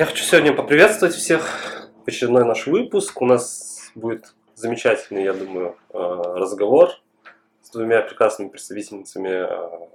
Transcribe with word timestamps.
Я 0.00 0.06
хочу 0.06 0.24
сегодня 0.24 0.54
поприветствовать 0.54 1.14
всех 1.14 1.90
в 2.06 2.08
очередной 2.08 2.46
наш 2.46 2.66
выпуск. 2.66 3.20
У 3.20 3.26
нас 3.26 3.90
будет 3.94 4.32
замечательный, 4.54 5.24
я 5.24 5.34
думаю, 5.34 5.76
э, 5.90 5.98
разговор 5.98 6.88
с 7.60 7.68
двумя 7.68 8.00
прекрасными 8.00 8.48
представительницами. 8.48 9.28
э, 9.28 9.88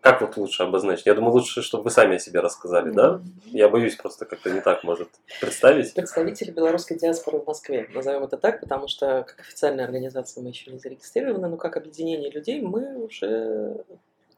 Как 0.00 0.20
вот 0.20 0.36
лучше 0.36 0.64
обозначить? 0.64 1.06
Я 1.06 1.14
думаю, 1.14 1.32
лучше, 1.34 1.62
чтобы 1.62 1.84
вы 1.84 1.90
сами 1.92 2.16
о 2.16 2.18
себе 2.18 2.40
рассказали, 2.40 2.90
да? 2.90 3.20
Я 3.44 3.68
боюсь 3.68 3.94
просто 3.94 4.24
как-то 4.24 4.50
не 4.50 4.60
так 4.60 4.82
может 4.82 5.10
представить. 5.40 5.94
Представители 5.94 6.50
белорусской 6.50 6.98
диаспоры 6.98 7.38
в 7.38 7.46
Москве. 7.46 7.88
Назовем 7.94 8.24
это 8.24 8.36
так, 8.36 8.58
потому 8.60 8.88
что 8.88 9.22
как 9.28 9.38
официальная 9.38 9.84
организация 9.84 10.42
мы 10.42 10.48
еще 10.48 10.72
не 10.72 10.80
зарегистрированы, 10.80 11.46
но 11.46 11.56
как 11.56 11.76
объединение 11.76 12.32
людей 12.32 12.60
мы 12.60 12.96
уже 12.96 13.84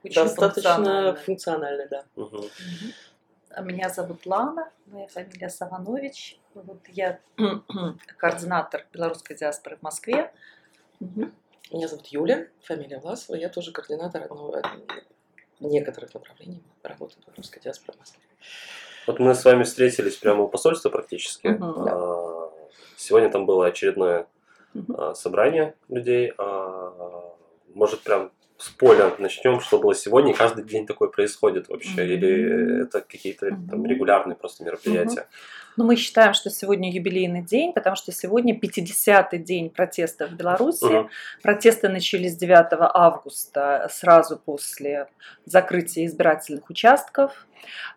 Очень 0.04 0.22
достаточно 0.22 0.74
функционально. 0.74 1.16
функциональны, 1.16 1.88
да. 1.90 2.04
А 2.14 3.05
Меня 3.62 3.88
зовут 3.88 4.26
Лана, 4.26 4.70
моя 4.86 5.06
фамилия 5.06 5.48
Саванович. 5.48 6.38
Вот 6.54 6.80
я 6.88 7.20
координатор 8.18 8.86
белорусской 8.92 9.34
диаспоры 9.34 9.76
в 9.76 9.82
Москве. 9.82 10.32
Меня 11.00 11.88
зовут 11.88 12.06
Юля, 12.08 12.48
фамилия 12.62 12.98
Власова, 12.98 13.36
я 13.36 13.48
тоже 13.48 13.72
координатор 13.72 14.22
одного 14.22 14.60
некоторых 15.60 16.12
направлений 16.12 16.62
работы 16.82 17.16
белорусской 17.26 17.62
диаспоры 17.62 17.96
в 17.96 18.00
Москве. 18.00 18.22
Вот 19.06 19.18
мы 19.20 19.34
с 19.34 19.44
вами 19.44 19.62
встретились 19.62 20.16
прямо 20.16 20.42
у 20.42 20.48
посольства 20.48 20.90
практически. 20.90 21.48
Мгм, 21.48 21.84
да. 21.84 21.92
А, 21.94 22.52
Сегодня 22.96 23.30
там 23.30 23.46
было 23.46 23.66
очередное 23.66 24.26
а, 24.94 25.14
собрание 25.14 25.74
людей. 25.88 26.32
А, 26.38 27.34
Может, 27.74 28.02
прям 28.02 28.32
с 28.58 28.68
поля 28.70 29.12
начнем, 29.18 29.60
что 29.60 29.78
было 29.78 29.94
сегодня, 29.94 30.32
и 30.32 30.36
каждый 30.36 30.64
день 30.64 30.86
такое 30.86 31.08
происходит 31.08 31.68
вообще, 31.68 32.02
Мгм. 32.02 32.10
или 32.12 32.82
это 32.84 33.00
какие-то 33.00 33.50
там 33.50 33.80
Мгм. 33.80 33.86
регулярные 33.86 34.36
просто 34.36 34.64
мероприятия. 34.64 35.26
Ну, 35.76 35.84
мы 35.84 35.96
считаем, 35.96 36.32
что 36.32 36.48
сегодня 36.48 36.90
юбилейный 36.90 37.42
день, 37.42 37.74
потому 37.74 37.96
что 37.96 38.10
сегодня 38.10 38.58
50-й 38.58 39.38
день 39.38 39.68
протеста 39.68 40.26
в 40.26 40.32
Беларуси. 40.32 40.84
Мгм. 40.84 41.10
Протесты 41.42 41.88
начались 41.90 42.34
9 42.36 42.90
августа, 42.94 43.86
сразу 43.92 44.38
после 44.38 45.08
закрытия 45.44 46.06
избирательных 46.06 46.70
участков. 46.70 47.46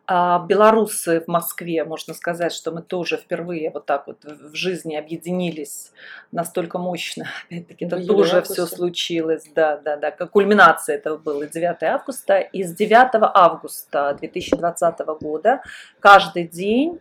А 0.07 0.39
Белорусы 0.39 1.21
в 1.21 1.27
Москве, 1.27 1.83
можно 1.85 2.13
сказать, 2.13 2.51
что 2.51 2.71
мы 2.71 2.81
тоже 2.81 3.17
впервые 3.17 3.69
вот 3.69 3.85
так 3.85 4.07
вот 4.07 4.23
в 4.23 4.55
жизни 4.55 4.95
объединились 4.95 5.91
настолько 6.31 6.79
мощно. 6.79 7.27
Опять-таки, 7.49 7.85
это 7.85 8.05
тоже 8.05 8.37
августе. 8.37 8.53
все 8.53 8.75
случилось. 8.75 9.43
Да, 9.53 9.77
да, 9.77 9.97
да. 9.97 10.11
Как 10.11 10.31
кульминация 10.31 10.95
этого 10.95 11.17
было 11.17 11.45
9 11.45 11.83
августа. 11.83 12.39
И 12.39 12.63
с 12.63 12.73
9 12.73 13.09
августа 13.33 14.17
2020 14.19 14.99
года 15.21 15.61
каждый 15.99 16.47
день 16.47 16.99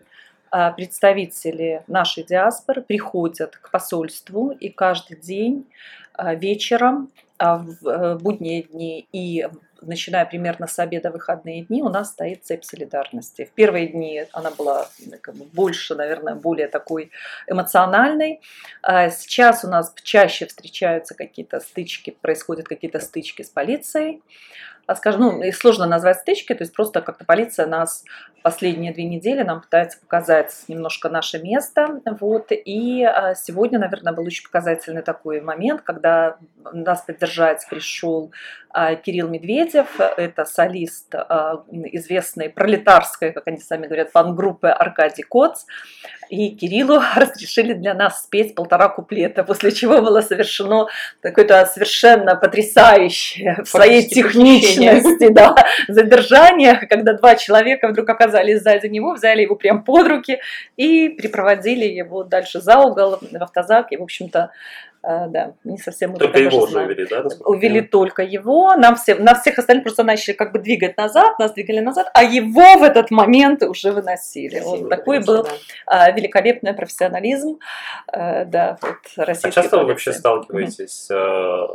а, 0.50 0.72
представители 0.72 1.83
нашей 1.87 2.25
диаспоры 2.25 2.83
приходят 2.83 3.56
к 3.56 3.70
посольству 3.70 4.50
и 4.50 4.69
каждый 4.69 5.17
день 5.17 5.67
а, 6.15 6.34
вечером 6.34 7.11
а, 7.39 7.59
в 7.59 7.89
э, 7.89 8.19
будние 8.19 8.62
дни 8.62 9.06
и 9.12 9.47
начиная 9.81 10.25
примерно 10.27 10.67
с 10.67 10.79
обеда 10.79 11.11
выходные 11.11 11.65
дни 11.65 11.83
у 11.83 11.89
нас 11.89 12.11
стоит 12.11 12.45
цепь 12.45 12.65
солидарности. 12.65 13.45
В 13.45 13.51
первые 13.51 13.89
дни 13.89 14.25
она 14.33 14.51
была 14.51 14.89
как 15.21 15.34
бы 15.34 15.45
больше, 15.45 15.95
наверное, 15.95 16.34
более 16.34 16.69
такой 16.69 17.11
эмоциональной. 17.47 18.41
А 18.83 19.11
Сейчас 19.11 19.65
у 19.65 19.69
нас 19.69 19.95
чаще 20.03 20.47
встречаются 20.47 21.15
какие-то 21.15 21.61
стычки, 21.61 22.11
происходят 22.11 22.69
какие-то 22.69 23.01
стычки 23.01 23.43
с 23.43 23.49
полицией. 23.49 24.23
А 24.89 24.97
скажем, 24.97 25.20
ну, 25.20 25.42
и 25.42 25.53
сложно 25.53 25.86
назвать 25.86 26.17
стычки, 26.17 26.55
то 26.55 26.64
есть 26.64 26.75
просто 26.75 27.03
как-то 27.03 27.27
полиция 27.27 27.66
нас 27.66 28.04
последние 28.43 28.94
две 28.94 29.04
недели 29.04 29.43
нам 29.43 29.60
пытается 29.60 30.00
показать 30.00 30.54
немножко 30.66 31.10
наше 31.10 31.38
место. 31.38 32.00
Вот. 32.19 32.47
И 32.50 33.04
а, 33.04 33.34
сегодня, 33.34 33.78
наверное, 33.78 34.15
был 34.15 34.25
очень 34.25 34.44
показательный 34.44 35.03
такой 35.03 35.43
момент, 35.43 35.82
когда 35.82 36.38
нас 36.72 37.03
поддержать 37.03 37.66
пришел 37.69 38.32
а, 38.71 38.94
Кирилл 38.94 39.28
Медведев. 39.28 40.00
Это 40.16 40.47
солист 40.47 41.15
а, 41.15 41.65
известной 41.71 42.48
пролетарской, 42.48 43.32
как 43.32 43.47
они 43.47 43.59
сами 43.59 43.87
говорят, 43.87 44.10
фан-группы 44.10 44.69
Аркадий 44.69 45.22
Коц. 45.22 45.65
И 46.31 46.50
Кириллу 46.50 47.00
разрешили 47.16 47.75
для 47.75 47.93
нас 47.93 48.22
спеть 48.22 48.54
полтора 48.54 48.88
куплета, 48.88 49.44
после 49.44 49.72
чего 49.72 50.00
было 50.00 50.22
совершено 50.22 50.87
какое-то 51.21 51.66
совершенно 51.66 52.37
потрясающее 52.37 53.62
в 53.65 53.69
своей 53.69 54.03
Фактически 54.03 54.78
техничности 54.78 55.28
да, 55.33 55.55
задержание, 55.89 56.75
когда 56.89 57.12
два 57.15 57.34
человека 57.37 57.89
вдруг 57.89 58.09
оказались 58.09 58.62
сзади 58.62 58.87
него, 58.87 59.15
взяли 59.15 59.43
его 59.43 59.55
прям 59.55 59.83
под 59.83 60.09
руки 60.09 60.41
и 60.77 61.09
припроводили 61.09 61.84
его 61.84 62.25
дальше 62.25 62.61
за 62.61 62.78
угол 62.78 63.19
в 63.21 63.43
автозак. 63.43 63.93
И, 63.93 63.97
в 63.97 64.03
общем-то, 64.03 64.50
да, 65.03 65.54
не 65.64 65.78
совсем 65.78 66.10
мы 66.10 66.19
Только 66.19 66.38
его 66.38 66.62
уже 66.64 66.81
увели, 66.81 67.06
да? 67.06 67.25
Увели 67.44 67.81
только 67.82 68.22
его, 68.22 68.75
нам 68.75 68.97
все, 68.97 69.14
нас 69.14 69.41
всех 69.41 69.59
остальных 69.59 69.84
просто 69.84 70.03
начали 70.03 70.34
как 70.34 70.53
бы 70.53 70.59
двигать 70.59 70.97
назад, 70.97 71.38
нас 71.38 71.53
двигали 71.53 71.81
назад, 71.81 72.10
а 72.14 72.25
его 72.25 72.78
в 72.78 72.82
этот 72.82 73.10
момент 73.10 73.62
уже 73.62 73.92
выносили. 73.92 74.60
Вот 74.60 74.78
Спасибо, 74.78 74.91
такой 74.91 75.20
был 75.20 75.44
да. 75.44 75.50
а, 75.86 76.10
великолепный 76.10 76.72
профессионализм, 76.75 77.59
э, 78.12 78.44
да, 78.44 78.76
вот 78.82 78.97
А 79.16 79.34
часто 79.34 79.60
вы 79.60 79.69
полиции. 79.70 79.86
вообще 79.86 80.12
сталкиваетесь, 80.12 81.09
э, 81.10 81.66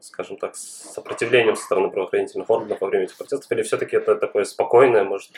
скажем 0.00 0.36
так, 0.36 0.54
с 0.54 0.92
сопротивлением 0.94 1.56
со 1.56 1.64
стороны 1.64 1.88
правоохранительных 1.90 2.48
органов 2.50 2.80
во 2.80 2.88
время 2.88 3.04
этих 3.04 3.16
протестов, 3.16 3.50
или 3.52 3.62
все-таки 3.62 3.96
это 3.96 4.16
такое 4.16 4.44
спокойное, 4.44 5.04
может, 5.04 5.30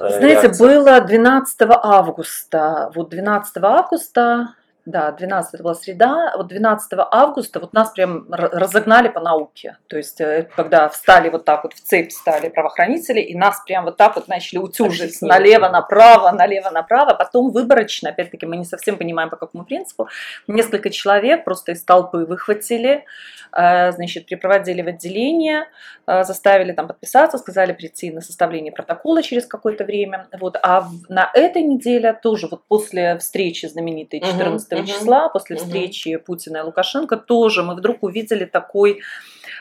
э, 0.00 0.08
Знаете, 0.08 0.42
реакция? 0.42 0.66
было 0.66 1.00
12 1.00 1.60
августа, 1.82 2.90
вот 2.94 3.10
12 3.10 3.56
августа, 3.62 4.54
да, 4.88 5.12
12 5.12 5.54
это 5.54 5.62
была 5.62 5.74
среда, 5.74 6.32
вот 6.36 6.48
12 6.48 6.92
августа 7.10 7.60
вот 7.60 7.74
нас 7.74 7.90
прям 7.90 8.26
разогнали 8.30 9.08
по 9.08 9.20
науке. 9.20 9.76
То 9.86 9.98
есть, 9.98 10.18
э, 10.20 10.48
когда 10.56 10.88
встали 10.88 11.28
вот 11.28 11.44
так 11.44 11.64
вот 11.64 11.74
в 11.74 11.80
цепь 11.80 12.10
стали 12.10 12.48
правоохранители, 12.48 13.20
и 13.20 13.36
нас 13.36 13.60
прям 13.66 13.84
вот 13.84 13.98
так 13.98 14.16
вот 14.16 14.28
начали 14.28 14.58
утюжить 14.58 15.20
налево, 15.20 15.68
направо, 15.68 16.30
налево, 16.30 16.70
направо. 16.70 17.14
Потом 17.14 17.50
выборочно, 17.50 18.08
опять-таки, 18.08 18.46
мы 18.46 18.56
не 18.56 18.64
совсем 18.64 18.96
понимаем, 18.96 19.28
по 19.28 19.36
какому 19.36 19.64
принципу, 19.64 20.08
несколько 20.46 20.88
человек 20.88 21.44
просто 21.44 21.72
из 21.72 21.84
толпы 21.84 22.24
выхватили, 22.24 23.04
э, 23.52 23.92
значит, 23.92 24.24
припроводили 24.24 24.80
в 24.80 24.88
отделение, 24.88 25.66
э, 26.06 26.24
заставили 26.24 26.72
там 26.72 26.88
подписаться, 26.88 27.36
сказали 27.36 27.72
прийти 27.72 28.10
на 28.10 28.22
составление 28.22 28.72
протокола 28.72 29.22
через 29.22 29.44
какое-то 29.44 29.84
время. 29.84 30.28
Вот. 30.40 30.56
А 30.62 30.88
на 31.10 31.30
этой 31.34 31.62
неделе 31.62 32.14
тоже 32.14 32.48
вот 32.50 32.62
после 32.68 33.18
встречи 33.18 33.66
знаменитой 33.66 34.20
Мгм, 34.20 34.30
14 34.30 34.77
мгм, 34.82 34.92
числа, 34.92 35.28
после 35.28 35.56
мгм. 35.56 35.64
встречи 35.64 36.16
Путина 36.16 36.58
и 36.58 36.62
Лукашенко, 36.62 37.16
тоже 37.16 37.62
мы 37.62 37.74
вдруг 37.74 38.02
увидели 38.02 38.44
такой, 38.44 39.00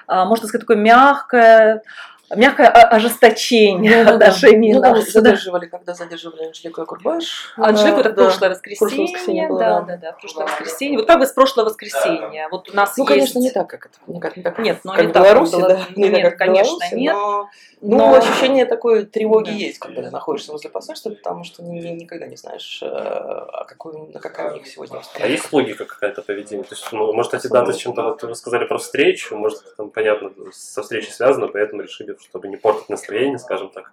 а, 0.07 0.25
можно 0.25 0.47
сказать, 0.47 0.61
такое 0.61 0.77
мягкое, 0.77 1.81
мягкое 2.35 2.67
ожесточение 2.67 4.03
да, 4.03 4.17
да. 4.17 4.27
отношений 4.27 4.73
Ну, 4.73 4.81
да, 4.81 4.95
задерживали, 5.01 5.65
когда 5.67 5.93
задерживали 5.93 6.45
Анжелику 6.47 6.81
и 6.81 6.85
Курбаш. 6.85 7.53
Анжеку 7.57 7.99
это 8.01 8.09
Да, 8.09 8.23
прошлое 8.23 8.49
да. 8.49 8.55
воскресенье. 8.55 8.77
прошлое 8.89 9.05
воскресенье 9.07 9.47
было, 9.47 9.59
да, 9.59 9.79
да. 9.79 9.85
да, 9.85 9.97
да, 9.97 10.11
прошлое 10.13 10.45
воскресенье. 10.47 10.97
Вот 10.97 11.07
как 11.07 11.19
бы 11.19 11.25
с 11.25 11.31
прошлого 11.31 11.65
воскресенья. 11.67 12.47
Вот 12.51 12.69
у 12.69 12.75
нас 12.75 12.97
Ну, 12.97 13.03
есть... 13.03 13.13
конечно, 13.13 13.39
не 13.39 13.51
так, 13.51 13.69
как 13.69 13.85
это. 13.87 13.95
Не, 14.07 14.19
как, 14.19 14.35
не 14.37 14.43
так, 14.43 14.59
Нет, 14.59 14.79
ну 14.83 14.91
как 14.91 15.01
не 15.01 15.07
в 15.07 15.11
так, 15.13 15.23
Беларуси, 15.23 15.51
было. 15.53 15.67
да. 15.69 15.75
Не 15.95 16.09
так, 16.09 16.13
Нет, 16.13 16.23
как 16.23 16.33
в 16.33 16.37
конечно, 16.37 16.63
Беларуси, 16.73 16.95
нет. 16.95 17.13
Но, 17.13 17.49
но 17.81 17.97
Но- 17.97 18.15
ощущение 18.15 18.65
такой 18.65 19.05
тревоги 19.05 19.49
Да. 19.49 19.55
есть, 19.55 19.79
когда 19.79 20.01
ты 20.03 20.09
находишься 20.11 20.51
возле 20.51 20.69
посольства, 20.69 21.09
потому 21.11 21.43
что 21.43 21.63
ни- 21.63 21.79
никогда 21.79 22.27
не 22.27 22.35
знаешь, 22.35 22.79
а 22.83 23.63
какой, 23.65 23.93
на 24.07 24.19
какая 24.19 24.51
у 24.51 24.55
них 24.55 24.67
сегодня 24.67 24.95
А 24.95 24.99
обстановка. 24.99 25.31
есть 25.31 25.53
логика 25.53 25.85
какая-то 25.85 26.21
поведения? 26.23 26.63
То 26.63 26.73
есть, 26.75 26.87
ну, 26.91 27.13
может, 27.13 27.33
эти 27.33 27.47
даты 27.47 27.73
с 27.73 27.77
чем-то, 27.77 28.01
вот 28.03 28.23
вы 28.23 28.35
сказали 28.35 28.65
про 28.65 28.77
встречу, 28.79 29.35
может, 29.37 29.75
там, 29.77 29.91
понятно, 29.91 30.31
со 30.51 30.81
встречей 30.81 31.11
связано, 31.11 31.47
поэтому 31.47 31.83
решили, 31.83 32.16
чтобы 32.21 32.47
не 32.47 32.57
портить 32.57 32.89
настроение, 32.89 33.37
скажем 33.39 33.69
так, 33.69 33.91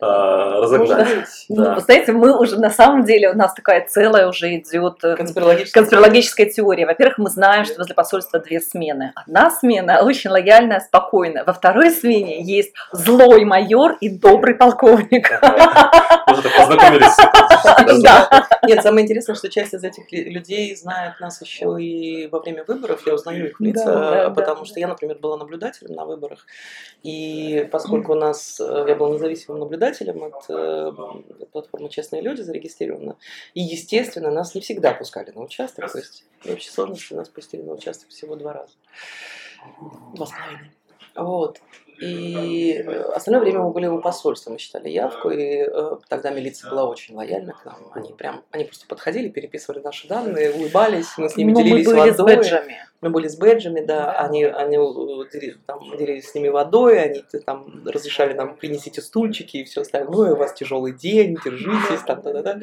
а, 0.00 0.60
разогнать. 0.60 1.46
Ну, 1.48 1.74
вы 1.74 1.80
знаете, 1.80 2.12
мы 2.12 2.36
уже 2.38 2.58
на 2.58 2.70
самом 2.70 3.04
деле, 3.04 3.30
у 3.30 3.36
нас 3.36 3.54
такая 3.54 3.86
целая 3.86 4.28
уже 4.28 4.54
идет 4.56 5.04
э, 5.04 5.16
Конспирологическая. 5.16 5.82
конспирологическая 5.82 6.46
теория. 6.46 6.86
Во-первых, 6.86 7.18
мы 7.18 7.30
знаем, 7.30 7.64
что 7.64 7.76
возле 7.78 7.94
посольства 7.94 8.38
две 8.38 8.60
смены. 8.60 9.12
Одна 9.14 9.50
смена 9.50 10.00
очень 10.02 10.30
лояльная, 10.30 10.80
спокойная. 10.80 11.44
Во 11.44 11.52
второй 11.52 11.90
смене 11.90 12.42
есть 12.42 12.72
злой 12.92 13.44
майор 13.44 13.96
и 14.00 14.08
добрый 14.08 14.54
полковник. 14.54 15.30
Уже 16.30 16.42
так 16.42 16.56
познакомились. 16.56 17.16
Нет, 18.66 18.82
самое 18.82 19.04
интересное, 19.04 19.34
что 19.34 19.48
часть 19.48 19.74
из 19.74 19.84
этих 19.84 20.10
людей 20.10 20.74
знает 20.76 21.20
нас 21.20 21.40
еще 21.40 21.76
и 21.80 22.28
во 22.28 22.40
время 22.40 22.64
выборов. 22.66 23.06
Я 23.06 23.14
узнаю 23.14 23.48
их 23.48 23.60
лица, 23.60 24.30
потому 24.30 24.64
что 24.64 24.80
я, 24.80 24.88
например, 24.88 25.18
была 25.18 25.36
наблюдателем 25.36 25.94
на 25.94 26.04
выборах. 26.04 26.46
И 27.02 27.63
поскольку 27.64 28.12
у 28.12 28.16
нас, 28.16 28.60
э, 28.60 28.84
я 28.88 28.94
была 28.94 29.10
независимым 29.14 29.60
наблюдателем 29.60 30.22
от 30.24 30.44
э, 30.48 30.92
платформы 31.52 31.88
«Честные 31.88 32.22
люди» 32.22 32.40
зарегистрирована, 32.42 33.16
и, 33.54 33.60
естественно, 33.60 34.30
нас 34.30 34.54
не 34.54 34.60
всегда 34.60 34.92
пускали 34.92 35.30
на 35.30 35.42
участок. 35.42 35.90
То 35.90 35.98
есть 35.98 36.24
в 36.42 36.50
общей 36.50 36.70
сложности 36.70 37.14
нас 37.14 37.28
пустили 37.28 37.62
на 37.62 37.72
участок 37.72 38.08
всего 38.10 38.36
два 38.36 38.52
раза. 38.52 38.72
Два 40.14 40.26
с 40.26 40.30
половиной. 40.30 40.70
Вот. 41.16 41.60
И 42.00 42.72
э, 42.72 43.02
остальное 43.14 43.40
время 43.42 43.60
мы 43.60 43.70
были 43.70 43.86
у 43.86 44.00
посольства, 44.00 44.50
мы 44.50 44.58
считали 44.58 44.88
явку, 44.88 45.30
и 45.30 45.64
э, 45.64 45.96
тогда 46.08 46.30
милиция 46.30 46.70
была 46.70 46.86
очень 46.86 47.14
лояльна 47.14 47.52
к 47.52 47.64
нам. 47.64 47.76
Они 47.92 48.12
прям, 48.12 48.42
они 48.50 48.64
просто 48.64 48.86
подходили, 48.88 49.28
переписывали 49.28 49.80
наши 49.80 50.08
данные, 50.08 50.52
улыбались, 50.52 51.16
мы 51.16 51.28
с 51.28 51.36
ними 51.36 51.52
Ну, 51.52 51.60
мы 51.60 51.64
делились 51.64 51.86
были 51.86 52.10
с 52.10 52.18
водой. 52.18 52.36
бэджами. 52.36 52.78
Мы 53.04 53.10
были 53.10 53.28
с 53.28 53.36
бэджами, 53.36 53.80
да, 53.80 53.96
Да. 54.06 54.12
они, 54.20 54.44
они 54.44 54.78
э, 54.78 55.52
там, 55.66 55.78
делились 55.98 56.30
с 56.30 56.34
ними 56.34 56.48
водой, 56.48 57.02
они 57.02 57.22
там 57.44 57.82
разрешали 57.84 58.32
нам 58.32 58.56
принесите 58.56 59.02
стульчики 59.02 59.58
и 59.58 59.64
все 59.64 59.82
остальное, 59.82 60.32
у 60.32 60.36
вас 60.36 60.54
тяжелый 60.54 60.92
день, 60.92 61.36
держитесь, 61.44 62.00
там, 62.06 62.22
да, 62.22 62.32
да, 62.32 62.42
да. 62.42 62.60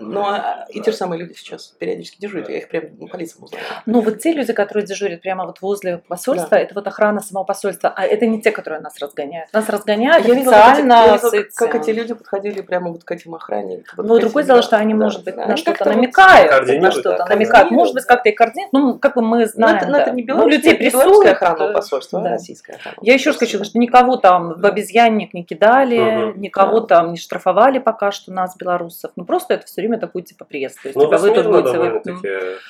Ну, 0.00 0.20
а 0.20 0.66
и 0.70 0.80
те 0.80 0.92
же 0.92 0.96
самые 0.96 1.18
люди 1.20 1.32
сейчас 1.32 1.74
периодически 1.80 2.20
дежурят, 2.20 2.48
я 2.48 2.58
их 2.58 2.68
прям 2.68 3.08
по 3.08 3.16
лицам 3.16 3.42
узнаю. 3.42 3.64
Ну, 3.86 4.00
вот 4.02 4.20
те 4.20 4.32
люди, 4.32 4.52
которые 4.52 4.86
дежурят 4.86 5.20
прямо 5.20 5.46
вот 5.46 5.60
возле 5.60 5.98
посольства, 5.98 6.54
это 6.54 6.74
вот 6.74 6.86
охрана 6.86 7.20
самого 7.20 7.42
посольства, 7.44 7.92
а 7.94 8.04
это 8.04 8.24
не 8.26 8.40
те, 8.40 8.52
которые 8.52 8.80
нас 8.80 8.96
разгоняют. 9.00 9.52
Нас 9.52 9.68
разгоняют 9.68 10.24
Я 10.26 10.34
видела, 10.34 10.52
как 10.52 10.60
эти- 10.60 10.70
официально 10.70 10.92
я 10.92 11.12
видела, 11.14 11.30
с 11.30 11.34
этим. 11.34 11.50
как 11.56 11.74
эти 11.74 11.90
люди 11.90 12.14
подходили 12.14 12.60
прямо 12.60 12.90
вот 12.92 13.02
к 13.02 13.10
этим 13.10 13.34
охранникам. 13.34 13.94
вот 13.96 14.06
Ну, 14.06 14.18
другое 14.20 14.44
дело, 14.44 14.58
да, 14.60 14.62
что 14.62 14.76
они, 14.76 14.94
да, 14.94 15.00
может 15.00 15.24
быть, 15.24 15.34
да. 15.34 15.46
на 15.46 15.56
что-то 15.56 15.84
намекают, 15.88 16.68
на 16.80 16.90
что-то 16.92 17.16
да, 17.18 17.26
намекают. 17.26 17.70
Может 17.72 17.94
быть, 17.94 18.04
да. 18.06 18.14
как-то 18.14 18.28
и 18.28 18.32
координируют. 18.32 18.72
Ну, 18.72 18.98
как 19.00 19.16
мы 19.22 19.40
Ну, 19.40 19.46
знаем, 19.46 19.76
это, 19.76 19.86
ну, 19.86 19.92
да. 19.92 20.02
это 20.02 20.10
не 20.12 20.22
Ну, 20.22 20.26
белорусская, 20.28 20.56
людей 20.56 20.72
не 20.78 20.90
белорусская 20.90 21.34
прессуют. 21.34 21.42
охрана 21.52 21.72
посольства, 21.72 22.20
да. 22.20 22.30
российская 22.30 22.72
охрана. 22.74 22.96
Я 23.02 23.14
еще 23.14 23.30
раз 23.30 23.38
хочу, 23.38 23.64
что 23.64 23.78
никого 23.78 24.16
там 24.16 24.54
в 24.60 24.66
обезьянник 24.66 25.34
не 25.34 25.44
кидали, 25.44 25.98
Мгм. 25.98 26.40
никого 26.40 26.80
Да. 26.80 26.86
там 26.96 27.12
не 27.12 27.18
штрафовали 27.18 27.78
пока 27.78 28.10
что 28.12 28.32
нас, 28.32 28.56
белорусов. 28.56 29.10
Ну, 29.16 29.24
просто 29.24 29.54
это 29.54 29.66
все 29.66 29.80
время 29.82 29.98
такой 29.98 30.22
типа 30.22 30.44
пресс. 30.44 30.74
То 30.74 30.88
есть, 30.88 30.96
Ну, 30.96 31.04
типа, 31.04 31.18
вы 31.18 31.30
тут 31.32 31.46
будете... 31.46 31.78
вы- 31.78 32.00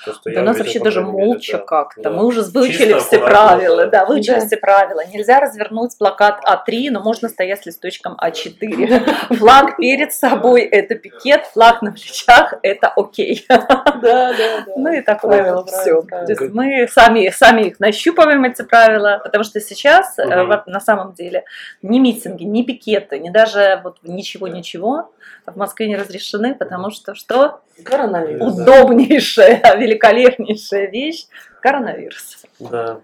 то, 0.04 0.12
что 0.14 0.30
Да 0.32 0.40
у 0.40 0.44
нас 0.44 0.58
вообще 0.58 0.80
даже 0.80 1.00
молча 1.02 1.58
да. 1.58 1.64
как-то. 1.64 2.02
Да. 2.02 2.10
Мы 2.10 2.24
уже 2.24 2.42
выучили 2.42 2.92
Чисто, 2.94 3.00
все 3.16 3.18
правила. 3.18 3.86
да. 3.86 4.00
Да, 4.00 4.04
выучили 4.06 4.40
Да. 4.40 4.46
все 4.46 4.56
правила. 4.56 5.02
Нельзя 5.12 5.40
развернуть 5.40 5.96
плакат 5.98 6.40
А3, 6.44 6.90
но 6.90 7.00
можно 7.02 7.28
стоять 7.28 7.62
с 7.62 7.66
листочком 7.66 8.16
А4. 8.22 9.02
Флаг 9.38 9.76
перед 9.76 10.12
собой– 10.12 10.62
это 10.62 10.94
пикет, 10.94 11.46
флаг 11.46 11.82
на 11.82 11.92
плечах– 11.92 12.54
это 12.62 12.88
окей. 12.88 13.44
Да, 13.48 13.58
да, 14.00 14.32
да. 14.32 14.64
Ну 14.76 14.92
и 14.92 15.00
такое 15.00 15.52
вот 15.54 15.66
правила, 15.66 15.66
все. 15.66 16.02
То 16.34 16.44
есть 16.44 16.54
мы 16.54 16.86
сами, 16.88 17.28
сами 17.30 17.62
их 17.68 17.80
нащупываем, 17.80 18.44
эти 18.44 18.62
правила, 18.62 19.20
потому 19.22 19.44
что 19.44 19.60
сейчас 19.60 20.16
Мгм. 20.18 20.46
вот 20.48 20.66
на 20.66 20.80
самом 20.80 21.12
деле 21.12 21.44
ни 21.82 21.98
митинги, 21.98 22.44
ни 22.44 22.62
пикеты, 22.62 23.18
ни 23.18 23.30
даже 23.30 23.80
вот 23.84 23.98
ничего-ничего 24.02 25.10
в 25.46 25.56
Москве 25.56 25.88
не 25.88 25.96
разрешены, 25.96 26.54
потому 26.54 26.90
что 26.90 27.14
что? 27.14 27.60
Коронавирус. 27.84 28.54
Да. 28.54 28.82
Удобнейшая, 28.82 29.60
великолепнейшая 29.76 30.86
вещь– 30.88 31.26
коронавирус. 31.62 32.44
Да. 32.58 33.00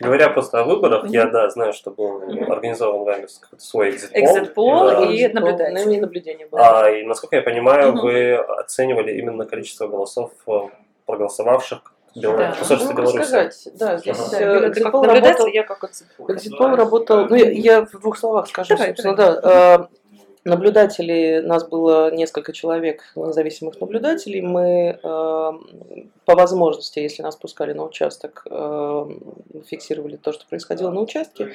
Говоря 0.00 0.28
просто 0.28 0.58
о 0.60 0.64
выборах, 0.64 1.04
Мгм. 1.04 1.12
я, 1.12 1.26
да, 1.26 1.48
знаю, 1.50 1.72
что 1.72 1.92
был 1.92 2.18
Мгм. 2.26 2.50
организован 2.50 3.04
вами 3.04 3.26
какой-то 3.40 3.64
свой 3.64 3.90
экзит-пол. 3.90 4.20
Экзит-пол 4.24 4.90
Да. 4.90 5.04
и 5.04 5.28
наблюдатель. 5.28 5.72
На 5.74 5.84
мне 5.84 6.00
наблюдение 6.00 6.46
было. 6.48 6.80
А, 6.82 6.90
и, 6.90 7.04
насколько 7.04 7.36
я 7.36 7.42
понимаю, 7.42 7.92
Мгм. 7.92 8.00
вы 8.02 8.34
оценивали 8.34 9.12
именно 9.16 9.44
количество 9.46 9.86
голосов 9.86 10.32
э, 10.48 10.50
проголосовавших 11.06 11.93
Бел- 12.16 12.36
Да. 12.36 12.52
в 12.52 12.58
посольстве 12.60 12.88
Могу 12.90 13.02
Беларуси. 13.02 13.18
рассказать. 13.18 13.68
Да, 13.74 13.96
здесь 13.98 14.16
Ага. 14.32 14.36
Э, 14.40 14.70
как 14.70 14.94
работал. 14.94 15.46
я 15.48 15.62
как 15.64 15.84
экзит-пол. 15.84 16.26
Экзитпол 16.32 16.76
работал, 16.76 17.26
ну 17.28 17.34
я, 17.34 17.50
я 17.50 17.80
в 17.86 17.90
двух 18.00 18.16
словах 18.18 18.46
скажу, 18.48 18.70
Давай, 18.76 18.88
собственно, 18.88 19.14
да. 19.16 19.40
Э, 19.90 19.94
Наблюдателей, 20.46 21.40
нас 21.40 21.66
было 21.66 22.10
несколько 22.14 22.52
человек, 22.52 23.00
независимых 23.16 23.80
наблюдателей. 23.80 24.42
Мы 24.42 24.90
э, 24.90 24.98
по 25.02 26.34
возможности, 26.34 26.98
если 26.98 27.22
нас 27.22 27.34
пускали 27.34 27.72
на 27.72 27.82
участок, 27.84 28.46
э, 28.50 29.06
фиксировали 29.66 30.16
то, 30.16 30.32
что 30.34 30.44
происходило 30.46 30.90
на 30.90 31.00
участке. 31.00 31.54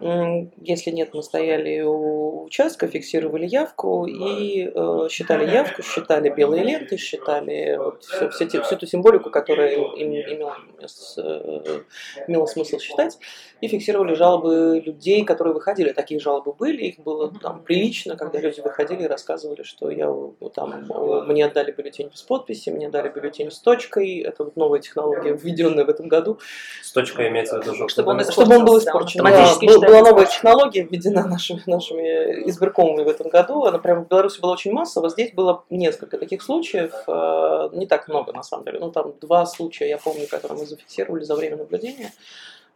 Если 0.00 0.90
нет, 0.90 1.10
мы 1.12 1.22
стояли 1.24 1.80
у 1.80 2.44
участка, 2.44 2.86
фиксировали 2.86 3.46
явку 3.46 4.06
и 4.06 4.70
э, 4.72 5.08
считали 5.10 5.50
явку, 5.50 5.82
считали 5.82 6.28
белые 6.28 6.62
ленты, 6.62 6.96
считали 6.96 7.76
вот 7.76 8.04
всё- 8.04 8.30
все 8.30 8.46
те- 8.46 8.62
всю 8.62 8.76
ту 8.76 8.86
символику, 8.86 9.30
которая 9.30 9.72
им, 9.74 9.92
им 9.94 10.12
имела, 10.12 10.56
э, 10.80 11.80
имела 12.28 12.46
смысл 12.46 12.78
считать, 12.78 13.18
и 13.60 13.66
фиксировали 13.66 14.14
жалобы 14.14 14.80
людей, 14.84 15.24
которые 15.24 15.52
выходили. 15.52 15.90
Такие 15.92 16.20
жалобы 16.20 16.52
были, 16.52 16.84
их 16.84 17.00
было 17.00 17.32
там 17.42 17.62
прилично, 17.64 18.16
когда 18.16 18.38
люди 18.38 18.60
выходили 18.60 19.02
и 19.02 19.06
рассказывали, 19.08 19.62
что 19.64 19.90
я 19.90 20.06
там 20.54 20.86
мне 21.26 21.44
отдали 21.44 21.72
бюллетень 21.72 22.08
без 22.08 22.22
подписи, 22.22 22.70
мне 22.70 22.88
дали 22.88 23.08
бюллетень 23.08 23.50
с 23.50 23.58
точкой. 23.58 24.20
Это 24.20 24.44
вот 24.44 24.56
новая 24.56 24.78
технология, 24.78 25.32
введенная 25.32 25.84
в 25.84 25.88
этом 25.88 26.06
году. 26.06 26.38
С 26.82 26.92
точкой 26.92 27.28
имеется 27.28 27.60
в 27.60 27.66
виду, 27.66 27.88
Чтобы 27.88 28.12
он 28.12 28.20
Чтобы 28.24 28.56
он 28.56 28.64
был 28.64 28.78
испорчен. 28.78 29.20
автоматически 29.26 29.66
Да, 29.66 29.72
был- 29.74 29.87
была 29.88 30.02
новая 30.02 30.26
технология, 30.26 30.82
введена 30.82 31.26
нашими, 31.26 31.62
нашими 31.66 32.48
избиркомами 32.48 33.04
в 33.04 33.08
этом 33.08 33.28
году. 33.28 33.64
Она 33.64 33.78
прямо 33.78 34.04
в 34.04 34.08
Беларуси 34.08 34.40
была 34.40 34.52
очень 34.52 34.72
массово. 34.72 35.08
Здесь 35.08 35.32
было 35.32 35.64
несколько 35.70 36.18
таких 36.18 36.42
случаев. 36.42 36.92
э, 37.06 37.68
Не 37.72 37.86
так 37.86 38.08
много, 38.08 38.32
на 38.32 38.42
самом 38.42 38.64
деле. 38.64 38.78
Ну, 38.80 38.90
там 38.90 39.14
два 39.20 39.46
случая, 39.46 39.88
я 39.88 39.98
помню, 39.98 40.26
которые 40.28 40.58
мы 40.60 40.66
зафиксировали 40.66 41.24
за 41.24 41.34
время 41.34 41.56
наблюдения. 41.56 42.12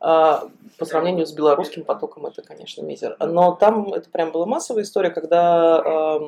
А, 0.04 0.49
По 0.78 0.84
сравнению 0.84 1.26
с 1.26 1.32
белорусским 1.32 1.84
потоком 1.84 2.26
это, 2.26 2.43
конечно, 2.43 2.82
мизер. 2.82 3.16
Но 3.20 3.52
там 3.52 3.93
это 3.94 4.10
прям 4.10 4.32
была 4.32 4.46
массовая 4.46 4.82
история, 4.82 5.10
когда, 5.10 6.19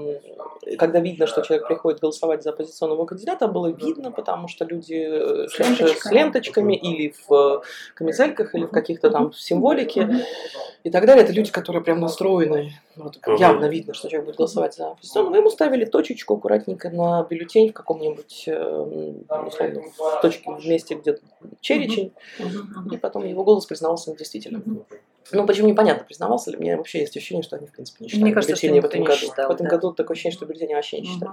когда 0.79 1.00
видно, 1.00 1.26
что 1.26 1.43
человек 1.43 1.67
приходит 1.67 2.00
голосовать 2.00 2.44
за 2.44 2.50
оппозиционного 2.50 3.05
кандидата, 3.05 3.49
было 3.49 3.67
видно, 3.67 4.12
потому 4.12 4.47
что 4.47 4.65
люди 4.65 4.94
э, 4.94 5.49
С 5.49 5.53
шли 5.53 5.65
с 5.65 5.79
ленточками. 5.81 6.15
ленточками 6.15 6.75
или 6.76 7.15
в 7.26 7.35
э, 7.35 7.61
камизельках, 7.94 8.55
или 8.55 8.67
в 8.67 8.71
каких-то 8.71 9.11
там 9.11 9.32
символике 9.32 10.25
и 10.85 10.91
так 10.91 11.05
далее. 11.06 11.25
Это 11.25 11.32
люди, 11.32 11.50
которые 11.50 11.82
прям 11.82 11.99
настроены. 11.99 12.75
Вот, 12.96 13.19
Мгм. 13.26 13.37
явно 13.37 13.64
видно, 13.67 13.93
что 13.94 14.08
человек 14.08 14.26
будет 14.26 14.37
голосовать 14.37 14.75
за 14.75 14.93
оппозиционного. 14.93 15.37
Ему 15.37 15.50
ставили 15.50 15.85
точечку 15.85 16.35
аккуратненько 16.35 16.91
на 16.91 17.23
бюллетень 17.25 17.70
в 17.70 17.73
каком-нибудь, 17.73 18.44
э, 18.46 19.23
условно, 19.46 19.82
в 19.99 20.20
точке 20.23 20.50
в 20.50 20.67
месте, 20.67 20.94
где 20.94 21.19
черечень, 21.61 22.12
и 22.93 22.96
потом 22.96 23.25
его 23.25 23.43
голос 23.44 23.67
признавался 23.67 24.11
недействительным. 24.12 24.85
Ну, 25.32 25.47
почему 25.47 25.69
непонятно, 25.69 26.05
признавался 26.05 26.50
ли. 26.50 26.56
У 26.59 26.61
меня 26.61 26.76
вообще 26.76 27.00
есть 27.00 27.17
ощущение, 27.17 27.43
что 27.43 27.56
они, 27.56 27.67
в 27.67 27.73
принципе, 27.73 28.05
не 28.05 28.09
считали 28.09 28.25
Мне 28.25 28.32
кажется, 28.35 28.56
что 28.56 28.67
в 28.69 28.85
этом 28.85 29.00
не 29.00 29.06
году. 29.06 29.19
считал, 29.19 29.49
в 29.49 29.55
этом 29.55 29.67
да. 29.67 29.71
году 29.71 29.93
такое 29.93 30.15
ощущение, 30.15 30.37
что 30.37 30.47
бюллетени 30.47 30.75
вообще 30.75 31.00
не 31.00 31.06
считали. 31.06 31.32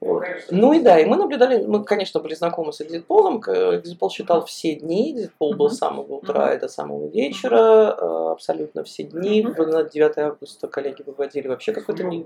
Вот. 0.00 0.24
Ну 0.50 0.72
и 0.72 0.80
да, 0.80 0.98
и 0.98 1.04
мы 1.04 1.16
наблюдали, 1.16 1.64
мы, 1.64 1.84
конечно, 1.84 2.18
были 2.18 2.34
знакомы 2.34 2.72
с 2.72 2.80
экзитполом. 2.80 3.38
Экзитпол 3.38 4.10
считал 4.10 4.44
все 4.44 4.74
дни, 4.74 5.12
экзитпол 5.12 5.54
был 5.54 5.66
Мгм. 5.66 5.74
с 5.74 5.78
самого 5.78 6.14
утра 6.14 6.46
Мгм. 6.46 6.56
и 6.56 6.58
до 6.58 6.66
самого 6.68 7.06
вечера, 7.06 7.96
э, 7.96 8.30
абсолютно 8.32 8.82
все 8.82 9.04
дни. 9.04 9.42
В- 9.46 9.56
На 9.66 9.84
9 9.84 10.18
августа 10.18 10.66
коллеги 10.66 11.02
выводили 11.06 11.46
вообще 11.46 11.72
какой-то... 11.72 12.02
не- 12.02 12.24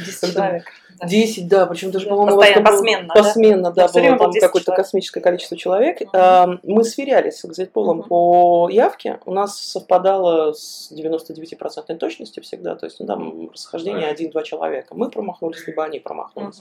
10 0.00 0.20
Когда- 0.20 0.32
человек. 0.46 0.64
да. 1.00 1.06
10, 1.06 1.48
да, 1.48 1.66
причем 1.66 1.90
даже, 1.92 2.06
Да, 2.06 2.10
по-моему, 2.10 2.36
постоянно, 2.38 2.64
посменно, 2.70 3.08
да? 3.14 3.22
посменно, 3.22 3.70
да, 3.70 3.86
Да, 3.86 4.00
было 4.00 4.18
там 4.18 4.30
10 4.32 4.40
какое-то 4.46 4.72
космическое 4.74 5.20
количество 5.20 5.56
человек. 5.56 5.98
А, 6.12 6.48
Мы 6.64 6.82
сверялись 6.82 7.36
с 7.38 7.44
экзитполом 7.44 7.98
Мгм. 7.98 8.08
по 8.08 8.68
явке, 8.70 9.20
у 9.26 9.32
нас 9.32 9.60
совпадало 9.60 10.15
с 10.52 10.92
99% 10.92 11.96
точностью 11.96 12.42
всегда, 12.42 12.74
то 12.76 12.86
есть 12.86 13.00
ну, 13.00 13.06
там 13.06 13.50
расхождение 13.50 14.12
1-2 14.12 14.42
человека. 14.44 14.94
Мы 14.94 15.10
промахнулись, 15.10 15.66
либо 15.66 15.84
они 15.84 16.00
промахнулись. 16.00 16.60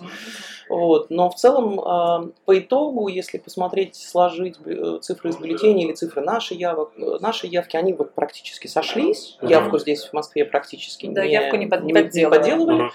Вот. 0.69 1.09
Но 1.09 1.29
в 1.29 1.35
целом, 1.35 1.79
а, 1.79 2.27
по 2.45 2.57
итогу, 2.59 3.07
если 3.07 3.37
посмотреть, 3.37 3.95
сложить 3.95 4.55
э, 4.65 4.99
цифры 5.01 5.29
из 5.29 5.37
бюллетеней 5.37 5.85
или 5.85 5.93
цифры 5.93 6.21
нашей, 6.21 6.57
явок, 6.57 6.91
э, 6.97 7.17
нашей 7.19 7.49
явки, 7.49 7.77
они 7.77 7.93
вот 7.93 8.13
практически 8.13 8.67
сошлись. 8.67 9.37
Мгм. 9.41 9.51
Явку 9.51 9.79
здесь 9.79 10.03
в 10.05 10.13
Москве 10.13 10.45
практически 10.45 11.07
Да, 11.07 11.25
не, 11.25 11.33
явку 11.33 11.55
не 11.57 11.67
под- 11.67 11.83
не 11.83 11.93
подделывали. 11.93 12.37
подделывали. 12.39 12.91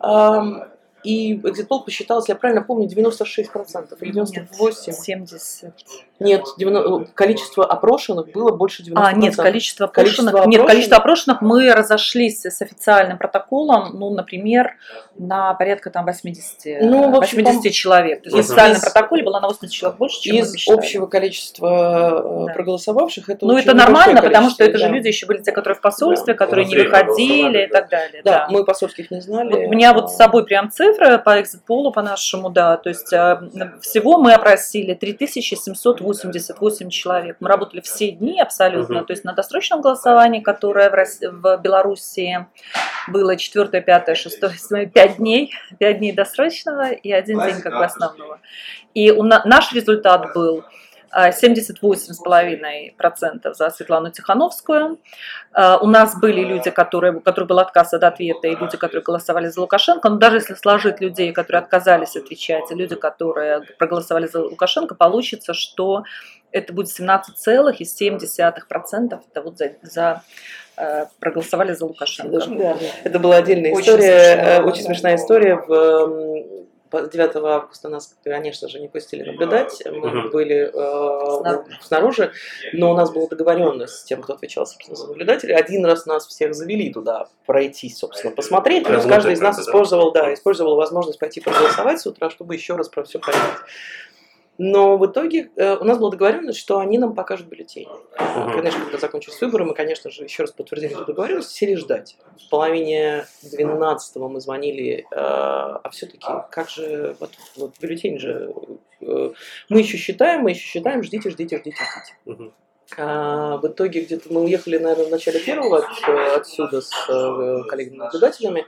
Ам, 0.00 0.64
И 1.04 1.34
экзитпол 1.36 1.84
посчитал, 1.84 2.18
если 2.18 2.32
я 2.32 2.36
правильно 2.36 2.62
помню, 2.62 2.88
96% 2.88 4.02
или 4.02 4.12
98%. 4.12 4.88
Нет, 4.88 4.96
70. 4.96 5.72
Нет, 6.20 6.44
90 6.58 7.12
количество 7.14 7.64
опрошенных 7.64 8.30
было 8.32 8.50
больше 8.50 8.82
90%. 8.82 8.92
А, 8.96 9.12
нет, 9.12 9.36
количество 9.36 9.86
Количество 9.86 10.24
опрошенных. 10.24 10.34
Нет, 10.34 10.60
опрошенных? 10.60 10.66
количество 10.68 10.96
опрошенных 10.98 11.40
мы 11.42 11.72
разошлись 11.72 12.44
с 12.44 12.60
официальным 12.60 13.18
протоколом, 13.18 13.90
ну, 13.98 14.10
например, 14.10 14.72
на 15.16 15.54
порядка 15.54 15.90
там 15.90 16.04
80, 16.06 16.82
Ну, 16.82 17.10
в 17.10 17.16
общем, 17.16 17.38
80 17.44 17.62
там 17.62 17.72
человек. 17.72 18.22
То 18.22 18.30
есть 18.30 18.36
в 18.36 18.50
официальном 18.52 18.80
протоколе 18.80 19.22
было 19.22 19.40
на 19.40 19.46
80 19.48 19.72
человек 19.74 19.98
больше, 19.98 20.20
чем 20.20 20.36
Из 20.36 20.68
общего 20.68 21.06
количества 21.06 21.66
э, 21.66 22.46
Да. 22.46 22.52
проголосовавших 22.54 23.28
это 23.28 23.46
Ну, 23.46 23.54
очень 23.54 23.64
это 23.68 23.76
нормально, 23.76 24.20
потому 24.22 24.50
что 24.50 24.64
это 24.64 24.72
количество, 24.72 24.78
же 24.78 24.90
да. 24.92 24.96
люди 24.96 25.08
еще 25.08 25.26
были 25.26 25.38
те, 25.42 25.52
которые 25.52 25.76
в 25.76 25.80
посольстве, 25.80 26.34
Да. 26.34 26.38
которые 26.38 26.66
не 26.66 26.76
выходили 26.76 27.64
и 27.64 27.68
так 27.68 27.88
далее. 27.88 28.22
Да, 28.24 28.30
Да. 28.32 28.48
мы 28.50 28.64
посольских 28.64 29.10
не 29.10 29.20
знали. 29.20 29.50
Вот 29.52 29.60
у 29.66 29.68
меня 29.70 29.92
вот 29.92 30.10
с 30.10 30.16
собой 30.16 30.44
прям 30.44 30.70
цифры 30.70 31.18
по 31.18 31.40
экзитполу, 31.40 31.92
по 31.92 32.02
нашему, 32.02 32.50
да, 32.50 32.76
то 32.76 32.88
есть 32.88 33.12
э, 33.12 33.40
всего 33.80 34.18
мы 34.18 34.32
опросили 34.32 34.94
3788 36.14 36.90
человек. 36.90 37.36
Мы 37.40 37.48
работали 37.48 37.80
все 37.80 38.10
дни 38.10 38.40
абсолютно, 38.40 38.98
Мгм. 38.98 39.06
то 39.06 39.12
есть 39.12 39.24
на 39.24 39.32
досрочном 39.32 39.80
голосовании, 39.80 40.40
которое 40.40 40.90
в, 40.90 40.94
Рос- 40.94 41.20
в 41.22 41.56
Белоруссии 41.58 42.46
было 43.08 43.36
4, 43.36 43.80
5, 43.80 44.16
6, 44.16 44.38
7, 44.58 44.86
5 44.90 45.16
дней, 45.16 45.52
5 45.78 45.98
дней 45.98 46.12
досрочного 46.12 46.90
и 46.90 47.12
один 47.12 47.40
день 47.40 47.60
как 47.60 47.72
бы 47.74 47.84
основного. 47.84 48.40
И 48.94 49.10
у 49.10 49.22
на- 49.22 49.42
наш 49.44 49.72
результат 49.72 50.32
был 50.34 50.64
78,5% 51.14 53.54
за 53.54 53.70
Светлану 53.70 54.10
Тихановскую. 54.10 54.98
А, 55.52 55.78
У 55.78 55.86
нас 55.86 56.18
были 56.20 56.42
люди, 56.42 56.70
которые, 56.70 57.12
у 57.14 57.20
которых 57.20 57.48
был 57.48 57.58
отказ 57.58 57.94
от 57.94 58.04
ответа, 58.04 58.48
и 58.48 58.54
люди, 58.56 58.76
которые 58.76 59.02
голосовали 59.02 59.48
за 59.48 59.60
Лукашенко. 59.60 60.08
Но 60.08 60.16
даже 60.16 60.36
если 60.36 60.54
сложить 60.54 61.00
людей, 61.00 61.32
которые 61.32 61.62
отказались 61.62 62.16
отвечать, 62.16 62.70
и 62.70 62.74
люди, 62.74 62.94
которые 62.94 63.62
проголосовали 63.78 64.26
за 64.26 64.42
Лукашенко, 64.42 64.94
получится, 64.94 65.54
что 65.54 66.04
это 66.52 66.72
будет 66.72 66.88
17,7%. 66.88 69.20
Это 69.30 69.42
вот 69.42 69.58
за, 69.58 69.72
за, 69.82 70.22
э, 70.76 71.06
проголосовали 71.20 71.72
за 71.74 71.84
Лукашенко. 71.86 72.46
Да. 72.48 72.76
Это 73.04 73.18
была 73.18 73.36
отдельная 73.36 73.72
Очень 73.72 73.92
история, 73.92 74.34
смешно. 74.34 74.50
э, 74.50 74.62
очень 74.62 74.82
смешная 74.84 75.16
история. 75.16 75.56
В, 75.56 76.57
9 76.90 77.36
августа 77.36 77.88
нас, 77.88 78.16
конечно 78.22 78.68
же, 78.68 78.80
не 78.80 78.88
пустили 78.88 79.22
наблюдать. 79.22 79.82
Мы 79.86 80.30
были 80.30 80.70
э, 80.72 81.64
Снаружи. 81.82 82.32
но 82.72 82.92
у 82.92 82.94
нас 82.94 83.10
была 83.10 83.28
договоренность 83.28 84.00
с 84.00 84.04
тем, 84.04 84.22
кто 84.22 84.34
отвечал, 84.34 84.66
собственно, 84.66 84.96
за 84.96 85.06
наблюдателей. 85.08 85.54
Один 85.54 85.84
раз 85.86 86.06
нас 86.06 86.26
всех 86.26 86.54
завели 86.54 86.92
туда 86.92 87.28
пройтись, 87.46 87.98
собственно, 87.98 88.34
посмотреть. 88.34 88.84
Прям 88.84 89.00
Плюс 89.00 89.10
каждый 89.10 89.32
из 89.32 89.40
нас 89.40 89.58
использовал, 89.58 90.12
да, 90.12 90.32
использовал 90.32 90.76
возможность 90.76 91.18
пойти 91.18 91.40
проголосовать 91.40 92.00
с 92.00 92.06
утра, 92.06 92.30
чтобы 92.30 92.54
еще 92.54 92.76
раз 92.76 92.88
про 92.88 93.04
все 93.04 93.18
понять. 93.18 93.40
Но 94.58 94.98
в 94.98 95.06
итоге 95.06 95.50
э, 95.54 95.76
у 95.76 95.84
нас 95.84 95.98
была 95.98 96.10
договоренность, 96.10 96.58
что 96.58 96.80
они 96.80 96.98
нам 96.98 97.14
покажут 97.14 97.46
бюллетени. 97.46 97.88
Мгм. 98.18 98.52
Конечно, 98.52 98.80
когда 98.80 98.98
закончились 98.98 99.40
выборы, 99.40 99.64
мы, 99.64 99.72
конечно 99.72 100.10
же, 100.10 100.24
еще 100.24 100.42
раз 100.42 100.50
подтвердили 100.50 100.94
эту 100.94 101.04
договоренность, 101.04 101.52
сели 101.52 101.76
ждать. 101.76 102.16
В 102.46 102.50
половине 102.50 103.26
12 103.42 104.16
мы 104.16 104.40
звонили, 104.40 105.06
э, 105.10 105.14
а 105.14 105.88
все-таки, 105.92 106.26
как 106.50 106.68
же, 106.70 107.16
вот, 107.20 107.30
вот 107.56 107.78
бюллетень 107.80 108.18
же, 108.18 108.52
э, 109.00 109.30
мы 109.68 109.78
еще 109.78 109.96
считаем, 109.96 110.42
мы 110.42 110.50
еще 110.50 110.66
считаем, 110.66 111.04
ждите, 111.04 111.30
ждите, 111.30 111.58
ждите, 111.58 111.76
ждите. 111.76 112.16
Мгм. 112.24 112.52
А, 112.96 113.58
в 113.58 113.66
итоге 113.68 114.00
где-то 114.00 114.32
мы 114.32 114.42
уехали, 114.44 114.78
наверное, 114.78 115.06
в 115.06 115.10
начале 115.10 115.40
первого 115.40 115.78
от- 115.78 116.08
э, 116.08 116.36
отсюда 116.36 116.80
с 116.80 116.90
э, 117.08 117.62
коллегами-наблюдателями, 117.68 118.66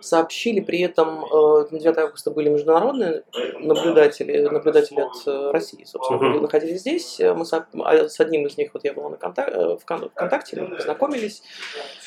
сообщили 0.00 0.60
при 0.60 0.80
этом, 0.82 1.24
э, 1.24 1.66
на 1.72 1.78
9 1.80 1.98
августа 1.98 2.30
были 2.30 2.48
международные 2.48 3.24
наблюдатели, 3.58 4.42
наблюдатели 4.48 5.00
от 5.00 5.16
э, 5.26 5.50
России, 5.50 5.82
собственно, 5.84 6.18
были- 6.18 6.38
находились 6.38 6.80
здесь. 6.80 7.18
Э, 7.18 7.34
Мы 7.34 7.44
со- 7.44 7.66
а 7.84 8.08
с 8.08 8.20
одним 8.20 8.46
из 8.46 8.56
них, 8.56 8.70
вот 8.72 8.84
я 8.84 8.92
была 8.92 9.08
на 9.10 9.16
контак- 9.16 9.50
э, 9.50 9.76
в 9.76 9.84
кон- 9.84 10.10
ВКонтакте, 10.10 10.60
мы 10.62 10.76
познакомились. 10.76 11.42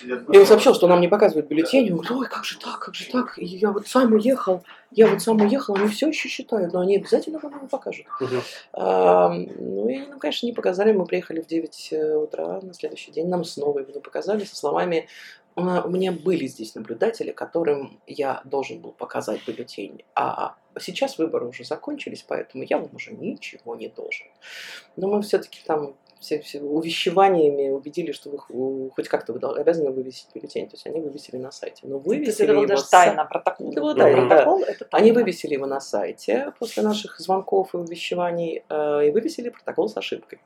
И 0.05 0.37
он 0.37 0.45
сообщил, 0.45 0.73
что 0.73 0.87
нам 0.87 1.01
не 1.01 1.09
показывают 1.09 1.47
бюллетень. 1.47 1.91
Он 1.91 1.97
говорит, 1.97 2.11
ой, 2.11 2.27
как 2.27 2.45
же 2.45 2.57
так, 2.57 2.79
как 2.79 2.95
же 2.95 3.05
так? 3.11 3.37
И 3.37 3.45
я 3.45 3.71
вот 3.71 3.85
сам 3.85 4.13
уехал, 4.13 4.63
я 4.91 5.07
вот 5.07 5.21
сам 5.21 5.41
уехал, 5.41 5.75
они 5.75 5.87
все 5.87 6.07
еще 6.07 6.27
считают, 6.29 6.73
но 6.73 6.79
они 6.79 6.97
обязательно 6.97 7.39
вам 7.39 7.55
его 7.57 7.67
покажут. 7.67 8.05
Мгм. 8.19 8.41
А, 8.73 9.29
ну, 9.29 9.87
и 9.89 9.99
нам, 9.99 10.19
конечно, 10.19 10.45
не 10.45 10.53
показали. 10.53 10.91
Мы 10.91 11.05
приехали 11.05 11.41
в 11.41 11.47
9 11.47 11.93
утра 12.23 12.59
на 12.61 12.73
следующий 12.73 13.11
день. 13.11 13.27
Нам 13.27 13.43
снова 13.43 13.79
его 13.79 13.99
показали 13.99 14.43
со 14.45 14.55
словами 14.55 15.07
«У 15.55 15.61
на- 15.61 15.83
у 15.83 15.89
меня 15.89 16.11
были 16.11 16.47
здесь 16.47 16.75
наблюдатели, 16.75 17.31
которым 17.31 17.99
я 18.07 18.41
должен 18.45 18.79
был 18.79 18.91
показать 18.91 19.45
бюллетень. 19.45 20.03
А 20.15 20.55
сейчас 20.79 21.17
выборы 21.17 21.47
уже 21.47 21.65
закончились, 21.65 22.23
поэтому 22.27 22.63
я 22.63 22.77
вам 22.77 22.89
уже 22.95 23.11
ничего 23.11 23.75
не 23.75 23.89
должен. 23.89 24.27
Но 24.95 25.07
мы 25.07 25.21
все-таки 25.21 25.59
там 25.65 25.95
все, 26.19 26.39
все 26.41 26.59
увещеваниями 26.61 27.69
убедили, 27.69 28.11
что 28.11 28.29
вы 28.49 28.89
хоть 28.91 29.07
как-то 29.07 29.33
вы 29.33 29.39
обязаны 29.39 29.91
вывесить 29.91 30.27
бюллетень. 30.33 30.67
То 30.67 30.75
есть 30.75 30.85
они 30.85 30.99
вывесили 30.99 31.37
на 31.37 31.51
сайте. 31.51 31.81
Но 31.87 31.97
вывесили 31.99 32.43
это 32.45 32.53
его 32.53 32.65
даже 32.65 32.83
с- 32.83 32.89
тайна, 32.89 33.25
протокол. 33.25 33.71
Это 33.71 33.81
было 33.81 33.95
тайна, 33.95 34.21
да. 34.29 34.35
Протокол, 34.35 34.63
это 34.63 34.87
Они 34.91 35.09
тайна. 35.09 35.19
вывесили 35.19 35.53
его 35.53 35.65
на 35.65 35.79
сайте 35.79 36.53
после 36.59 36.83
наших 36.83 37.19
звонков 37.19 37.73
и 37.73 37.77
увещеваний 37.77 38.63
э, 38.69 39.07
и 39.07 39.11
вывесили 39.11 39.49
протокол 39.49 39.87
с 39.89 39.97
ошибкой. 39.97 40.39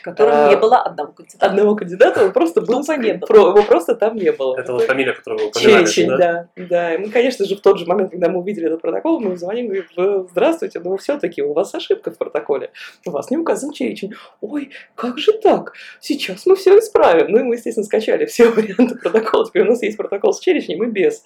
В 0.00 0.04
котором 0.04 0.32
А, 0.34 0.48
не 0.48 0.56
было 0.56 0.78
одного 0.78 1.12
кандидата. 1.12 1.46
Одного 1.46 1.74
кандидата 1.76 2.24
он 2.24 2.32
просто 2.32 2.60
был, 2.60 2.80
Тупо 2.82 2.96
не 2.98 3.12
было. 3.14 3.26
про- 3.26 3.48
его 3.48 3.62
просто 3.62 3.94
там 3.94 4.16
не 4.16 4.32
было. 4.32 4.56
Это 4.58 4.72
вот 4.72 4.82
фамилия, 4.84 5.12
которую 5.12 5.42
вы 5.44 5.48
упоминали, 5.48 5.84
Черечень, 5.86 6.08
да? 6.08 6.16
да, 6.16 6.48
да. 6.68 6.94
И 6.94 6.98
мы, 6.98 7.10
конечно 7.10 7.44
же, 7.44 7.56
в 7.56 7.60
тот 7.60 7.78
же 7.78 7.86
момент, 7.86 8.10
когда 8.10 8.28
мы 8.28 8.40
увидели 8.40 8.66
этот 8.66 8.80
протокол, 8.82 9.20
мы 9.20 9.36
звоним 9.36 9.72
и 9.72 9.82
говорим, 9.96 10.28
здравствуйте, 10.30 10.80
но 10.80 10.96
все-таки 10.96 11.42
у 11.42 11.52
вас 11.52 11.74
ошибка 11.74 12.10
в 12.10 12.18
протоколе. 12.18 12.70
У 13.06 13.10
вас 13.10 13.30
не 13.30 13.36
указан 13.36 13.72
Черечень. 13.72 14.14
Ой, 14.40 14.70
как 14.94 15.18
же 15.18 15.32
так? 15.32 15.72
Сейчас 16.00 16.46
мы 16.46 16.56
все 16.56 16.78
исправим. 16.78 17.30
Ну 17.30 17.38
и 17.38 17.42
мы, 17.42 17.54
естественно, 17.54 17.84
скачали 17.84 18.26
все 18.26 18.48
варианты 18.50 18.96
протокола. 18.96 19.46
Теперь 19.46 19.62
у 19.62 19.70
нас 19.70 19.82
есть 19.82 19.96
протокол 19.96 20.32
с 20.32 20.40
Черечнем 20.40 20.82
и 20.84 20.86
без. 20.86 21.22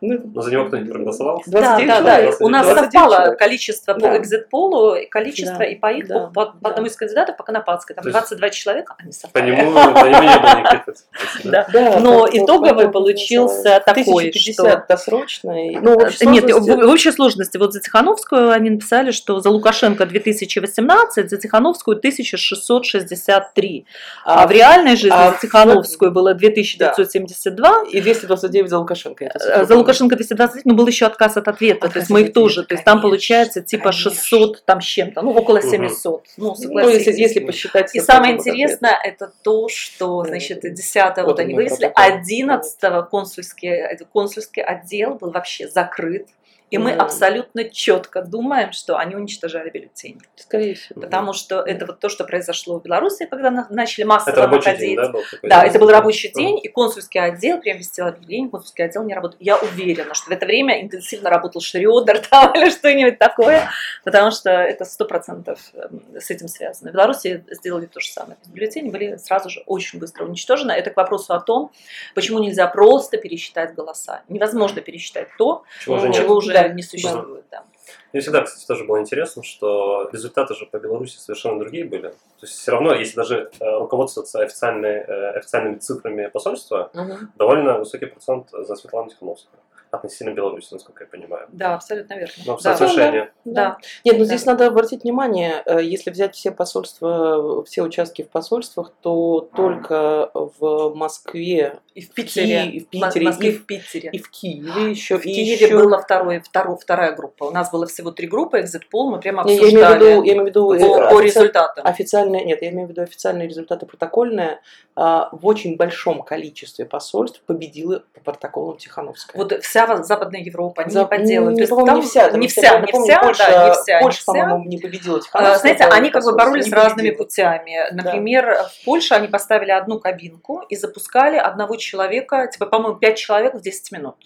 Ну, 0.00 0.20
Но 0.34 0.42
за 0.42 0.50
него 0.52 0.66
кто-нибудь 0.66 0.92
проголосовал? 0.92 1.42
29 1.46 1.86
да, 1.88 2.00
да, 2.02 2.16
человек. 2.16 2.38
да. 2.38 2.44
У 2.44 2.48
нас 2.48 2.66
29 2.66 2.92
совпало 2.92 3.34
количество 3.34 3.94
по 3.94 4.16
экзит-полу, 4.18 4.96
количество 5.10 5.58
Да, 5.58 5.64
и 5.64 5.74
по 5.76 5.92
их, 5.92 6.06
да, 6.06 6.30
по, 6.34 6.54
одному 6.62 6.86
из 6.86 6.96
кандидатов, 6.96 7.36
по 7.36 7.44
Конопадской. 7.88 7.94
Там 7.94 8.02
То 8.04 8.08
есть 8.08 8.28
22 8.28 8.50
человека, 8.50 8.94
они 8.98 9.10
По 9.10 9.14
совпали. 9.16 9.50
нему, 9.50 9.72
по 9.94 10.06
нему 10.06 10.22
не 10.22 10.38
было 10.38 10.58
никаких 10.58 10.84
претензий, 10.84 11.04
Да. 11.50 11.66
Да, 11.72 12.00
Но 12.00 12.28
итоговый 12.30 12.90
получился 12.90 13.82
такой, 13.84 14.28
1050 14.28 14.54
что... 14.54 14.84
досрочный. 14.88 15.76
Ну, 15.80 15.94
в 15.98 16.02
общей 16.04 16.26
Нет, 16.26 16.44
сложности- 16.44 16.84
в, 16.84 16.88
общей 16.90 17.12
сложности, 17.12 17.56
вот 17.56 17.72
за 17.72 17.80
Тихановскую 17.80 18.50
они 18.50 18.70
написали, 18.70 19.10
что 19.10 19.40
за 19.40 19.50
Лукашенко 19.50 20.06
2018, 20.06 21.28
за 21.30 21.36
Тихановскую 21.36 21.96
1663. 21.96 23.86
А, 24.24 24.46
в 24.46 24.50
реальной 24.50 24.96
жизни 24.96 25.10
а 25.16 25.32
за 25.32 25.38
Тихановскую 25.40 26.10
было 26.12 26.34
2972, 26.34 27.84
И 27.90 28.00
229 28.00 28.68
за 28.70 28.78
Лукашенко. 28.78 29.24
э, 29.24 29.64
за 29.64 29.76
Лукашенко 29.76 30.16
220, 30.16 30.64
но 30.64 30.74
был 30.74 30.86
еще 30.86 31.06
отказ 31.06 31.36
от 31.36 31.48
ответа. 31.48 31.86
Отказ 31.86 31.92
то 31.92 31.98
есть 32.00 32.10
мы 32.10 32.22
их 32.22 32.32
тоже, 32.32 32.64
то 32.64 32.74
есть 32.74 32.84
там 32.84 33.00
получается 33.00 33.60
типа 33.60 33.90
конечно. 33.90 34.10
600 34.10 34.64
там 34.64 34.80
с 34.80 34.84
чем-то, 34.84 35.22
ну 35.22 35.32
около 35.32 35.58
Мгм. 35.58 35.68
700. 35.70 36.24
Ну, 36.36 36.46
Ну, 36.46 36.50
если, 36.52 36.64
согласитесь. 36.64 37.18
если 37.18 37.40
посчитать... 37.40 37.77
И 37.92 38.00
с 38.00 38.04
самое 38.04 38.34
интересное, 38.34 38.98
это 39.02 39.32
то, 39.42 39.68
что, 39.68 40.24
значит, 40.24 40.58
это- 40.58 40.70
10 40.70 41.22
вот 41.22 41.26
вот 41.26 41.38
он 41.38 41.44
они 41.46 41.54
вывесили, 41.54 41.88
протокол. 41.88 42.04
11 42.04 43.02
консульский, 43.10 43.96
консульский 44.12 44.62
отдел 44.62 45.14
был 45.14 45.30
вообще 45.30 45.68
закрыт. 45.68 46.28
И 46.70 46.78
мы 46.78 46.92
абсолютно 46.92 47.64
четко 47.64 48.22
думаем, 48.22 48.72
что 48.72 48.98
они 48.98 49.14
уничтожали 49.16 49.70
бюллетени. 49.70 50.18
Скорее 50.36 50.74
всего. 50.74 51.00
Потому 51.00 51.32
что 51.32 51.60
это 51.60 51.86
вот 51.86 51.98
то, 52.00 52.08
что 52.08 52.24
произошло 52.24 52.78
в 52.78 52.82
Беларуси, 52.82 53.26
когда 53.26 53.50
на- 53.50 53.66
начали 53.70 54.04
массово 54.04 54.32
Это 54.32 54.42
рабочий 54.42 54.66
находить. 54.70 54.88
день, 54.88 54.96
да, 54.96 55.08
был? 55.08 55.22
такой? 55.30 55.48
Да, 55.48 55.64
это 55.64 55.78
был 55.78 55.90
рабочий 55.90 56.30
день, 56.32 56.60
и 56.62 56.68
консульский 56.68 57.20
отдел 57.20 57.58
прям 57.58 57.78
вестил 57.78 58.06
объявление, 58.06 58.50
консульский 58.50 58.84
отдел 58.84 59.04
не 59.04 59.14
работал. 59.14 59.38
Я 59.40 59.56
уверена, 59.56 60.14
что 60.14 60.28
в 60.28 60.32
это 60.32 60.44
время 60.44 60.82
интенсивно 60.82 61.30
работал 61.30 61.60
Шредер 61.62 62.18
там 62.30 62.52
или 62.54 62.68
что-нибудь 62.70 63.18
такое, 63.18 63.70
потому 64.04 64.30
что 64.30 64.50
это 64.50 64.84
сто 64.84 65.04
процентов 65.06 65.60
эм, 65.74 66.02
с 66.20 66.30
этим 66.30 66.48
связано. 66.48 66.90
В 66.90 66.94
Беларуси 66.94 67.44
сделали 67.50 67.86
то 67.86 68.00
же 68.00 68.08
самое. 68.08 68.36
Бюллетени 68.46 68.90
были 68.90 69.16
сразу 69.16 69.48
же 69.48 69.62
очень 69.66 69.98
быстро 69.98 70.24
уничтожены. 70.24 70.72
Это 70.72 70.90
к 70.90 70.96
вопросу 70.96 71.32
о 71.32 71.40
том, 71.40 71.70
почему 72.14 72.38
нельзя 72.40 72.66
просто 72.66 73.16
пересчитать 73.16 73.74
голоса. 73.74 74.22
Невозможно 74.28 74.80
пересчитать 74.82 75.28
то, 75.38 75.64
Чего 75.82 76.08
чего 76.12 76.34
уже 76.34 76.57
Да, 76.62 76.68
не 76.68 76.82
существует. 76.82 77.44
Да. 77.50 77.64
Мне 78.12 78.22
всегда, 78.22 78.42
кстати, 78.42 78.66
тоже 78.66 78.84
было 78.84 79.00
интересно, 79.00 79.42
что 79.42 80.08
результаты 80.12 80.54
же 80.54 80.66
по 80.66 80.78
Беларуси 80.78 81.18
совершенно 81.18 81.58
другие 81.58 81.84
были. 81.84 82.08
То 82.08 82.14
есть 82.42 82.54
все 82.54 82.72
равно, 82.72 82.94
если 82.94 83.16
даже 83.16 83.50
э, 83.60 83.78
руководствоваться 83.78 84.40
официальной, 84.40 84.96
э, 85.06 85.30
официальными 85.38 85.76
цифрами 85.76 86.26
посольства, 86.28 86.90
Мгм. 86.94 87.32
довольно 87.36 87.78
высокий 87.78 88.06
процент 88.06 88.48
за 88.50 88.74
Светлану 88.76 89.10
Тихановскую 89.10 89.58
относительно 89.90 90.34
Беларуси, 90.34 90.68
насколько 90.74 91.04
я 91.04 91.08
понимаю. 91.08 91.46
да, 91.50 91.74
абсолютно 91.74 92.12
верно. 92.12 92.34
Ну, 92.44 92.56
в 92.58 92.62
Да. 92.62 92.76
соотношении. 92.76 93.30
Да. 93.46 93.78
Нет, 94.04 94.16
ну 94.18 94.20
Да. 94.20 94.24
здесь 94.26 94.44
надо 94.44 94.66
обратить 94.66 95.02
внимание, 95.04 95.62
э, 95.64 95.82
если 95.82 96.10
взять 96.10 96.34
все 96.34 96.50
посольства, 96.50 97.64
все 97.64 97.82
участки 97.82 98.20
в 98.22 98.28
посольствах, 98.28 98.92
то 99.00 99.48
только 99.56 100.30
в 100.34 100.94
Москве, 100.94 101.78
И 101.94 102.02
в 102.02 102.12
Питере, 102.12 102.66
и 102.70 102.80
в 102.80 102.86
в 102.86 102.88
Питере, 102.90 103.26
Москве, 103.26 103.48
и 103.48 103.52
в 103.56 103.66
Питере. 103.66 104.10
и 104.12 104.18
в 104.18 104.30
Киеве 104.30 104.90
еще. 104.90 105.16
В 105.18 105.22
Киеве 105.22 105.74
была 105.74 105.98
второй, 106.02 106.40
второй, 106.40 106.76
вторая 106.76 107.12
группа. 107.16 107.44
У 107.44 107.50
нас 107.50 107.70
было 107.72 107.86
всего 107.98 108.12
три 108.12 108.28
группы, 108.28 108.60
экзит-пол, 108.60 109.10
мы 109.10 109.18
прямо 109.18 109.42
Не, 109.44 109.56
я 109.56 109.58
имею 109.58 109.70
в 109.70 109.74
обсуждали 109.74 110.04
виду, 110.10 110.22
я 110.22 110.32
имею 110.34 110.44
в 110.44 110.46
виду 110.46 110.68
по, 110.68 110.74
э, 111.02 111.10
по 111.10 111.20
результатам. 111.20 111.84
официальные, 111.84 112.44
нет, 112.44 112.62
я 112.62 112.68
имею 112.68 112.86
в 112.86 112.90
виду 112.90 113.02
официальные 113.02 113.48
результаты 113.48 113.86
протокольные. 113.86 114.60
а, 114.94 115.28
В 115.32 115.46
очень 115.46 115.76
большом 115.76 116.22
количестве 116.22 116.84
посольств 116.84 117.40
победила 117.46 118.02
по 118.14 118.20
протоколам 118.20 118.76
Тихановская. 118.78 119.40
Вот 119.42 119.52
вся 119.64 120.02
Западная 120.02 120.40
Европа, 120.40 120.82
они 120.82 120.90
За- 120.92 121.00
не 121.00 121.06
подделывают. 121.06 121.58
не, 121.58 121.66
по-моему, 121.66 121.96
не 121.96 122.02
вся, 122.02 122.30
не 122.30 122.48
вся, 122.48 122.80
не 122.80 122.92
вся, 122.92 123.20
Польша, 123.20 123.46
да, 123.48 123.68
не 123.68 123.74
вся, 123.74 124.00
Польша, 124.00 124.24
по-моему, 124.26 124.64
не 124.64 124.78
победила 124.78 125.18
А, 125.18 125.20
Тихановская. 125.20 125.58
Знаете, 125.58 125.84
они 125.84 126.10
как 126.10 126.24
бы 126.24 126.36
боролись 126.36 126.72
разными 126.72 127.10
путями. 127.10 127.92
Например, 127.92 128.64
в 128.64 128.84
Польше 128.84 129.14
они 129.14 129.26
поставили 129.28 129.70
одну 129.72 129.98
кабинку 129.98 130.62
и 130.68 130.76
запускали 130.76 131.36
одного 131.36 131.76
человека, 131.76 132.46
типа, 132.52 132.66
по-моему, 132.66 132.98
пять 132.98 133.18
человек 133.18 133.54
в 133.54 133.60
10 133.60 133.90
минут. 133.92 134.16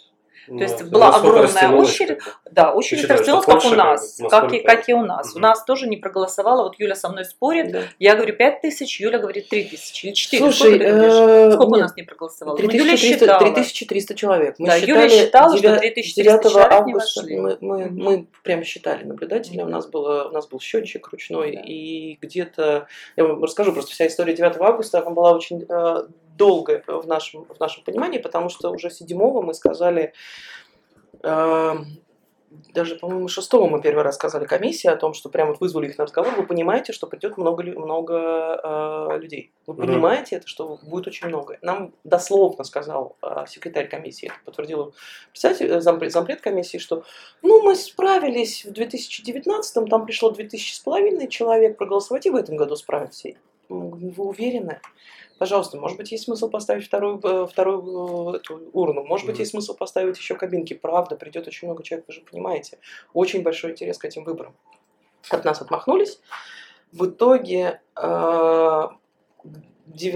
Ну, 0.49 0.61
есть 0.61 0.75
это 0.75 0.85
была 0.87 1.15
огромная 1.15 1.71
очередь. 1.71 2.19
Да, 2.51 2.73
очередь 2.73 3.05
что 3.05 3.41
как 3.41 3.65
у 3.65 3.71
нас, 3.71 4.21
как 4.31 4.53
и, 4.53 4.61
как 4.61 4.89
и 4.89 4.95
у 4.95 5.03
нас. 5.05 5.35
У 5.35 5.39
нас 5.39 5.65
тоже 5.65 5.87
не 5.87 5.97
проголосовало, 5.97 6.65
вот 6.65 6.79
Юля 6.79 6.95
со 6.95 7.09
мной 7.09 7.25
спорит, 7.25 7.73
Да. 7.73 7.83
я 7.99 8.15
говорю 8.17 8.35
5 8.37 8.61
тысяч, 8.61 9.01
Юля 9.01 9.19
говорит 9.19 9.49
3 9.49 9.65
тысячи 9.65 10.07
или 10.07 10.15
4. 10.15 10.43
Слушай, 10.43 10.75
сколько, 10.75 10.85
э, 10.85 11.53
Сколько 11.53 11.75
у 11.75 11.77
нас 11.77 11.97
не 11.97 12.03
проголосовало? 12.03 12.57
Ну, 12.57 12.63
Юля 12.65 12.97
3300, 12.97 13.19
считала. 13.27 13.41
3300 13.41 14.15
человек. 14.15 14.55
Мы 14.59 14.67
Да, 14.67 14.81
считали 14.81 14.91
Юля 14.91 15.09
считала, 15.09 15.57
что 15.57 15.63
9 15.69 15.81
3300 15.81 16.23
9 16.23 16.43
человек 16.53 16.71
не 16.71 16.77
августа. 16.77 17.21
вошли. 17.21 17.39
Мы, 17.39 17.57
мы, 17.91 18.27
прямо 18.43 18.65
считали 18.65 19.05
наблюдателя. 19.05 19.65
У 19.65 19.69
нас, 19.69 19.87
было, 19.87 20.25
у 20.29 20.33
нас 20.33 20.47
был 20.49 20.61
счетчик 20.61 21.09
ручной. 21.09 21.57
Да. 21.57 21.63
И 21.65 22.19
где-то... 22.21 22.87
Я 23.17 23.25
вам 23.25 23.43
расскажу 23.43 23.73
просто 23.73 23.93
вся 23.93 24.07
история 24.07 24.35
9 24.35 24.57
августа. 24.59 24.99
Она 25.01 25.11
была 25.11 25.33
очень 25.33 25.65
э, 26.43 26.49
долгая 26.49 26.85
в 26.87 27.07
нашем, 27.07 27.45
в 27.45 27.61
нашем 27.61 27.85
понимании, 27.85 28.19
потому 28.19 28.49
что 28.49 28.71
уже 28.71 28.91
7 28.91 29.17
мы 29.19 29.55
сказали... 29.55 30.13
э, 31.23 31.75
даже, 32.75 32.97
по-моему, 32.97 33.29
шестого 33.29 33.67
мы 33.67 33.81
первый 33.81 34.03
раз 34.05 34.17
сказали 34.17 34.45
комиссии 34.45 34.87
о 34.87 34.97
том, 34.97 35.15
что 35.15 35.31
прямо 35.31 35.55
вызвали 35.59 35.89
их 35.89 35.97
на 35.99 36.05
разговор. 36.05 36.35
Вы 36.37 36.47
понимаете, 36.47 36.93
что 36.93 37.07
придет 37.07 37.39
много, 37.39 37.63
много 37.63 38.15
э, 39.15 39.19
людей. 39.21 39.53
Вы 39.67 39.75
Мгм. 39.75 39.87
понимаете 39.87 40.37
это, 40.37 40.47
что 40.47 40.79
будет 40.83 41.07
очень 41.07 41.29
много. 41.29 41.59
Нам 41.63 41.93
дословно 42.05 42.65
сказал 42.65 43.17
э, 43.23 43.45
секретарь 43.49 43.89
комиссии, 43.89 44.27
это 44.27 44.35
подтвердил 44.45 44.95
председатель, 45.31 45.67
э, 45.67 45.81
зампред, 45.81 46.13
зампред 46.13 46.41
комиссии, 46.43 46.79
что 46.79 47.05
ну 47.41 47.63
мы 47.63 47.75
справились 47.75 48.67
в 48.67 48.73
2019, 48.73 49.89
там 49.89 50.05
пришло 50.05 50.31
2000 50.31 50.75
с 50.75 50.81
половиной 50.81 51.29
человек 51.29 51.79
проголосовать, 51.79 52.27
и 52.27 52.31
в 52.31 52.37
этом 52.37 52.57
году 52.57 52.77
справимся. 52.77 53.33
Вы 53.71 54.25
уверены? 54.25 54.81
Пожалуйста, 55.39 55.79
может 55.79 55.97
быть, 55.97 56.13
есть 56.13 56.25
смысл 56.25 56.49
поставить 56.49 56.85
вторую, 56.85 57.21
э, 57.23 57.47
вторую 57.47 58.35
э, 58.35 58.37
эту 58.37 58.61
урну, 58.73 59.05
может 59.05 59.27
быть, 59.27 59.39
есть 59.39 59.51
смысл 59.51 59.75
поставить 59.75 60.19
еще 60.19 60.35
кабинки. 60.35 60.75
Правда, 60.75 61.17
придет 61.17 61.47
очень 61.47 61.69
много 61.69 61.83
человек, 61.83 62.07
вы 62.07 62.15
же 62.15 62.21
понимаете. 62.21 62.79
Очень 63.13 63.43
большой 63.43 63.73
интерес 63.73 63.99
к 63.99 64.05
этим 64.05 64.25
выборам. 64.25 64.55
От 65.31 65.45
нас 65.45 65.61
отмахнулись. 65.61 66.21
В 66.93 67.07
итоге, 67.07 67.81
э, 67.97 68.89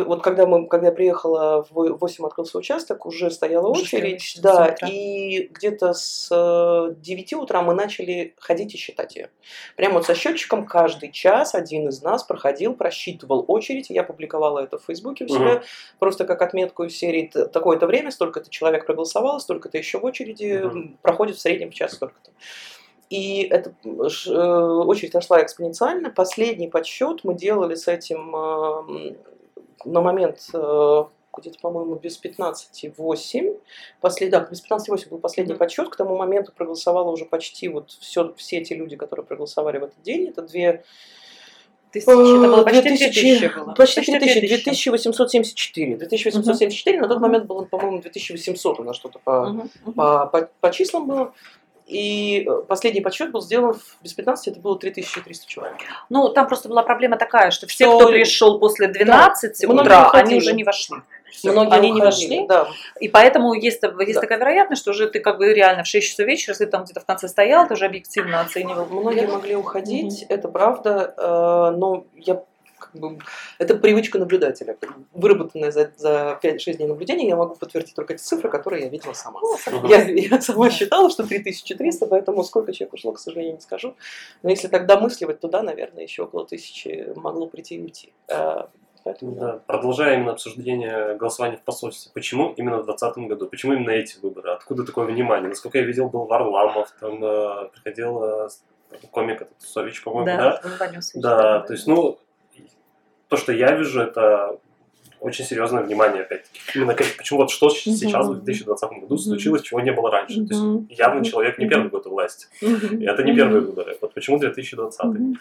вот 0.06 0.22
когда, 0.22 0.46
мы, 0.46 0.66
когда 0.68 0.86
я 0.88 0.92
приехала, 0.92 1.62
в 1.64 1.72
во- 1.72 1.96
8 1.96 2.24
открылся 2.26 2.56
участок, 2.58 3.04
уже 3.04 3.30
стояла 3.30 3.68
Уже 3.68 3.82
очередь. 3.82 4.22
стояла 4.22 4.66
Да, 4.80 4.88
и 4.88 5.48
где-то 5.52 5.92
с 5.92 6.28
э, 6.32 6.94
9 6.96 7.32
утра 7.34 7.62
мы 7.62 7.74
начали 7.74 8.34
ходить 8.38 8.74
и 8.74 8.78
считать 8.78 9.16
ее. 9.16 9.30
Прямо 9.76 9.94
вот 9.94 10.06
со 10.06 10.14
счетчиком 10.14 10.66
каждый 10.66 11.10
час 11.10 11.54
один 11.54 11.88
из 11.88 12.00
нас 12.02 12.22
проходил, 12.22 12.74
просчитывал 12.74 13.44
очередь. 13.48 13.90
Я 13.90 14.04
публиковала 14.04 14.60
это 14.60 14.78
в 14.78 14.84
Фейсбуке 14.84 15.24
у 15.24 15.28
себя, 15.28 15.54
Мгм. 15.54 15.62
просто 15.98 16.24
как 16.24 16.42
отметку 16.42 16.84
из 16.84 16.96
серии 16.96 17.30
«Т- 17.32 17.46
такое-то 17.46 17.86
время, 17.86 18.10
столько-то 18.12 18.48
человек 18.50 18.86
проголосовало, 18.86 19.38
столько-то 19.40 19.76
еще 19.78 19.98
в 19.98 20.04
очереди, 20.04 20.52
м, 20.62 20.98
проходит 21.02 21.36
в 21.36 21.40
среднем 21.40 21.70
в 21.70 21.74
час 21.74 21.92
столько-то. 21.94 22.30
И 23.10 23.42
эта 23.42 23.72
э, 23.84 23.88
очередь 23.90 25.14
росла 25.14 25.42
экспоненциально. 25.42 26.10
Последний 26.10 26.68
подсчет 26.68 27.20
мы 27.24 27.34
делали 27.34 27.74
с 27.76 27.86
этим 27.88 28.34
э, 28.34 29.14
на 29.84 30.00
момент 30.00 30.48
э, 30.52 31.04
где-то, 31.38 31.58
по-моему, 31.60 31.96
без 31.96 32.20
15,8. 32.22 33.60
Послед... 34.00 34.30
Да, 34.30 34.40
без 34.50 34.64
15,8 34.64 35.08
был 35.10 35.18
последний 35.18 35.54
подсчет. 35.54 35.88
К 35.88 35.96
тому 35.96 36.16
моменту 36.16 36.52
проголосовало 36.56 37.10
уже 37.10 37.24
почти 37.24 37.68
вот 37.68 37.90
все, 37.90 38.32
все 38.36 38.64
те 38.64 38.74
люди, 38.74 38.96
которые 38.96 39.26
проголосовали 39.26 39.78
в 39.78 39.84
этот 39.84 40.02
день. 40.02 40.28
Это 40.28 40.42
две 40.42 40.84
Тысячи, 41.92 42.10
это 42.10 42.48
было 42.48 42.62
почти 42.62 42.82
2000, 42.82 43.20
3000 43.20 43.54
было. 43.54 43.74
Почти 43.74 44.00
3000, 44.02 44.40
3000. 44.40 44.90
2874. 44.90 45.96
2874, 45.96 47.00
на 47.00 47.08
тот 47.08 47.20
момент 47.20 47.46
было, 47.46 47.64
по-моему, 47.64 48.00
2800 48.02 48.80
у 48.80 48.82
нас 48.82 48.96
что-то 48.96 49.18
по, 49.20 49.48
мгм. 49.48 49.70
по, 49.94 50.26
по, 50.26 50.50
по 50.60 50.72
числам 50.72 51.06
было. 51.06 51.32
И 51.86 52.44
э, 52.48 52.62
последний 52.66 53.00
подсчет 53.00 53.30
был 53.30 53.40
сделан 53.40 53.74
в- 53.74 53.96
без 54.02 54.12
15, 54.12 54.48
это 54.48 54.58
было 54.60 54.76
3300 54.78 55.46
человек. 55.46 55.76
Ну, 56.10 56.28
там 56.30 56.48
просто 56.48 56.68
была 56.68 56.82
проблема 56.82 57.16
такая, 57.16 57.50
что 57.52 57.66
все, 57.68 57.84
Что- 57.86 57.98
кто 57.98 58.08
пришел 58.08 58.58
после 58.58 58.88
12 58.88 59.64
многие 59.66 59.82
утра, 59.82 60.10
они 60.10 60.36
уже 60.36 60.52
не 60.52 60.64
вошли. 60.64 60.96
Всё, 61.30 61.52
Многие 61.52 61.74
они 61.74 61.90
не 61.90 62.00
уходили, 62.00 62.28
вошли. 62.38 62.46
Да. 62.48 62.68
И 62.98 63.08
поэтому 63.08 63.52
есть, 63.54 63.80
есть 63.82 64.14
Да. 64.14 64.20
такая 64.20 64.38
вероятность, 64.38 64.82
что 64.82 64.90
уже 64.92 65.06
ты 65.06 65.20
как 65.20 65.38
бы 65.38 65.52
реально 65.52 65.84
в 65.84 65.86
6 65.86 66.08
часов 66.08 66.26
вечера, 66.26 66.52
если 66.52 66.64
ты 66.64 66.70
там 66.70 66.84
где-то 66.84 67.00
в 67.00 67.04
конце 67.04 67.28
стоял, 67.28 67.68
ты 67.68 67.74
уже 67.74 67.84
объективно 67.84 68.40
оценивал. 68.40 68.86
Многие 68.86 69.26
могли 69.28 69.54
уходить, 69.54 70.24
это 70.28 70.48
правда, 70.48 71.14
э, 71.16 71.76
но 71.76 72.04
я 72.14 72.42
это 73.58 73.74
привычка 73.76 74.18
наблюдателя, 74.18 74.76
выработанная 75.12 75.70
за, 75.70 75.92
за 75.96 76.38
5-6 76.42 76.74
дней 76.74 76.86
наблюдения, 76.86 77.28
я 77.28 77.36
могу 77.36 77.54
подтвердить 77.54 77.94
только 77.94 78.14
эти 78.14 78.22
цифры, 78.22 78.50
которые 78.50 78.84
я 78.84 78.88
видела 78.88 79.12
сама. 79.12 79.40
Мгм. 79.40 79.86
Я, 79.86 80.02
я 80.08 80.40
сама 80.40 80.70
считала, 80.70 81.10
что 81.10 81.26
3300, 81.26 82.06
поэтому 82.06 82.44
сколько 82.44 82.72
человек 82.72 82.94
ушло, 82.94 83.12
к 83.12 83.18
сожалению, 83.18 83.54
не 83.54 83.60
скажу. 83.60 83.94
Но 84.42 84.50
если 84.50 84.68
так 84.68 84.86
домысливать, 84.86 85.40
туда, 85.40 85.62
наверное, 85.62 86.02
еще 86.02 86.24
около 86.24 86.46
тысячи 86.46 87.12
могло 87.16 87.46
прийти 87.46 87.76
и 87.76 87.82
уйти. 87.82 88.12
А, 88.28 88.70
Поэтому, 89.06 89.36
да. 89.36 89.52
Да, 89.52 89.58
продолжая 89.68 90.16
именно 90.16 90.32
обсуждение 90.32 91.14
голосования 91.14 91.58
в 91.58 91.62
посольстве. 91.62 92.10
Почему 92.12 92.52
именно 92.56 92.78
в 92.78 92.86
2020 92.86 93.28
году? 93.28 93.46
Почему 93.46 93.74
именно 93.74 93.90
эти 93.90 94.18
выборы? 94.18 94.50
Откуда 94.50 94.84
такое 94.84 95.06
внимание? 95.06 95.48
Насколько 95.48 95.78
я 95.78 95.84
видел, 95.84 96.08
был 96.08 96.24
Варламов, 96.24 96.90
там 96.98 97.22
э, 97.22 97.68
приходил 97.72 98.20
э, 98.24 98.48
комик 99.12 99.42
этот 99.42 99.60
Сович, 99.60 100.02
по-моему, 100.02 100.26
да? 100.26 100.60
Ваня 100.80 100.98
Усович, 100.98 101.22
Да, 101.22 101.60
то 101.60 101.72
есть, 101.72 101.86
ну, 101.86 102.18
то, 103.28 103.36
что 103.36 103.52
я 103.52 103.76
вижу, 103.76 104.00
это 104.00 104.58
очень 105.20 105.44
серьезное 105.44 105.82
внимание, 105.82 106.22
опять-таки. 106.22 106.60
Именно 106.74 106.94
как, 106.94 107.06
почему 107.16 107.40
вот 107.40 107.50
что 107.50 107.70
сейчас, 107.70 108.26
в 108.28 108.34
2020 108.42 108.90
году, 109.02 109.16
случилось, 109.18 109.62
чего 109.62 109.80
не 109.80 109.92
было 109.92 110.10
раньше. 110.10 110.46
То 110.46 110.54
есть, 110.54 110.98
явно 110.98 111.24
человек 111.24 111.58
не 111.58 111.68
первый 111.68 111.90
год 111.90 112.06
у 112.06 112.10
власти. 112.10 112.46
И 112.60 113.04
это 113.04 113.22
не 113.22 113.34
первые 113.34 113.60
выборы. 113.62 113.96
Вот 114.00 114.14
почему 114.14 114.38
2020? 114.38 115.04
Мгм. 115.04 115.34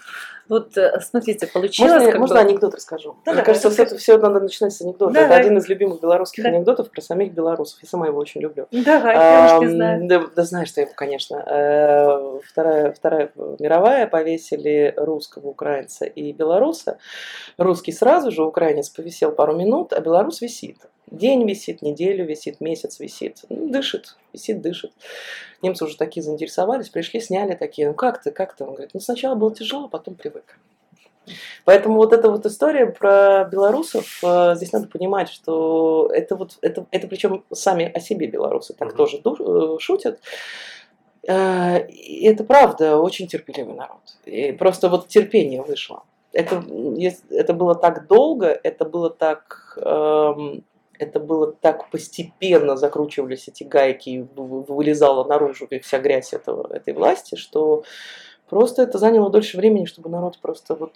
Вот, 0.47 0.77
э, 0.77 0.99
смотрите, 1.01 1.47
получилось 1.47 1.91
Можно, 1.93 2.05
я- 2.05 2.11
как 2.11 2.19
можно 2.19 2.35
бы- 2.35 2.41
анекдот 2.41 2.75
расскажу? 2.75 3.15
Да, 3.25 3.33
Мне 3.33 3.41
кажется, 3.41 3.69
все, 3.71 3.85
все 3.97 4.17
надо 4.19 4.39
начинать 4.41 4.73
с 4.73 4.81
анекдота. 4.81 5.13
Давай. 5.13 5.27
Это 5.29 5.35
один 5.37 5.57
из 5.57 5.67
любимых 5.67 6.01
белорусских 6.01 6.43
Да. 6.43 6.49
анекдотов 6.49 6.91
про 6.91 7.01
самих 7.01 7.33
белорусов. 7.33 7.79
Я 7.81 7.89
сама 7.89 8.07
его 8.07 8.19
очень 8.19 8.41
люблю. 8.41 8.67
Давай, 8.71 9.15
я 9.15 9.55
Ам, 9.57 9.61
не 9.61 9.67
знаю. 9.69 10.07
Да, 10.07 10.23
да 10.35 10.43
знаешь 10.43 10.71
ты 10.71 10.81
его, 10.81 10.91
конечно. 10.95 11.37
Э, 11.47 12.39
Вторая, 12.45 12.91
вторая 12.93 13.31
мировая 13.59 14.05
повесили 14.07 14.93
русского 14.97 15.47
украинца 15.47 16.05
и 16.05 16.31
белоруса. 16.31 16.99
Русский 17.57 17.91
сразу 17.91 18.31
же, 18.31 18.43
украинец 18.43 18.89
повисел 18.89 19.31
пару 19.31 19.55
минут, 19.55 19.64
а 19.93 19.99
белорус 20.01 20.41
висит. 20.41 20.77
День 21.11 21.47
висит, 21.47 21.81
неделю 21.81 22.25
висит, 22.25 22.59
месяц 22.61 22.99
висит. 22.99 23.41
Ну, 23.49 23.69
дышит, 23.69 24.17
висит, 24.33 24.61
дышит. 24.61 24.91
Немцы 25.61 25.85
уже 25.85 25.97
такие 25.97 26.23
заинтересовались, 26.23 26.89
пришли, 26.89 27.19
сняли 27.19 27.53
такие. 27.55 27.87
Ну 27.89 27.93
как 27.93 28.21
ты, 28.23 28.31
как 28.31 28.55
ты? 28.55 28.63
Он 28.63 28.71
говорит, 28.73 28.91
ну 28.93 28.99
сначала 28.99 29.35
было 29.35 29.53
тяжело, 29.53 29.87
потом 29.87 30.15
привык. 30.15 30.57
Поэтому 31.63 31.95
вот 31.95 32.13
эта 32.13 32.29
вот 32.29 32.45
история 32.45 32.85
про 32.85 33.45
белорусов, 33.45 34.19
э, 34.23 34.53
здесь 34.55 34.71
надо 34.73 34.87
понимать, 34.87 35.29
что 35.29 36.09
это 36.13 36.35
вот, 36.35 36.57
это, 36.61 36.85
это 36.91 37.07
причем 37.07 37.43
сами 37.51 37.91
о 37.91 37.99
себе 37.99 38.27
белорусы 38.27 38.73
так 38.73 38.89
Мгм. 38.89 38.97
тоже 38.97 39.19
ду- 39.19 39.75
э, 39.75 39.79
шутят. 39.79 40.19
Э, 41.27 41.87
И 41.87 42.25
это 42.27 42.43
правда 42.43 42.97
очень 42.97 43.27
терпеливый 43.27 43.73
народ. 43.75 44.01
И 44.25 44.51
просто 44.51 44.89
вот 44.89 45.07
терпение 45.07 45.61
вышло. 45.63 46.03
Это, 46.35 46.61
это 47.29 47.53
было 47.53 47.75
так 47.75 48.07
долго, 48.07 48.47
это 48.61 48.83
было 48.83 49.09
так, 49.09 49.77
эм, 49.81 50.63
это 50.99 51.19
было 51.21 51.53
так 51.53 51.89
постепенно 51.89 52.75
закручивались 52.75 53.47
эти 53.47 53.63
гайки, 53.63 54.09
и 54.09 54.21
вы- 54.35 54.63
вылезала 54.63 55.23
наружу 55.23 55.67
вся 55.81 55.97
грязь 55.99 56.33
этого, 56.33 56.67
этой 56.73 56.93
власти, 56.93 57.35
что 57.35 57.83
просто 58.49 58.83
это 58.83 58.97
заняло 58.97 59.29
дольше 59.29 59.55
времени, 59.57 59.85
чтобы 59.85 60.09
народ 60.09 60.37
просто 60.41 60.75
вот 60.75 60.91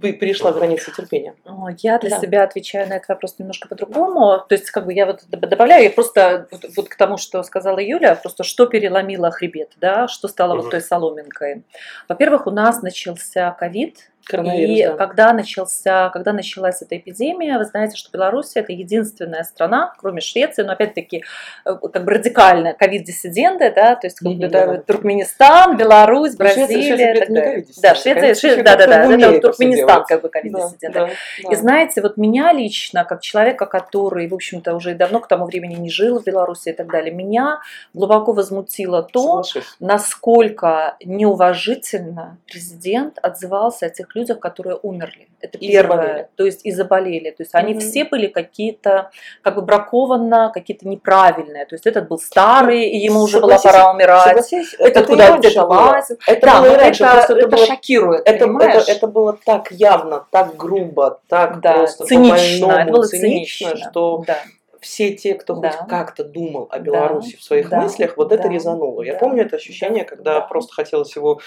пе- 0.00 0.12
перешла 0.12 0.52
границы 0.52 0.92
терпения. 0.94 1.34
Я 1.78 1.98
для 1.98 2.10
Да. 2.10 2.20
себя 2.20 2.42
отвечаю 2.44 2.86
на 2.88 2.94
этот 2.94 3.08
вопрос 3.08 3.38
немножко 3.38 3.68
по-другому. 3.68 4.44
То 4.46 4.54
есть, 4.54 4.70
как 4.70 4.84
бы 4.84 4.92
я 4.92 5.06
вот 5.06 5.20
доб- 5.30 5.46
добавляю, 5.48 5.84
я 5.84 5.90
просто 5.90 6.46
вот, 6.52 6.64
вот 6.76 6.88
к 6.90 6.96
тому, 6.96 7.16
что 7.16 7.42
сказала 7.42 7.78
Юля, 7.80 8.14
просто 8.14 8.44
что 8.44 8.66
переломило 8.66 9.30
хребет, 9.30 9.72
да, 9.80 10.06
что 10.06 10.28
стало 10.28 10.54
вот 10.54 10.64
Мгм. 10.64 10.70
той 10.70 10.80
соломинкой. 10.82 11.64
Во-первых, 12.10 12.46
у 12.46 12.50
нас 12.50 12.82
начался 12.82 13.50
ковид, 13.52 14.11
Коронавирус, 14.24 14.78
и 14.78 14.86
да. 14.86 14.94
когда, 14.96 15.32
начался, 15.32 16.08
когда 16.10 16.32
началась 16.32 16.82
эта 16.82 16.96
эпидемия, 16.96 17.58
вы 17.58 17.64
знаете, 17.64 17.96
что 17.96 18.10
Беларусь 18.12 18.52
это 18.54 18.72
единственная 18.72 19.44
страна, 19.44 19.92
кроме 19.98 20.20
Швеции, 20.20 20.62
но 20.62 20.72
опять-таки 20.72 21.24
э, 21.64 21.74
как 21.92 22.04
бы 22.04 22.12
радикально 22.12 22.74
ковид-диссиденты, 22.74 23.72
да, 23.74 23.96
то 23.96 24.06
есть 24.06 24.18
как 24.20 24.32
бы, 24.32 24.48
да. 24.48 24.76
Туркменистан, 24.78 25.76
Беларусь, 25.76 26.34
Ну, 26.38 26.44
Швеция- 26.46 26.66
Бразилия. 26.66 26.96
Швеция 26.96 27.12
и 27.14 27.62
так 27.62 27.82
Да, 27.82 27.94
Швеция, 27.94 28.14
ковид-диссиденты 28.14 28.60
Шве- 28.60 28.62
да, 28.62 28.76
да, 28.76 28.86
да, 28.86 29.30
это 29.32 29.40
Туркменистан 29.40 30.04
как 30.04 30.22
бы 30.22 30.28
ковид-диссиденты. 30.28 30.92
да, 30.92 31.08
И 31.38 31.54
да. 31.54 31.56
знаете, 31.56 32.00
вот 32.02 32.16
меня 32.16 32.52
лично, 32.52 33.04
как 33.04 33.20
человека, 33.20 33.66
который, 33.66 34.28
в 34.28 34.34
общем-то, 34.34 34.74
уже 34.74 34.94
давно 34.94 35.20
к 35.20 35.28
тому 35.28 35.46
времени 35.46 35.74
не 35.74 35.90
жил 35.90 36.20
в 36.20 36.24
Беларуси 36.24 36.70
и 36.70 36.72
так 36.72 36.90
далее, 36.90 37.12
меня 37.14 37.60
глубоко 37.94 38.32
возмутило 38.32 39.02
то, 39.02 39.42
Соглашусь. 39.42 39.76
насколько 39.80 40.96
неуважительно 41.04 42.38
президент 42.46 43.18
отзывался 43.22 43.86
о 43.86 43.90
тех 43.90 44.11
тех 44.12 44.16
людях, 44.16 44.38
которые 44.40 44.76
умерли. 44.76 45.28
Это 45.40 45.58
И 45.58 45.68
первое. 45.68 45.96
заболели. 45.96 46.28
То 46.36 46.44
есть 46.44 46.64
и 46.64 46.70
заболели. 46.72 47.30
То 47.30 47.42
есть 47.42 47.54
они 47.54 47.72
Мгм. 47.74 47.80
все 47.80 48.04
были 48.04 48.26
какие-то 48.26 49.10
как 49.42 49.54
бы 49.56 49.62
бракованно, 49.62 50.50
какие-то 50.52 50.86
неправильные. 50.88 51.64
То 51.66 51.74
есть 51.74 51.86
этот 51.86 52.08
был 52.08 52.18
старый, 52.18 52.88
и 52.88 52.96
ему 52.98 53.20
уже 53.22 53.40
была 53.40 53.58
пора 53.58 53.92
умирать. 53.92 54.52
Это 54.52 54.78
это 54.78 55.00
и 55.00 55.04
куда 55.06 55.28
раньше 55.28 55.48
где-то 55.48 55.66
было. 55.66 55.74
лазил. 55.80 56.16
Это 56.26 56.46
Да, 56.46 56.60
было 56.62 56.76
раньше, 56.76 57.04
это, 57.04 57.18
это, 57.18 57.32
это 57.34 57.48
было 57.48 57.66
шокирует, 57.66 58.22
Это, 58.28 58.44
понимаешь? 58.46 58.82
это, 58.82 58.92
это 58.92 59.06
было 59.06 59.38
так 59.44 59.72
явно, 59.72 60.26
так 60.30 60.56
грубо, 60.56 61.20
так 61.28 61.60
да, 61.60 61.72
просто 61.74 62.04
цинично, 62.04 62.72
это 62.72 62.92
было 62.92 63.04
цинично, 63.06 63.70
цинично. 63.70 63.90
что 63.90 64.24
Да. 64.26 64.38
все 64.80 65.14
те, 65.14 65.34
кто 65.34 65.54
Да. 65.54 65.70
хоть 65.70 65.88
как-то 65.88 66.24
думал 66.24 66.68
о 66.70 66.78
Да, 66.78 66.84
Беларуси 66.84 67.36
в 67.36 67.42
своих 67.42 67.68
да, 67.68 67.80
мыслях, 67.82 68.16
вот 68.16 68.32
это 68.32 68.44
да, 68.44 68.48
резануло. 68.48 69.02
Я 69.02 69.14
да, 69.14 69.18
помню 69.18 69.44
это 69.44 69.56
ощущение, 69.56 70.04
да, 70.04 70.08
когда 70.10 70.34
да. 70.34 70.40
просто 70.42 70.74
хотелось 70.74 71.14
его 71.16 71.40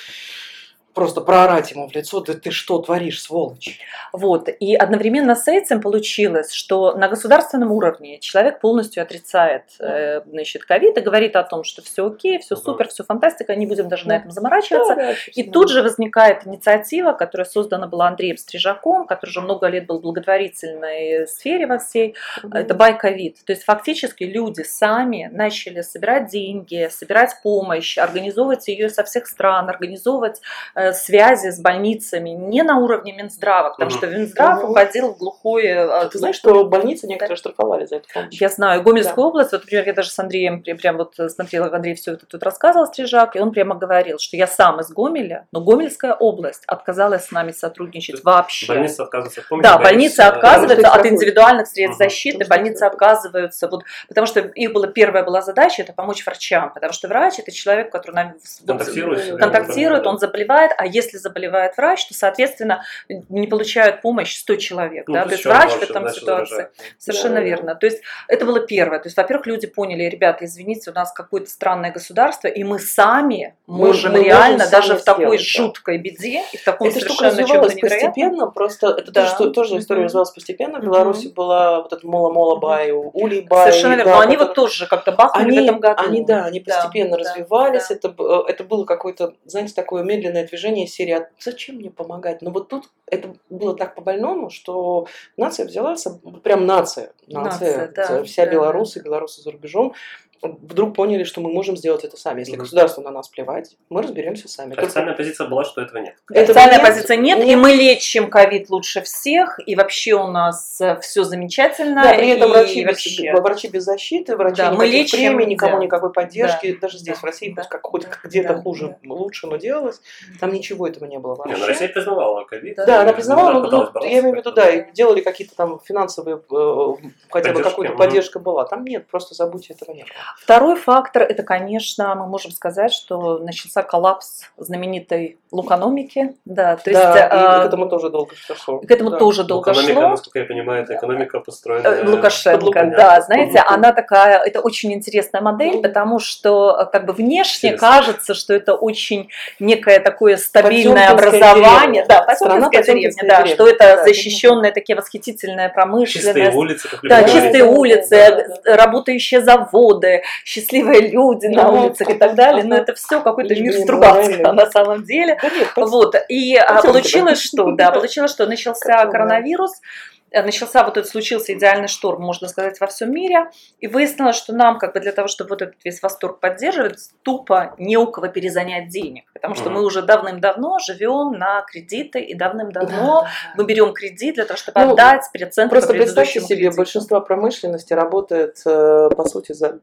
просто 0.95 1.21
проорать 1.21 1.71
ему 1.71 1.87
в 1.87 1.93
лицо, 1.93 2.21
да 2.21 2.33
ты 2.33 2.51
что 2.51 2.79
творишь, 2.79 3.21
сволочь? 3.21 3.79
Вот. 4.13 4.49
И 4.59 4.75
одновременно 4.75 5.35
с 5.35 5.47
этим 5.47 5.81
получилось, 5.81 6.51
что 6.53 6.93
на 6.95 7.07
государственном 7.09 7.71
уровне 7.71 8.19
человек 8.19 8.59
полностью 8.61 9.03
отрицает 9.03 9.63
э, 9.79 10.21
значит, 10.25 10.63
ковид 10.65 10.97
и 10.97 11.01
говорит 11.01 11.35
о 11.35 11.43
том, 11.43 11.63
что 11.63 11.81
все 11.81 12.07
окей, 12.07 12.39
все 12.39 12.55
супер, 12.55 12.87
все 12.87 13.03
фантастика, 13.03 13.55
не 13.55 13.67
будем 13.67 13.89
даже 13.89 14.07
на 14.07 14.15
Да. 14.15 14.19
этом 14.21 14.31
заморачиваться. 14.31 15.15
И 15.35 15.43
тут 15.43 15.69
же 15.69 15.83
возникает 15.83 16.47
инициатива, 16.47 17.11
которая 17.11 17.45
создана 17.45 17.87
была 17.87 18.07
Андреем 18.07 18.37
Стрижаком, 18.37 19.05
который 19.05 19.29
уже 19.31 19.41
много 19.41 19.67
лет 19.67 19.85
был 19.85 19.99
в 19.99 20.01
благотворительной 20.01 21.27
сфере 21.27 21.67
во 21.67 21.77
всей. 21.77 22.15
Это 22.53 22.73
байковид. 22.73 23.37
То 23.45 23.51
есть 23.51 23.63
фактически 23.65 24.23
люди 24.23 24.61
сами 24.61 25.29
начали 25.31 25.81
собирать 25.81 26.27
деньги, 26.27 26.87
собирать 26.89 27.35
помощь, 27.43 27.97
организовывать 27.97 28.67
ее 28.69 28.89
со 28.89 29.03
всех 29.03 29.27
стран, 29.27 29.69
организовывать 29.69 30.41
э, 30.75 30.84
связи 30.93 31.49
с 31.51 31.59
больницами 31.59 32.29
не 32.29 32.63
на 32.63 32.77
уровне 32.77 33.13
Минздрава, 33.13 33.69
потому 33.71 33.91
что 33.91 34.07
Минздрав 34.07 34.59
Мгм. 34.61 34.71
уходил 34.71 35.13
в 35.13 35.17
глухое... 35.17 35.87
э, 35.89 36.09
Ты 36.11 36.17
знаешь, 36.19 36.35
что 36.35 36.63
больницы 36.65 37.07
некоторые 37.07 37.37
штрафовали 37.37 37.85
за 37.85 38.01
помощь? 38.13 38.39
я 38.41 38.49
знаю, 38.49 38.81
Гомельская 38.83 39.23
область, 39.25 39.51
вот, 39.51 39.61
например, 39.61 39.85
я 39.87 39.93
даже 39.93 40.09
с 40.09 40.19
Андреем 40.19 40.61
прям, 40.61 40.97
вот 40.97 41.15
смотрела, 41.29 41.65
как 41.65 41.73
Андрей 41.75 41.95
все 41.95 42.13
это 42.13 42.25
тут 42.25 42.43
рассказывал, 42.43 42.85
Стрижак, 42.87 43.35
и 43.35 43.39
он 43.39 43.51
прямо 43.51 43.75
говорил, 43.75 44.19
что 44.19 44.37
я 44.37 44.47
сам 44.47 44.79
из 44.79 44.89
Гомеля, 44.91 45.47
но 45.51 45.61
Гомельская 45.61 46.13
область 46.13 46.63
отказалась 46.67 47.25
с 47.25 47.31
нами 47.31 47.51
сотрудничать 47.51 48.23
вообще. 48.23 48.67
Больница 48.67 49.03
отказывается. 49.03 49.41
Да, 49.61 49.77
больницы 49.77 50.17
больница- 50.17 50.27
отказываются 50.27 50.89
от 50.91 51.05
индивидуальных 51.05 51.67
средств 51.67 51.97
защиты, 51.97 52.45
больницы 52.45 52.83
отказываются, 52.83 53.67
вот, 53.67 53.83
потому 54.07 54.27
что 54.27 54.39
их 54.41 54.73
была 54.73 54.87
первая 54.87 55.23
была 55.23 55.41
задача 55.41 55.81
это 55.81 55.93
помочь 55.93 56.25
врачам, 56.25 56.73
потому 56.73 56.93
что 56.93 57.07
врач 57.07 57.39
это 57.39 57.51
человек, 57.51 57.91
который 57.91 58.15
нам 58.15 58.33
Контактирует 58.65 59.39
контактирует, 59.39 60.03
да. 60.03 60.09
он 60.09 60.17
заболевает, 60.19 60.71
а 60.77 60.85
если 60.85 61.17
заболевает 61.17 61.77
врач, 61.77 62.05
то 62.07 62.13
соответственно 62.13 62.83
не 63.29 63.47
получают 63.47 64.01
помощь 64.01 64.35
100 64.37 64.55
человек, 64.57 65.07
Ну, 65.07 65.13
да, 65.15 65.23
то 65.25 65.31
есть 65.31 65.45
врач 65.45 65.71
в 65.73 65.81
этом 65.83 66.09
ситуации. 66.09 66.25
заражает. 66.25 66.71
Совершенно 66.97 67.35
Да, 67.35 67.41
да, 67.41 67.45
верно. 67.45 67.75
То 67.75 67.85
есть 67.87 68.01
это 68.27 68.45
было 68.45 68.59
первое. 68.59 68.99
То 68.99 69.07
есть, 69.07 69.17
во-первых, 69.17 69.47
люди 69.47 69.67
поняли, 69.67 70.03
ребята, 70.03 70.45
извините, 70.45 70.91
у 70.91 70.93
нас 70.93 71.11
какое-то 71.11 71.49
странное 71.49 71.91
государство, 71.91 72.47
и 72.47 72.63
мы 72.63 72.79
сами 72.79 73.55
Мы- 73.67 73.77
можем 73.87 74.11
мы 74.11 74.17
можем 74.19 74.25
реально 74.25 74.59
сами 74.65 74.71
даже 74.71 74.95
в 74.97 75.03
такой 75.03 75.37
сделать, 75.37 75.39
да. 75.39 75.63
жуткой 75.63 75.97
беде 75.97 76.43
и 76.51 76.57
в 76.57 76.63
таком 76.63 76.89
штука 76.91 77.29
совершенно 77.31 77.47
чем-то 77.47 77.75
невероятном. 77.75 77.79
постепенно, 78.11 78.47
просто 78.47 78.87
это 78.89 79.11
Да. 79.11 79.35
тоже, 79.35 79.51
тоже 79.51 79.77
история 79.79 79.99
Мгм. 80.01 80.05
развивалась 80.05 80.31
постепенно. 80.31 80.79
В. 80.79 80.83
Беларуси 80.83 81.27
была 81.27 81.81
вот 81.81 81.93
эта 81.93 82.05
Мола-Мола 82.05 82.57
Бай, 82.59 82.91
Ули 82.91 83.41
Бай. 83.41 83.71
Совершенно 83.71 83.95
верно. 83.95 84.05
да, 84.11 84.15
Но 84.15 84.21
они 84.21 84.35
которые- 84.35 84.47
вот 84.47 84.55
тоже 84.55 84.87
как-то 84.87 85.11
бахнули 85.11 85.47
они, 85.47 85.59
в 85.59 85.63
этом 85.63 85.79
году. 85.79 86.03
они, 86.05 86.25
да, 86.25 86.45
они 86.45 86.59
Да, 86.59 86.73
постепенно 86.75 87.11
да, 87.11 87.17
развивались. 87.17 87.87
да. 87.89 87.95
Это, 87.95 88.09
б- 88.09 88.23
э, 88.23 88.51
это 88.51 88.63
было 88.63 88.85
какое-то, 88.85 89.33
знаете, 89.45 89.73
такое 89.73 90.03
медленное 90.03 90.45
движение 90.45 90.64
серии 90.87 91.11
«А 91.11 91.29
«Зачем 91.39 91.75
мне 91.75 91.91
помогать?» 91.91 92.41
Но 92.41 92.51
вот 92.51 92.69
тут 92.69 92.89
это 93.07 93.35
было 93.49 93.75
так 93.75 93.95
по-больному, 93.95 94.49
что 94.49 95.07
нация 95.37 95.65
взяла, 95.65 95.95
прям 96.43 96.65
нация, 96.65 97.13
нация, 97.27 97.87
Нация, 97.87 97.93
да, 97.95 98.23
вся 98.23 98.45
да, 98.45 98.51
белорусы, 98.51 98.99
да. 98.99 99.05
белорусы 99.05 99.41
за 99.41 99.51
рубежом, 99.51 99.93
вдруг 100.41 100.95
поняли, 100.95 101.23
что 101.23 101.41
мы 101.41 101.51
можем 101.51 101.75
сделать 101.77 102.03
это 102.03 102.17
сами. 102.17 102.39
Если 102.39 102.53
Мгм. 102.53 102.61
государству 102.61 103.01
на 103.01 103.11
нас 103.11 103.27
плевать, 103.27 103.75
мы 103.89 104.01
разберемся 104.01 104.47
сами. 104.47 104.71
Только- 104.71 104.85
Официальная 104.85 105.13
позиция 105.13 105.47
была, 105.47 105.63
что 105.65 105.81
этого 105.81 105.97
нет. 105.99 106.15
Этого 106.29 106.43
Официальной 106.43 106.77
нет, 106.77 106.81
позиции 106.81 107.15
нет, 107.15 107.39
и 107.39 107.45
нет. 107.45 107.59
мы 107.59 107.71
лечим 107.71 108.29
ковид 108.29 108.69
лучше 108.69 109.01
всех, 109.01 109.59
и 109.65 109.75
вообще 109.75 110.13
у 110.13 110.27
нас 110.27 110.79
все 111.01 111.23
замечательно. 111.23 112.03
Да, 112.03 112.13
при 112.13 112.29
этом 112.29 112.49
и 112.49 112.53
врачи, 112.53 112.81
без, 112.83 112.87
вообще. 112.87 113.33
врачи 113.33 113.67
без 113.67 113.83
защиты, 113.83 114.35
врачи 114.35 114.57
Да, 114.57 114.71
мы 114.71 114.85
лечим, 114.85 115.17
премий, 115.17 115.45
никому 115.45 115.77
да. 115.77 115.83
никакой 115.83 116.11
поддержки. 116.13 116.73
Да, 116.73 116.79
Даже 116.81 116.97
здесь, 116.99 117.15
да, 117.15 117.21
в 117.21 117.23
России, 117.23 117.53
да, 117.55 117.63
как 117.63 117.85
хоть 117.85 118.03
да, 118.03 118.09
где-то 118.23 118.55
да, 118.55 118.61
хуже, 118.61 118.97
да. 119.03 119.13
лучше, 119.13 119.47
но 119.47 119.57
делалось. 119.57 120.01
Там 120.39 120.53
ничего 120.53 120.87
этого 120.87 121.05
не 121.05 121.17
было 121.17 121.33
Не, 121.33 121.37
вообще. 121.37 121.57
ну, 121.57 121.67
Россия 121.67 121.87
признавала 121.87 122.43
ковид. 122.43 122.75
Да, 122.77 122.85
Да, 122.85 123.01
она 123.01 123.11
и 123.11 123.15
признавала, 123.15 123.51
но 123.53 123.89
ну, 123.93 124.03
я 124.05 124.19
имею 124.19 124.35
в 124.35 124.37
виду, 124.37 124.51
да, 124.51 124.69
и 124.69 124.91
делали 124.93 125.21
какие-то 125.21 125.55
там 125.55 125.79
финансовые, 125.83 126.37
э, 126.37 127.07
хотя 127.29 127.49
бы 127.49 127.53
Поддержки, 127.55 127.63
какую-то 127.63 127.93
поддержка 127.95 128.39
была. 128.39 128.65
Там 128.65 128.83
нет, 128.85 129.07
просто 129.07 129.33
забудьте, 129.35 129.73
этого 129.73 129.95
не 129.95 130.03
было. 130.03 130.11
Второй 130.37 130.75
фактор, 130.75 131.23
это, 131.23 131.43
конечно, 131.43 132.13
мы 132.15 132.27
можем 132.27 132.51
сказать, 132.51 132.93
что 132.93 133.39
начался 133.39 133.81
коллапс 133.83 134.43
знаменитой 134.57 135.37
лукономики. 135.51 136.35
Да, 136.45 136.75
то 136.75 136.89
есть 136.89 137.01
да, 137.01 137.17
и 137.17 137.29
а, 137.31 137.61
к 137.63 137.65
этому 137.67 137.87
тоже 137.87 138.09
долго 138.09 138.33
шло. 138.35 138.79
к 138.79 138.91
этому 138.91 139.11
Да. 139.11 139.17
тоже 139.17 139.43
долго 139.43 139.71
Экономика, 139.71 139.99
шло. 139.99 140.09
насколько 140.09 140.39
я 140.39 140.45
понимаю, 140.45 140.83
это 140.83 140.95
экономика 140.95 141.39
построена... 141.39 141.87
Э, 141.87 142.05
Лукашенко, 142.05 142.63
Лукашенко. 142.65 142.97
да, 142.97 143.21
знаете, 143.21 143.59
Мгм. 143.61 143.73
она 143.73 143.91
такая, 143.93 144.39
это 144.39 144.59
очень 144.59 144.93
интересная 144.93 145.41
модель, 145.41 145.73
Мгм. 145.75 145.81
потому 145.83 146.19
что 146.19 146.77
э, 146.81 146.85
как 146.91 147.05
бы 147.05 147.13
внешне 147.13 147.69
Интересно. 147.69 147.87
кажется, 147.87 148.33
что 148.33 148.53
это 148.53 148.73
очень 148.75 149.29
некое 149.59 149.99
такое 149.99 150.37
стабильное 150.37 151.09
образование, 151.09 152.03
деревня. 152.03 152.05
да, 152.27 152.35
Страна 152.35 152.69
деревня, 152.69 153.11
да, 153.21 153.23
деревня. 153.41 153.53
что 153.55 153.67
это 153.67 153.95
Да, 153.97 154.03
защищенная 154.03 154.71
такие 154.71 154.95
восхитительная 154.97 155.67
Чистые 155.69 155.73
промышленность, 155.73 156.55
улицы, 156.55 156.89
как 156.89 156.99
да, 157.03 157.23
чистые 157.23 157.63
улицы, 157.63 158.09
да, 158.09 158.43
да. 158.65 158.77
работающие 158.77 159.41
заводы, 159.41 160.14
счастливые 160.43 161.09
люди 161.09 161.47
на 161.47 161.67
Ага, 161.67 161.81
улицах 161.81 162.09
и 162.09 162.13
так 162.13 162.35
далее. 162.35 162.63
Но 162.63 162.75
ага. 162.75 162.83
это 162.83 162.93
все 162.95 163.21
какой-то 163.21 163.55
мир 163.55 163.73
Стругацкого 163.73 164.51
на 164.51 164.69
самом 164.71 165.03
деле. 165.03 165.39
Вот. 165.75 166.15
И 166.29 166.55
а, 166.55 166.81
получилось, 166.81 167.41
что, 167.41 167.71
да, 167.71 167.91
получилось, 167.91 168.31
что 168.31 168.45
начался 168.45 169.05
коронавирус, 169.05 169.81
начался 170.31 170.83
вот 170.83 170.97
этот 170.97 171.09
случился 171.09 171.53
идеальный 171.53 171.87
шторм, 171.87 172.21
можно 172.21 172.47
сказать, 172.47 172.79
во 172.79 172.87
всем 172.87 173.11
мире, 173.11 173.49
и 173.79 173.87
выяснилось, 173.87 174.35
что 174.35 174.53
нам, 174.53 174.79
как 174.79 174.93
бы 174.93 174.99
для 174.99 175.11
того, 175.11 175.27
чтобы 175.27 175.49
вот 175.51 175.61
этот 175.61 175.75
весь 175.83 176.01
восторг 176.01 176.39
поддерживать, 176.39 176.97
тупо 177.23 177.75
не 177.77 177.97
у 177.97 178.07
кого 178.07 178.27
перезанять 178.27 178.89
денег, 178.89 179.25
потому 179.33 179.55
что 179.55 179.65
Мгм. 179.65 179.73
мы 179.73 179.85
уже 179.85 180.01
давным-давно 180.01 180.79
живем 180.79 181.31
на 181.33 181.61
кредиты, 181.61 182.19
и 182.19 182.33
давным-давно 182.35 183.21
Да, 183.21 183.27
мы 183.55 183.65
берем 183.65 183.93
кредит 183.93 184.35
для 184.35 184.45
того, 184.45 184.57
чтобы 184.57 184.81
Ну, 184.81 184.93
отдать 184.93 185.23
процент 185.31 185.71
Просто 185.71 185.93
представьте 185.93 186.41
себе, 186.41 186.55
кредиту. 186.57 186.77
большинство 186.77 187.21
промышленности 187.21 187.93
работает, 187.93 188.61
э, 188.65 189.09
по 189.15 189.25
сути, 189.25 189.53
за, 189.53 189.79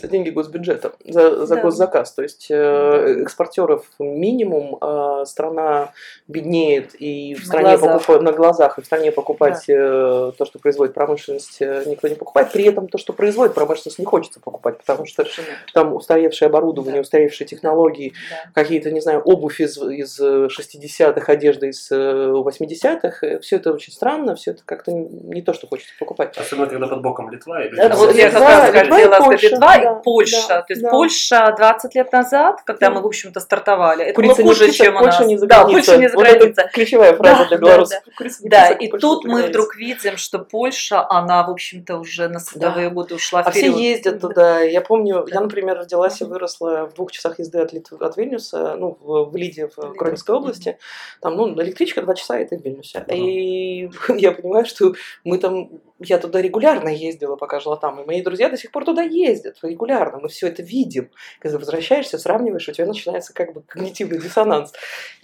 за 0.00 0.08
деньги 0.08 0.30
госбюджета, 0.30 0.92
за, 1.04 1.46
за 1.46 1.54
Да. 1.56 1.62
госзаказ. 1.62 2.12
То 2.12 2.22
есть 2.22 2.46
э, 2.50 3.22
экспортеров 3.22 3.84
минимум, 3.98 4.78
а 4.80 5.24
страна 5.26 5.92
беднеет, 6.26 6.94
и 6.98 7.34
в 7.34 7.40
На 7.40 7.44
стране 7.46 7.76
глазах. 7.76 8.02
покупа- 8.08 8.20
на 8.20 8.32
глазах, 8.32 8.78
и 8.78 8.82
в 8.82 8.86
стране 8.86 9.12
покупать 9.12 9.64
э, 9.68 10.32
то, 10.36 10.44
что 10.44 10.58
производит 10.58 10.94
промышленность, 10.94 11.60
э, 11.60 11.84
никто 11.86 12.08
не 12.08 12.14
покупает. 12.14 12.52
При 12.52 12.64
этом 12.64 12.88
то, 12.88 12.98
что 12.98 13.12
производит 13.12 13.54
промышленность, 13.54 13.98
не 13.98 14.04
хочется 14.04 14.40
покупать, 14.40 14.78
потому 14.78 15.06
что 15.06 15.22
Совершенно. 15.22 15.48
там 15.74 15.94
устаревшее 15.94 16.46
оборудование, 16.48 16.96
Да. 16.96 17.00
устаревшие 17.02 17.46
технологии, 17.46 18.12
Да. 18.30 18.50
какие-то, 18.62 18.90
не 18.90 19.00
знаю, 19.00 19.20
обувь 19.24 19.60
из, 19.60 19.76
из 19.78 20.18
э, 20.20 20.48
60-х, 20.50 21.32
одежда 21.32 21.66
из 21.66 21.90
э, 21.90 21.94
80-х. 22.32 23.38
Все 23.40 23.56
это 23.56 23.72
очень 23.72 23.92
странно, 23.92 24.34
все 24.34 24.52
это 24.52 24.62
как-то 24.64 24.90
не 24.92 25.42
то, 25.42 25.52
что 25.52 25.66
хочется 25.66 25.92
покупать. 25.98 26.36
Особенно, 26.36 26.66
когда 26.68 26.86
под 26.88 27.02
боком 27.02 27.30
Литва. 27.30 27.64
И 27.64 27.68
Это 27.76 27.96
Вот 27.96 28.14
я 28.14 28.26
Литва, 28.26 28.40
как 28.40 28.74
раз 28.74 28.88
хотела 28.88 29.14
сказать 29.14 29.42
Литва 29.42 29.76
и 29.76 29.86
да, 29.94 30.00
Польша. 30.00 30.48
да, 30.48 30.62
То 30.62 30.72
есть 30.72 30.82
да. 30.82 30.90
Польша 30.90 31.54
20 31.56 31.94
лет 31.94 32.12
назад, 32.12 32.62
когда 32.64 32.88
Да. 32.88 32.94
мы, 32.94 33.00
в 33.02 33.06
общем-то, 33.06 33.40
стартовали, 33.40 34.04
это 34.04 34.14
Курица 34.14 34.36
было 34.42 34.52
хуже, 34.54 34.64
птица, 34.68 34.84
чем 34.84 34.96
у 34.96 34.98
Польша 35.00 35.18
нас. 35.20 35.28
не 35.28 35.36
за 35.38 35.46
да. 35.46 35.64
Польша 35.64 35.96
не 35.96 36.08
за 36.08 36.16
Вот 36.16 36.26
это 36.26 36.70
ключевая 36.72 37.14
фраза 37.16 37.38
Да, 37.44 37.48
для 37.48 37.58
да, 37.58 37.66
белорусов. 37.66 38.02
да. 38.06 38.12
Курица 38.16 38.42
не 38.42 38.48
Да, 38.50 38.64
птица, 38.66 38.78
и 38.78 38.88
Польша 38.88 39.00
тут 39.06 39.24
мы 39.24 39.42
вдруг 39.44 39.76
видим, 39.76 40.16
что 40.16 40.38
Польша, 40.38 41.06
она, 41.10 41.42
в 41.46 41.50
общем-то, 41.50 41.98
уже 41.98 42.28
на 42.28 42.38
световые 42.40 42.90
годы 42.90 43.14
ушла 43.14 43.40
А 43.40 43.50
все 43.50 43.60
вперед. 43.60 43.76
ездят 43.76 44.20
туда. 44.20 44.60
Я 44.60 44.80
помню, 44.80 45.24
Да. 45.26 45.34
я, 45.34 45.40
например, 45.40 45.78
родилась 45.78 46.20
и 46.20 46.24
выросла 46.24 46.86
в 46.86 46.94
двух 46.94 47.12
часах 47.12 47.38
езды 47.38 47.58
от, 47.58 47.72
Литвы, 47.72 47.98
от 48.00 48.16
Вильнюса, 48.16 48.76
ну, 48.76 48.96
в, 49.00 49.30
в 49.30 49.36
Лиде, 49.36 49.68
в. 49.76 49.94
Громельской 49.96 50.34
области. 50.34 50.78
Там, 51.20 51.36
ну, 51.36 51.52
электричка 51.60 52.02
два 52.02 52.14
часа, 52.14 52.38
и 52.38 52.44
ты 52.46 52.58
в 52.58 52.64
Вильнюсе. 52.64 53.00
Мгм. 53.06 53.14
И 53.16 53.90
я 54.18 54.32
понимаю, 54.32 54.64
что 54.66 54.92
мы 55.24 55.38
там, 55.38 55.70
я 55.98 56.18
туда 56.18 56.40
регулярно 56.40 56.88
ездила, 56.88 57.36
пока 57.36 57.60
жила 57.60 57.76
там, 57.76 58.00
и 58.00 58.06
мои 58.06 58.22
друзья 58.22 58.48
до 58.48 58.56
сих 58.56 58.70
пор 58.70 58.84
туда 58.84 59.02
ездят 59.02 59.56
регулярно. 59.78 60.18
Мы 60.18 60.28
все 60.28 60.48
это 60.48 60.62
видим. 60.62 61.10
Когда 61.38 61.58
возвращаешься, 61.58 62.18
сравниваешь, 62.18 62.68
у 62.68 62.72
тебя 62.72 62.86
начинается 62.86 63.32
как 63.32 63.52
бы 63.52 63.62
когнитивный 63.62 64.18
диссонанс. 64.18 64.72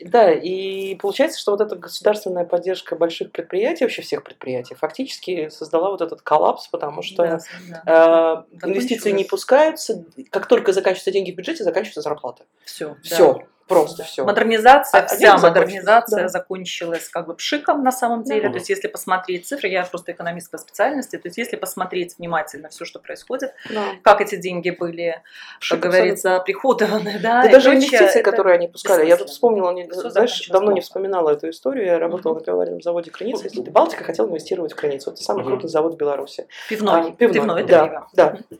Да, 0.01 0.31
и 0.31 0.95
получается, 0.97 1.41
что 1.41 1.53
вот 1.53 1.61
эта 1.61 1.77
государственная 1.77 2.45
поддержка 2.45 2.97
больших 2.97 3.33
предприятий, 3.33 3.85
вообще 3.85 4.03
всех 4.03 4.23
предприятий, 4.23 4.75
фактически 4.75 5.49
создала 5.49 5.91
вот 5.91 6.01
этот 6.01 6.23
коллапс, 6.23 6.69
потому 6.69 7.03
что 7.03 7.25
Да, 7.25 7.39
да. 7.85 8.47
э, 8.63 8.67
инвестиции 8.67 9.11
не 9.11 9.25
пускаются, 9.25 10.05
как 10.31 10.47
только 10.47 10.73
заканчиваются 10.73 11.11
деньги 11.11 11.33
в 11.33 11.37
бюджете, 11.37 11.65
заканчиваются 11.65 12.03
зарплаты. 12.03 12.45
Все. 12.65 12.97
Все. 13.03 13.47
Просто 13.67 14.05
все. 14.05 14.25
Модернизация, 14.25 15.01
А- 15.01 15.07
вся 15.07 15.39
модернизация 15.39 16.29
закончилась, 16.29 16.33
да. 16.33 16.39
закончилась 16.39 17.09
как 17.09 17.27
бы 17.27 17.35
пшиком 17.35 17.83
на 17.83 17.93
самом 17.93 18.23
деле. 18.23 18.43
Да. 18.43 18.49
То 18.51 18.55
есть, 18.57 18.69
если 18.69 18.89
посмотреть 18.89 19.47
цифры, 19.47 19.69
я 19.69 19.85
просто 19.85 20.13
экономист 20.13 20.51
по 20.51 20.59
специальности, 20.59 21.17
то 21.17 21.29
есть, 21.29 21.39
если 21.39 21.57
посмотреть 21.57 22.17
внимательно 22.19 22.69
все, 22.69 22.85
что 22.85 22.99
происходит, 22.99 23.55
Да. 23.71 23.85
как 24.03 24.21
эти 24.21 24.37
деньги 24.37 24.69
были, 24.71 25.23
Шик 25.61 25.81
как 25.81 25.93
говорится, 25.93 26.41
приходованы, 26.41 27.19
да, 27.23 27.43
Да 27.43 27.49
и 27.49 27.53
даже 27.53 27.71
прочее, 27.71 27.89
инвестиции, 27.89 28.21
это 28.21 28.31
которые 28.31 28.55
они 28.57 28.69
пускали. 28.69 29.07
Я 29.07 29.17
тут 29.17 29.31
вспомнила, 29.31 29.71
не- 29.71 29.89
знаешь, 29.91 30.47
давно 30.49 30.73
не 30.73 30.81
вспоминала 30.83 31.31
эту 31.31 31.49
историю. 31.49 31.87
Я 31.87 31.99
работала 31.99 32.33
Мгм. 32.33 32.41
на 32.41 32.45
пивоваренном 32.45 32.83
заводе 32.83 33.11
Крыница. 33.11 33.45
Если 33.45 33.63
ты 33.63 33.71
Балтика 33.71 34.05
хотел 34.05 34.29
инвестировать 34.29 34.73
в 34.73 34.77
Крыницу. 34.77 35.11
Это 35.11 35.23
самый 35.23 35.41
Мгм. 35.41 35.49
крупный 35.53 35.71
завод 35.71 35.95
в 35.95 35.97
Беларуси. 35.97 36.47
Пивной, 36.69 37.01
А, 37.01 37.11
пивной, 37.13 37.35
пивной, 37.35 37.63
это 37.63 37.71
да, 38.15 38.29
пиво. 38.31 38.59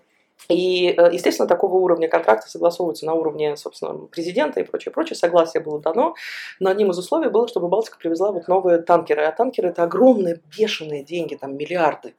Да. 0.49 0.55
И, 0.55 0.95
э, 0.97 1.11
естественно, 1.13 1.49
такого 1.49 1.77
уровня 1.77 2.09
контракта 2.09 2.49
согласовываются 2.51 3.07
на 3.07 3.15
уровне, 3.15 3.57
собственно, 3.57 3.95
президента 4.07 4.61
и 4.61 4.65
прочее, 4.65 4.93
прочее. 4.93 5.17
Согласие 5.17 5.63
было 5.63 5.81
дано. 5.81 6.15
Но 6.61 6.71
одним 6.71 6.91
из 6.91 6.99
условий 6.99 7.29
было, 7.29 7.49
чтобы 7.49 7.69
Балтика 7.69 7.99
привезла 7.99 8.33
вот 8.33 8.49
новые 8.49 8.79
танкеры. 8.79 9.23
А 9.25 9.33
танкеры 9.33 9.69
это 9.71 9.83
огромные, 9.85 10.41
бешеные 10.57 11.03
деньги, 11.03 11.35
там 11.35 11.57
миллиарды. 11.57 12.15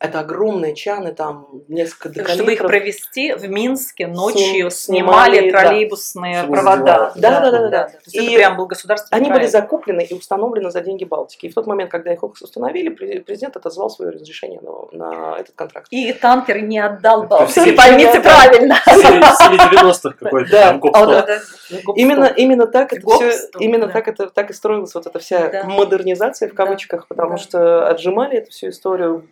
Это 0.00 0.20
огромные 0.20 0.74
чаны, 0.74 1.12
там 1.12 1.48
несколько 1.68 2.28
Чтобы 2.28 2.52
их 2.52 2.60
провести 2.60 3.34
в 3.34 3.48
Минске 3.48 4.06
ночью 4.06 4.70
Сним- 4.70 4.70
снимали 4.70 5.18
снимали, 5.38 5.50
да. 5.50 5.60
троллейбусные 5.60 6.38
Чтобы 6.40 6.52
провода. 6.54 7.12
Да, 7.16 7.40
да, 7.40 7.50
да, 7.50 7.58
да, 7.58 7.68
да. 7.68 7.90
Есть 8.04 8.14
И 8.14 8.24
это 8.26 8.34
прям 8.36 8.56
был 8.56 8.66
государственный 8.66 9.16
Они 9.20 9.28
были 9.28 9.38
проект. 9.40 9.52
закуплены 9.52 10.02
и 10.02 10.14
установлены 10.14 10.70
за 10.70 10.80
деньги 10.80 11.04
Балтики. 11.04 11.46
И 11.46 11.48
в 11.48 11.54
тот 11.54 11.66
момент, 11.66 11.90
когда 11.90 12.12
их 12.12 12.22
установили, 12.22 12.90
пре- 12.94 13.20
президент 13.22 13.56
отозвал 13.56 13.90
свое 13.90 14.10
разрешение 14.12 14.60
на, 14.60 14.98
на 15.32 15.36
этот 15.38 15.54
контракт. 15.56 15.88
И 15.90 16.12
танкеры 16.12 16.60
не 16.62 16.78
отдал 16.78 17.24
Балтике, 17.24 17.67
все- 17.76 17.88
поймите 17.88 18.20
да. 18.20 18.20
правильно. 18.20 18.76
Стиле 18.86 19.22
стиле 19.22 19.80
90-х 19.80 20.14
какой-то. 20.18 20.50
Да. 20.50 20.68
там 20.68 20.80
А 20.92 20.98
стоп. 20.98 21.06
вот 21.06 21.28
это- 21.28 21.42
Именно, 21.96 22.24
именно 22.26 22.66
так 22.66 22.92
это 22.92 23.06
все, 23.10 23.32
именно 23.58 23.86
да. 23.86 23.92
так 23.92 24.08
это 24.08 24.28
так 24.30 24.50
и 24.50 24.52
строилась 24.54 24.94
вот 24.94 25.06
эта 25.06 25.18
вся 25.18 25.48
Да. 25.48 25.64
модернизация 25.64 26.48
в 26.48 26.52
Да. 26.54 26.56
кавычках, 26.64 27.06
потому 27.08 27.32
Да. 27.32 27.36
что 27.36 27.88
отжимали 27.88 28.38
эту 28.38 28.50
всю 28.50 28.68
историю 28.70 29.24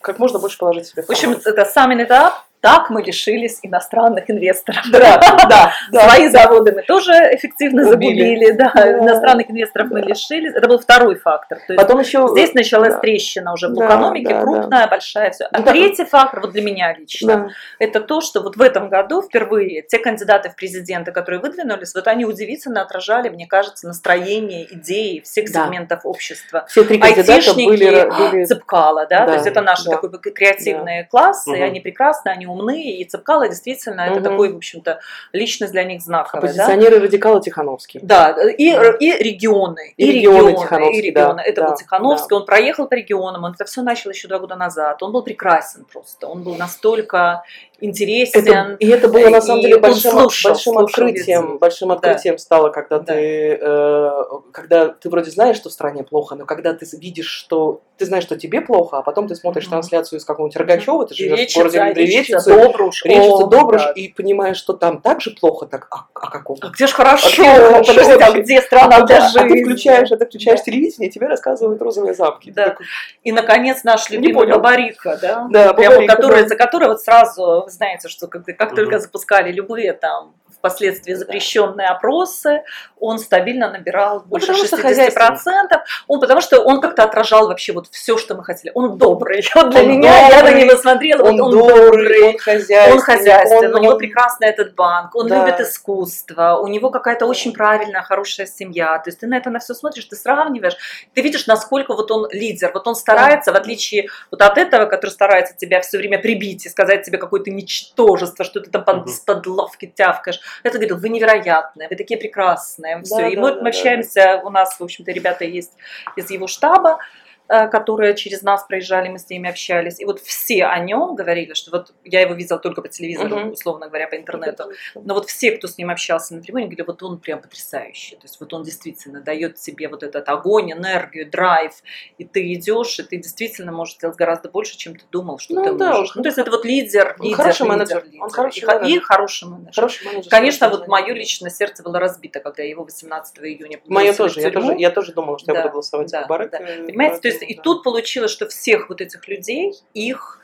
как 0.00 0.18
можно 0.18 0.38
больше 0.38 0.58
положить 0.58 0.86
себе. 0.86 1.02
В 1.02 1.10
общем, 1.10 1.32
это 1.44 1.64
самый 1.64 2.02
этап. 2.02 2.34
Так 2.64 2.88
мы 2.88 3.02
лишились 3.02 3.58
иностранных 3.62 4.30
инвесторов. 4.30 4.82
да, 4.90 5.18
да, 5.48 5.70
да. 5.92 6.08
Свои 6.08 6.28
заводы 6.28 6.72
мы 6.72 6.80
тоже 6.82 7.12
эффективно 7.12 7.82
Убили. 7.82 7.90
загубили, 7.90 8.50
да. 8.52 8.72
Да. 8.74 8.90
Иностранных 9.00 9.50
инвесторов 9.50 9.88
мы 9.90 10.00
Да. 10.00 10.08
лишились. 10.08 10.54
Это 10.54 10.66
был 10.66 10.78
второй 10.78 11.16
фактор. 11.16 11.58
То 11.68 11.74
Потом 11.74 12.00
еще 12.00 12.26
здесь 12.30 12.54
началась 12.54 12.94
да. 12.94 13.00
трещина 13.00 13.52
уже 13.52 13.68
в 13.68 13.74
Да, 13.74 13.84
экономике, 13.84 14.30
да, 14.32 14.40
крупная, 14.40 14.86
большая, 14.88 15.30
все. 15.32 15.44
А 15.52 15.58
Ну 15.58 15.64
да. 15.64 15.72
третий 15.72 16.04
фактор, 16.06 16.40
вот 16.40 16.52
для 16.52 16.62
меня 16.62 16.94
лично, 16.98 17.36
да. 17.36 17.48
это 17.78 18.00
то, 18.00 18.22
что 18.22 18.40
вот 18.40 18.56
в 18.56 18.62
этом 18.62 18.88
году 18.88 19.20
впервые 19.20 19.82
те 19.82 19.98
кандидаты 19.98 20.48
в 20.48 20.56
президенты, 20.56 21.12
которые 21.12 21.40
выдвинулись, 21.40 21.94
вот 21.94 22.08
они 22.08 22.24
удивительно 22.24 22.80
отражали, 22.80 23.28
мне 23.28 23.46
кажется, 23.46 23.86
настроение, 23.86 24.66
идеи 24.74 25.20
всех 25.20 25.52
Да. 25.52 25.66
сегментов 25.66 26.00
общества. 26.04 26.64
все 26.68 26.82
три 26.84 26.98
кандидата 26.98 27.52
были, 27.54 28.08
были 28.08 28.44
Цепкала, 28.46 29.06
да, 29.06 29.20
Да, 29.20 29.26
то 29.26 29.32
есть 29.34 29.46
это 29.46 29.60
наши 29.60 29.84
да. 29.84 29.90
такой 29.98 30.10
креативные 30.32 31.04
классы, 31.04 31.50
и 31.50 31.56
Мгм. 31.56 31.64
они 31.64 31.80
прекрасные, 31.80 32.32
они 32.32 32.46
умные, 32.54 32.98
и 33.00 33.04
Цепкала 33.04 33.48
действительно 33.48 34.02
это 34.02 34.14
Мгм. 34.20 34.22
такой, 34.24 34.52
в 34.52 34.56
общем-то, 34.56 35.00
личность 35.32 35.72
для 35.72 35.84
них 35.84 36.00
знаковая, 36.00 36.42
да. 36.42 36.48
оппозиционеры 36.48 37.00
радикалы 37.00 37.40
Тихановский. 37.40 38.00
Да, 38.02 38.30
и, 38.30 38.64
и 39.00 39.12
регионы, 39.22 39.94
И 39.96 40.04
и, 40.06 40.12
регионы 40.12 40.38
регионы, 40.50 40.62
Тихановский, 40.62 40.98
и 40.98 41.02
регионы. 41.02 41.36
да, 41.36 41.42
Это 41.42 41.60
да, 41.62 41.68
был 41.68 41.76
Тихановский, 41.76 42.36
он 42.36 42.46
проехал 42.46 42.86
по 42.88 42.94
регионам, 42.94 43.44
он 43.44 43.52
это 43.52 43.64
все 43.64 43.82
начал 43.82 44.10
еще 44.10 44.28
два 44.28 44.38
года 44.38 44.56
назад. 44.56 45.02
Он 45.02 45.12
был 45.12 45.22
прекрасен 45.22 45.84
просто, 45.92 46.26
он 46.26 46.42
был 46.42 46.54
настолько 46.56 47.42
интересен. 47.80 48.40
Это, 48.40 48.76
и 48.78 48.88
это 48.88 49.08
было 49.08 49.28
на 49.28 49.40
самом 49.40 49.62
деле 49.62 49.78
большим, 49.78 50.12
слушал, 50.12 50.52
большим 50.52 50.54
слушал 50.74 50.78
открытием, 50.84 51.42
везде. 51.46 51.58
большим 51.58 51.88
Да. 51.88 51.94
открытием 51.94 52.38
стало, 52.38 52.70
когда 52.70 52.98
Да. 52.98 53.12
ты, 53.14 53.58
э, 53.60 54.10
когда 54.52 54.88
ты 54.88 55.10
вроде 55.10 55.30
знаешь, 55.30 55.56
что 55.56 55.68
в 55.68 55.72
стране 55.72 56.02
плохо, 56.04 56.34
но 56.34 56.46
когда 56.46 56.72
ты 56.72 56.86
видишь, 56.96 57.28
что 57.28 57.80
ты 57.96 58.06
знаешь, 58.06 58.24
что 58.24 58.36
тебе 58.36 58.60
плохо, 58.60 58.98
а 58.98 59.02
потом 59.02 59.28
ты 59.28 59.36
смотришь 59.36 59.64
Мгм. 59.66 59.70
трансляцию 59.72 60.18
из 60.18 60.24
какого-нибудь 60.24 60.56
Рогачева, 60.56 61.06
ты 61.06 61.14
живешь 61.14 61.38
в 61.38 61.40
речица, 61.42 61.58
городе 61.60 61.78
речица, 61.78 62.00
Медведицы, 62.00 62.50
Добруш, 62.50 63.04
речица 63.04 63.46
Добруш, 63.46 63.82
да. 63.82 63.92
и 63.92 64.08
понимаешь, 64.08 64.56
что 64.56 64.72
там 64.72 65.00
так 65.00 65.20
же 65.20 65.30
плохо, 65.30 65.66
так 65.66 65.86
а, 65.92 66.06
а 66.14 66.30
какого? 66.30 66.58
А 66.62 66.68
где 66.70 66.86
же 66.88 66.92
хорошо? 66.94 67.28
где 67.28 67.44
хорошо 67.44 67.92
Подождите, 67.94 68.24
а 68.24 68.32
где 68.32 68.60
страна 68.62 68.96
а, 68.96 69.02
для 69.06 69.18
да, 69.20 69.30
а 69.36 69.42
ты 69.48 69.62
включаешь, 69.64 70.10
а 70.10 70.16
ты 70.16 70.26
включаешь 70.26 70.58
Да. 70.60 70.64
телевидение, 70.64 71.08
и 71.08 71.12
тебе 71.12 71.28
рассказывают 71.28 71.80
розовые 71.82 72.14
замки. 72.14 72.50
Да. 72.50 72.70
такой, 72.70 72.86
И, 73.22 73.30
наконец, 73.32 73.84
наш 73.84 74.10
любимый. 74.10 74.48
Бабарика, 74.48 75.16
да? 75.22 75.46
Да, 75.50 75.72
Бабарика, 75.72 76.16
который, 76.16 76.42
да. 76.42 76.48
за 76.48 76.56
который 76.56 76.88
вот 76.88 77.00
сразу, 77.00 77.64
знаете, 77.74 78.08
что 78.08 78.26
как, 78.28 78.44
как 78.46 78.68
Мгм. 78.68 78.76
только 78.76 78.98
запускали 78.98 79.52
любые 79.52 79.92
там 79.92 80.34
впоследствии 80.68 81.12
запрещенные 81.12 81.88
опросы, 81.88 82.62
он 82.98 83.18
стабильно 83.18 83.70
набирал 83.70 84.20
больше 84.20 84.52
Ну, 84.52 84.58
потому 84.64 84.82
что 84.82 84.88
60%. 84.88 85.80
Он, 86.08 86.20
потому 86.20 86.40
что 86.40 86.60
он 86.62 86.80
как-то 86.80 87.02
отражал 87.04 87.48
вообще 87.48 87.72
вот 87.74 87.86
все, 87.90 88.16
что 88.16 88.34
мы 88.34 88.44
хотели. 88.44 88.72
Он 88.74 88.96
добрый. 88.96 89.42
Вот 89.54 89.70
для 89.70 89.80
Он 89.82 89.88
меня, 89.90 90.28
я 90.28 90.36
на 90.42 90.48
добрый, 90.48 90.64
него 90.64 90.76
смотрела, 90.78 91.22
он, 91.22 91.36
вот 91.36 91.44
он 91.46 91.58
добрый, 91.58 91.84
добрый. 91.90 92.32
он 92.32 92.38
хозяйственный, 92.38 92.92
Он 92.94 93.00
хозяйственный, 93.00 93.68
он- 93.68 93.74
у 93.74 93.78
него 93.82 93.92
он- 93.92 93.98
прекрасный 93.98 94.48
этот 94.48 94.74
банк, 94.74 95.14
он 95.14 95.28
Да. 95.28 95.44
любит 95.44 95.60
искусство, 95.60 96.56
у 96.62 96.66
него 96.66 96.90
какая-то 96.90 97.26
очень 97.26 97.52
правильная, 97.52 98.02
хорошая 98.02 98.46
семья. 98.46 98.96
То 98.98 99.10
есть 99.10 99.20
ты 99.20 99.26
на 99.26 99.36
это 99.36 99.50
на 99.50 99.58
все 99.58 99.74
смотришь, 99.74 100.06
ты 100.06 100.16
сравниваешь, 100.16 100.76
ты 101.14 101.20
видишь, 101.20 101.46
насколько 101.46 101.92
вот 101.94 102.10
он 102.10 102.26
лидер, 102.30 102.70
вот 102.72 102.86
он 102.88 102.94
старается, 102.94 103.52
в 103.52 103.56
отличие 103.56 104.08
вот 104.30 104.40
от 104.40 104.56
этого, 104.56 104.86
который 104.86 105.10
старается 105.10 105.54
тебя 105.54 105.80
все 105.82 105.98
время 105.98 106.18
прибить 106.18 106.64
и 106.64 106.70
сказать 106.70 107.02
тебе 107.02 107.18
какое-то 107.18 107.50
ничтожество, 107.50 108.44
что 108.46 108.60
ты 108.60 108.70
там 108.70 108.82
под, 108.84 108.96
Мгм. 109.06 109.14
под 109.26 109.46
лавки 109.46 109.92
тявкаешь. 109.94 110.40
Это 110.62 110.78
говорит, 110.78 110.92
вы 110.92 111.08
невероятные, 111.08 111.88
вы 111.88 111.96
такие 111.96 112.18
прекрасные. 112.18 113.02
Все. 113.02 113.16
Да, 113.16 113.28
и 113.28 113.34
да, 113.36 113.40
мы, 113.42 113.50
да, 113.50 113.56
мы 113.56 113.62
да. 113.64 113.68
общаемся, 113.68 114.40
у 114.44 114.50
нас, 114.50 114.78
в 114.78 114.82
общем-то, 114.82 115.10
ребята 115.12 115.44
есть 115.44 115.72
из 116.16 116.30
его 116.30 116.46
штаба, 116.46 116.98
которые 117.46 118.14
через 118.16 118.42
нас 118.42 118.64
проезжали, 118.64 119.08
мы 119.08 119.18
с 119.18 119.28
ними 119.28 119.50
общались. 119.50 120.00
И 120.00 120.04
вот 120.04 120.20
все 120.20 120.64
о 120.64 120.78
нем 120.78 121.14
говорили, 121.14 121.52
что 121.54 121.70
вот 121.70 121.92
я 122.04 122.20
его 122.22 122.34
видела 122.34 122.58
только 122.58 122.80
по 122.82 122.88
телевизору, 122.88 123.36
Мгм. 123.38 123.52
условно 123.52 123.88
говоря, 123.88 124.08
по 124.08 124.16
интернету. 124.16 124.70
Но 124.94 125.14
вот 125.14 125.26
все, 125.28 125.52
кто 125.52 125.66
с 125.68 125.76
ним 125.78 125.90
общался 125.90 126.34
напрямую, 126.34 126.64
говорили, 126.64 126.82
вот 126.86 127.02
он 127.02 127.18
прям 127.18 127.40
потрясающий. 127.42 128.16
То 128.16 128.22
есть 128.24 128.40
вот 128.40 128.52
он 128.54 128.62
действительно 128.62 129.20
дает 129.20 129.56
тебе 129.56 129.88
вот 129.88 130.02
этот 130.02 130.28
огонь, 130.28 130.72
энергию, 130.72 131.30
драйв. 131.30 131.72
И 132.18 132.24
ты 132.24 132.52
идешь, 132.54 132.98
и 132.98 133.02
ты 133.02 133.16
действительно 133.18 133.72
можешь 133.72 133.96
сделать 133.96 134.16
гораздо 134.16 134.48
больше, 134.48 134.76
чем 134.78 134.96
ты 134.96 135.02
думал, 135.10 135.38
что 135.38 135.54
Ну 135.54 135.64
ты 135.64 135.72
да, 135.72 135.92
можешь. 135.92 136.10
он 136.10 136.14
Ну, 136.16 136.22
то 136.22 136.28
есть 136.28 136.38
это 136.38 136.50
вот 136.50 136.64
лидер, 136.64 137.16
лидер, 137.20 137.36
хороший 137.36 137.62
лидер, 137.62 137.68
менеджер, 137.76 138.04
лидер. 138.04 138.22
он 138.22 138.30
хороший 138.30 138.62
и, 138.62 138.66
менеджер. 138.66 138.88
и 138.96 139.00
хороший 139.00 139.48
менеджер. 139.48 139.74
Хороший 139.74 140.06
менеджер. 140.06 140.30
Конечно, 140.30 140.66
хороший 140.66 140.78
вот 140.80 140.88
мое 140.88 141.14
личное 141.14 141.50
сердце 141.50 141.82
было 141.82 141.98
разбито, 141.98 142.40
когда 142.40 142.62
его 142.62 142.84
18 142.84 143.38
июня 143.40 143.80
Мое 143.86 144.12
тоже, 144.14 144.40
я 144.40 144.50
тоже, 144.50 144.74
я 144.78 144.90
тоже 144.90 145.12
думала, 145.12 145.38
что 145.38 145.52
я 145.52 145.56
Да, 145.58 145.62
буду 145.62 145.72
голосовать 145.74 146.10
да, 146.10 146.22
за 146.22 146.26
Барак. 146.26 146.50
да. 146.50 146.58
э, 146.58 146.86
Понимаете, 146.86 147.20
то 147.20 147.28
есть 147.34 147.50
и 147.50 147.54
тут 147.54 147.82
получилось, 147.82 148.30
что 148.30 148.48
всех 148.48 148.88
вот 148.88 149.00
этих 149.00 149.26
людей, 149.28 149.72
их 149.92 150.40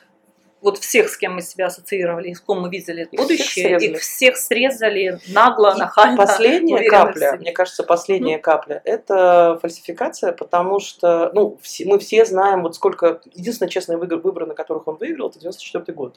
вот 0.62 0.78
всех, 0.78 1.08
с 1.08 1.16
кем 1.16 1.34
мы 1.34 1.42
себя 1.42 1.66
ассоциировали, 1.66 2.32
с 2.32 2.40
кем 2.40 2.60
мы 2.60 2.68
видели 2.70 3.02
Их 3.02 3.08
всех 3.08 3.20
будущее, 3.20 3.64
срезали. 3.78 3.92
их 3.92 4.00
всех 4.00 4.36
срезали 4.36 5.18
нагло, 5.28 5.74
И 5.74 5.78
нахально. 5.78 6.16
Последняя 6.16 6.88
капля, 6.88 7.32
мне 7.38 7.52
кажется, 7.52 7.82
последняя 7.82 8.38
капля, 8.38 8.80
это 8.84 9.58
фальсификация, 9.62 10.32
потому 10.32 10.80
что, 10.80 11.30
ну, 11.34 11.58
все- 11.62 11.84
мы 11.86 11.98
все 11.98 12.24
знаем, 12.24 12.62
вот 12.62 12.74
сколько, 12.76 13.20
единственные 13.34 13.70
честные 13.70 13.98
выгр- 13.98 14.20
выборы, 14.20 14.46
на 14.46 14.54
которых 14.54 14.86
он 14.88 14.96
выиграл, 14.96 15.28
это 15.30 15.38
94 15.40 15.94
год. 15.94 16.16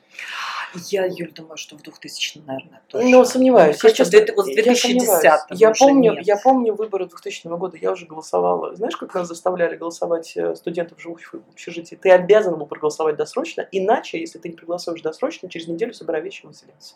Я, 0.89 1.05
Юль, 1.05 1.31
думаю, 1.31 1.57
что 1.57 1.77
в 1.77 1.81
2000, 1.83 2.39
наверное, 2.45 2.81
тоже. 2.87 3.07
Ну, 3.07 3.23
сомневаюсь. 3.25 3.75
Мне 3.83 3.91
кажется, 3.93 4.11
честно- 4.11 4.33
вот 4.35 4.45
в 4.45 4.49
я 4.49 4.55
2010 4.63 4.81
сомневаюсь. 5.07 5.41
Я 5.51 5.69
уже 5.71 5.79
помню, 5.79 6.13
нет. 6.13 6.27
я 6.27 6.37
помню 6.37 6.73
выборы 6.73 7.05
2000 7.05 7.47
года, 7.57 7.77
я 7.77 7.91
уже 7.91 8.05
голосовала. 8.05 8.75
Знаешь, 8.75 8.97
как 8.97 9.13
нас 9.13 9.27
заставляли 9.27 9.75
голосовать 9.75 10.33
э, 10.35 10.55
студентов, 10.55 10.99
живущих 10.99 11.33
в 11.33 11.49
общежитии? 11.51 11.95
Ты 11.95 12.09
обязан 12.11 12.55
был 12.57 12.65
проголосовать 12.65 13.15
досрочно, 13.15 13.67
иначе, 13.71 14.19
если 14.19 14.32
ты 14.39 14.49
не 14.49 14.55
проголосуешь 14.55 15.01
досрочно, 15.01 15.49
через 15.49 15.67
неделю 15.67 15.93
собирай 15.93 16.21
вещи 16.21 16.43
и 16.43 16.47
выселяйся. 16.47 16.95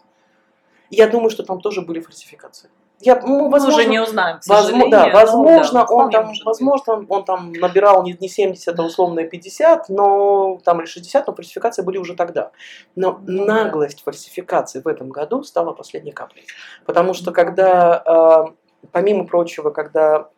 Я 0.89 1.07
думаю, 1.07 1.29
что 1.29 1.43
там 1.43 1.59
тоже 1.59 1.81
были 1.81 1.99
фальсификации. 1.99 2.69
Я, 2.99 3.19
ну, 3.21 3.43
Мы 3.43 3.49
возможно, 3.51 3.79
уже 3.81 3.89
не 3.89 3.99
узнаем, 3.99 4.39
Возможно, 4.47 4.89
да, 4.89 5.05
но 5.05 5.13
возможно, 5.13 5.85
да, 5.87 5.93
он 5.93 6.09
там, 6.09 6.31
возможно, 6.43 6.93
он, 6.93 7.05
он 7.09 7.25
там 7.25 7.51
набирал 7.51 8.03
не, 8.03 8.17
не 8.19 8.27
70, 8.27 8.79
а 8.79 8.83
условно 8.83 9.23
50, 9.23 9.89
но 9.89 10.59
там 10.63 10.79
или 10.79 10.87
60, 10.87 11.27
но 11.27 11.35
фальсификации 11.35 11.83
были 11.83 11.99
уже 11.99 12.15
тогда. 12.15 12.51
Но 12.95 13.19
Ну 13.27 13.45
да. 13.45 13.53
наглость 13.53 14.01
фальсификации 14.01 14.81
в 14.81 14.87
этом 14.87 15.09
году 15.09 15.43
стала 15.43 15.73
последней 15.73 16.11
каплей. 16.11 16.45
Потому 16.85 17.13
что 17.13 17.31
когда, 17.31 18.47
э, 18.49 18.87
помимо 18.91 19.27
прочего, 19.27 19.69
когда 19.69 20.29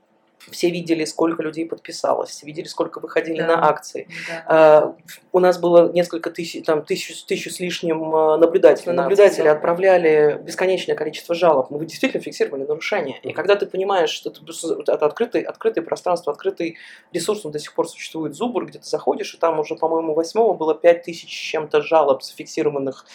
все 0.51 0.69
видели, 0.69 1.05
сколько 1.05 1.43
людей 1.43 1.65
подписалось, 1.65 2.29
все 2.29 2.45
видели, 2.45 2.65
сколько 2.65 2.99
выходили 2.99 3.39
Да. 3.39 3.47
на 3.47 3.67
акции. 3.69 4.07
Да. 4.27 4.43
А, 4.47 4.95
У 5.31 5.39
нас 5.39 5.59
было 5.59 5.91
несколько 5.91 6.31
тысяч, 6.31 6.65
там, 6.65 6.83
тысячу, 6.83 7.13
тысячу 7.25 7.49
с 7.49 7.59
лишним 7.59 8.15
а, 8.15 8.37
наблюдателей. 8.37 8.87
Да, 8.95 9.03
Наблюдатели 9.03 9.43
да. 9.43 9.51
отправляли 9.51 10.39
бесконечное 10.43 10.95
количество 10.95 11.35
жалоб. 11.35 11.69
Мы 11.69 11.85
действительно 11.85 12.21
фиксировали 12.23 12.63
нарушения. 12.63 13.19
И 13.23 13.31
когда 13.33 13.55
ты 13.55 13.65
понимаешь, 13.65 14.09
что 14.09 14.29
это, 14.31 14.41
это 14.93 15.05
открытое, 15.05 15.43
открытое 15.43 15.81
пространство, 15.81 16.33
открытый 16.33 16.77
ресурс, 17.11 17.45
он 17.45 17.51
до 17.51 17.59
сих 17.59 17.73
пор 17.73 17.87
существует, 17.87 18.33
Зубр, 18.35 18.65
где 18.65 18.79
ты 18.79 18.85
заходишь, 18.85 19.33
и 19.33 19.37
там 19.37 19.59
уже, 19.59 19.75
по-моему, 19.75 20.13
восьмого 20.13 20.53
было 20.53 20.73
пять 20.73 21.03
тысяч 21.03 21.29
с 21.29 21.41
чем-то 21.51 21.81
жалоб, 21.81 22.23
зафиксированных 22.23 23.05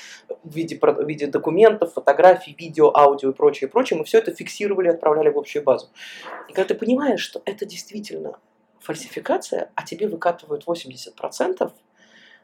в 0.43 0.55
виде, 0.55 0.79
в 0.81 1.07
виде 1.07 1.27
документов, 1.27 1.93
фотографий, 1.95 2.55
видео, 2.59 2.95
аудио 2.97 3.31
и 3.31 3.33
прочее, 3.33 3.69
прочее. 3.69 3.99
Мы 3.99 4.05
все 4.05 4.19
это 4.19 4.33
фиксировали 4.35 4.89
отправляли 4.89 5.31
в 5.31 5.39
общую 5.39 5.63
базу. 5.65 5.89
И 6.49 6.53
когда 6.53 6.69
ты 6.69 6.75
понимаешь, 6.75 7.14
что 7.17 7.43
это 7.45 7.65
действительно 7.67 8.39
фальсификация, 8.81 9.71
а 9.75 9.83
тебе 9.85 10.09
выкатывают 10.09 10.65
80%, 10.67 11.73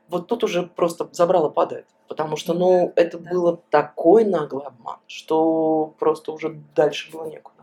вот 0.08 0.26
тут 0.26 0.44
уже 0.44 0.64
просто 0.64 1.08
забрало 1.12 1.48
падает. 1.50 1.86
Потому 2.08 2.36
что, 2.36 2.54
ну, 2.54 2.92
это 2.96 3.18
Да. 3.18 3.30
было 3.30 3.60
такой 3.70 4.24
наглый 4.24 4.66
обман, 4.66 4.96
что 5.06 5.94
просто 5.98 6.32
уже 6.32 6.50
дальше 6.74 7.10
было 7.12 7.26
некуда. 7.26 7.56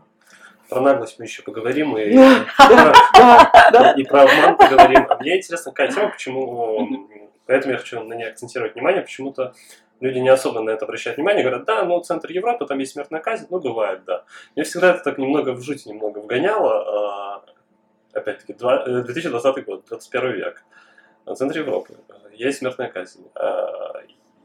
Про 0.70 0.80
наглость 0.80 1.18
мы 1.18 1.24
еще 1.26 1.42
поговорим 1.42 1.96
и, 1.98 2.12
да. 2.58 3.94
и 3.96 4.04
про 4.04 4.22
обман 4.22 4.56
поговорим. 4.56 5.06
А 5.08 5.16
мне 5.16 5.38
интересна 5.38 5.72
какая 5.72 5.90
тема, 5.92 6.10
почему... 6.10 7.08
Поэтому 7.46 7.72
я 7.72 7.78
хочу 7.78 8.02
на 8.02 8.12
ней 8.14 8.28
акцентировать 8.28 8.74
внимание. 8.74 9.00
Почему-то 9.02 9.54
люди 10.00 10.18
не 10.18 10.28
особо 10.28 10.60
на 10.60 10.70
это 10.70 10.84
обращают 10.84 11.16
внимание. 11.16 11.42
Говорят, 11.42 11.64
да, 11.64 11.84
ну, 11.84 12.00
центр 12.00 12.30
Европы, 12.30 12.66
там 12.66 12.78
есть 12.78 12.92
смертная 12.92 13.20
казнь. 13.20 13.46
Ну, 13.50 13.58
бывает, 13.60 14.04
да. 14.04 14.24
Мне 14.54 14.64
всегда 14.64 14.94
это 14.94 15.02
так 15.04 15.18
немного 15.18 15.52
в 15.52 15.62
жуть 15.62 15.86
немного 15.86 16.18
вгоняло. 16.20 17.34
А, 17.36 17.44
Опять-таки, 18.12 18.54
два- 18.54 18.84
э, 18.86 19.02
2020 19.02 19.64
год, 19.64 19.84
21 19.88 20.32
век. 20.32 20.64
В 21.26 21.34
центре 21.34 21.60
Европы 21.60 21.94
э, 22.08 22.12
есть 22.34 22.58
смертная 22.58 22.88
казнь. 22.88 23.26
А, 23.34 23.92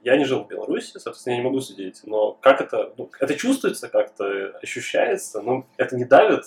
Я 0.03 0.17
не 0.17 0.25
жил 0.25 0.43
в 0.43 0.47
Беларуси, 0.47 0.91
соответственно, 0.97 1.33
я 1.35 1.39
не 1.39 1.45
могу 1.45 1.61
судить. 1.61 2.01
Но 2.03 2.33
как 2.33 2.59
это... 2.59 2.93
ну, 2.97 3.09
это 3.21 3.35
чувствуется 3.35 3.87
как-то, 3.87 4.57
ощущается, 4.61 5.41
но 5.41 5.65
это 5.77 5.95
не 5.95 6.03
давит. 6.03 6.43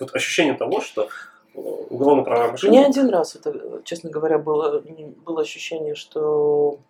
Вот 0.00 0.14
ощущение 0.14 0.54
того, 0.54 0.80
что 0.80 1.08
э, 1.54 1.58
уголовно-правовая 1.60 2.50
машина... 2.50 2.72
Мне 2.72 2.86
один 2.86 3.08
раз 3.08 3.36
это, 3.36 3.82
честно 3.84 4.10
говоря, 4.10 4.38
было, 4.38 4.80
было 5.24 5.42
ощущение, 5.42 5.94
что... 5.94 6.80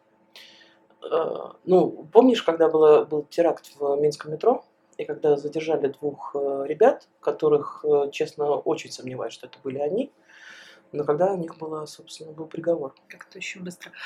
э, 1.03 1.35
ну, 1.65 2.07
помнишь, 2.13 2.43
когда 2.43 2.69
было, 2.69 3.05
был 3.05 3.25
теракт 3.25 3.71
в 3.79 3.97
Минском 3.97 4.33
метро, 4.33 4.65
и 4.97 5.05
когда 5.05 5.37
задержали 5.37 5.89
двух 5.89 6.35
э, 6.35 6.65
ребят, 6.67 7.09
которых, 7.21 7.85
э, 7.85 8.11
честно, 8.11 8.55
очень 8.55 8.91
сомневаюсь, 8.91 9.33
что 9.33 9.47
это 9.47 9.59
были 9.63 9.79
они, 9.79 10.13
но 10.93 11.05
когда 11.05 11.33
у 11.33 11.37
них 11.37 11.57
было, 11.59 11.87
собственно, 11.87 12.33
был 12.33 12.47
приговор. 12.47 12.95
Как-то 13.09 13.39
очень 13.39 13.63
быстро. 13.63 13.91
Да. 13.91 13.97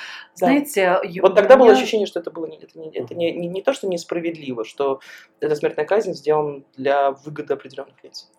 Знаете, 0.46 0.98
ю- 1.04 1.22
Вот 1.22 1.34
тогда 1.34 1.54
у 1.54 1.58
было 1.58 1.66
меня- 1.68 1.76
ощущение, 1.78 2.06
что 2.06 2.20
это 2.20 2.30
было 2.30 2.46
не, 2.46 2.56
это 2.58 2.78
не, 2.78 2.90
это 2.90 3.14
не, 3.14 3.32
не, 3.32 3.48
не 3.48 3.62
то, 3.62 3.72
что 3.72 3.86
несправедливо, 3.86 4.64
что 4.64 5.00
эта 5.40 5.54
смертная 5.54 5.84
казнь 5.84 6.12
сделана 6.14 6.62
для 6.76 7.10
выгоды 7.12 7.54
определенных 7.54 8.02
лиц. 8.02 8.30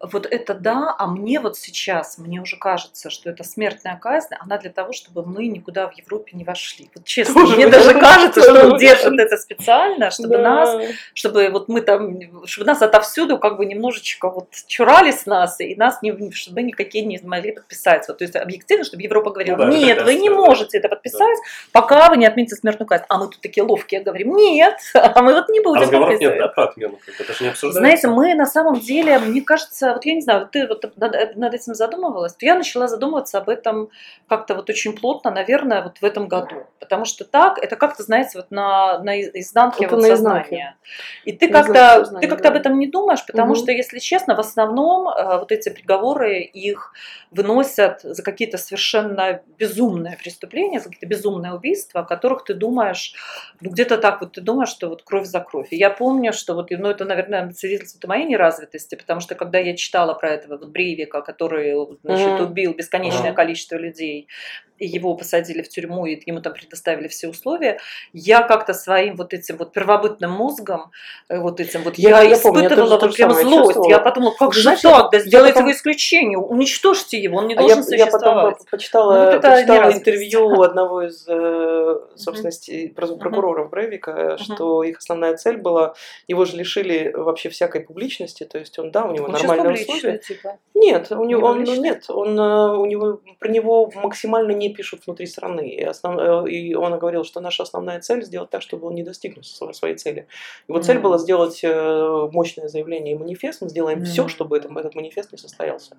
Вот 0.00 0.26
это 0.26 0.54
да, 0.54 0.94
а 0.96 1.06
мне 1.06 1.38
вот 1.40 1.56
сейчас, 1.58 2.18
мне 2.18 2.40
уже 2.40 2.56
кажется, 2.56 3.10
что 3.10 3.30
эта 3.30 3.44
смертная 3.44 3.96
казнь, 3.98 4.34
она 4.38 4.58
для 4.58 4.70
того, 4.70 4.92
чтобы 4.92 5.26
мы 5.26 5.48
никуда 5.48 5.88
в 5.88 5.92
Европе 5.92 6.30
не 6.34 6.44
вошли. 6.44 6.88
Вот 6.94 7.04
честно, 7.04 7.34
Тоже 7.34 7.56
мне 7.56 7.66
даже 7.68 7.92
кажется, 8.00 8.42
что 8.42 8.70
он 8.70 8.78
держит 8.78 9.18
это 9.18 9.36
специально, 9.36 10.10
чтобы 10.10 10.36
Да. 10.36 10.42
нас, 10.42 10.84
чтобы 11.14 11.48
вот 11.50 11.68
мы 11.68 11.80
там, 11.82 12.46
чтобы 12.46 12.66
нас 12.66 12.80
отовсюду 12.80 13.38
как 13.38 13.56
бы 13.56 13.66
немножечко 13.66 14.30
вот 14.30 14.48
чурались 14.66 15.26
нас, 15.26 15.60
и 15.60 15.74
нас 15.74 16.00
не, 16.00 16.30
чтобы 16.30 16.60
мы 16.60 16.68
никакие 16.68 17.04
не 17.04 17.18
могли 17.22 17.52
подписать. 17.52 17.85
Вот, 18.08 18.18
то 18.18 18.24
есть 18.24 18.36
объективно, 18.36 18.84
чтобы 18.84 19.02
Европа 19.02 19.30
говорила, 19.30 19.56
Ну 19.56 19.70
да, 19.70 19.78
нет, 19.78 20.02
вы 20.02 20.14
не 20.14 20.28
да. 20.28 20.34
можете 20.36 20.78
это 20.78 20.88
подписать, 20.88 21.38
пока 21.72 22.08
вы 22.10 22.16
не 22.16 22.26
отмените 22.26 22.54
смертную 22.56 22.88
казнь. 22.88 23.04
А 23.08 23.18
мы 23.18 23.26
тут 23.28 23.40
такие 23.40 23.64
ловкие 23.64 24.00
говорим, 24.00 24.34
нет, 24.36 24.76
а 24.94 25.22
мы 25.22 25.34
вот 25.34 25.48
не 25.48 25.60
А 25.60 25.62
будем 25.62 25.82
разговоров 25.82 26.20
нет, 26.20 26.38
да, 26.38 26.48
про 26.48 26.64
отмену? 26.64 26.98
Это 27.18 27.32
же 27.32 27.44
не 27.44 27.50
обсуждается. 27.50 27.80
Знаете, 27.80 28.08
мы 28.08 28.34
на 28.34 28.46
самом 28.46 28.80
деле, 28.80 29.18
мне 29.18 29.40
кажется, 29.42 29.92
вот 29.92 30.04
я 30.04 30.14
не 30.14 30.20
знаю, 30.20 30.48
ты 30.50 30.66
вот 30.66 30.84
над, 30.96 31.36
над 31.36 31.54
этим 31.54 31.74
задумывалась, 31.74 32.34
то 32.34 32.44
я 32.46 32.54
начала 32.54 32.88
задумываться 32.88 33.38
об 33.38 33.48
этом 33.48 33.88
как-то 34.28 34.54
вот 34.54 34.68
очень 34.70 34.96
плотно, 34.96 35.30
наверное, 35.30 35.82
вот 35.82 35.98
в 36.00 36.04
этом 36.04 36.28
году. 36.28 36.66
Потому 36.80 37.04
что 37.04 37.24
так, 37.24 37.58
это 37.58 37.76
как-то, 37.76 38.02
знаете, 38.02 38.30
вот 38.38 38.50
на, 38.50 38.98
на 39.00 39.20
изнанке 39.20 39.84
Это 39.84 39.96
вот 39.96 40.02
на 40.02 40.08
сознания. 40.08 40.42
изнанке. 40.44 40.74
И 41.24 41.32
ты 41.32 41.48
На 41.48 41.62
как-то, 41.62 41.98
сознания, 42.04 42.26
ты 42.26 42.28
как-то 42.28 42.48
об 42.48 42.54
да. 42.54 42.60
этом 42.60 42.78
не 42.78 42.86
думаешь, 42.86 43.24
потому 43.26 43.52
Мгм. 43.52 43.56
что, 43.56 43.72
если 43.72 43.98
честно, 43.98 44.34
в 44.34 44.40
основном 44.40 45.08
э, 45.08 45.38
вот 45.38 45.52
эти 45.52 45.68
приговоры 45.68 46.40
их 46.40 46.92
выносят 47.30 47.75
за 47.76 48.22
какие-то 48.22 48.58
совершенно 48.58 49.40
безумные 49.58 50.16
преступления, 50.22 50.78
за 50.80 50.86
какие-то 50.86 51.06
безумные 51.06 51.52
убийства, 51.54 52.00
о 52.00 52.04
которых 52.04 52.44
ты 52.44 52.54
думаешь, 52.54 53.14
ну 53.60 53.70
где-то 53.70 53.98
так 53.98 54.20
вот 54.20 54.32
ты 54.32 54.40
думаешь, 54.40 54.68
что 54.70 54.88
вот 54.88 55.02
кровь 55.02 55.26
за 55.26 55.40
кровь. 55.40 55.68
И 55.70 55.76
я 55.76 55.90
помню, 55.90 56.32
что 56.32 56.54
вот, 56.54 56.70
ну 56.70 56.88
это, 56.88 57.04
наверное, 57.04 57.50
свидетельствует 57.52 58.04
о 58.04 58.08
моей 58.08 58.24
неразвитости, 58.26 58.94
потому 58.94 59.20
что 59.20 59.34
когда 59.34 59.58
я 59.58 59.76
читала 59.76 60.14
про 60.14 60.30
этого 60.30 60.58
вот 60.58 60.68
Брейвика, 60.68 61.20
который, 61.22 61.74
значит, 62.02 62.32
Мгм. 62.40 62.44
убил 62.50 62.74
бесконечное 62.74 63.28
Ага. 63.30 63.32
количество 63.34 63.76
людей, 63.76 64.28
и 64.78 64.86
его 64.86 65.14
посадили 65.14 65.62
в 65.62 65.70
тюрьму, 65.70 66.04
и 66.04 66.20
ему 66.26 66.42
там 66.42 66.52
предоставили 66.52 67.08
все 67.08 67.28
условия, 67.28 67.78
я 68.12 68.42
как-то 68.42 68.74
своим 68.74 69.16
вот 69.16 69.32
этим 69.32 69.56
вот 69.56 69.72
первобытным 69.72 70.30
мозгом, 70.30 70.90
э, 71.30 71.38
вот 71.38 71.60
этим 71.60 71.82
вот, 71.82 71.96
Я- 71.96 72.20
я, 72.20 72.22
я 72.30 72.36
помню, 72.36 72.60
я 72.60 72.66
испытывала 72.66 72.98
вот 72.98 73.16
прям 73.16 73.30
злость. 73.30 73.48
чувствовала. 73.56 73.88
Я 73.88 73.98
подумала, 74.00 74.34
как 74.38 74.52
же 74.52 74.60
знаешь, 74.60 74.80
так, 74.82 75.10
да 75.12 75.18
сделайте 75.20 75.54
потом- 75.54 75.66
вы 75.68 75.72
исключение, 75.72 76.36
уничтожьте 76.38 77.18
его, 77.18 77.38
он 77.38 77.46
не 77.46 77.54
А 77.54 77.58
должен 77.58 77.65
я, 77.68 77.96
я 77.96 78.06
потом 78.06 78.54
почитала, 78.70 79.12
Ну, 79.12 79.24
вот 79.24 79.34
это 79.34 79.50
почитала 79.50 79.92
интервью 79.92 80.62
одного 80.62 81.02
из, 81.02 81.26
э, 81.28 81.96
собственно, 82.16 82.50
про- 82.94 83.16
прокуроров 83.16 83.70
Брейвика, 83.70 84.36
что 84.38 84.82
их 84.82 84.98
основная 84.98 85.36
цель 85.36 85.56
была, 85.58 85.94
его 86.28 86.44
же 86.44 86.56
лишили 86.56 87.12
вообще 87.14 87.48
всякой 87.48 87.80
публичности, 87.82 88.44
то 88.44 88.58
есть 88.58 88.78
он, 88.78 88.90
да, 88.90 89.04
у 89.04 89.12
него 89.12 89.26
Он 89.26 89.36
сейчас 89.36 89.48
нормальные 89.48 89.84
условия. 89.84 90.18
типа. 90.18 90.58
Нет, 90.74 91.10
у 91.10 91.24
него, 91.24 91.26
Не 91.26 91.34
он, 91.46 91.58
публичный? 91.60 91.78
нет, 91.88 92.04
он, 92.08 92.38
э, 92.38 92.76
у 92.76 92.84
него, 92.86 93.20
про 93.38 93.48
него 93.48 93.90
максимально 93.94 94.52
не 94.52 94.68
пишут 94.72 95.02
внутри 95.06 95.26
страны. 95.26 95.68
И, 95.68 95.82
основ- 95.84 96.44
э, 96.46 96.50
и 96.50 96.74
он 96.74 96.98
говорил, 96.98 97.24
что 97.24 97.40
наша 97.40 97.62
основная 97.62 98.00
цель 98.00 98.22
сделать 98.24 98.50
так, 98.50 98.62
чтобы 98.62 98.86
он 98.88 98.94
не 98.94 99.02
достигнул 99.02 99.42
сво- 99.42 99.72
своей 99.72 99.96
цели. 99.96 100.26
Его 100.68 100.80
цель 100.80 100.96
Мгм. 100.96 101.02
была 101.04 101.18
сделать 101.18 101.60
э, 101.62 102.28
мощное 102.32 102.68
заявление 102.68 103.14
и 103.14 103.18
манифест. 103.18 103.62
Мы 103.62 103.68
сделаем 103.68 104.04
все, 104.04 104.22
Мгм. 104.22 104.28
чтобы 104.30 104.56
этот, 104.56 104.70
этот 104.76 104.94
манифест 104.94 105.32
не 105.32 105.38
состоялся. 105.38 105.96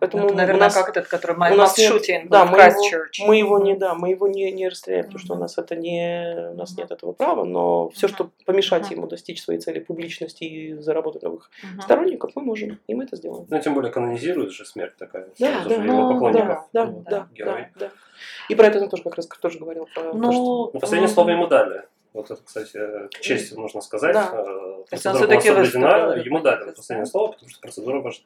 Поэтому 0.00 0.24
Это, 0.26 0.34
у 0.34 0.36
наверное, 0.36 0.60
нас- 0.64 0.74
как 0.74 0.90
этот, 0.90 1.07
который 1.08 1.36
у 1.36 1.38
нас 1.56 1.76
нет- 1.78 2.28
да, 2.28 2.44
в 2.44 2.50
мы 2.50 2.56
его, 2.58 3.26
мы 3.26 3.36
его 3.36 3.58
не, 3.58 3.74
да, 3.74 3.94
мы 3.94 4.10
его 4.10 4.28
не, 4.28 4.50
не 4.52 4.68
расстреляем, 4.68 5.06
потому 5.06 5.24
что 5.24 5.34
у 5.34 5.38
нас 5.38 5.58
это 5.58 5.76
не, 5.76 6.50
у 6.52 6.54
нас 6.54 6.76
нет 6.76 6.90
этого 6.90 7.12
права, 7.12 7.44
но 7.44 7.88
все, 7.90 8.08
что 8.08 8.30
помешать 8.44 8.84
Мгм. 8.86 8.94
ему 8.96 9.06
достичь 9.06 9.42
своей 9.42 9.60
цели 9.60 9.80
публичности 9.80 10.44
и 10.44 10.74
заработать 10.74 11.22
новых 11.22 11.50
Мгм. 11.62 11.82
сторонников, 11.82 12.32
мы 12.34 12.42
можем, 12.42 12.78
и 12.86 12.94
мы 12.94 13.04
это 13.04 13.16
сделаем. 13.16 13.46
Ну, 13.48 13.60
тем 13.60 13.74
более 13.74 13.90
канонизирует 13.92 14.52
же 14.52 14.64
смерть 14.64 14.96
такая. 14.96 15.28
Да, 15.38 15.62
да, 15.64 15.68
же 15.70 15.78
ну, 15.78 15.98
его 15.98 16.12
поклонников. 16.12 16.46
Да, 16.72 16.84
да, 16.84 16.86
Ну, 16.86 17.04
да, 17.08 17.28
герой. 17.32 17.68
да, 17.76 17.86
да. 17.86 17.90
И 18.48 18.54
про 18.54 18.66
это 18.66 18.80
он 18.82 18.88
тоже 18.88 19.02
как 19.02 19.14
раз 19.14 19.26
тоже 19.26 19.58
говорил. 19.58 19.86
Про 19.94 20.02
то, 20.02 20.10
что... 20.10 20.18
Ну, 20.18 20.70
Ну, 20.74 20.80
последнее 20.80 21.08
м, 21.08 21.14
слово 21.14 21.30
ему 21.30 21.46
дали. 21.46 21.82
Вот 22.14 22.30
это, 22.30 22.40
кстати, 22.42 22.72
к 23.08 23.20
чести 23.20 23.54
нужно 23.54 23.80
сказать. 23.80 24.14
Да. 24.14 24.30
Э, 24.32 24.84
Процедура 24.88 25.26
была 25.26 25.40
соблюдена, 25.40 26.14
ему 26.24 26.40
да, 26.40 26.56
дали 26.56 26.70
последнее 26.72 27.04
да. 27.04 27.10
слово, 27.10 27.32
потому 27.32 27.48
что 27.50 27.60
процедура 27.60 28.00
важна. 28.00 28.24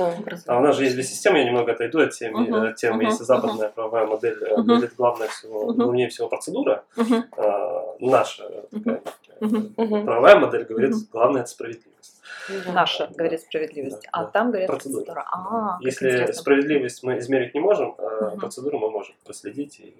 Да. 0.00 0.36
А 0.46 0.58
у 0.58 0.60
нас 0.62 0.76
же 0.76 0.84
есть 0.84 0.94
две 0.94 1.04
системы, 1.04 1.38
я 1.38 1.44
немного 1.44 1.72
отойду 1.72 2.00
от 2.00 2.12
темы. 2.12 2.40
Мгм, 2.40 2.54
от 2.54 2.76
темы. 2.76 2.96
мгм, 2.96 3.06
Если 3.06 3.24
западная 3.24 3.68
правовая 3.68 4.06
модель 4.06 4.38
Мгм. 4.56 4.66
будет 4.66 4.94
главное 4.96 5.28
всего, 5.28 5.66
Мгм. 5.66 5.76
главнее 5.82 6.08
всего 6.08 6.28
процедура, 6.28 6.84
Мгм. 6.96 7.24
а, 7.36 7.96
наша 8.00 8.48
такая. 8.70 9.02
Мгм. 9.40 9.74
правовая 10.04 10.38
модель 10.38 10.64
говорит, 10.64 10.90
Мгм. 10.90 11.06
главное 11.12 11.42
это 11.42 11.50
справедливость. 11.50 12.20
Наша, 12.66 13.06
Да. 13.06 13.14
говорит 13.14 13.40
справедливость. 13.40 14.02
Да, 14.02 14.08
А 14.12 14.24
да. 14.24 14.30
там 14.30 14.48
говорят 14.50 14.68
Процедура. 14.68 15.04
процедура. 15.04 15.24
А, 15.30 15.78
Если 15.82 16.08
интересно. 16.10 16.34
справедливость 16.34 17.02
мы 17.02 17.18
измерить 17.18 17.54
не 17.54 17.60
можем, 17.60 17.94
а 17.98 18.30
Мгм. 18.30 18.40
процедуру 18.40 18.78
мы 18.78 18.90
можем 18.90 19.14
проследить 19.24 19.78
и 19.80 19.94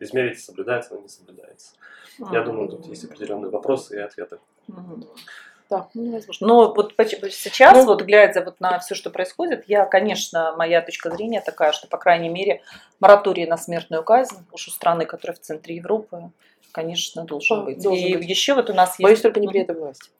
измерить, 0.00 0.40
соблюдается 0.42 0.94
она 0.94 1.02
не 1.02 1.08
соблюдается. 1.08 1.72
Я 2.32 2.38
М. 2.40 2.44
думаю, 2.46 2.68
тут 2.70 2.86
есть 2.86 3.04
определенные 3.04 3.50
вопросы 3.50 3.96
и 3.96 4.00
ответы. 4.00 4.38
Мгм. 4.68 5.04
Да. 5.70 5.86
Ну, 5.94 6.02
невозможно. 6.02 6.46
Но 6.48 6.74
вот 6.74 6.94
сейчас, 7.30 7.76
Ну. 7.76 7.84
вот 7.86 8.02
глядя 8.02 8.42
вот 8.44 8.58
на 8.60 8.78
все, 8.80 8.94
что 8.96 9.10
происходит, 9.10 9.64
я, 9.68 9.84
конечно, 9.86 10.54
моя 10.56 10.82
точка 10.82 11.10
зрения 11.10 11.40
такая, 11.40 11.72
что, 11.72 11.86
по 11.86 11.96
крайней 11.96 12.28
мере, 12.28 12.60
мораторий 12.98 13.46
на 13.46 13.56
смертную 13.56 14.02
казнь 14.02 14.36
уж 14.52 14.66
у 14.68 14.70
страны, 14.70 15.06
которая 15.06 15.36
в 15.36 15.40
центре 15.40 15.76
Европы, 15.76 16.30
конечно, 16.72 17.24
должен 17.24 17.60
Да, 17.60 17.64
быть. 17.66 17.82
должен 17.82 18.04
и 18.06 18.16
быть. 18.16 18.28
еще 18.28 18.54
вот 18.54 18.68
у 18.70 18.74
нас 18.74 18.90
есть... 18.90 19.02
Боюсь, 19.02 19.20
только 19.20 19.38
не 19.40 19.46
при 19.48 19.60
этой 19.60 19.76
власти. 19.76 20.10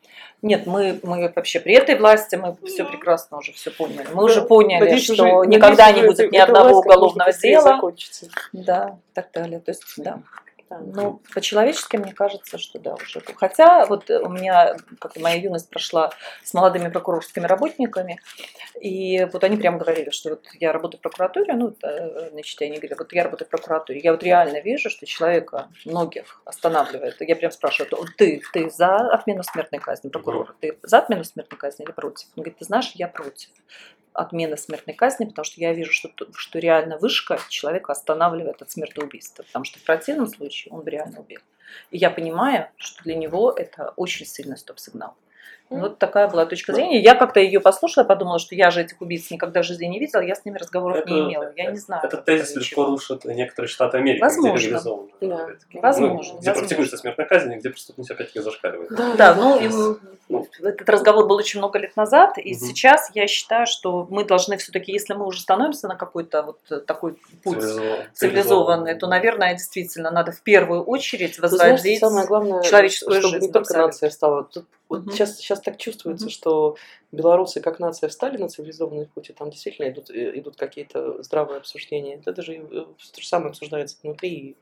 Нет, 0.42 0.66
мы, 0.66 0.98
мы 1.02 1.30
вообще 1.34 1.60
при 1.60 1.74
этой 1.74 1.96
власти, 1.98 2.36
мы 2.36 2.56
все 2.66 2.84
прекрасно 2.84 3.38
уже 3.38 3.52
все 3.52 3.70
поняли. 3.70 4.06
Мы 4.08 4.14
Да. 4.16 4.22
уже 4.22 4.42
поняли, 4.42 4.80
Надеюсь, 4.80 5.04
что 5.04 5.12
уже- 5.14 5.48
никогда 5.48 5.86
надеюсь, 5.86 6.02
не 6.02 6.08
будет 6.08 6.32
ни 6.32 6.38
одного 6.38 6.78
уголовного 6.78 7.32
дела. 7.32 7.80
Да, 8.52 8.96
и 9.10 9.14
так 9.14 9.28
далее. 9.32 9.60
То 9.60 9.70
есть, 9.72 9.82
да. 9.96 10.20
Ну, 10.70 11.20
по-человечески 11.34 11.96
мне 11.96 12.12
кажется, 12.12 12.56
что 12.56 12.78
да, 12.78 12.94
уже. 12.94 13.20
Хотя 13.36 13.86
вот 13.86 14.08
у 14.08 14.28
меня, 14.28 14.76
как 15.00 15.16
моя 15.16 15.34
юность 15.34 15.68
прошла 15.68 16.12
с 16.44 16.54
молодыми 16.54 16.88
прокурорскими 16.88 17.44
работниками, 17.44 18.20
и 18.80 19.26
вот 19.32 19.42
они 19.42 19.56
прямо 19.56 19.78
говорили, 19.78 20.10
что 20.10 20.30
вот 20.30 20.46
я 20.60 20.72
работаю 20.72 21.00
в 21.00 21.02
прокуратуре, 21.02 21.54
ну, 21.54 21.74
значит, 22.30 22.62
они 22.62 22.78
говорят, 22.78 22.98
вот 23.00 23.12
я 23.12 23.24
работаю 23.24 23.48
в 23.48 23.50
прокуратуре, 23.50 24.00
я 24.00 24.12
вот 24.12 24.22
реально 24.22 24.60
вижу, 24.60 24.90
что 24.90 25.06
человека 25.06 25.68
многих 25.84 26.40
останавливает. 26.44 27.16
Я 27.20 27.34
прям 27.34 27.50
спрашиваю, 27.50 27.90
«Вот 27.98 28.10
ты, 28.16 28.40
ты 28.52 28.70
за 28.70 28.96
отмену 29.12 29.42
смертной 29.42 29.80
казни, 29.80 30.08
прокурор, 30.08 30.54
ты 30.60 30.78
за 30.82 30.98
отмену 30.98 31.24
смертной 31.24 31.58
казни 31.58 31.84
или 31.84 31.92
против? 31.92 32.28
Он 32.36 32.42
говорит, 32.42 32.58
ты 32.58 32.64
знаешь, 32.64 32.92
я 32.94 33.08
против 33.08 33.48
отмены 34.12 34.56
смертной 34.56 34.94
казни, 34.94 35.24
потому 35.24 35.44
что 35.44 35.60
я 35.60 35.72
вижу, 35.72 35.92
что, 35.92 36.10
что 36.34 36.58
реально 36.58 36.98
вышка 36.98 37.38
человека 37.48 37.92
останавливает 37.92 38.62
от 38.62 38.70
смертоубийства, 38.70 39.42
потому 39.44 39.64
что 39.64 39.78
в 39.78 39.82
противном 39.82 40.26
случае 40.26 40.72
он 40.72 40.82
бы 40.82 40.90
реально 40.90 41.20
убил. 41.20 41.40
И 41.90 41.98
я 41.98 42.10
понимаю, 42.10 42.68
что 42.76 43.02
для 43.04 43.14
него 43.14 43.52
это 43.52 43.92
очень 43.96 44.26
сильный 44.26 44.56
стоп-сигнал. 44.56 45.14
Вот 45.70 45.98
такая 45.98 46.26
была 46.28 46.46
точка 46.46 46.72
зрения. 46.74 47.00
Я 47.00 47.14
как-то 47.14 47.38
ее 47.38 47.60
послушала, 47.60 48.02
подумала, 48.04 48.40
что 48.40 48.56
я 48.56 48.72
же 48.72 48.80
этих 48.82 49.00
убийц 49.00 49.30
никогда 49.30 49.62
в 49.62 49.64
жизни 49.64 49.86
не 49.86 50.00
видела, 50.00 50.20
я 50.20 50.34
с 50.34 50.44
ними 50.44 50.58
разговоров 50.58 51.06
не 51.06 51.20
имела. 51.20 51.52
Я 51.56 51.70
не 51.70 51.78
знаю. 51.78 52.02
Этот 52.04 52.24
тезис 52.24 52.56
ничего. 52.56 52.82
легко 52.82 52.92
рушит 52.92 53.24
некоторые 53.24 53.68
штаты 53.68 53.98
Америки, 53.98 54.20
Возможно. 54.20 54.56
где 54.58 54.66
легализовано. 54.66 55.08
Да. 55.20 55.36
Возможно, 55.36 55.54
Ну, 55.74 55.80
где 55.80 56.26
возможно. 56.32 56.52
практикуется 56.54 56.96
смертная 56.96 57.26
казнь, 57.26 57.54
где 57.54 57.70
преступность 57.70 58.10
опять-таки 58.10 58.40
зашкаливает. 58.40 58.90
Да, 59.16 59.34
ну, 59.36 59.60
и, 59.60 59.68
Ну. 60.28 60.46
этот 60.60 60.88
разговор 60.88 61.28
был 61.28 61.36
очень 61.36 61.60
много 61.60 61.78
лет 61.78 61.94
назад, 61.96 62.36
и 62.38 62.50
Мгм. 62.52 62.60
сейчас 62.60 63.10
я 63.14 63.28
считаю, 63.28 63.66
что 63.66 64.08
мы 64.10 64.24
должны 64.24 64.56
все-таки, 64.56 64.90
если 64.90 65.14
мы 65.14 65.24
уже 65.24 65.40
становимся 65.40 65.86
на 65.86 65.94
какой-то 65.94 66.42
вот 66.42 66.58
э, 66.70 66.80
такой 66.80 67.14
путь 67.44 67.60
Цивилизованный. 67.60 68.06
цивилизованный, 68.14 68.94
то, 68.98 69.06
наверное, 69.06 69.52
действительно 69.54 70.10
надо 70.10 70.32
в 70.32 70.42
первую 70.42 70.82
очередь 70.82 71.38
Вы 71.38 71.46
знаете, 71.48 71.96
самое 71.98 72.26
главное, 72.26 72.60
человеческую 72.62 73.20
чтобы 73.20 73.34
жизнь 73.34 73.46
не 73.46 73.52
только 73.52 73.76
нация 73.78 74.10
стала. 74.10 74.44
Тут 74.44 74.66
вот 74.88 75.02
Мгм. 75.06 75.12
сейчас, 75.12 75.38
сейчас 75.60 75.64
так 75.64 75.78
чувствуется, 75.78 76.26
Мгм. 76.26 76.30
что 76.32 76.76
белорусы 77.12 77.60
как 77.60 77.78
нация 77.78 78.08
встали 78.08 78.36
на 78.36 78.48
цивилизованный 78.48 79.06
путь, 79.06 79.30
и 79.30 79.32
там 79.32 79.50
действительно 79.50 79.88
идут, 79.88 80.10
э, 80.10 80.38
идут 80.38 80.56
какие-то 80.56 81.22
здравые 81.22 81.58
обсуждения. 81.58 82.20
Это 82.24 82.42
же 82.42 82.54
э, 82.54 82.84
то 83.14 83.20
же 83.20 83.26
самое 83.26 83.50
обсуждается 83.50 83.96
внутри 84.02 84.56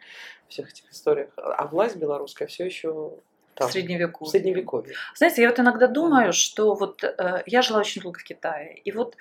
всех 0.48 0.70
этих 0.70 0.90
историях. 0.90 1.30
А 1.36 1.66
власть 1.66 1.96
белорусская 1.96 2.46
все 2.46 2.64
еще 2.64 2.92
в 2.92 3.20
там, 3.54 3.68
в 3.68 3.72
средневековье. 3.72 4.30
средневековье. 4.30 4.94
Знаете, 5.14 5.42
я 5.42 5.48
вот 5.48 5.58
иногда 5.58 5.86
думаю, 5.86 6.32
что 6.32 6.74
вот 6.74 7.02
э, 7.04 7.42
я 7.46 7.62
жила 7.62 7.80
очень 7.80 8.02
долго 8.02 8.18
в 8.18 8.24
Китае, 8.24 8.78
и 8.84 8.92
вот 8.92 9.16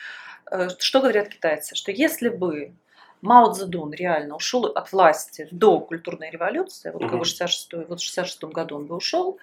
э, 0.51 0.69
что 0.79 1.01
говорят 1.01 1.29
китайцы, 1.29 1.75
что 1.75 1.91
если 1.91 2.29
бы 2.29 2.73
Мао 3.21 3.51
Цзэдун 3.51 3.93
реально 3.93 4.35
ушел 4.35 4.65
от 4.65 4.91
власти 4.91 5.47
до 5.51 5.79
культурной 5.79 6.29
революции, 6.29 6.91
вот 6.91 7.01
как 7.01 7.11
Мгм. 7.13 7.19
бы 7.19 7.25
66 7.25 7.73
вот 7.89 7.99
в 7.99 8.03
66 8.03 8.43
году 8.43 8.75
он 8.75 8.85
бы 8.85 8.95
ушел, 8.95 9.39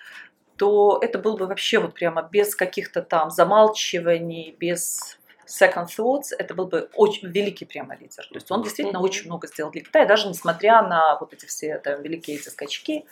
то 0.56 0.98
это 1.02 1.18
был 1.18 1.36
бы 1.36 1.46
вообще 1.46 1.78
вот 1.78 1.94
прямо 1.94 2.22
без 2.22 2.54
каких-то 2.54 3.02
там 3.02 3.30
замалчиваний, 3.30 4.56
без 4.58 5.18
second 5.46 5.86
thoughts, 5.86 6.32
это 6.38 6.54
был 6.54 6.66
бы 6.66 6.88
очень 6.94 7.28
великий 7.28 7.64
прямо 7.64 7.94
лидер. 7.96 8.26
То 8.26 8.34
есть 8.34 8.50
он 8.50 8.62
действительно 8.62 9.00
очень 9.00 9.26
много 9.26 9.46
сделал 9.46 9.70
для 9.70 9.82
Китая, 9.82 10.06
даже 10.06 10.28
несмотря 10.28 10.82
на 10.82 11.16
вот 11.18 11.32
эти 11.32 11.46
все 11.46 11.78
там, 11.78 12.02
великие 12.02 12.36
эти 12.36 12.48
скачки, 12.48 13.04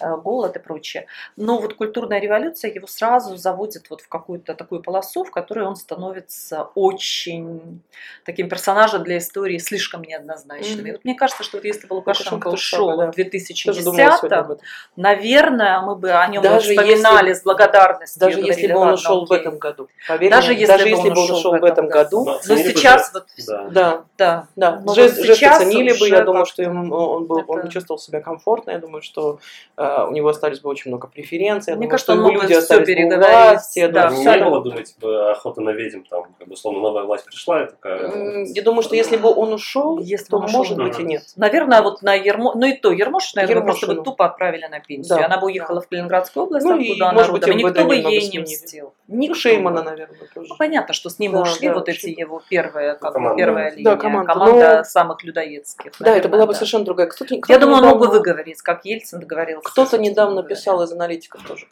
э, 0.00 0.16
голод 0.16 0.56
и 0.56 0.58
прочее. 0.58 1.06
Но 1.36 1.58
вот 1.58 1.74
культурная 1.74 2.20
революция 2.20 2.72
его 2.72 2.86
сразу 2.86 3.36
заводит 3.36 3.90
вот 3.90 4.00
в 4.02 4.08
какую-то 4.08 4.54
такую 4.54 4.82
полосу, 4.82 5.24
в 5.24 5.30
которой 5.30 5.64
он 5.66 5.76
становится 5.76 6.64
очень 6.74 7.82
таким 8.24 8.48
персонажем 8.48 9.02
для 9.04 9.18
истории 9.18 9.58
слишком 9.58 10.02
неоднозначным. 10.02 10.86
И 10.86 10.92
вот 10.92 11.04
мне 11.04 11.14
кажется, 11.14 11.42
что 11.42 11.58
вот 11.58 11.64
если 11.64 11.86
бы 11.86 11.94
Лукашенко 11.94 12.34
Лукашенко 12.34 12.48
ушел 12.48 12.96
да. 12.96 13.12
в 13.12 13.14
Тоже 13.14 13.82
думала 13.82 13.96
сегодня 13.96 14.06
об 14.08 14.20
2010 14.20 14.24
этом. 14.24 14.58
наверное, 14.96 15.80
мы 15.80 15.96
бы 15.96 16.10
о 16.12 16.26
нем 16.26 16.42
Даже 16.42 16.70
вспоминали 16.70 17.28
если- 17.28 17.40
с 17.40 17.42
благодарностью. 17.42 18.20
Даже 18.20 18.40
и 18.40 18.46
если 18.46 18.66
говорили, 18.66 18.72
бы 18.72 18.78
он 18.78 18.86
«Ладно, 18.88 18.94
ушел 18.94 19.20
в 19.26 19.32
окей». 19.32 19.38
этом 19.46 19.58
году. 19.58 19.88
Поверь 20.08 20.30
Даже 20.30 20.48
мне, 20.50 20.60
если 20.60 20.72
даже 20.72 20.84
бы 20.90 20.96
он 20.96 21.18
ушел 21.18 21.56
в 21.56 21.60
в 21.60 21.64
этом 21.72 21.86
этом 21.86 21.88
году, 21.88 22.24
Да, 22.24 22.38
Но 22.46 22.54
бы 22.54 22.60
сейчас 22.62 23.00
жест. 23.02 23.14
вот 23.14 23.26
Да. 23.46 23.68
да, 23.70 24.04
Да, 24.18 24.48
но 24.56 24.60
да. 24.70 24.82
вот 24.84 24.94
Жест, 24.96 25.16
жест 25.22 25.38
сейчас 25.38 25.60
оценили 25.62 25.98
бы, 25.98 26.08
я 26.08 26.22
думаю, 26.22 26.46
что 26.46 26.62
ему, 26.62 26.94
он, 26.94 27.26
был, 27.26 27.44
он 27.46 27.58
это- 27.58 27.66
бы 27.66 27.72
чувствовал 27.72 27.98
себя 27.98 28.20
комфортно, 28.20 28.70
я 28.72 28.78
думаю, 28.78 29.02
что 29.02 29.38
э, 29.76 30.04
у 30.08 30.10
него 30.12 30.28
остались 30.28 30.60
бы 30.60 30.68
очень 30.70 30.90
много 30.90 31.06
преференций, 31.06 31.72
я 31.72 31.76
Мне 31.76 31.86
думаю, 31.86 31.90
кажется, 31.90 32.12
что 32.12 32.30
люди 32.30 32.52
остались 32.52 32.86
бы 33.08 33.14
у 33.14 33.18
власти, 33.18 33.78
я 33.78 33.88
да, 33.88 34.08
думаю, 34.08 34.24
не 34.24 34.30
всё 34.30 34.44
было, 34.44 34.62
думаете, 34.62 34.94
бы, 35.00 35.30
охота 35.30 35.60
на 35.60 35.70
ведьм, 35.70 36.00
там, 36.08 36.24
как 36.38 36.48
бы, 36.48 36.56
словно 36.56 36.80
новая 36.80 37.04
власть 37.04 37.24
пришла, 37.24 37.62
и 37.64 37.66
такая... 37.70 38.44
Я 38.46 38.62
думаю, 38.62 38.82
что 38.82 38.94
если 38.94 39.16
бы 39.16 39.32
он 39.34 39.52
ушел, 39.52 39.98
Если 39.98 40.26
то, 40.26 40.36
он 40.36 40.44
ушел, 40.44 40.58
может 40.58 40.76
да. 40.76 40.84
быть, 40.84 40.98
и 40.98 41.02
нет. 41.02 41.22
Наверное, 41.36 41.82
вот 41.82 42.02
на 42.02 42.14
Ермо... 42.14 42.52
Ну 42.54 42.66
и 42.66 42.72
то, 42.74 42.90
Ермош, 42.92 43.34
наверное, 43.34 43.62
просто 43.64 43.86
бы 43.86 43.92
Ермошину. 43.92 44.04
тупо 44.10 44.26
отправили 44.26 44.66
на 44.66 44.80
пенсию. 44.80 45.18
Да, 45.18 45.24
Она 45.26 45.38
бы 45.38 45.46
уехала 45.46 45.80
в 45.80 45.88
Калининградскую 45.88 46.44
область, 46.46 46.66
Ну 46.66 46.74
откуда 46.78 47.04
она 47.08 47.12
может 47.14 47.32
быть, 47.32 47.42
родом, 47.42 47.58
и 47.58 47.62
никто 47.64 47.84
бы 47.84 47.94
ей 47.96 48.28
не 48.30 48.38
мстил. 48.40 48.92
Никто. 49.10 49.34
Шеймана, 49.34 49.82
наверное, 49.82 50.28
тоже. 50.32 50.48
Ну, 50.48 50.56
понятно, 50.56 50.94
что 50.94 51.10
с 51.10 51.18
ним 51.18 51.32
Да, 51.32 51.42
ушли 51.42 51.68
да, 51.68 51.74
вот 51.74 51.88
эти 51.88 52.06
его 52.08 52.40
первые, 52.48 52.94
как 52.94 53.10
бы, 53.10 53.14
Команда. 53.14 53.36
первая 53.36 53.70
Да, 53.70 53.76
линия, 53.76 53.96
команда. 53.96 54.32
команда 54.32 54.76
Но- 54.78 54.84
самых 54.84 55.24
людоедских. 55.24 55.92
Да, 55.98 56.16
это 56.16 56.28
была 56.28 56.46
бы 56.46 56.52
да. 56.52 56.58
совершенно 56.58 56.84
другая. 56.84 57.08
Кто-то, 57.08 57.34
Я 57.34 57.40
кто-то 57.40 57.60
думаю, 57.60 57.78
он 57.82 57.84
мог 57.88 57.98
бы 57.98 58.04
недавно- 58.06 58.18
выговорить, 58.18 58.62
как 58.62 58.84
Ельцин 58.84 59.20
договорился. 59.20 59.68
Кто-то 59.68 59.98
недавно 59.98 60.42
писал 60.44 60.82
из 60.82 60.92
аналитиков 60.92 61.42
тоже, 61.46 61.66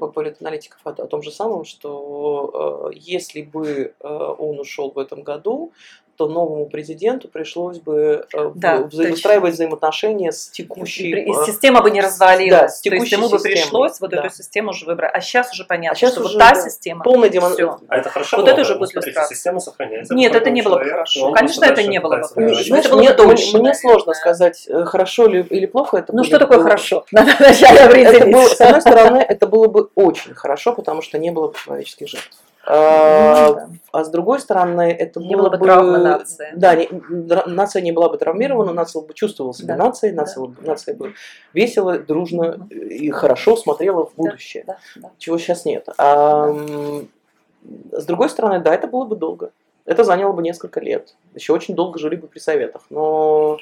по 0.00 0.08
политаналитиков 0.08 0.80
о, 0.84 0.90
о 0.90 1.06
том 1.06 1.22
же 1.22 1.30
самом, 1.30 1.64
что 1.64 2.88
э, 2.92 2.96
если 2.96 3.42
бы 3.42 3.92
э, 4.00 4.08
он 4.38 4.58
ушел 4.58 4.90
в 4.90 4.98
этом 4.98 5.22
году, 5.22 5.72
то 6.18 6.26
новому 6.28 6.66
президенту 6.66 7.28
пришлось 7.28 7.78
бы 7.78 8.26
э, 8.34 8.50
Да, 8.56 8.78
выстраивать 8.92 9.54
взаимоотношения 9.54 10.32
с 10.32 10.48
текущей... 10.48 11.10
И 11.12 11.30
э, 11.30 11.46
система 11.46 11.80
бы 11.80 11.92
не 11.92 12.00
развалилась. 12.00 12.50
Да, 12.60 12.68
с 12.68 12.80
То 12.80 12.90
есть 12.90 13.04
текущей 13.04 13.14
ему 13.14 13.28
бы 13.28 13.38
системой, 13.38 13.54
пришлось 13.62 14.00
вот 14.00 14.10
да. 14.10 14.24
эту 14.24 14.34
систему 14.34 14.70
уже 14.70 14.84
выбрать. 14.84 15.12
А 15.14 15.20
сейчас 15.20 15.52
уже 15.52 15.64
понятно, 15.64 15.92
А 15.96 15.98
щас 15.98 16.10
что 16.12 16.22
уже, 16.22 16.32
вот 16.34 16.38
та 16.40 16.54
да, 16.54 16.60
система. 16.60 17.04
полная 17.04 17.28
демон- 17.28 17.52
всё. 17.52 17.78
А 17.88 17.96
это 17.98 18.10
хорошо 18.10 18.36
Вот 18.36 18.46
было 18.46 18.52
это 18.52 18.62
уже 18.62 18.74
будет 18.74 18.94
иллюстрация. 18.94 19.36
система 19.36 19.60
сохраняется. 19.60 20.12
Нет, 20.12 20.34
это 20.34 20.50
не 20.50 20.62
было 20.62 20.78
бы 20.78 20.84
хорошо. 20.86 21.30
Конечно, 21.30 21.64
это 21.64 21.82
не 21.84 22.00
было 22.00 22.16
бы 22.16 22.28
хорошо. 22.28 23.58
мне, 23.58 23.74
сложно 23.74 24.12
сказать, 24.14 24.66
э, 24.68 24.84
хорошо 24.84 25.28
ли 25.28 25.42
или 25.42 25.66
плохо 25.66 25.98
это 25.98 26.12
Ну 26.12 26.24
что 26.24 26.40
такое 26.40 26.58
Было- 26.58 26.64
хорошо? 26.64 27.04
Надо 27.12 27.30
вначале 27.38 27.78
определиться. 27.80 28.56
с 28.56 28.60
одной 28.60 28.80
стороны, 28.80 29.18
это 29.18 29.46
было 29.46 29.68
бы 29.68 29.88
очень 29.94 30.34
хорошо, 30.34 30.72
потому 30.72 31.00
что 31.00 31.16
не 31.18 31.30
было 31.30 31.46
бы 31.48 31.54
человеческих 31.64 32.08
жертв. 32.08 32.30
А, 32.70 33.48
Ну, 33.48 33.54
да. 33.54 33.68
А 33.92 34.04
с 34.04 34.10
другой 34.10 34.40
стороны, 34.40 34.90
это 34.92 35.20
Не 35.20 35.34
было 35.36 35.48
было 35.48 35.56
бы 35.56 35.64
травмы 35.64 35.98
нации. 35.98 36.52
Да, 36.54 36.74
не- 36.74 36.88
нация 37.46 37.80
не 37.80 37.92
была 37.92 38.10
бы 38.10 38.18
травмирована, 38.18 38.72
нация 38.74 39.00
бы 39.02 39.14
чувствовала 39.14 39.54
себя 39.54 39.74
Да. 39.76 39.84
нацией, 39.86 40.12
нация, 40.14 40.44
бы- 40.44 40.54
нация 40.60 40.94
бы 40.94 41.14
весело, 41.54 41.98
дружно 41.98 42.68
и 42.70 43.10
хорошо 43.10 43.56
смотрела 43.56 44.04
в 44.06 44.14
будущее, 44.16 44.64
Да, 44.66 44.76
да. 44.96 45.10
чего 45.16 45.38
сейчас 45.38 45.64
нет. 45.64 45.88
А, 45.96 46.48
м, 46.48 47.08
с 47.92 48.04
другой 48.04 48.28
стороны, 48.28 48.60
да, 48.60 48.74
это 48.74 48.86
было 48.86 49.06
бы 49.06 49.16
долго. 49.16 49.50
Это 49.86 50.04
заняло 50.04 50.32
бы 50.32 50.42
несколько 50.42 50.80
лет. 50.80 51.14
Еще 51.34 51.54
очень 51.54 51.74
долго 51.74 51.98
жили 51.98 52.16
бы 52.16 52.26
при 52.26 52.38
советах. 52.40 52.82
Но, 52.90 53.56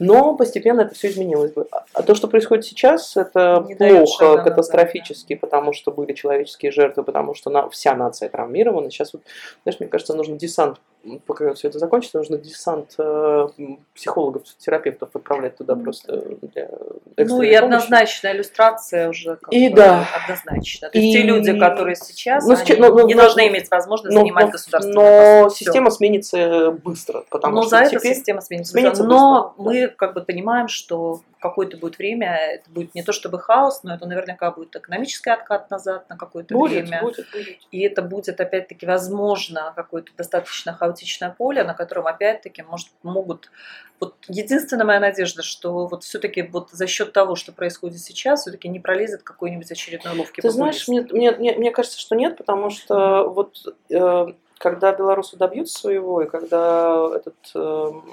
но 0.00 0.34
постепенно 0.34 0.80
это 0.82 0.94
все 0.94 1.08
изменилось 1.08 1.52
бы. 1.52 1.66
А- 1.70 1.84
А 1.92 2.02
то, 2.02 2.14
что 2.14 2.26
происходит 2.28 2.64
сейчас, 2.64 3.16
это 3.16 3.64
Не 3.68 3.74
плохо, 3.74 4.06
шага 4.18 4.36
назад, 4.38 4.44
катастрофически, 4.48 5.34
потому 5.34 5.72
что 5.72 5.90
были 5.92 6.12
человеческие 6.12 6.72
жертвы, 6.72 7.02
потому 7.04 7.34
что 7.34 7.50
на, 7.50 7.68
вся 7.68 7.94
нация 7.94 8.28
травмирована. 8.28 8.90
Сейчас, 8.90 9.12
вот, 9.12 9.22
знаешь, 9.64 9.78
мне 9.80 9.88
кажется, 9.88 10.14
нужно 10.14 10.36
десант, 10.36 10.80
пока 11.26 11.54
все 11.54 11.68
это 11.68 11.78
закончится, 11.78 12.18
нужно 12.18 12.36
десант 12.36 12.94
э, 12.98 13.48
психологов, 13.94 14.42
терапевтов 14.58 15.08
отправлять 15.14 15.56
туда 15.56 15.74
просто 15.74 16.20
для 16.42 16.68
Ну 17.16 17.16
и 17.16 17.26
помощи. 17.28 17.54
однозначная 17.54 18.34
иллюстрация 18.34 19.08
уже 19.08 19.36
как 19.36 19.52
И 19.52 19.68
бы 19.70 19.76
да. 19.76 20.06
однозначно. 20.22 20.90
То 20.90 20.98
есть 20.98 21.12
те 21.14 21.20
И- 21.20 21.22
люди, 21.22 21.58
которые 21.58 21.96
сейчас, 21.96 22.44
Ну, 22.44 22.54
они 22.54 22.64
сейчас- 22.64 22.78
ну, 22.78 22.94
ну, 22.94 23.06
не 23.06 23.14
ну, 23.14 23.20
должны 23.20 23.48
иметь 23.48 23.70
возможность 23.70 24.14
Но, 24.14 24.20
занимать 24.20 24.46
но- 24.46 24.50
государственные 24.52 24.94
но 24.94 25.44
посты. 25.44 25.56
Всё. 25.56 25.64
система 25.64 25.90
сменится 25.90 26.70
быстро, 26.72 27.24
потому 27.30 27.56
Ну, 27.56 27.62
что 27.62 27.70
за 27.70 27.76
это 27.84 28.00
система 28.00 28.40
сменится. 28.40 28.72
сменится 28.72 29.04
но 29.04 29.54
быстро, 29.56 29.62
мы 29.72 29.88
как 29.88 30.14
бы 30.14 30.20
понимаем, 30.20 30.68
что 30.68 31.20
какое-то 31.40 31.76
будет 31.78 31.98
время, 31.98 32.36
это 32.36 32.70
будет 32.70 32.94
не 32.94 33.02
то 33.02 33.12
чтобы 33.12 33.38
хаос, 33.38 33.82
но 33.82 33.94
это 33.94 34.06
наверняка 34.06 34.50
будет 34.50 34.76
экономический 34.76 35.30
откат 35.30 35.70
назад 35.70 36.08
на 36.08 36.16
какое-то 36.16 36.54
будет, 36.54 36.84
время. 36.88 37.00
будет, 37.02 37.26
будет. 37.32 37.58
И 37.70 37.80
это 37.80 38.02
будет, 38.02 38.40
опять-таки, 38.40 38.86
возможно, 38.86 39.72
какое-то 39.74 40.12
достаточно 40.16 40.72
хаотичное 40.74 41.30
поле, 41.30 41.64
на 41.64 41.74
котором, 41.74 42.06
опять-таки, 42.06 42.62
может, 42.62 42.88
могут... 43.02 43.50
Вот 43.98 44.14
единственная 44.28 44.86
моя 44.86 45.00
надежда, 45.00 45.42
что 45.42 45.86
вот 45.86 46.04
все-таки 46.04 46.42
вот 46.42 46.70
за 46.70 46.86
счет 46.86 47.12
того, 47.12 47.34
что 47.36 47.52
происходит 47.52 48.00
сейчас, 48.00 48.42
все-таки 48.42 48.68
не 48.68 48.78
пролезет 48.78 49.22
какой-нибудь 49.22 49.70
очередной 49.70 50.16
ловкий 50.16 50.42
Ты 50.42 50.50
знаешь, 50.50 50.86
популист. 50.86 51.12
мне, 51.12 51.30
мне, 51.30 51.36
мне, 51.36 51.54
мне 51.56 51.70
кажется, 51.70 51.98
что 51.98 52.14
нет, 52.14 52.36
потому 52.36 52.70
что 52.70 53.28
вот 53.28 53.56
э, 53.90 54.26
когда 54.58 54.92
белорусы 54.92 55.38
добьются 55.38 55.80
своего, 55.80 56.22
и 56.22 56.28
когда 56.28 57.08
этот 57.14 57.36
эм, 57.54 58.04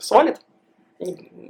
свалит, 0.00 0.40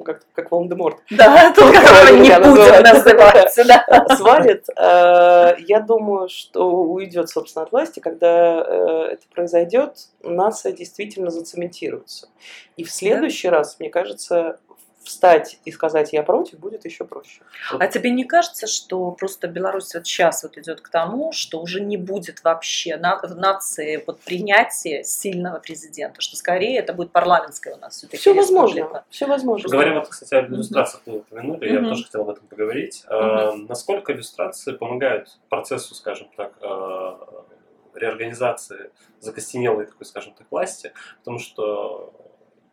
как, 0.05 0.23
как 0.35 0.51
Волан-де-Морт, 0.51 0.99
Да, 1.11 1.53
тот, 1.57 1.73
которого 1.75 2.17
не 2.19 2.29
Я 2.29 2.41
будет 2.41 2.59
называю. 2.59 2.83
называться, 2.95 3.65
да. 3.65 4.07
свалит, 4.17 4.65
э, 4.77 5.55
я 5.67 5.81
думаю, 5.81 6.29
что 6.29 6.83
уйдет, 6.83 7.29
собственно, 7.29 7.65
от 7.65 7.73
власти, 7.73 8.01
когда 8.01 8.65
э, 8.67 9.09
это 9.13 9.23
произойдет, 9.33 9.97
нация 10.23 10.73
действительно 10.73 11.31
зацементируется. 11.31 12.29
И 12.77 12.85
в 12.85 12.91
следующий 12.91 13.49
раз, 13.49 13.77
мне 13.79 13.91
кажется, 13.91 14.59
встать 15.05 15.59
и 15.65 15.73
сказать 15.73 16.13
«я 16.13 16.23
против» 16.23 16.59
будет 16.59 16.85
еще 16.85 17.05
проще. 17.05 17.43
А 17.79 17.87
тебе 17.87 18.11
не 18.11 18.25
кажется, 18.25 18.67
что 18.67 19.11
просто 19.13 19.49
Беларусь 19.49 19.95
вот 19.95 20.07
сейчас 20.07 20.43
вот 20.43 20.57
идет 20.59 20.81
к 20.81 20.89
тому, 20.89 21.33
что 21.33 21.61
уже 21.61 21.81
не 21.81 21.97
будет 21.97 22.43
вообще 22.45 22.97
на, 22.97 23.17
в 23.17 23.35
нации 23.37 24.03
вот 24.07 24.21
принятия 24.21 25.03
сильного 25.05 25.59
президента, 25.59 26.21
что 26.21 26.37
скорее 26.37 26.79
это 26.79 26.93
будет 26.93 27.13
парламентская 27.13 27.75
у 27.75 27.79
нас 27.79 27.97
все-таки 27.97 28.19
Все 28.19 28.35
возможно. 28.35 29.05
Все 29.11 29.27
возможно. 29.27 29.69
Говоря 29.69 29.95
вот, 29.95 30.09
кстати, 30.09 30.35
об 30.35 30.53
иллюстрациях, 30.53 31.03
вы 31.07 31.19
упомянули, 31.19 31.67
я 31.69 31.81
Мгм. 31.81 31.89
тоже 31.91 32.05
хотел 32.05 32.21
об 32.23 32.31
этом 32.31 32.47
поговорить. 32.47 33.05
А, 33.09 33.53
Насколько 33.55 34.13
иллюстрации 34.13 34.73
помогают 34.73 35.39
процессу, 35.49 35.95
скажем 35.95 36.29
так, 36.37 36.53
а, 36.63 37.45
реорганизации 37.95 38.91
закостенелой 39.21 39.87
такой, 39.87 40.07
скажем 40.07 40.35
так, 40.35 40.47
власти? 40.51 40.93
Потому 41.19 41.39
что 41.39 42.13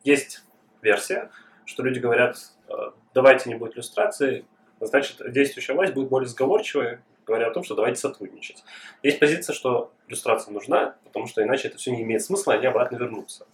есть 0.03 0.43
версия, 0.81 1.29
что 1.69 1.83
люди 1.83 1.99
говорят, 1.99 2.37
а, 2.67 2.93
давайте 3.13 3.49
не 3.49 3.55
будет 3.55 3.75
иллюстрации, 3.75 4.45
значит, 4.79 5.21
действующая 5.31 5.73
власть 5.73 5.93
будет 5.93 6.09
более 6.09 6.27
сговорчивой, 6.27 6.99
говоря 7.27 7.47
о 7.47 7.51
том, 7.51 7.63
что 7.63 7.75
давайте 7.75 7.99
сотрудничать. 8.01 8.63
Есть 9.03 9.19
позиция, 9.19 9.53
что 9.53 9.91
иллюстрация 10.07 10.51
нужна, 10.51 10.95
потому 11.03 11.27
что 11.27 11.43
иначе 11.43 11.67
это 11.67 11.77
все 11.77 11.91
не 11.91 12.01
имеет 12.01 12.23
смысла, 12.23 12.55
они 12.55 12.65
обратно 12.65 12.95
вернутся. 12.97 13.45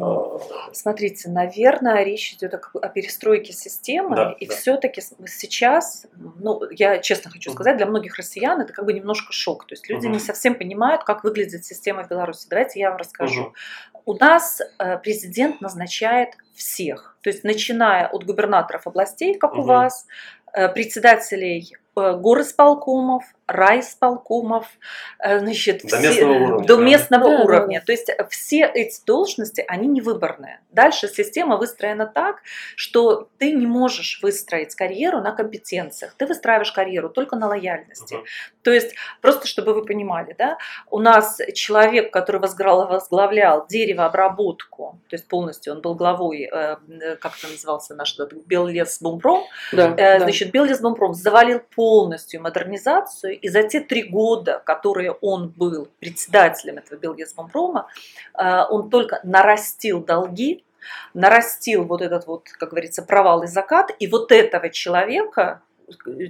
А, 0.00 0.38
Смотрите, 0.72 1.28
наверное, 1.28 2.04
речь 2.04 2.32
идет 2.34 2.54
о, 2.54 2.88
перестройке 2.88 3.52
системы, 3.52 4.14
Да, 4.16 4.36
и 4.38 4.46
да. 4.46 4.54
все-таки 4.54 5.02
сейчас, 5.26 6.06
ну, 6.38 6.62
я 6.70 6.98
честно 6.98 7.30
хочу 7.32 7.50
сказать, 7.52 7.76
для 7.76 7.86
многих 7.86 8.16
россиян 8.16 8.60
это 8.60 8.72
как 8.72 8.84
бы 8.84 8.92
немножко 8.92 9.32
шок. 9.32 9.66
То 9.66 9.72
есть 9.74 9.88
люди 9.88 10.06
Мгм. 10.06 10.12
не 10.14 10.20
совсем 10.20 10.54
понимают, 10.54 11.02
как 11.04 11.24
выглядит 11.24 11.64
система 11.64 12.04
в 12.04 12.08
Беларуси. 12.08 12.46
Давайте 12.48 12.78
я 12.78 12.90
вам 12.90 12.98
расскажу. 12.98 13.42
Мгм. 13.42 13.52
У 14.04 14.14
нас 14.14 14.60
э, 14.60 14.98
президент 14.98 15.60
назначает 15.60 16.30
всех, 16.54 17.16
то 17.22 17.30
есть 17.30 17.44
начиная 17.44 18.06
от 18.06 18.24
губернаторов 18.24 18.86
областей, 18.86 19.34
как 19.34 19.54
у 19.54 19.58
Мгм. 19.58 19.66
вас, 19.66 20.06
э, 20.52 20.68
председателей 20.68 21.76
э, 21.96 22.16
райисполкомов, 23.50 24.66
э, 25.18 25.38
значит, 25.40 25.82
До 25.84 25.98
местного 25.98 26.32
уровня, 26.32 26.66
до 26.66 26.76
да. 26.76 26.82
местного 26.82 27.24
Да, 27.24 27.36
да, 27.36 27.44
уровня. 27.44 27.82
То 27.84 27.92
есть 27.92 28.10
все 28.30 28.64
эти 28.66 29.04
должности, 29.04 29.64
они 29.66 29.88
не 29.88 30.00
выборные. 30.00 30.60
Дальше 30.70 31.08
система 31.08 31.56
выстроена 31.56 32.06
так, 32.06 32.36
что 32.76 33.28
ты 33.38 33.52
не 33.52 33.66
можешь 33.66 34.20
выстроить 34.22 34.74
карьеру 34.74 35.20
на 35.20 35.32
компетенциях. 35.32 36.14
Ты 36.16 36.26
выстраиваешь 36.26 36.72
карьеру 36.72 37.08
только 37.08 37.36
на 37.36 37.48
лояльности. 37.48 38.14
Мгм. 38.14 38.24
То 38.62 38.70
есть, 38.70 38.94
просто 39.20 39.46
чтобы 39.46 39.74
вы 39.74 39.84
понимали, 39.84 40.34
да, 40.38 40.58
у 40.90 40.98
нас 40.98 41.38
человек, 41.54 42.12
который 42.12 42.40
возглавлял, 42.40 42.88
возглавлял 42.88 43.66
деревообработку, 43.68 44.98
то 45.08 45.16
есть 45.16 45.26
полностью 45.28 45.74
он 45.74 45.80
был 45.80 45.94
главой, 45.94 46.42
э, 46.44 46.76
э, 46.88 47.16
как 47.16 47.32
это 47.38 47.48
назывался 47.48 47.94
наш 47.94 48.14
этот 48.14 48.32
Беллесбумпром, 48.46 49.42
Да, 49.72 49.90
Э, 49.96 50.18
да. 50.18 50.20
Значит, 50.20 50.52
Беллесбумпром 50.52 51.14
завалил 51.14 51.60
полностью 51.74 52.42
модернизацию, 52.42 53.38
и 53.42 53.48
за 53.48 53.62
те 53.62 53.80
три 53.80 54.02
года, 54.02 54.62
которые 54.64 55.12
он 55.12 55.48
был 55.48 55.88
председателем 55.98 56.78
этого 56.78 56.98
Беллесбумпрома, 56.98 57.88
э, 58.38 58.62
он 58.68 58.90
только 58.90 59.20
нарастил 59.24 60.04
долги, 60.04 60.64
нарастил 61.14 61.84
вот 61.84 62.02
этот 62.02 62.26
вот, 62.26 62.48
как 62.48 62.70
говорится, 62.70 63.02
провал 63.02 63.42
и 63.42 63.46
закат, 63.46 63.90
и 63.98 64.06
вот 64.06 64.32
этого 64.32 64.70
человека, 64.70 65.62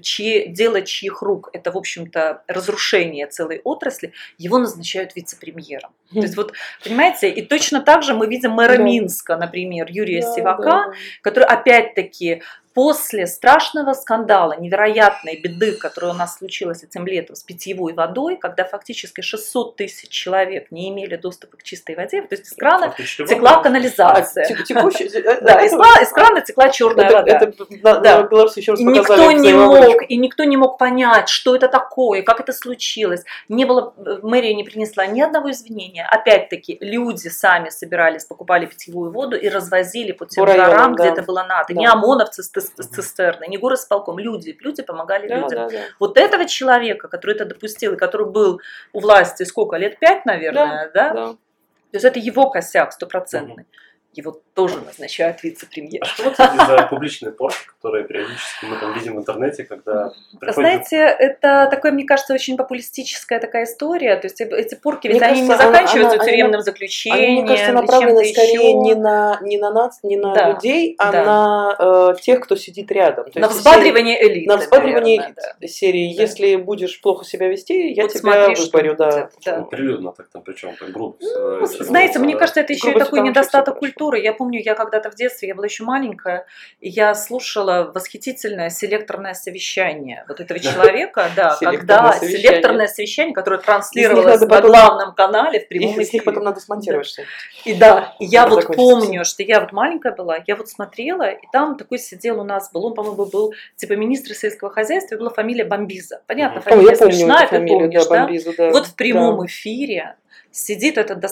чьи, 0.02 0.48
дело 0.48 0.82
чьих 0.82 1.22
рук, 1.22 1.50
это, 1.52 1.70
в 1.70 1.76
общем-то, 1.76 2.42
разрушение 2.46 3.26
целой 3.26 3.60
отрасли, 3.62 4.12
его 4.38 4.58
назначают 4.58 5.14
вице-премьером. 5.16 5.92
То 6.12 6.20
есть 6.20 6.36
вот, 6.36 6.54
понимаете, 6.82 7.30
и 7.30 7.42
точно 7.42 7.80
так 7.80 8.02
же 8.02 8.14
мы 8.14 8.26
видим 8.26 8.52
мэра 8.52 8.76
Да. 8.76 8.82
Минска, 8.82 9.36
например, 9.36 9.86
Юрия 9.90 10.22
Да, 10.22 10.34
Сивака, 10.34 10.64
да. 10.64 10.92
который 11.22 11.44
опять-таки 11.44 12.42
после 12.74 13.26
страшного 13.26 13.92
скандала, 13.94 14.58
невероятной 14.58 15.40
беды, 15.40 15.72
которая 15.72 16.12
у 16.12 16.14
нас 16.14 16.38
случилась 16.38 16.84
этим 16.84 17.06
летом 17.06 17.34
с 17.34 17.42
питьевой 17.42 17.92
водой, 17.94 18.36
когда 18.36 18.64
фактически 18.64 19.22
600 19.22 19.76
тысяч 19.76 20.08
человек 20.08 20.70
не 20.70 20.88
имели 20.90 21.16
доступа 21.16 21.56
к 21.56 21.62
чистой 21.64 21.96
воде, 21.96 22.22
то 22.22 22.34
есть 22.34 22.46
из 22.46 22.54
крана 22.54 22.88
Фактически 22.90 23.26
текла 23.26 23.50
вода. 23.56 23.62
канализация. 23.62 24.44
А, 24.44 24.62
текущий- 24.62 25.08
э, 25.08 25.40
Да, 25.40 25.60
э, 25.62 25.66
из, 25.66 25.72
кра- 25.72 26.02
из 26.02 26.08
крана 26.10 26.40
текла 26.42 26.68
черная 26.68 27.06
это, 27.06 27.14
вода. 27.16 27.32
это 27.38 28.00
Да. 28.00 28.28
еще 28.56 28.72
раз 28.72 28.80
И 28.80 28.84
никто 28.84 29.32
не 29.32 29.52
мог, 29.52 30.02
и 30.08 30.16
никто 30.16 30.44
не 30.44 30.56
мог 30.56 30.78
понять, 30.78 31.28
что 31.28 31.56
это 31.56 31.66
такое, 31.68 32.22
как 32.22 32.38
это 32.40 32.52
случилось. 32.52 33.24
Не 33.48 33.64
было, 33.64 33.94
э, 33.98 34.18
мэрия 34.22 34.54
не 34.54 34.62
принесла 34.64 35.06
ни 35.06 35.20
одного 35.20 35.50
извинения. 35.50 36.06
Опять-таки, 36.08 36.78
люди 36.80 37.28
сами 37.28 37.70
собирались, 37.70 38.24
покупали 38.24 38.66
питьевую 38.66 39.10
воду 39.10 39.36
и 39.36 39.48
развозили 39.48 40.12
по 40.12 40.26
тем 40.26 40.44
горам, 40.44 40.94
где 40.94 41.08
это 41.08 41.22
было 41.22 41.42
надо. 41.42 41.66
Да. 41.68 41.74
Не 41.74 41.86
ОМОНовцы 41.86 42.42
с, 42.42 42.59
с 42.60 42.70
цистерны, 42.70 43.46
не 43.46 43.58
горосполком, 43.58 44.18
люди. 44.18 44.56
Люди 44.60 44.82
помогали 44.82 45.28
Да, 45.28 45.36
людям. 45.36 45.50
да, 45.50 45.68
да. 45.68 45.78
Вот 45.98 46.18
этого 46.18 46.46
человека, 46.46 47.08
который 47.08 47.34
это 47.34 47.44
допустил, 47.44 47.94
и 47.94 47.96
который 47.96 48.26
был 48.26 48.60
у 48.92 49.00
власти 49.00 49.42
сколько, 49.44 49.76
лет 49.76 49.98
пять, 49.98 50.26
наверное, 50.26 50.90
да? 50.94 51.12
да. 51.12 51.26
То 51.32 51.96
есть 51.96 52.04
это 52.04 52.18
его 52.18 52.50
косяк 52.50 52.92
стопроцентный. 52.92 53.66
Его 54.12 54.40
тоже 54.60 54.78
назначают 54.84 55.42
вице-премьер. 55.42 56.02
А 56.02 56.06
что 56.06 56.24
это 56.30 56.66
за 56.66 56.86
публичные 56.90 57.32
порки, 57.32 57.56
которые 57.76 58.04
периодически 58.04 58.66
мы 58.66 58.76
там 58.76 58.92
видим 58.92 59.16
в 59.16 59.20
интернете, 59.20 59.64
когда 59.64 60.12
приходит... 60.38 60.54
Знаете, 60.54 60.96
это 60.98 61.66
такое, 61.70 61.92
мне 61.92 62.04
кажется, 62.04 62.34
очень 62.34 62.56
популистическая 62.58 63.40
такая 63.40 63.64
история. 63.64 64.16
То 64.16 64.26
есть 64.26 64.38
э, 64.42 64.44
эти 64.54 64.74
порки, 64.74 65.08
ведь 65.08 65.16
Мне 65.16 65.26
они 65.26 65.40
не 65.42 65.48
кажется, 65.48 65.68
она- 65.68 65.78
заканчиваются 65.78 66.16
она- 66.16 66.24
тюремным 66.26 66.54
Они, 66.56 66.62
заключением. 66.62 67.32
мне 67.44 67.46
кажется, 67.48 67.72
направлены 67.72 68.24
скорее 68.26 68.52
еще. 68.52 68.74
не 68.74 68.94
на, 68.94 69.38
не 69.42 69.56
на 69.58 69.70
нас, 69.72 70.00
не 70.02 70.16
на 70.18 70.34
Да, 70.34 70.48
людей, 70.50 70.94
а 70.98 71.12
да. 71.12 71.24
на 71.24 71.76
э, 72.12 72.20
тех, 72.20 72.40
кто 72.40 72.56
сидит 72.56 72.92
рядом. 72.92 73.30
То 73.30 73.38
На 73.40 73.46
есть 73.46 73.58
взбадривание 73.58 74.22
элит. 74.28 74.46
на 74.46 74.58
взбадривание 74.58 75.16
элит. 75.16 75.38
да. 75.60 75.66
серии. 75.66 76.14
Да. 76.14 76.22
Если 76.22 76.56
будешь 76.56 77.00
плохо 77.00 77.24
себя 77.24 77.48
вести, 77.48 77.92
я 77.92 78.02
Вот 78.02 78.12
тебя 78.12 78.20
смотри, 78.46 78.62
выпарю, 78.62 78.94
да. 78.96 79.30
да. 79.44 79.62
Прилюдно 79.62 80.12
так 80.12 80.28
там, 80.30 80.42
причем 80.42 80.74
так 80.78 80.90
грубо. 80.90 81.16
Ну, 81.20 81.66
всё, 81.66 81.84
знаете, 81.84 82.18
мне 82.18 82.36
кажется, 82.36 82.60
это 82.60 82.74
еще 82.74 82.90
и 82.90 82.98
такой 82.98 83.20
там 83.20 83.28
недостаток 83.28 83.78
культуры. 83.78 84.20
Я 84.20 84.32
помню, 84.32 84.49
я 84.58 84.74
когда-то 84.74 85.10
в 85.10 85.14
детстве, 85.14 85.48
я 85.48 85.54
была 85.54 85.66
еще 85.66 85.84
маленькая, 85.84 86.46
и 86.80 86.88
я 86.88 87.14
слушала 87.14 87.90
восхитительное 87.94 88.70
селекторное 88.70 89.34
совещание 89.34 90.24
вот 90.28 90.40
этого 90.40 90.58
человека, 90.60 91.30
да, 91.36 91.56
когда 91.60 92.12
селекторное 92.18 92.86
совещание, 92.86 93.34
которое 93.34 93.60
транслировалось 93.60 94.40
на 94.40 94.60
главном 94.60 95.14
канале 95.14 95.60
в 95.60 95.68
прямом 95.68 96.02
эфире. 96.02 96.22
потом 96.22 96.44
надо 96.44 96.60
смонтировать 96.60 97.18
И 97.64 97.74
да, 97.74 98.14
я 98.18 98.46
вот 98.46 98.66
помню, 98.66 99.24
что 99.24 99.42
я 99.42 99.60
вот 99.60 99.72
маленькая 99.72 100.12
была, 100.12 100.38
я 100.46 100.56
вот 100.56 100.68
смотрела, 100.68 101.30
и 101.30 101.46
там 101.52 101.76
такой 101.76 101.98
сидел 101.98 102.40
у 102.40 102.44
нас, 102.44 102.70
был, 102.72 102.86
он, 102.86 102.94
по-моему, 102.94 103.26
был 103.26 103.54
типа 103.76 103.94
министр 103.94 104.34
сельского 104.34 104.70
хозяйства, 104.70 105.16
была 105.16 105.30
фамилия 105.30 105.64
Бомбиза. 105.64 106.22
Понятно, 106.26 106.60
фамилия 106.60 106.96
помню 106.96 107.14
смешная, 107.14 107.48
ты 107.48 107.66
помнишь, 107.66 108.06
да. 108.06 108.70
Вот 108.70 108.86
в 108.86 108.94
прямом 108.94 109.46
эфире 109.46 110.16
сидит 110.52 110.98
этот, 110.98 111.24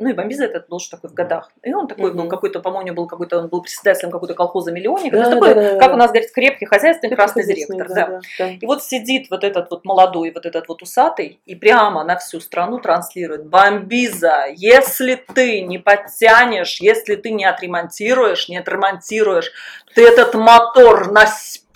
ну 0.00 0.08
и 0.10 0.12
Бомбиза 0.12 0.44
этот 0.44 0.68
был 0.68 0.76
уже 0.76 0.90
такой 0.90 1.10
в 1.10 1.14
годах. 1.14 1.50
И 1.62 1.72
он 1.72 1.88
такой 1.88 2.12
был 2.12 2.22
Мгм. 2.22 2.28
какой-то, 2.28 2.60
по-моему, 2.60 2.94
был 2.94 3.06
какой-то, 3.06 3.38
он 3.38 3.48
был 3.48 3.62
председателем 3.62 4.10
какой-то 4.10 4.34
колхоза 4.34 4.72
миллионник. 4.72 5.12
Да, 5.12 5.24
То 5.24 5.28
есть 5.30 5.40
такой, 5.40 5.54
да, 5.54 5.72
да, 5.72 5.78
как 5.78 5.88
да. 5.88 5.94
у 5.94 5.96
нас 5.96 6.10
говорит, 6.10 6.32
крепкий 6.32 6.66
хозяйственный 6.66 7.08
Это 7.12 7.16
красный 7.16 7.44
директор. 7.44 7.88
да, 7.88 7.94
да. 7.94 8.06
да, 8.06 8.20
да. 8.38 8.48
И 8.50 8.66
вот 8.66 8.82
сидит 8.82 9.30
вот 9.30 9.44
этот 9.44 9.70
вот 9.70 9.84
молодой, 9.84 10.30
вот 10.30 10.44
этот 10.46 10.68
вот 10.68 10.82
усатый, 10.82 11.40
и 11.46 11.54
прямо 11.54 12.04
на 12.04 12.16
всю 12.18 12.40
страну 12.40 12.78
транслирует. 12.78 13.46
Бомбиза, 13.46 14.44
если 14.54 15.14
ты 15.34 15.62
не 15.62 15.78
подтянешь, 15.78 16.80
если 16.80 17.16
ты 17.16 17.30
не 17.30 17.44
отремонтируешь, 17.44 18.48
не 18.48 18.58
отремонтируешь, 18.58 19.52
ты 19.94 20.06
этот 20.06 20.34
мотор 20.34 21.10
на 21.10 21.26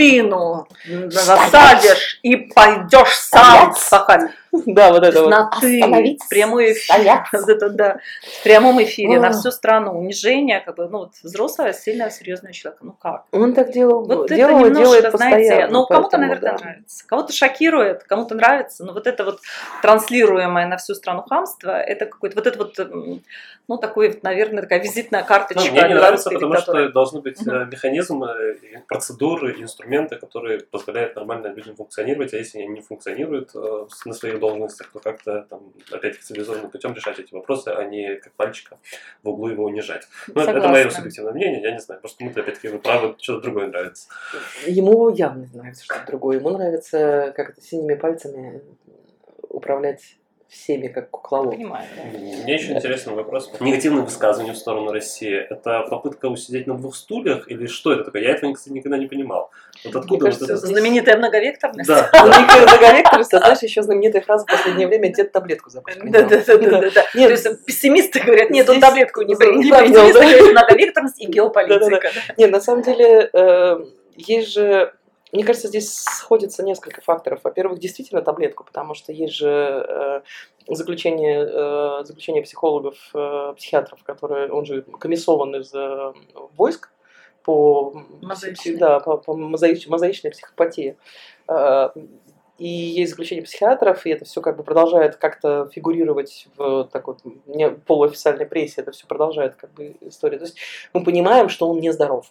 спину 0.01 0.67
засадишь 1.09 2.19
и 2.23 2.37
пойдешь 2.37 3.15
сам 3.15 3.75
пахать. 3.91 4.31
Да, 4.53 4.91
вот 4.91 5.05
это 5.05 5.23
вот. 5.23 5.31
На 5.31 5.51
ты, 5.61 5.81
в 5.81 6.29
прямой 6.29 6.73
эфир. 6.73 6.83
стоять. 6.83 7.27
Вот 7.33 7.49
это 7.49 7.71
да. 7.71 7.99
В 8.41 8.43
прямом 8.43 8.83
эфире 8.83 9.21
на 9.21 9.31
всю 9.31 9.51
страну. 9.51 9.99
Унижение, 9.99 10.61
как 10.61 10.77
бы, 10.77 10.89
ну, 10.89 10.99
вот 10.99 11.13
взрослого, 11.23 11.73
сильного, 11.73 12.11
серьезного 12.11 12.53
человека. 12.53 12.85
Ну 12.85 12.93
как? 12.93 13.27
Он 13.33 13.55
так 13.55 13.73
делал, 13.73 14.05
Вот 14.05 14.29
делал 14.29 14.61
это 14.65 14.73
и 14.73 14.75
делает 14.75 15.05
немножко, 15.05 15.17
знаете, 15.19 15.69
ну, 15.71 15.87
кому-то, 15.87 16.19
наверное, 16.19 16.53
да. 16.53 16.59
нравится. 16.59 17.07
Кого-то 17.07 17.33
шокирует, 17.33 18.05
кому-то 18.05 18.35
нравится. 18.35 18.85
Но 18.85 18.93
вот 18.93 19.07
это 19.07 19.25
вот 19.25 19.41
транслируемое 19.83 20.67
на 20.67 20.77
всю 20.79 20.95
страну 20.95 21.23
хамство, 21.29 21.71
это 21.71 22.07
какой-то, 22.07 22.37
вот 22.37 22.47
это 22.47 22.59
вот, 22.59 23.21
ну, 23.69 23.79
такой, 23.79 24.09
вот, 24.09 24.23
наверное, 24.25 24.63
такая 24.63 24.81
визитная 24.81 25.21
Ну, 25.21 25.27
карточка 25.27 25.71
мне 25.71 25.89
не 25.89 25.95
нравится, 25.95 26.31
потому 26.31 26.55
диктатуры. 26.55 26.85
что 26.85 26.93
должны 26.93 27.21
быть 27.21 27.47
э, 27.47 27.67
механизмы, 27.71 28.59
и 28.63 28.79
процедуры, 28.89 29.61
инструменты, 29.61 29.90
которые 30.17 30.61
позволяют 30.61 31.17
нормально 31.17 31.49
людям 31.49 31.77
функционировать, 31.77 32.33
а 32.35 32.37
если 32.37 32.59
они 32.59 32.69
не 32.69 32.81
функционируют 32.81 33.51
э, 33.55 33.87
на 34.05 34.13
своих 34.13 34.41
должностях, 34.41 34.91
то 34.93 34.99
как-то 35.01 35.47
там 35.49 35.73
опять 35.91 36.21
цивилизованным 36.21 36.71
путем 36.71 36.95
решать 36.95 37.19
эти 37.19 37.35
вопросы, 37.35 37.69
а 37.69 37.85
не 37.85 38.17
как 38.17 38.33
пальчика 38.35 38.79
в 39.23 39.29
углу 39.29 39.49
его 39.49 39.65
унижать. 39.65 40.09
Ну, 40.29 40.41
это, 40.41 40.53
это 40.53 40.69
мое 40.69 40.91
субъективное 40.91 41.33
мнение, 41.33 41.63
я 41.63 41.73
не 41.73 41.81
знаю, 41.81 42.01
просто 42.01 42.19
кому-то 42.19 42.41
опять-таки 42.41 42.69
вы 42.69 42.79
правы, 42.79 43.17
что-то 43.19 43.43
другое 43.43 43.69
нравится. 43.69 44.09
Ему 44.67 45.11
явно 45.11 45.49
нравится 45.53 45.85
что-то 45.85 46.07
другое. 46.07 46.39
Ему 46.39 46.51
нравится, 46.51 47.33
как 47.37 47.51
это, 47.51 47.61
синими 47.61 47.95
пальцами 47.95 48.63
управлять 49.49 50.17
всеми, 50.51 50.89
как 50.89 51.11
кукловод. 51.11 51.55
Понимаю, 51.55 51.87
да. 51.97 52.19
Мне 52.19 52.55
еще 52.55 52.73
интересный 52.73 53.15
вопрос. 53.15 53.51
Негативное 53.61 54.03
высказывание 54.03 54.53
в 54.53 54.59
сторону 54.59 54.91
России– 54.91 55.35
это 55.51 55.87
попытка 55.89 56.27
усидеть 56.27 56.67
на 56.67 56.77
двух 56.77 56.97
стульях 56.97 57.49
или 57.49 57.67
что 57.67 57.93
это 57.93 58.05
такое? 58.05 58.23
Я 58.23 58.31
этого, 58.31 58.53
кстати, 58.53 58.73
никогда 58.73 58.99
не 58.99 59.07
понимал. 59.07 59.51
Вот 59.85 59.97
откуда 59.97 60.27
кажется, 60.27 60.47
вот 60.47 60.59
это... 60.59 60.67
Знаменитая 60.67 61.17
многовекторность. 61.19 61.89
Да. 61.89 62.11
Многовекторность, 62.13 63.33
а 63.35 63.39
знаешь, 63.39 63.63
еще 63.63 63.83
знаменитая 63.83 64.23
фраза 64.23 64.45
в 64.45 64.51
последнее 64.51 64.89
время 64.89 65.13
«дед 65.13 65.31
таблетку 65.31 65.71
забыл». 65.71 65.95
Да, 66.05 66.23
да, 66.23 66.43
да, 66.45 66.59
да, 66.59 66.81
да, 66.81 66.91
да. 66.91 67.05
То 67.13 67.31
есть 67.31 67.65
пессимисты 67.65 68.21
говорят, 68.21 68.51
нет, 68.51 68.69
он 68.69 68.81
таблетку 68.81 69.23
не 69.23 69.37
принял. 69.37 69.61
не 69.61 69.71
да. 69.71 70.51
многовекторность 70.51 71.21
и 71.21 71.27
геополитика. 71.27 72.11
Нет, 72.37 72.51
на 72.51 72.61
самом 72.61 72.83
деле, 72.83 73.31
э, 73.33 73.85
есть 74.17 74.53
же, 74.53 74.93
мне 75.33 75.45
кажется, 75.45 75.69
здесь 75.69 75.95
сходится 75.95 76.63
несколько 76.63 77.01
факторов. 77.01 77.41
Во-первых, 77.45 77.79
действительно 77.79 78.23
таблетку, 78.23 78.65
потому 78.65 78.95
что 78.95 79.13
есть 79.13 79.35
же 79.35 79.49
э, 79.89 80.21
заключение, 80.69 81.47
э, 81.49 82.05
заключение 82.05 82.43
психологов, 82.43 82.97
э, 83.15 83.55
психиатров, 83.57 84.03
которые, 84.03 84.51
он 84.51 84.65
же 84.65 84.83
комиссован 84.83 85.55
из 85.57 85.73
э, 85.75 86.13
войск 86.57 86.91
по, 87.45 88.03
Мозаичной. 88.21 88.77
да, 88.77 89.01
по, 89.01 89.17
по 89.17 89.33
мозаич- 89.33 89.89
мозаичной 89.89 90.31
психопатии. 90.33 90.97
Э, 91.49 91.91
и 92.59 92.69
есть 92.69 93.13
заключение 93.13 93.43
психиатров, 93.43 94.05
и 94.05 94.11
это 94.11 94.27
все 94.27 94.43
как 94.43 94.59
бы 94.59 94.65
продолжает 94.65 95.17
как-то 95.17 95.71
фигурировать 95.73 96.47
в 96.59 96.85
такой 96.93 97.17
не- 97.47 97.71
полуофициальной 97.71 98.45
прессе, 98.45 98.83
это 98.83 98.91
все 98.93 99.07
продолжает 99.07 99.55
как 99.55 99.73
бы 99.73 99.97
история. 100.03 100.37
То 100.39 100.45
есть 100.45 100.59
мы 100.93 101.03
понимаем, 101.03 101.49
что 101.49 101.69
он 101.71 101.81
нездоров. 101.81 102.31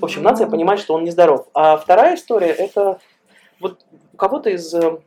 В 0.00 0.04
общем, 0.04 0.22
нация 0.22 0.48
понимает, 0.48 0.80
что 0.80 0.94
он 0.94 1.04
нездоров. 1.04 1.46
А 1.54 1.76
вторая 1.76 2.16
история, 2.16 2.48
это 2.48 2.98
вот 3.60 3.80
у 4.12 4.16
кого-то 4.16 4.50
из 4.50 4.72
э, 4.74 4.98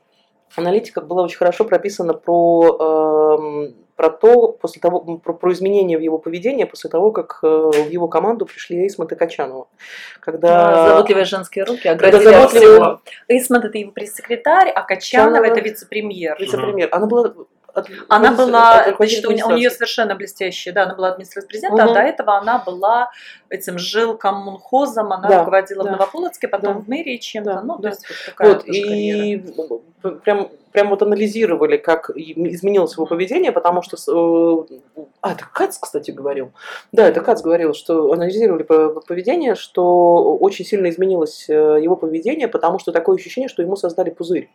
аналитиков 0.56 1.06
было 1.06 1.24
очень 1.24 1.38
хорошо 1.38 1.66
прописано 1.66 2.14
про, 2.14 3.38
эм, 3.38 3.76
про 3.96 4.10
то, 4.10 4.50
после 4.50 4.82
того, 4.82 5.02
про, 5.18 5.34
про 5.34 5.52
изменения 5.54 5.98
в 5.98 6.02
его 6.02 6.18
поведении 6.18 6.64
после 6.64 6.90
того, 6.90 7.12
как 7.12 7.40
э, 7.44 7.48
в 7.48 7.90
его 7.90 8.08
команду 8.08 8.46
пришли 8.46 8.84
Эйсмонт 8.84 9.12
и 9.12 9.16
Качанова. 9.16 9.68
Когда... 10.20 10.88
Заботливые 10.88 11.26
женские 11.26 11.66
руки 11.66 11.84
когда 11.84 12.08
оградили 12.08 12.30
от 12.30 12.52
заботливые 12.52 12.76
всего. 12.76 13.02
Эйсмонт 13.28 13.66
это 13.66 13.78
его 13.78 13.92
пресс-секретарь, 13.92 14.70
а 14.70 14.86
Качанова- 14.90 15.44
это 15.46 15.60
вице-премьер. 15.60 16.38
вице-премьер. 16.40 16.90
Она 16.92 17.08
была... 17.08 17.34
от- 17.74 17.88
Она 18.08 18.32
была, 18.32 18.86
значит, 18.98 19.26
у, 19.26 19.30
у 19.30 19.52
нее 19.56 19.70
совершенно 19.70 20.16
блестящая, 20.16 20.74
да, 20.74 20.84
она 20.84 20.96
была 20.96 21.10
администрацией 21.10 21.48
президента, 21.50 21.84
Мгм. 21.84 21.92
а 21.92 21.94
до 21.94 22.00
этого 22.02 22.38
она 22.38 22.60
была 22.66 23.12
этим 23.50 23.78
жилком 23.78 24.36
Мунхозом, 24.44 25.12
она 25.12 25.28
Да, 25.28 25.40
руководила 25.40 25.84
да. 25.84 25.90
в 25.90 25.92
Новополоцке, 25.94 26.48
потом 26.48 26.74
Да. 26.76 26.80
в 26.82 26.88
мэрии 26.88 27.18
чем-то, 27.18 27.54
Да, 27.54 27.62
ну, 27.62 27.76
то 27.78 27.82
да. 27.84 27.90
есть 27.90 28.06
вот 28.08 28.18
такая 28.26 28.54
Вот, 28.54 28.64
карьера. 28.64 28.94
и 28.94 29.44
прям, 30.24 30.50
прям 30.72 30.90
вот 30.90 31.02
анализировали, 31.02 31.78
как 31.78 32.10
изменилось 32.16 32.94
его 32.94 33.06
поведение, 33.06 33.52
потому 33.52 33.82
что... 33.82 33.98
э, 34.98 35.02
А, 35.22 35.32
это 35.34 35.44
Кац, 35.54 35.78
кстати, 35.80 36.12
говорил. 36.12 36.52
Да, 36.92 37.08
это 37.08 37.22
Кац 37.22 37.42
говорил, 37.42 37.74
что 37.74 38.12
анализировали 38.14 38.64
по- 38.64 39.02
поведение, 39.02 39.56
что 39.56 40.38
очень 40.38 40.64
сильно 40.66 40.90
изменилось 40.90 41.50
э, 41.50 41.80
его 41.82 41.96
поведение, 41.96 42.48
потому 42.48 42.80
что 42.80 42.92
такое 42.92 43.18
ощущение, 43.18 43.50
что 43.50 43.62
ему 43.62 43.76
создали 43.76 44.10
пузырь. 44.12 44.50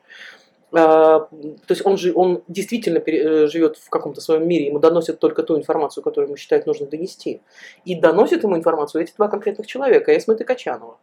А, 0.77 1.21
То 1.21 1.71
есть 1.71 1.87
он 1.87 1.97
же 1.97 2.13
он 2.15 2.43
действительно 2.49 2.99
э, 2.99 3.47
живет 3.47 3.77
в 3.77 3.89
каком-то 3.91 4.21
своем 4.21 4.49
мире, 4.49 4.67
ему 4.67 4.79
доносят 4.81 5.21
только 5.21 5.43
ту 5.43 5.57
информацию, 5.57 6.03
которую 6.03 6.29
ему 6.29 6.37
считают 6.37 6.67
нужно 6.67 6.87
донести. 6.87 7.43
И 7.85 7.95
доносят 7.95 8.43
ему 8.43 8.57
информацию 8.57 9.03
эти 9.03 9.15
два 9.17 9.29
конкретных 9.29 9.67
человека, 9.67 10.17
Эсмет 10.17 10.41
и 10.41 10.45
Качанова. 10.45 10.99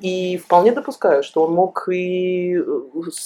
И 0.00 0.36
вполне 0.36 0.70
допускаю, 0.70 1.24
что 1.24 1.42
он 1.42 1.54
мог 1.54 1.88
и 1.88 2.56
э, 2.56 2.62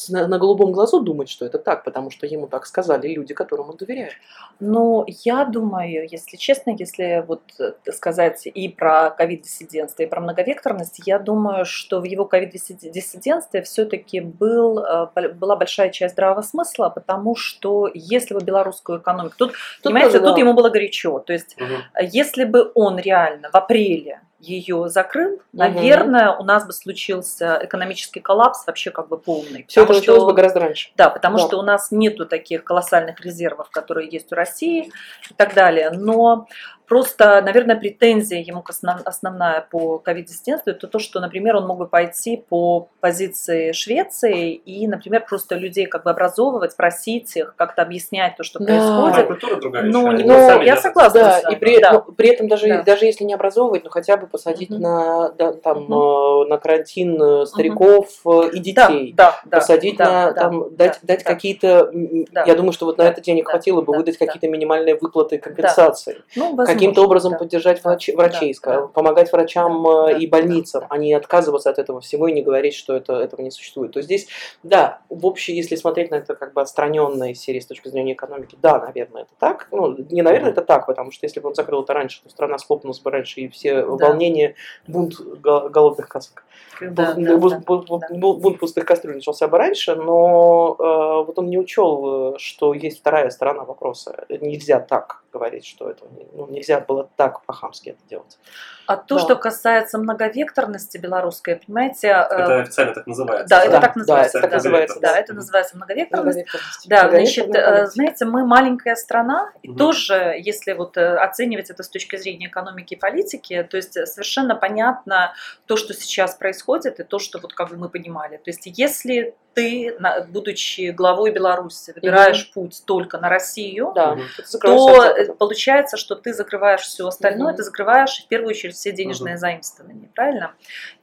на, 0.08 0.38
голубом 0.38 0.72
глазу 0.72 1.00
думать, 1.00 1.28
что 1.28 1.44
это 1.44 1.58
так, 1.58 1.84
потому 1.84 2.10
что 2.10 2.26
ему 2.26 2.46
так 2.46 2.64
сказали 2.64 3.08
люди, 3.08 3.34
которым 3.34 3.68
он 3.68 3.76
доверяет. 3.76 4.14
Ну, 4.58 5.04
я 5.06 5.44
думаю, 5.44 6.08
если 6.10 6.38
честно, 6.38 6.70
если 6.70 7.24
вот 7.28 7.42
э, 7.58 7.72
сказать 7.92 8.46
и 8.46 8.68
про 8.68 9.10
ковид-диссидентство, 9.10 10.02
и 10.02 10.06
про 10.06 10.22
многовекторность, 10.22 11.02
я 11.04 11.18
думаю, 11.18 11.66
что 11.66 12.00
в 12.00 12.04
его 12.04 12.24
ковид-диссидентстве 12.24 13.60
все-таки 13.60 14.20
был, 14.20 14.78
э, 14.78 15.32
была 15.34 15.56
большая 15.56 15.90
часть 15.90 16.14
здравого 16.14 16.40
смысла, 16.40 16.88
потому 16.88 17.36
что 17.36 17.90
если 17.92 18.32
бы 18.32 18.40
белорусскую 18.40 18.98
экономику... 18.98 19.34
Тут, 19.36 19.52
понимаете, 19.82 20.12
тоже, 20.12 20.24
тут 20.24 20.34
да. 20.36 20.40
ему 20.40 20.54
было 20.54 20.70
горячо. 20.70 21.18
То 21.18 21.34
есть, 21.34 21.54
э, 21.58 22.06
если 22.06 22.44
бы 22.44 22.72
он 22.74 22.98
реально 22.98 23.50
в 23.50 23.54
апреле 23.54 24.22
ее 24.42 24.88
закрыл, 24.88 25.40
наверное, 25.52 26.32
у 26.32 26.42
нас 26.42 26.66
бы 26.66 26.72
случился 26.72 27.60
экономический 27.62 28.18
коллапс 28.20 28.66
вообще 28.66 28.90
как 28.90 29.06
бы 29.08 29.16
полный. 29.16 29.64
Все 29.68 29.84
это 29.84 29.92
началось 29.94 30.18
что- 30.20 30.26
бы 30.26 30.32
гораздо 30.34 30.58
раньше. 30.60 30.90
да, 30.96 31.08
потому 31.10 31.38
Да. 31.38 31.44
что 31.46 31.58
у 31.58 31.62
нас 31.62 31.92
нету 31.92 32.26
таких 32.26 32.64
колоссальных 32.64 33.20
резервов, 33.20 33.70
которые 33.70 34.08
есть 34.10 34.32
у 34.32 34.34
России 34.34 34.90
и 35.30 35.34
так 35.34 35.54
далее. 35.54 35.90
Но 35.90 36.48
просто, 36.92 37.40
наверное, 37.40 37.76
претензия 37.76 38.40
ему 38.42 38.62
основная 39.06 39.66
по 39.70 39.96
ковид-диссидентству, 39.96 40.72
это 40.72 40.86
то, 40.86 40.98
что, 40.98 41.20
например, 41.20 41.56
он 41.56 41.66
мог 41.66 41.78
бы 41.78 41.86
пойти 41.86 42.44
по 42.50 42.90
позиции 43.00 43.72
Швеции 43.72 44.52
и, 44.52 44.86
например, 44.86 45.24
просто 45.26 45.54
людей 45.54 45.86
как 45.86 46.04
бы 46.04 46.10
образовывать, 46.10 46.76
просить 46.76 47.34
их, 47.34 47.54
как-то 47.56 47.80
объяснять 47.80 48.36
то, 48.36 48.42
что 48.44 48.58
Да. 48.58 48.66
Происходит. 48.66 49.26
культура 49.26 49.56
другая 49.56 49.84
Ну, 49.84 50.02
не- 50.12 50.22
Они 50.22 50.24
ну, 50.24 50.34
сами 50.34 50.66
я 50.66 50.76
согласна. 50.76 51.20
Да, 51.20 51.40
да, 51.42 51.50
и 51.52 51.56
при, 51.56 51.80
да. 51.80 51.92
ну, 51.92 52.12
при 52.12 52.28
этом 52.28 52.46
даже, 52.48 52.68
Да. 52.68 52.82
даже 52.82 53.06
если 53.06 53.24
не 53.24 53.32
образовывать, 53.32 53.84
ну 53.84 53.90
хотя 53.90 54.18
бы 54.18 54.26
посадить 54.26 54.68
Мгм. 54.68 54.80
на, 54.82 55.28
да, 55.30 55.52
там, 55.54 55.90
э, 55.90 56.46
на 56.48 56.58
карантин 56.58 57.22
э, 57.22 57.46
стариков 57.46 58.08
э, 58.26 58.50
и 58.52 58.72
Да, 58.72 58.88
детей. 58.90 59.14
да, 59.16 59.40
да, 59.46 59.56
посадить 59.56 59.96
да, 59.96 60.04
на, 60.04 60.32
да, 60.32 60.40
там, 60.42 60.76
дать, 60.76 60.98
да, 61.00 61.14
дать 61.14 61.24
да. 61.24 61.32
какие-то, 61.32 61.90
Да. 62.32 62.44
я 62.46 62.54
думаю, 62.54 62.72
что 62.74 62.84
вот 62.84 62.98
на 62.98 63.04
Да, 63.04 63.10
это 63.10 63.22
денег 63.22 63.46
да, 63.46 63.52
хватило 63.52 63.80
бы 63.80 63.92
да, 63.92 63.98
выдать 63.98 64.18
да. 64.20 64.26
какие-то 64.26 64.46
минимальные 64.48 64.98
выплаты 65.00 65.38
компенсации. 65.38 66.22
Ну, 66.36 66.54
возможно, 66.54 66.81
Каким-то 66.82 67.04
образом 67.04 67.32
да. 67.32 67.38
поддержать 67.38 67.80
Да, 67.82 67.90
врачей, 67.90 68.14
да, 68.16 68.70
ска- 68.70 68.80
да. 68.82 68.86
помогать 68.88 69.32
врачам 69.32 69.82
Да, 69.84 70.10
э, 70.10 70.12
да, 70.14 70.18
и 70.18 70.26
больницам, 70.26 70.80
да. 70.82 70.86
а 70.90 70.98
не 70.98 71.14
отказываться 71.14 71.70
от 71.70 71.78
этого 71.78 72.00
всего 72.00 72.28
и 72.28 72.32
не 72.32 72.42
говорить, 72.42 72.74
что 72.74 72.94
это, 72.94 73.14
этого 73.14 73.40
не 73.40 73.50
существует. 73.50 73.92
То 73.92 73.98
есть 73.98 74.06
здесь, 74.08 74.28
да, 74.62 75.00
в 75.08 75.26
общем, 75.26 75.54
если 75.54 75.76
смотреть 75.76 76.10
на 76.10 76.16
это 76.16 76.34
как 76.34 76.52
бы 76.52 76.60
отстраненно 76.60 77.30
из 77.30 77.40
серии 77.40 77.60
с 77.60 77.66
точки 77.66 77.88
зрения 77.88 78.12
экономики, 78.14 78.56
да, 78.60 78.78
наверное, 78.78 79.22
это 79.22 79.32
так. 79.38 79.68
Ну, 79.70 79.96
не 80.10 80.22
наверное, 80.22 80.50
это 80.50 80.62
так, 80.62 80.86
потому 80.86 81.10
что 81.12 81.24
если 81.26 81.40
бы 81.40 81.48
он 81.48 81.54
закрыл 81.54 81.82
это 81.82 81.92
раньше, 81.94 82.22
то 82.22 82.28
страна 82.30 82.58
схлопнулась 82.58 83.00
бы 83.00 83.10
раньше, 83.10 83.40
и 83.40 83.48
все 83.48 83.82
волнения, 83.84 84.54
бунт 84.86 85.14
го- 85.20 85.68
голодных 85.68 86.08
косок. 86.08 86.44
Да, 86.80 87.14
Бу- 87.14 87.22
да, 87.24 87.36
бу- 87.36 87.50
да, 87.50 87.58
бу- 87.64 87.86
бу- 87.86 87.98
да. 88.00 88.08
бу- 88.10 88.34
Бунт 88.38 88.58
пустых 88.58 88.84
кастрюль 88.84 89.14
начался 89.16 89.46
бы 89.46 89.56
раньше, 89.58 89.94
но 89.94 90.74
э, 90.78 91.24
вот 91.26 91.38
он 91.38 91.48
не 91.48 91.58
учел, 91.58 92.34
э, 92.34 92.38
что 92.38 92.74
есть 92.74 92.98
вторая 93.00 93.30
сторона 93.30 93.64
вопроса. 93.64 94.24
Нельзя 94.28 94.80
так 94.80 95.22
говорить, 95.32 95.64
что 95.64 95.88
это 95.88 96.04
ну, 96.34 96.46
нельзя 96.48 96.71
было 96.80 97.08
так 97.16 97.42
по-хамски 97.44 97.90
это 97.90 98.00
делать. 98.08 98.38
А 98.86 98.96
то, 98.96 99.14
Да. 99.14 99.20
что 99.20 99.36
касается 99.36 99.96
многовекторности 99.98 100.98
белорусской, 100.98 101.56
понимаете, 101.56 102.08
э, 102.08 102.10
Это 102.10 102.60
официально 102.62 102.94
так 102.94 103.06
называется. 103.06 103.48
Да, 103.48 103.62
это 103.62 103.70
Да, 103.70 103.80
так 103.80 103.92
да, 103.94 103.98
называется. 104.00 104.38
это 104.38 104.46
так 104.48 104.54
называется, 104.54 105.00
Да, 105.00 105.12
да. 105.12 105.18
это 105.18 105.34
называется 105.34 105.76
многовекторность. 105.76 106.38
Многовекторность. 106.38 106.88
Да, 106.88 107.08
значит, 107.10 107.54
э, 107.54 107.86
знаете, 107.86 108.24
мы 108.24 108.44
маленькая 108.44 108.96
страна, 108.96 109.52
и 109.62 109.68
Мгм. 109.68 109.78
тоже, 109.78 110.34
если 110.38 110.72
вот 110.72 110.96
э, 110.96 111.14
оценивать 111.16 111.70
это 111.70 111.82
с 111.82 111.88
точки 111.88 112.16
зрения 112.16 112.48
экономики 112.48 112.94
и 112.94 112.96
политики, 112.98 113.66
то 113.70 113.76
есть 113.76 113.92
совершенно 114.08 114.56
понятно 114.56 115.32
то, 115.66 115.76
что 115.76 115.94
сейчас 115.94 116.34
происходит, 116.34 116.98
и 117.00 117.04
то, 117.04 117.18
что 117.18 117.38
вот 117.38 117.54
как 117.54 117.70
бы 117.70 117.76
мы 117.76 117.88
понимали. 117.88 118.36
То 118.38 118.50
есть 118.50 118.62
если 118.66 119.34
ты, 119.54 119.98
будучи 120.28 120.90
главой 120.92 121.30
Беларуси, 121.30 121.92
выбираешь 121.94 122.50
путь 122.52 122.82
только 122.86 123.18
на 123.18 123.28
Россию, 123.28 123.92
Да, 123.94 124.16
то 124.62 125.00
этого. 125.02 125.34
получается, 125.34 125.96
что 125.98 126.14
ты 126.14 126.32
закрываешь 126.32 126.51
все 126.82 127.06
остальное, 127.06 127.48
Мгм. 127.48 127.56
ты 127.56 127.62
закрываешь 127.62 128.22
в 128.24 128.28
первую 128.28 128.50
очередь 128.50 128.74
все 128.74 128.92
денежные 128.92 129.34
Мгм. 129.34 129.40
заимствования, 129.40 130.08
правильно? 130.14 130.52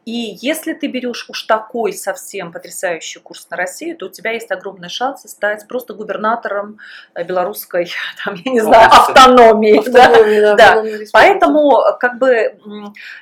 И 0.05 0.37
если 0.41 0.73
ты 0.73 0.87
берешь 0.87 1.25
уж 1.29 1.43
такой 1.43 1.93
совсем 1.93 2.51
потрясающий 2.51 3.19
курс 3.19 3.47
на 3.51 3.57
Россию, 3.57 3.95
то 3.95 4.07
у 4.07 4.09
тебя 4.09 4.31
есть 4.31 4.49
огромный 4.49 4.89
шанс 4.89 5.21
стать 5.29 5.67
просто 5.67 5.93
губернатором 5.93 6.79
э, 7.13 7.23
белорусской, 7.23 7.91
там, 8.25 8.33
я 8.35 8.51
не 8.51 8.59
знаю, 8.61 8.87
Области. 8.87 9.11
автономии. 9.11 9.83
да. 9.89 10.55
Да, 10.55 10.81
да. 10.81 10.81
Поэтому, 11.13 11.77
как 11.99 12.17
бы, 12.17 12.59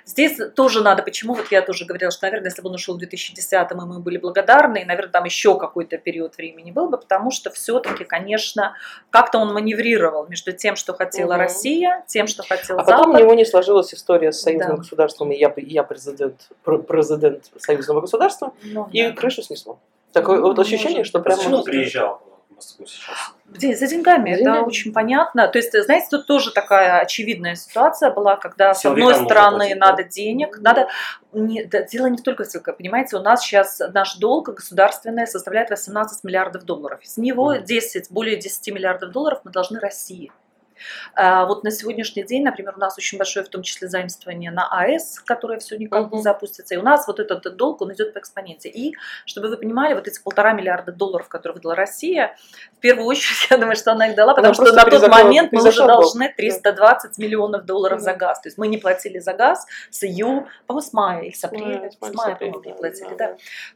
здесь 0.06 0.40
тоже 0.56 0.82
надо, 0.82 1.04
почему 1.04 1.34
вот 1.34 1.52
я 1.52 1.62
тоже 1.62 1.86
говорила, 1.86 2.12
что, 2.12 2.26
наверное, 2.26 2.50
если 2.50 2.62
бы 2.62 2.70
он 2.70 2.76
ушел 2.76 2.98
в 2.98 3.02
2010-м, 3.04 3.82
и 3.82 3.86
мы 3.86 4.00
были 4.00 4.18
благодарны, 4.18 4.82
и, 4.82 4.86
наверное, 4.86 5.12
там 5.12 5.26
еще 5.26 5.58
какой-то 5.60 5.98
период 5.98 6.38
времени 6.38 6.72
был 6.72 6.90
бы, 6.90 6.98
потому 6.98 7.32
что 7.32 7.50
все-таки, 7.50 8.06
конечно, 8.06 8.76
как-то 9.10 9.40
он 9.40 9.54
маневрировал 9.54 10.28
между 10.28 10.52
тем, 10.54 10.76
что 10.76 10.94
хотела 10.94 11.34
Мгм. 11.34 11.42
Россия, 11.42 12.04
тем, 12.18 12.28
что 12.28 12.44
хотел 12.44 12.80
А 12.80 12.84
потом 12.84 13.10
у 13.10 13.12
Запад. 13.14 13.22
него 13.22 13.34
не 13.34 13.46
сложилась 13.46 13.94
история 13.94 14.32
с 14.32 14.42
союзным 14.42 14.72
Да. 14.76 14.78
государством, 14.78 15.32
и 15.32 15.38
я, 15.38 15.54
я 15.58 15.84
президент, 15.84 16.50
пр- 16.64 16.82
президент 16.84 17.46
союзного 17.60 18.02
государства, 18.02 18.54
Ну, 18.64 18.88
и 18.92 19.04
да. 19.08 19.12
крышу 19.14 19.42
снесло. 19.42 19.80
Такое 20.14 20.38
Ну, 20.38 20.48
вот 20.48 20.60
ощущение, 20.60 20.98
может 21.00 21.08
что 21.08 21.20
прямо... 21.20 21.38
Почему 21.38 21.58
он 21.58 21.64
приезжал? 21.64 22.22
Москву 22.50 22.88
сейчас? 22.88 23.16
Где? 23.46 23.76
За 23.76 23.86
деньгами, 23.86 24.32
За 24.32 24.36
это 24.38 24.44
деньгами. 24.46 24.66
очень 24.66 24.92
понятно. 24.92 25.48
То 25.48 25.60
есть, 25.60 25.80
знаете, 25.84 26.08
тут 26.10 26.26
тоже 26.26 26.52
такая 26.52 27.00
очевидная 27.02 27.54
ситуация 27.56 28.10
была, 28.10 28.36
когда 28.36 28.74
с 28.74 28.84
одной 28.84 29.14
стороны 29.14 29.58
платить, 29.58 29.80
да? 29.80 29.86
надо 29.92 30.04
денег, 30.04 30.58
надо... 30.60 30.88
Не, 31.34 31.64
да, 31.66 31.84
дело 31.84 32.08
не 32.08 32.18
только 32.18 32.46
в 32.46 32.48
понимаете, 32.74 33.16
у 33.18 33.22
нас 33.22 33.42
сейчас 33.44 33.80
наш 33.94 34.16
долг 34.18 34.50
государственный 34.50 35.28
составляет 35.28 35.70
18 35.70 36.24
миллиардов 36.24 36.64
долларов. 36.64 37.00
Из 37.04 37.18
него 37.18 37.54
Мгм. 37.54 37.64
10, 37.64 38.10
более 38.12 38.38
10 38.38 38.72
миллиардов 38.74 39.12
долларов 39.12 39.42
мы 39.44 39.52
должны 39.52 39.80
России. 39.80 40.32
А 41.16 41.46
Вот 41.46 41.64
на 41.64 41.72
сегодняшний 41.72 42.24
день, 42.24 42.44
например, 42.44 42.74
у 42.76 42.80
нас 42.80 42.98
очень 42.98 43.18
большое, 43.18 43.46
в 43.46 43.50
том 43.50 43.62
числе, 43.64 43.88
заимствование 43.88 44.52
на 44.52 44.68
АЭС, 44.70 45.20
которое 45.26 45.60
все 45.60 45.78
никак 45.78 46.12
не 46.12 46.22
запустится. 46.22 46.76
И 46.76 46.78
у 46.78 46.84
нас 46.84 47.08
вот 47.08 47.20
этот 47.20 47.56
долг, 47.56 47.82
он 47.82 47.94
идет 47.94 48.14
по 48.14 48.20
экспоненте. 48.20 48.70
И, 48.70 48.94
чтобы 49.26 49.50
вы 49.50 49.58
понимали, 49.58 49.94
вот 49.94 50.08
эти 50.08 50.22
полтора 50.22 50.54
миллиарда 50.54 50.92
долларов, 50.92 51.28
которые 51.30 51.56
выдала 51.56 51.76
Россия, 51.76 52.36
в 52.78 52.80
первую 52.80 53.06
очередь, 53.08 53.48
я 53.50 53.58
думаю, 53.58 53.76
что 53.76 53.92
она 53.92 54.08
их 54.10 54.16
дала, 54.16 54.34
потому 54.34 54.54
Она 54.58 54.66
что 54.66 54.74
на 54.76 54.86
тот 54.86 55.08
момент 55.10 55.52
мы 55.52 55.68
уже 55.68 55.86
должны 55.86 56.34
320 56.36 57.18
миллионов 57.18 57.66
долларов 57.66 58.00
за 58.02 58.12
Мгм. 58.12 58.20
газ. 58.20 58.42
То 58.42 58.48
есть 58.50 58.58
мы 58.58 58.68
не 58.68 58.78
платили 58.78 59.20
за 59.20 59.34
газ 59.34 59.66
с 59.90 60.04
июля, 60.04 60.48
по-моему, 60.66 60.88
с 60.88 60.94
мая 60.94 61.22
или 61.22 61.34
с 61.34 61.44
апреля, 61.44 61.90
с 61.92 61.96
с 61.96 62.14
мая, 62.14 62.36
по-моему, 62.36 62.62
не 62.64 62.72
да, 62.72 62.78
платили, 62.78 63.10
да, 63.10 63.16
да. 63.16 63.28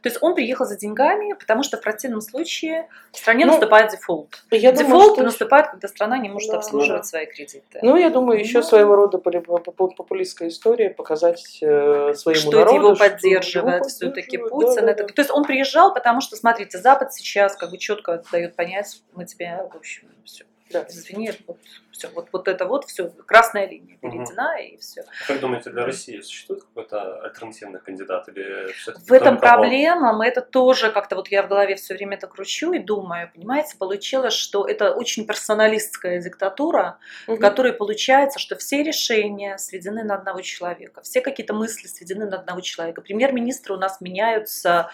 То 0.02 0.08
есть 0.08 0.18
он 0.20 0.34
приехал 0.34 0.66
за 0.66 0.76
деньгами, 0.76 1.32
потому 1.32 1.62
что 1.62 1.76
в 1.76 1.80
противном 1.80 2.20
случае 2.20 2.88
в 3.12 3.16
стране 3.18 3.44
Ну, 3.46 3.52
наступает 3.52 3.90
дефолт. 3.92 4.42
Я 4.50 4.72
думаю, 4.72 4.86
Дефолт 4.86 5.14
что- 5.14 5.22
наступает, 5.24 5.66
когда 5.70 5.88
страна 5.88 6.18
не 6.18 6.28
может 6.28 6.50
Да, 6.50 6.56
обслуживать 6.58 6.91
да. 6.98 7.02
свои 7.02 7.26
кредиты. 7.26 7.78
Ну, 7.82 7.96
я 7.96 8.10
думаю, 8.10 8.38
еще 8.40 8.58
Ну. 8.58 8.64
своего 8.64 8.94
рода 8.96 9.18
популистская 9.18 10.48
история 10.48 10.90
показать 10.90 11.58
э, 11.60 12.14
своему 12.14 12.40
что 12.40 12.50
народу, 12.52 12.74
его 12.76 12.94
что 12.94 13.08
поддерживает 13.08 13.86
все-таки 13.86 14.38
Путин. 14.38 14.74
да, 14.76 14.82
да, 14.82 14.90
Это- 14.92 15.02
да. 15.04 15.12
То 15.14 15.20
есть 15.22 15.30
он 15.30 15.44
приезжал, 15.44 15.92
потому 15.94 16.20
что, 16.20 16.36
смотрите, 16.36 16.78
Запад 16.78 17.12
сейчас 17.12 17.56
как 17.56 17.70
бы 17.70 17.78
четко 17.78 18.22
дает 18.32 18.54
понять, 18.56 19.02
мы 19.14 19.24
тебя, 19.24 19.66
в 19.72 19.76
общем, 19.76 20.08
все. 20.24 20.44
Да. 20.72 20.86
Извини, 20.88 21.32
вот, 21.46 21.58
все, 21.90 22.08
вот, 22.08 22.28
вот 22.32 22.48
это 22.48 22.66
вот, 22.66 22.84
все, 22.86 23.08
красная 23.26 23.68
линия 23.68 23.96
перейдена, 23.98 24.58
и 24.60 24.76
все. 24.78 25.04
Как 25.26 25.40
думаете, 25.40 25.70
для 25.70 25.84
России 25.84 26.20
существует 26.20 26.62
какой-то 26.64 27.22
альтернативный 27.22 27.80
кандидат 27.80 28.28
или 28.28 28.72
В 29.06 29.12
этом 29.12 29.38
проблема, 29.38 30.12
мы 30.12 30.26
это 30.26 30.40
тоже 30.40 30.90
как-то 30.90 31.16
вот 31.16 31.28
я 31.28 31.42
в 31.42 31.48
голове 31.48 31.76
все 31.76 31.94
время 31.94 32.16
это 32.16 32.26
кручу 32.26 32.72
и 32.72 32.78
думаю, 32.78 33.30
понимаете, 33.34 33.76
получилось, 33.76 34.34
что 34.34 34.66
это 34.66 34.92
очень 34.92 35.26
персоналистская 35.26 36.20
диктатура, 36.20 36.98
в 37.26 37.32
Мгм. 37.32 37.40
которой 37.40 37.72
получается, 37.72 38.38
что 38.38 38.56
все 38.56 38.82
решения 38.82 39.58
сведены 39.58 40.04
на 40.04 40.14
одного 40.14 40.40
человека, 40.40 41.02
все 41.02 41.20
какие-то 41.20 41.54
мысли 41.54 41.86
сведены 41.86 42.26
на 42.26 42.38
одного 42.38 42.60
человека. 42.60 43.00
Премьер-министры 43.00 43.74
у 43.74 43.78
нас 43.78 44.00
меняются 44.00 44.90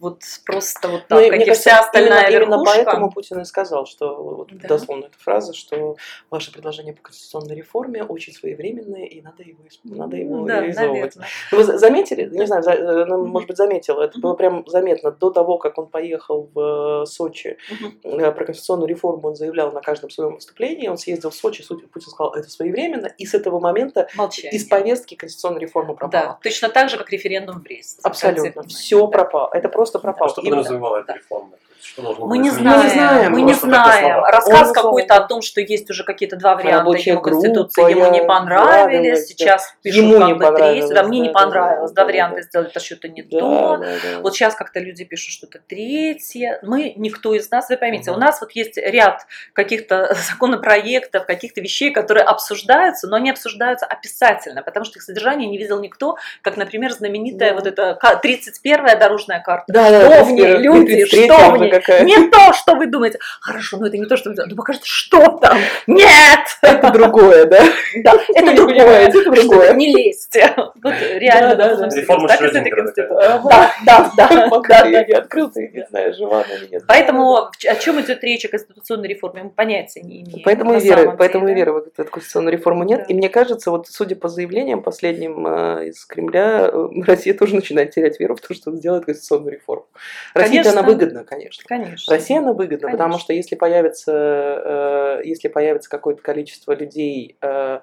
вот 0.00 0.22
просто 0.46 0.88
вот 0.88 1.02
Ну, 1.10 1.16
так, 1.16 1.26
и 1.26 1.30
как 1.30 1.40
и 1.40 1.44
кажется, 1.44 1.60
вся 1.70 1.80
остальная 1.80 2.22
именно, 2.30 2.36
именно 2.44 2.54
верхушка. 2.56 2.84
поэтому 2.84 3.10
Путин 3.12 3.40
и 3.40 3.44
сказал, 3.44 3.86
что 3.86 4.16
вот 4.22 4.48
Да. 4.52 4.68
дословно 4.68 5.04
эта 5.06 5.18
фраза, 5.18 5.52
что 5.52 5.96
ваше 6.30 6.52
предложение 6.52 6.94
по 6.94 7.02
конституционной 7.02 7.54
реформе 7.54 8.02
очень 8.02 8.32
своевременное, 8.32 9.04
и 9.04 9.20
надо 9.20 9.42
его, 9.42 9.58
исп- 9.64 9.94
надо 9.96 10.16
его 10.16 10.44
да, 10.46 10.60
реализовывать. 10.62 11.16
наверное. 11.16 11.28
Вы 11.52 11.64
за- 11.64 11.78
заметили? 11.78 12.28
Не 12.30 12.46
знаю, 12.46 12.62
за- 12.62 12.72
э, 12.72 13.04
ну, 13.04 13.26
может 13.26 13.46
быть, 13.48 13.56
заметила. 13.58 14.02
Это 14.02 14.18
было 14.18 14.34
прям 14.34 14.64
заметно 14.66 15.10
до 15.10 15.30
того, 15.30 15.58
как 15.58 15.76
он 15.78 15.86
поехал 15.88 16.48
в 16.54 17.02
э, 17.02 17.06
Сочи. 17.06 17.58
Э, 18.02 18.32
Про 18.32 18.44
конституционную 18.46 18.88
реформу 18.88 19.28
он 19.28 19.36
заявлял 19.36 19.70
на 19.72 19.80
каждом 19.82 20.08
своем 20.10 20.34
выступлении. 20.36 20.88
Он 20.88 20.96
съездил 20.96 21.30
в 21.30 21.34
Сочи, 21.34 21.62
Путин 21.68 22.10
сказал, 22.10 22.32
это 22.34 22.48
своевременно. 22.48 23.06
И 23.18 23.26
с 23.26 23.34
этого 23.34 23.60
момента 23.60 24.08
Молчание. 24.16 24.52
из 24.52 24.66
повестки 24.66 25.14
конституционной 25.14 25.60
реформы 25.60 25.94
пропала. 25.94 26.24
Да, 26.24 26.38
точно 26.42 26.68
так 26.70 26.88
же, 26.88 26.96
как 26.96 27.10
референдум 27.10 27.58
в 27.58 27.62
Бресте. 27.62 28.00
Абсолютно. 28.02 28.62
Все 28.64 29.06
пропало. 29.08 29.50
Это 29.52 29.68
просто 29.68 29.89
пропало. 29.98 30.30
Что 30.30 30.42
Именно. 30.42 30.56
подразумевала 30.58 30.96
эта 30.98 31.14
реформа? 31.14 31.50
Что 31.82 32.02
должно 32.02 32.26
Мы 32.26 32.38
не 32.38 32.50
знаем, 32.50 32.82
не 32.82 32.90
знаем, 32.90 33.32
мы 33.32 33.42
не 33.42 33.54
знаем. 33.54 34.22
Рассказ 34.24 34.68
Он 34.68 34.74
какой-то 34.74 35.14
о 35.16 35.20
том, 35.26 35.40
что 35.42 35.60
есть 35.60 35.88
уже 35.90 36.04
какие-то 36.04 36.36
два 36.36 36.54
варианта 36.54 36.78
Рабочая 36.78 37.10
его 37.12 37.22
конституции, 37.22 37.90
ему 37.90 38.10
не 38.10 38.22
понравились, 38.22 39.26
сейчас 39.26 39.74
пишут 39.82 40.18
как 40.18 40.38
бы 40.38 40.56
третий, 40.56 40.94
да, 40.94 41.02
мне 41.02 41.20
не 41.20 41.30
понравилось, 41.30 41.92
да, 41.92 42.02
два 42.02 42.04
да, 42.04 42.12
варианта 42.12 42.36
да. 42.36 42.42
сделали, 42.42 42.68
это 42.68 42.80
что-то 42.80 43.08
не 43.08 43.22
то. 43.22 43.82
Вот 44.20 44.34
сейчас 44.34 44.54
как-то 44.54 44.80
люди 44.80 45.04
пишут 45.04 45.32
что-то 45.32 45.58
третье. 45.66 46.58
Мы, 46.62 46.92
никто 46.96 47.34
из 47.34 47.50
нас, 47.50 47.68
вы 47.70 47.76
поймите, 47.76 48.10
у 48.10 48.16
нас 48.16 48.40
вот 48.40 48.52
есть 48.52 48.76
ряд 48.76 49.26
каких-то 49.52 50.14
законопроектов, 50.30 51.26
каких-то 51.26 51.60
вещей, 51.60 51.90
которые 51.90 52.24
обсуждаются, 52.24 53.08
но 53.08 53.16
они 53.16 53.30
обсуждаются 53.30 53.86
описательно, 53.86 54.62
потому 54.62 54.84
что 54.84 54.98
их 54.98 55.02
содержание 55.02 55.48
не 55.48 55.58
видел 55.58 55.80
никто, 55.80 56.16
как, 56.42 56.56
например, 56.56 56.92
знаменитая 56.92 57.54
вот 57.54 57.66
эта 57.66 57.94
ка- 57.94 58.20
31-я 58.22 58.96
дорожная 58.96 59.40
карта. 59.40 59.64
Да, 59.68 59.90
да, 59.90 60.00
Что 60.00 60.24
в 60.24 60.28
да, 60.28 60.32
ней, 60.32 60.56
люди, 60.58 61.06
что 61.06 61.50
в 61.52 61.58
ней? 61.58 61.69
Какая-то. 61.70 62.04
Не 62.04 62.28
то, 62.28 62.52
что 62.52 62.74
вы 62.74 62.86
думаете. 62.86 63.18
Хорошо, 63.40 63.78
но 63.78 63.86
это 63.86 63.96
не 63.96 64.06
то, 64.06 64.16
что 64.16 64.30
вы 64.30 64.36
думаете. 64.36 64.54
Ну 64.54 64.56
покажите, 64.56 64.86
что 64.86 65.38
там. 65.38 65.58
Нет! 65.86 66.40
Это 66.62 66.90
другое, 66.90 67.46
да? 67.46 67.64
Да, 68.02 68.14
это 68.34 68.54
другое. 68.54 69.08
это 69.08 69.24
другое. 69.24 69.74
Не 69.74 69.94
лезьте. 69.94 70.54
Вот 70.82 70.94
реально. 71.00 71.56
Да, 71.56 71.76
да. 71.76 71.88
Реформа 71.94 72.28
Так 72.28 72.40
этой. 72.40 72.70
Да, 72.96 73.72
да, 73.84 74.12
да. 74.16 74.48
Пока 74.48 74.86
я 74.86 75.04
не 75.04 75.12
открыл, 75.12 75.50
ты 75.50 75.68
не 75.68 75.84
знаешь, 75.88 76.16
жива 76.16 76.42
она 76.44 76.54
или 76.54 76.68
нет. 76.70 76.84
Поэтому 76.86 77.36
о 77.36 77.74
чем 77.76 78.00
идет 78.00 78.22
речь 78.24 78.44
о 78.44 78.48
конституционной 78.48 79.08
реформе, 79.08 79.44
мы 79.44 79.50
понятия 79.50 80.00
не 80.00 80.22
имеем. 80.22 80.42
Поэтому 80.44 80.74
и 80.74 80.80
веры, 80.80 81.14
поэтому 81.16 81.48
и 81.48 81.54
веры 81.54 81.72
в 81.72 81.76
эту 81.78 82.04
конституционную 82.10 82.52
реформу 82.52 82.84
нет. 82.84 83.04
И 83.08 83.14
мне 83.14 83.28
кажется, 83.28 83.70
вот 83.70 83.88
судя 83.88 84.16
по 84.16 84.28
заявлениям 84.28 84.82
последним 84.82 85.46
э, 85.46 85.88
из 85.88 86.04
Кремля, 86.04 86.70
э, 86.72 86.88
Россия 87.06 87.34
тоже 87.34 87.54
начинает 87.54 87.90
терять 87.90 88.18
веру 88.20 88.36
в 88.36 88.40
то, 88.40 88.54
что 88.54 88.74
сделает 88.74 89.04
конституционную 89.04 89.52
реформу. 89.52 89.86
Конечно. 90.34 90.72
она 90.72 90.82
выгодна, 90.82 91.24
конечно. 91.24 91.59
Конечно. 91.66 92.14
России 92.14 92.36
она 92.36 92.52
выгодна, 92.52 92.88
Конечно. 92.88 92.98
потому 92.98 93.18
что 93.18 93.32
если 93.32 93.56
появится, 93.56 94.12
э, 94.12 95.20
если 95.24 95.48
появится 95.48 95.90
какое-то 95.90 96.22
количество 96.22 96.72
людей, 96.72 97.36
э, 97.40 97.80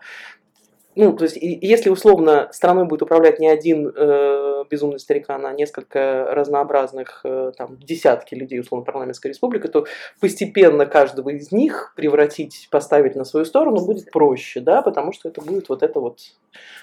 ну, 0.97 1.13
то 1.15 1.23
есть, 1.25 1.37
если 1.37 1.89
условно 1.89 2.49
страной 2.51 2.85
будет 2.85 3.01
управлять 3.03 3.39
не 3.39 3.47
один 3.47 3.91
э, 3.95 4.63
безумный 4.69 4.99
старикан, 4.99 5.45
а 5.45 5.53
несколько 5.53 6.25
разнообразных, 6.31 7.21
э, 7.23 7.51
там, 7.57 7.77
десятки 7.79 8.35
людей, 8.35 8.59
условно, 8.59 8.85
парламентской 8.85 9.27
республики, 9.27 9.67
то 9.67 9.85
постепенно 10.19 10.85
каждого 10.85 11.29
из 11.29 11.51
них 11.51 11.93
превратить, 11.95 12.67
поставить 12.71 13.15
на 13.15 13.23
свою 13.25 13.45
сторону 13.45 13.85
будет 13.85 14.11
проще, 14.11 14.59
да, 14.59 14.81
потому 14.81 15.11
что 15.13 15.29
это 15.29 15.41
будет 15.41 15.69
вот 15.69 15.83
это 15.83 15.99
вот, 15.99 16.19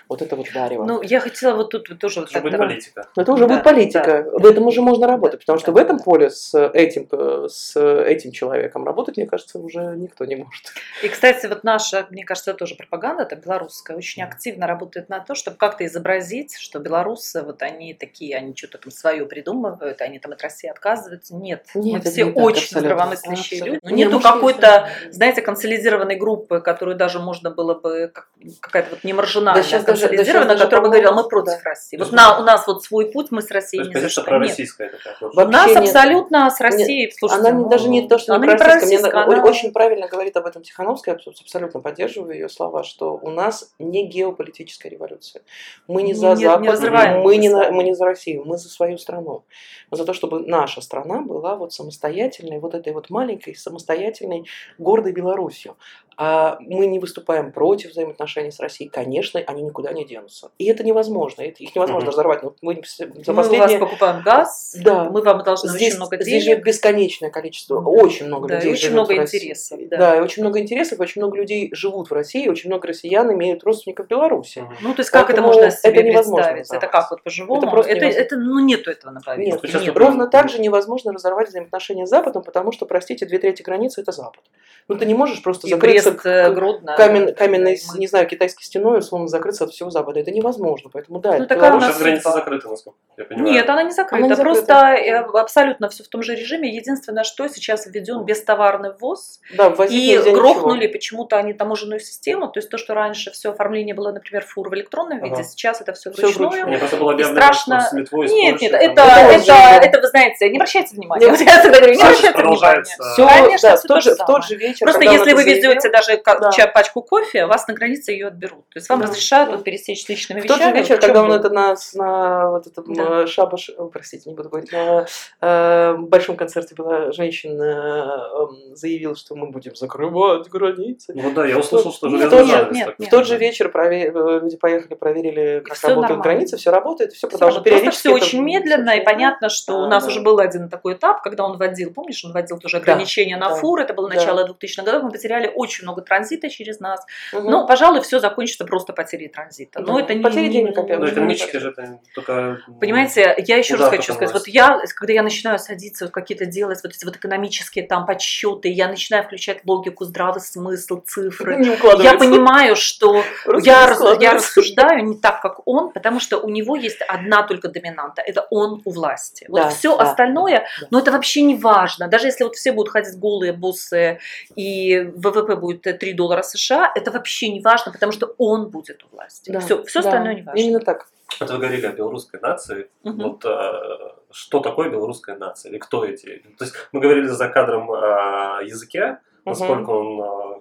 вот 0.08 0.22
это 0.22 0.36
вот 0.36 0.46
варево. 0.54 0.84
Ну, 0.84 1.02
я 1.02 1.20
хотела 1.20 1.56
вот 1.56 1.70
тут 1.70 1.88
вот 1.88 1.98
тоже 1.98 2.20
вот 2.20 2.30
Это 2.30 2.38
же 2.38 2.42
будет 2.42 2.52
тогда- 2.52 2.66
политика. 2.66 3.08
Это 3.16 3.32
уже 3.32 3.46
Да, 3.46 3.54
будет 3.54 3.64
политика. 3.64 4.28
да, 4.30 4.38
в 4.38 4.46
этом 4.46 4.66
уже 4.66 4.80
можно 4.80 5.06
работать, 5.06 5.40
потому 5.40 5.58
что 5.58 5.72
да, 5.72 5.80
в 5.80 5.84
этом 5.84 5.96
да. 5.98 6.04
поле 6.04 6.30
с 6.30 6.56
этим, 6.72 7.08
э, 7.10 7.46
с 7.50 7.76
этим 7.80 8.32
человеком 8.32 8.84
работать, 8.84 9.16
мне 9.16 9.26
кажется, 9.26 9.58
уже 9.58 9.80
никто 9.96 10.24
не 10.24 10.36
может. 10.36 10.72
И, 11.02 11.08
кстати, 11.08 11.46
вот 11.46 11.64
наша, 11.64 12.06
мне 12.10 12.24
кажется, 12.24 12.54
тоже 12.54 12.76
пропаганда, 12.76 13.24
это 13.24 13.36
белорусская, 13.36 13.96
очень 14.04 14.22
активно 14.22 14.66
работает 14.66 15.08
на 15.08 15.20
то, 15.20 15.34
чтобы 15.34 15.56
как-то 15.56 15.84
изобразить, 15.86 16.56
что 16.58 16.78
белорусы, 16.78 17.42
вот 17.42 17.62
они 17.62 17.94
такие, 17.94 18.36
они 18.36 18.54
что-то 18.54 18.76
там 18.78 18.90
свое 18.90 19.24
придумывают, 19.24 20.00
они 20.02 20.18
там 20.18 20.32
от 20.32 20.42
России 20.42 20.68
отказываются. 20.68 21.34
Нет, 21.34 21.64
Нет, 21.74 22.04
мы 22.04 22.10
все 22.10 22.24
не 22.26 22.32
так, 22.32 22.44
очень 22.44 22.62
абсолютно. 22.64 22.80
здравомыслящие 22.80 23.60
Абсолютно. 23.60 23.86
люди. 23.88 23.94
Но 23.94 23.96
Не, 23.96 24.04
нету 24.04 24.20
какой-то, 24.20 24.88
знаете, 25.10 25.40
консолидированной 25.40 26.16
группы, 26.16 26.60
которую 26.60 26.96
даже 26.96 27.18
можно 27.18 27.50
было 27.50 27.74
бы, 27.74 28.10
как- 28.12 28.28
какая-то 28.60 28.90
вот 28.90 29.04
не 29.04 29.14
маржинальная, 29.14 29.62
Да 29.62 29.68
щас 29.68 29.84
даже- 29.84 29.86
да 29.86 29.96
щас 29.96 30.08
консолидированная, 30.10 30.48
даже, 30.54 30.64
которая 30.64 30.82
бы 30.82 30.88
говорила, 30.90 31.12
мы 31.12 31.28
против 31.28 31.62
да. 31.62 31.70
России. 31.70 31.96
Вот 31.96 32.12
на, 32.12 32.38
у 32.38 32.42
нас 32.42 32.66
вот 32.66 32.84
свой 32.84 33.10
путь, 33.10 33.28
мы 33.30 33.40
с 33.40 33.50
Россией 33.50 33.88
не 33.88 33.94
за 34.00 34.08
что. 34.10 34.20
Нет. 34.20 34.28
пророссийская 34.28 34.90
такая. 34.90 35.16
тоже. 35.18 35.32
У 35.40 35.48
нас 35.50 35.68
нет. 35.68 35.76
абсолютно 35.78 36.50
с 36.50 36.60
Россией, 36.60 37.10
слушайте, 37.16 37.48
Она 37.48 37.58
ну, 37.58 37.68
даже 37.68 37.88
не 37.88 38.06
то, 38.08 38.18
что 38.18 38.32
не 38.32 38.36
она 38.36 38.52
не 38.52 38.58
пророссийская. 38.58 39.26
Мне 39.26 39.36
она- 39.36 39.44
очень 39.44 39.72
правильно 39.72 40.08
говорит 40.08 40.36
об 40.36 40.46
этом 40.46 40.62
Тихановская, 40.62 41.14
абс- 41.14 41.40
абсолютно 41.40 41.80
поддерживаю 41.80 42.34
ее 42.34 42.48
слова, 42.48 42.82
что 42.84 43.14
у 43.14 43.30
нас 43.30 43.72
не 43.78 43.93
геополитическая 44.02 44.90
революция. 44.90 45.42
Мы 45.88 46.02
не 46.02 46.08
Не- 46.08 46.14
за 46.14 46.28
не- 46.30 46.34
не 46.36 46.44
Запад, 46.44 46.66
разрываем 46.66 47.22
мы, 47.22 47.36
не 47.36 47.48
на- 47.48 47.70
мы 47.70 47.84
не 47.84 47.94
за 47.94 48.04
Россию, 48.04 48.42
мы 48.44 48.58
за 48.58 48.68
свою 48.68 48.98
страну. 48.98 49.44
Мы 49.90 49.96
за 49.96 50.04
то, 50.04 50.12
чтобы 50.12 50.40
наша 50.40 50.80
страна 50.80 51.22
была 51.22 51.56
вот 51.56 51.72
самостоятельной, 51.72 52.58
вот 52.58 52.74
этой 52.74 52.92
вот 52.92 53.10
маленькой, 53.10 53.54
самостоятельной, 53.54 54.44
гордой 54.78 55.12
Беларусью. 55.12 55.76
А 56.16 56.56
мы 56.60 56.86
не 56.86 56.98
выступаем 56.98 57.50
против 57.52 57.90
взаимоотношений 57.90 58.50
с 58.52 58.60
Россией, 58.60 58.88
конечно, 58.90 59.40
они 59.46 59.62
никуда 59.62 59.92
не 59.92 60.04
денутся. 60.04 60.50
И 60.58 60.66
это 60.66 60.84
невозможно, 60.84 61.42
это, 61.42 61.62
их 61.62 61.74
невозможно 61.74 62.04
Мгм. 62.06 62.10
разорвать. 62.10 62.42
Ну, 62.42 62.54
мы 62.62 62.74
за 62.84 63.06
мы 63.06 63.32
у 63.32 63.34
последние... 63.34 63.78
вас 63.78 63.88
покупаем 63.88 64.22
газ, 64.22 64.76
Да. 64.82 65.04
мы 65.10 65.22
вам 65.22 65.42
должны 65.42 65.70
Здесь, 65.70 65.88
очень 65.88 65.96
много 65.96 66.16
здесь 66.22 66.44
денег. 66.44 66.58
же 66.58 66.62
бесконечное 66.62 67.30
количество, 67.30 67.80
Да. 67.80 67.88
очень 67.88 68.26
много 68.26 68.48
Да, 68.48 68.54
и 68.54 68.58
людей 68.58 68.72
очень 68.72 68.82
живет 68.82 68.92
много 68.94 69.12
в 69.14 69.18
России. 69.18 69.38
интересов, 69.38 69.78
Да. 69.90 69.96
да. 69.96 70.16
и 70.16 70.20
очень 70.20 70.42
много 70.42 70.60
интересов, 70.60 71.00
очень 71.00 71.20
много 71.20 71.36
людей 71.36 71.70
живут 71.72 72.10
в 72.10 72.12
России, 72.14 72.48
очень 72.48 72.70
много 72.70 72.88
россиян 72.88 73.32
имеют 73.32 73.64
родственников 73.64 74.06
в 74.06 74.08
Беларуси. 74.08 74.60
Мгм. 74.60 74.76
Ну, 74.82 74.94
то 74.94 75.00
есть, 75.00 75.10
как 75.10 75.30
это 75.30 75.42
Поэтому 75.42 75.48
можно 75.48 75.70
себе 75.70 75.92
это 75.92 76.02
невозможно 76.02 76.52
представить? 76.52 76.82
Это 76.84 76.92
как 76.92 77.10
вот 77.10 77.22
по-живому? 77.22 77.60
Это 77.60 77.70
просто 77.70 77.90
это, 77.92 78.00
невозможно. 78.02 78.24
это, 78.24 78.36
ну, 78.36 78.58
нету 78.60 78.90
этого 78.90 79.10
на 79.10 79.20
повестке. 79.20 79.68
Нет, 79.68 79.82
нет. 79.86 79.96
ровно 79.96 80.26
так 80.28 80.48
же 80.48 80.60
невозможно 80.60 81.12
разорвать 81.12 81.48
взаимоотношения 81.48 82.06
с 82.06 82.10
Западом, 82.10 82.42
потому 82.42 82.72
что, 82.72 82.86
простите, 82.86 83.26
две 83.26 83.38
трети 83.38 83.62
границы 83.62 84.00
это 84.02 84.12
Запад. 84.12 84.42
Ну 84.86 84.96
ты 84.96 85.06
не 85.06 85.14
можешь 85.14 85.42
просто 85.42 85.66
И 85.66 85.70
закрыть 85.70 86.03
Брест, 86.12 86.26
э, 86.26 86.50
Гродно. 86.52 86.96
камен, 86.96 87.34
каменной, 87.34 87.78
Мы- 87.92 87.98
не 87.98 88.06
знаю, 88.06 88.26
китайской 88.26 88.62
стеной, 88.64 88.98
условно, 88.98 89.28
закрыться 89.28 89.64
от 89.64 89.70
всего 89.72 89.90
Запада. 89.90 90.20
Это 90.20 90.30
невозможно. 90.30 90.90
Поэтому 90.92 91.18
да, 91.20 91.30
Ну, 91.30 91.36
это 91.36 91.46
такая 91.46 91.72
у 91.74 91.80
нас 91.80 91.98
граница 91.98 92.30
закрыта, 92.30 92.68
насколько 92.68 92.96
я 93.16 93.24
понимаю. 93.24 93.52
Нет, 93.54 93.68
она 93.68 93.82
не 93.82 93.90
закрыта. 93.90 94.16
Она 94.16 94.26
не 94.28 94.34
закрыта. 94.34 94.54
Просто 94.54 94.74
э, 94.74 95.14
абсолютно 95.40 95.88
все 95.88 96.02
в 96.04 96.08
том 96.08 96.22
же 96.22 96.34
режиме. 96.34 96.68
Единственное, 96.74 97.24
что 97.24 97.48
сейчас 97.48 97.86
введен 97.86 98.24
бестоварный 98.24 98.92
ввоз. 98.98 99.40
Да, 99.56 99.72
И 99.88 100.18
грохнули 100.32 100.78
ничего. 100.84 100.92
почему-то 100.92 101.36
они 101.36 101.52
таможенную 101.52 102.00
систему. 102.00 102.48
То 102.48 102.58
есть 102.58 102.70
то, 102.70 102.78
что 102.78 102.94
раньше 102.94 103.30
все 103.30 103.50
оформление 103.50 103.94
было, 103.94 104.12
например, 104.12 104.44
фур 104.44 104.68
в 104.68 104.74
электронном 104.74 105.18
виде, 105.20 105.34
Ага. 105.34 105.44
сейчас 105.44 105.80
это 105.80 105.92
все 105.92 106.10
Всё 106.12 106.22
вручную. 106.22 106.48
вручную. 106.50 106.68
Мне 106.68 106.78
просто 106.78 106.96
было 106.96 107.10
И 107.10 107.14
объявлено, 107.14 107.40
страшно- 107.40 107.80
что 107.80 107.90
с 107.90 107.92
Литвой, 107.94 108.28
Нет, 108.28 108.60
нет, 108.60 108.72
там, 108.72 108.80
это, 108.80 108.94
да. 108.94 109.20
Это 109.34 109.44
это, 109.44 109.86
это, 109.86 110.00
вы 110.00 110.06
знаете, 110.08 110.50
не 110.50 110.56
обращайте 110.58 110.96
внимания. 110.96 111.26
Нет. 111.26 111.38
Вот 111.38 111.40
я 111.46 111.60
всегда 111.60 111.78
говорю, 111.78 111.94
не 111.94 112.02
обращайте 112.02 112.42
внимания. 112.42 112.82
Всё, 112.84 113.28
Конечно, 113.28 113.68
да, 113.70 113.76
всё 113.76 113.84
в 113.84 113.88
тот, 113.88 113.88
то 113.96 114.00
же 114.00 114.14
в 114.14 114.26
тот 114.26 114.44
же 114.44 114.56
вечер. 114.56 114.84
Просто 114.86 115.04
если 115.04 115.32
вы 115.32 115.40
это 115.42 115.50
везете 115.50 115.88
даже 115.96 116.20
Да. 116.24 116.66
пачку 116.74 117.02
кофе, 117.02 117.46
вас 117.46 117.66
на 117.68 117.74
границе 117.74 118.12
ее 118.12 118.26
отберут. 118.28 118.68
То 118.70 118.78
есть 118.78 118.88
вам 118.88 119.00
Да. 119.00 119.06
разрешают 119.06 119.50
Да. 119.50 119.56
вот 119.56 119.64
пересечь 119.64 120.04
с 120.04 120.08
личными 120.08 120.40
В 120.40 120.46
тот 120.46 120.56
же 120.56 120.62
вещами. 120.64 120.78
вечер, 120.78 120.98
когда 121.00 121.22
он 121.22 121.32
это 121.32 121.50
на, 121.50 121.74
на 121.94 122.50
вот 122.50 122.66
этом 122.66 122.92
Да. 122.94 123.22
э, 123.22 123.26
шабаш, 123.26 123.70
о, 123.76 123.86
простите, 123.88 124.28
не 124.30 124.36
буду 124.36 124.48
говорить, 124.48 124.72
на 124.72 125.06
э, 125.40 125.94
большом 125.98 126.36
концерте 126.36 126.74
была 126.74 127.12
женщина, 127.12 128.28
э, 128.32 128.74
заявила, 128.74 129.14
что 129.16 129.34
мы 129.36 129.50
будем 129.50 129.74
закрывать 129.76 130.48
границы. 130.48 131.12
Ну 131.14 131.32
да, 131.32 131.46
я 131.46 131.58
услышал, 131.58 131.92
что 131.92 132.08
Нет, 132.08 132.20
железный 132.30 132.38
нет, 132.44 132.46
занавес 132.56 132.74
нет, 132.76 132.86
так. 132.86 132.98
нет. 132.98 133.08
В 133.08 133.10
тот 133.10 133.26
же 133.26 133.36
вечер 133.36 133.68
прове- 133.74 134.10
э, 134.12 134.40
люди 134.42 134.56
поехали, 134.56 134.94
проверили, 134.94 135.62
как 135.64 135.76
всё 135.76 135.88
работают 135.88 136.10
нормально. 136.18 136.22
границы, 136.34 136.56
все 136.56 136.70
работает, 136.70 137.12
все 137.12 137.18
Всё 137.24 137.28
продолжает. 137.28 137.62
Просто 137.64 137.70
Периодически 137.70 138.08
все 138.08 138.16
это- 138.16 138.24
очень 138.26 138.42
медленно, 138.42 138.90
и 138.90 139.04
понятно, 139.04 139.48
что 139.48 139.78
у 139.78 139.86
нас 139.86 140.04
Да, 140.04 140.10
уже 140.10 140.20
да. 140.20 140.24
был 140.24 140.38
один 140.38 140.68
такой 140.68 140.94
этап, 140.94 141.22
когда 141.22 141.44
он 141.44 141.56
вводил, 141.56 141.92
помнишь, 141.92 142.24
он 142.24 142.32
вводил 142.32 142.58
тоже 142.58 142.76
Да, 142.78 142.82
ограничения 142.82 143.36
на 143.36 143.48
да, 143.50 143.54
фур, 143.56 143.80
это 143.80 143.94
было 143.94 144.08
да. 144.08 144.16
начало 144.16 144.44
2000-х 144.44 144.82
годов, 144.84 145.02
мы 145.04 145.10
потеряли 145.10 145.50
очень 145.54 145.83
много 145.84 146.02
транзита 146.02 146.48
через 146.50 146.80
нас. 146.80 147.00
Мгм. 147.32 147.50
Ну, 147.50 147.66
пожалуй, 147.66 148.00
все 148.00 148.18
закончится 148.18 148.64
просто 148.64 148.92
потерей 148.92 149.28
транзита. 149.28 149.80
Но 149.80 149.98
Да. 149.98 150.04
это 150.04 150.14
не... 150.14 150.22
Потери 150.22 150.46
не- 150.48 150.52
денег 150.52 150.76
опять 150.78 151.00
же. 151.00 151.12
экономически 151.12 151.56
же 151.58 151.70
это 151.70 152.00
только... 152.14 152.58
Понимаете, 152.80 153.34
я 153.46 153.56
еще 153.56 153.76
раз 153.76 153.90
хочу 153.90 154.12
сказать, 154.14 154.32
вот 154.32 154.48
я, 154.48 154.80
когда 154.96 155.12
я 155.12 155.22
начинаю 155.22 155.58
садиться, 155.58 156.06
вот 156.06 156.14
какие-то 156.14 156.46
делать 156.46 156.80
вот 156.82 156.92
эти 156.94 157.04
вот 157.04 157.16
экономические 157.16 157.86
там 157.86 158.06
подсчеты, 158.06 158.68
я 158.68 158.88
начинаю 158.88 159.24
включать 159.24 159.60
логику, 159.64 160.04
здравый 160.04 160.40
смысл, 160.40 161.00
цифры, 161.06 161.56
не 161.56 161.66
я 162.02 162.14
понимаю, 162.18 162.76
что 162.76 163.22
я, 163.62 163.94
я 164.20 164.32
рассуждаю 164.34 165.04
не 165.04 165.16
так, 165.16 165.40
как 165.40 165.66
он, 165.66 165.92
потому 165.92 166.20
что 166.20 166.38
у 166.38 166.48
него 166.48 166.76
есть 166.76 167.00
одна 167.06 167.42
только 167.42 167.68
доминанта. 167.68 168.22
Это 168.22 168.46
он 168.50 168.82
у 168.84 168.90
власти. 168.90 169.46
Вот 169.48 169.60
Да, 169.62 169.68
все 169.70 169.96
да, 169.96 170.04
остальное, 170.04 170.66
да. 170.80 170.86
ну 170.90 170.98
это 170.98 171.12
вообще 171.12 171.42
не 171.42 171.56
важно. 171.56 172.08
Даже 172.08 172.26
если 172.28 172.44
вот 172.44 172.56
все 172.56 172.72
будут 172.72 172.92
ходить 172.92 173.18
голые 173.18 173.52
бусы 173.52 174.18
и 174.56 175.00
ВВП 175.14 175.56
будет 175.56 175.73
э, 175.84 175.92
3 175.92 176.12
доллара 176.14 176.42
США, 176.42 176.92
это 176.94 177.10
вообще 177.10 177.50
не 177.50 177.60
важно, 177.60 177.92
потому 177.92 178.12
что 178.12 178.34
он 178.38 178.70
будет 178.70 179.04
у 179.04 179.08
власти. 179.14 179.50
Да, 179.50 179.60
Все, 179.60 179.82
все 179.84 180.02
да, 180.02 180.08
остальное 180.08 180.34
не 180.34 180.42
важно. 180.42 180.60
Именно 180.60 180.80
так. 180.80 181.08
Вот 181.40 181.50
вы 181.50 181.58
говорили 181.58 181.86
о 181.86 181.92
белорусской 181.92 182.40
нации. 182.40 182.88
Мгм. 183.02 183.22
Вот 183.22 183.44
э, 183.44 184.14
что 184.30 184.60
такое 184.60 184.90
белорусская 184.90 185.36
нация? 185.36 185.70
Или 185.70 185.78
кто 185.78 186.04
эти? 186.04 186.44
То 186.58 186.64
есть 186.64 186.74
мы 186.92 187.00
говорили 187.00 187.26
за 187.26 187.48
кадром 187.48 187.90
о 187.90 188.60
языке, 188.62 189.18
насколько 189.44 189.90
он... 189.90 190.20
э, 190.20 190.60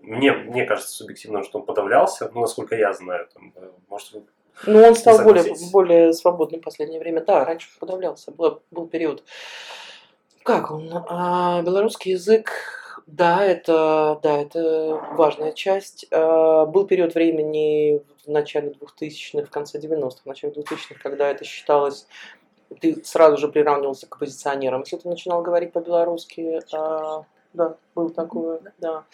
мне, 0.00 0.32
мне 0.32 0.64
кажется 0.66 0.90
субъективно, 0.90 1.42
что 1.42 1.58
он 1.58 1.64
подавлялся, 1.64 2.30
ну, 2.34 2.42
насколько 2.42 2.76
я 2.76 2.92
знаю. 2.92 3.26
Там, 3.34 3.52
э, 3.56 3.70
может, 3.88 4.12
вы- 4.12 4.22
Ну, 4.66 4.82
он 4.82 4.94
стал 4.94 5.22
более, 5.24 5.54
более 5.72 6.12
свободным 6.12 6.60
в 6.60 6.64
последнее 6.64 7.00
время. 7.00 7.22
Да, 7.24 7.44
раньше 7.44 7.68
он 7.74 7.80
подавлялся. 7.80 8.30
Был, 8.30 8.62
был 8.70 8.86
период. 8.86 9.24
Как 10.44 10.70
он? 10.70 10.90
А, 11.08 11.62
белорусский 11.62 12.12
язык, 12.12 12.50
да, 13.06 13.44
это, 13.44 14.18
да, 14.22 14.38
это 14.40 15.00
важная 15.12 15.52
часть. 15.52 16.06
А, 16.10 16.66
был 16.66 16.86
период 16.86 17.14
времени 17.14 18.02
в 18.26 18.30
начале 18.30 18.70
2000-х, 18.70 19.46
в 19.46 19.50
конце 19.50 19.78
90-х, 19.78 20.22
в 20.24 20.26
начале 20.26 20.52
2000-х, 20.52 21.00
когда 21.02 21.30
это 21.30 21.44
считалось 21.44 22.06
ты 22.80 23.04
сразу 23.04 23.36
же 23.36 23.48
приравнивался 23.48 24.06
к 24.06 24.16
оппозиционерам. 24.16 24.80
Если 24.80 24.96
ты 24.96 25.08
начинал 25.08 25.42
говорить 25.42 25.72
по-белорусски, 25.72 26.60
а, 26.74 27.24
да, 27.52 27.76
было 27.94 28.10
такое, 28.10 28.60
да. 28.78 29.04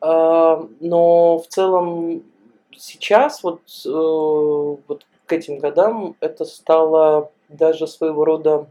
А, 0.00 0.68
но 0.80 1.38
в 1.38 1.46
целом 1.46 2.24
сейчас, 2.76 3.42
вот, 3.42 3.60
э, 3.86 3.88
вот 3.88 5.06
к 5.24 5.32
этим 5.32 5.58
годам, 5.58 6.14
это 6.20 6.44
стало 6.44 7.30
даже 7.48 7.86
своего 7.86 8.24
рода, 8.24 8.66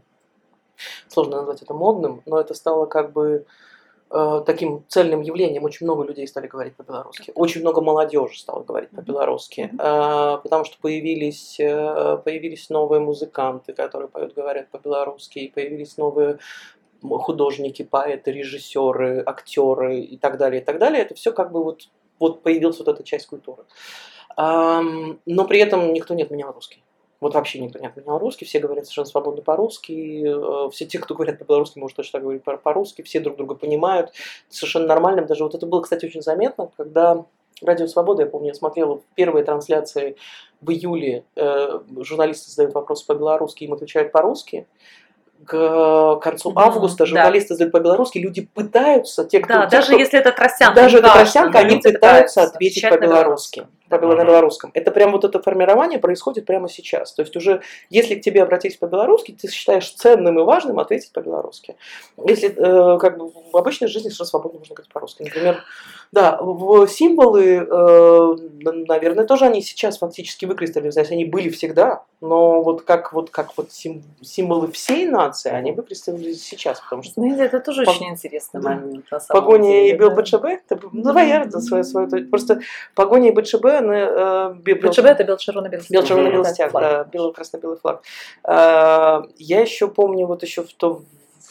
сложно 1.08 1.38
назвать 1.38 1.62
это 1.62 1.74
модным, 1.74 2.22
но 2.26 2.38
это 2.38 2.54
стало 2.54 2.86
как 2.86 3.12
бы 3.12 3.46
э, 4.10 4.42
таким 4.46 4.84
цельным 4.88 5.20
явлением. 5.20 5.64
Очень 5.64 5.86
много 5.86 6.04
людей 6.04 6.26
стали 6.26 6.46
говорить 6.46 6.76
по-белорусски. 6.76 7.32
Очень 7.34 7.62
много 7.62 7.80
молодежи 7.80 8.38
стало 8.38 8.62
говорить 8.62 8.90
по-белорусски. 8.90 9.70
Э, 9.78 10.38
потому 10.42 10.64
что 10.64 10.78
появились, 10.80 11.58
э, 11.60 12.18
появились 12.24 12.70
новые 12.70 13.00
музыканты, 13.00 13.72
которые 13.72 14.08
поют, 14.08 14.34
говорят 14.34 14.70
по-белорусски, 14.70 15.40
и 15.40 15.50
появились 15.50 15.96
новые 15.96 16.38
художники, 17.02 17.82
поэты, 17.82 18.32
режиссеры, 18.32 19.22
актеры 19.24 20.00
и 20.00 20.16
так 20.16 20.38
далее, 20.38 20.62
и 20.62 20.64
так 20.64 20.78
далее. 20.78 21.02
Это 21.02 21.14
все 21.14 21.32
как 21.32 21.52
бы 21.52 21.62
вот, 21.62 21.82
вот 22.18 22.42
появилась 22.42 22.78
вот 22.78 22.88
эта 22.88 23.04
часть 23.04 23.26
культуры. 23.26 23.64
Но 24.36 25.44
при 25.48 25.60
этом 25.60 25.92
никто 25.92 26.14
не 26.14 26.24
отменял 26.24 26.52
русский. 26.52 26.82
Вот 27.26 27.34
вообще 27.34 27.58
никто 27.58 27.80
не 27.80 27.88
отменял 27.88 28.20
русский, 28.20 28.44
все 28.44 28.60
говорят 28.60 28.84
совершенно 28.84 29.06
свободно 29.06 29.42
по-русски, 29.42 30.22
э, 30.66 30.70
все 30.70 30.84
те, 30.86 31.00
кто 31.00 31.16
говорят 31.16 31.40
по-белорусски, 31.40 31.80
может 31.80 31.96
точно 31.96 32.12
так 32.18 32.22
говорить 32.22 32.44
по- 32.44 32.56
по-русски, 32.56 33.02
все 33.02 33.18
друг 33.18 33.36
друга 33.36 33.56
понимают, 33.56 34.12
совершенно 34.48 34.86
нормально. 34.86 35.22
Даже 35.22 35.42
вот 35.42 35.56
это 35.56 35.66
было, 35.66 35.80
кстати, 35.80 36.06
очень 36.06 36.22
заметно, 36.22 36.70
когда 36.76 37.24
Радио 37.62 37.88
Свобода, 37.88 38.22
я 38.22 38.28
помню, 38.28 38.48
я 38.48 38.54
смотрела 38.54 39.00
первые 39.16 39.44
трансляции 39.44 40.14
в 40.60 40.70
июле, 40.70 41.24
э, 41.34 41.80
журналисты 41.98 42.48
задают 42.52 42.74
вопросы 42.76 43.04
по-белорусски, 43.04 43.64
им 43.64 43.72
отвечают 43.72 44.12
по-русски. 44.12 44.68
К 45.44 46.16
концу 46.22 46.50
Мгм, 46.50 46.58
августа 46.60 46.98
да. 46.98 47.06
журналисты 47.06 47.54
задают 47.54 47.72
по-белорусски, 47.72 48.18
люди 48.18 48.48
пытаются, 48.54 49.24
те, 49.24 49.40
кто, 49.40 49.54
Да, 49.54 49.66
те, 49.66 49.76
даже 49.78 49.88
кто- 49.88 49.98
если 49.98 50.20
это 50.20 50.30
тростянка, 50.30 50.74
даже 50.76 50.98
неважно, 50.98 51.18
тростянка, 51.20 51.58
они 51.58 51.74
люди 51.74 51.92
пытаются 51.92 52.42
ответить 52.44 52.84
отвечать 52.84 53.00
по-белорусски. 53.88 53.98
По 53.98 54.06
Мгм. 54.06 54.16
на 54.16 54.24
белорусском. 54.24 54.70
Это 54.74 54.90
прям 54.90 55.12
вот 55.12 55.24
это 55.24 55.40
формирование 55.42 55.98
происходит 55.98 56.46
прямо 56.46 56.68
сейчас. 56.68 57.12
То 57.12 57.22
есть 57.22 57.36
уже, 57.36 57.60
если 57.90 58.14
к 58.14 58.20
тебе 58.22 58.42
обратились 58.42 58.76
по-белорусски, 58.76 59.36
ты 59.40 59.48
считаешь 59.48 59.90
ценным 59.92 60.38
и 60.38 60.42
важным 60.42 60.78
ответить 60.78 61.12
по-белорусски. 61.12 61.76
Если 62.26 62.48
э, 62.50 62.98
как 62.98 63.18
бы 63.18 63.30
в 63.52 63.56
обычной 63.56 63.88
жизни 63.88 64.08
совершенно 64.08 64.26
свободно 64.28 64.58
можно 64.58 64.74
говорить 64.74 64.92
по-русски. 64.92 65.22
Например, 65.22 65.62
да, 66.12 66.38
в 66.40 66.86
символы, 66.88 67.66
э, 67.68 68.36
наверное, 68.62 69.24
тоже 69.26 69.44
они 69.46 69.62
сейчас 69.62 69.98
фактически 69.98 70.44
выкристаллизовались. 70.46 71.10
Они 71.10 71.24
были 71.24 71.48
всегда, 71.50 72.02
но 72.20 72.62
вот 72.62 72.82
как 72.82 73.12
вот, 73.12 73.30
как 73.30 73.50
вот 73.56 73.72
сим- 73.72 74.02
символы 74.22 74.70
всей 74.72 75.06
нации, 75.06 75.50
они 75.50 75.72
выкристаллизовались 75.72 76.44
сейчас, 76.44 76.80
потому 76.80 77.02
что 77.02 77.14
Знаете, 77.20 77.44
это 77.44 77.60
тоже 77.60 77.84
Пог- 77.84 77.96
очень 77.96 78.08
интересный 78.10 78.60
Да. 78.62 78.70
момент. 78.70 79.04
Погоня 79.28 79.80
и 79.80 79.84
деле, 79.86 79.98
Бел 79.98 80.10
да. 80.10 80.16
БЧБ, 80.16 80.44
ну 80.92 81.02
давай 81.02 81.28
я 81.28 81.50
свою, 81.50 81.84
свою, 81.84 82.08
просто 82.28 82.60
Погоня 82.94 83.28
и 83.28 83.32
БЧБ, 83.32 83.75
бе- 84.54 84.74
бел- 84.74 84.90
БЧБ 84.90 85.04
это 85.04 85.24
бел 85.24 85.36
червоно 85.36 85.68
белый 85.68 85.84
Бел 85.88 86.02
червоно 86.02 86.30
белый 86.30 86.50
стяг, 86.52 86.72
да, 86.72 87.04
бело 87.04 87.32
красно-белый 87.32 87.78
флаг. 87.78 88.02
А, 88.44 89.22
Я 89.36 89.60
еще 89.60 89.88
помню, 89.88 90.26
вот 90.26 90.42
еще 90.42 90.62
в 90.62 90.72
то 90.72 91.02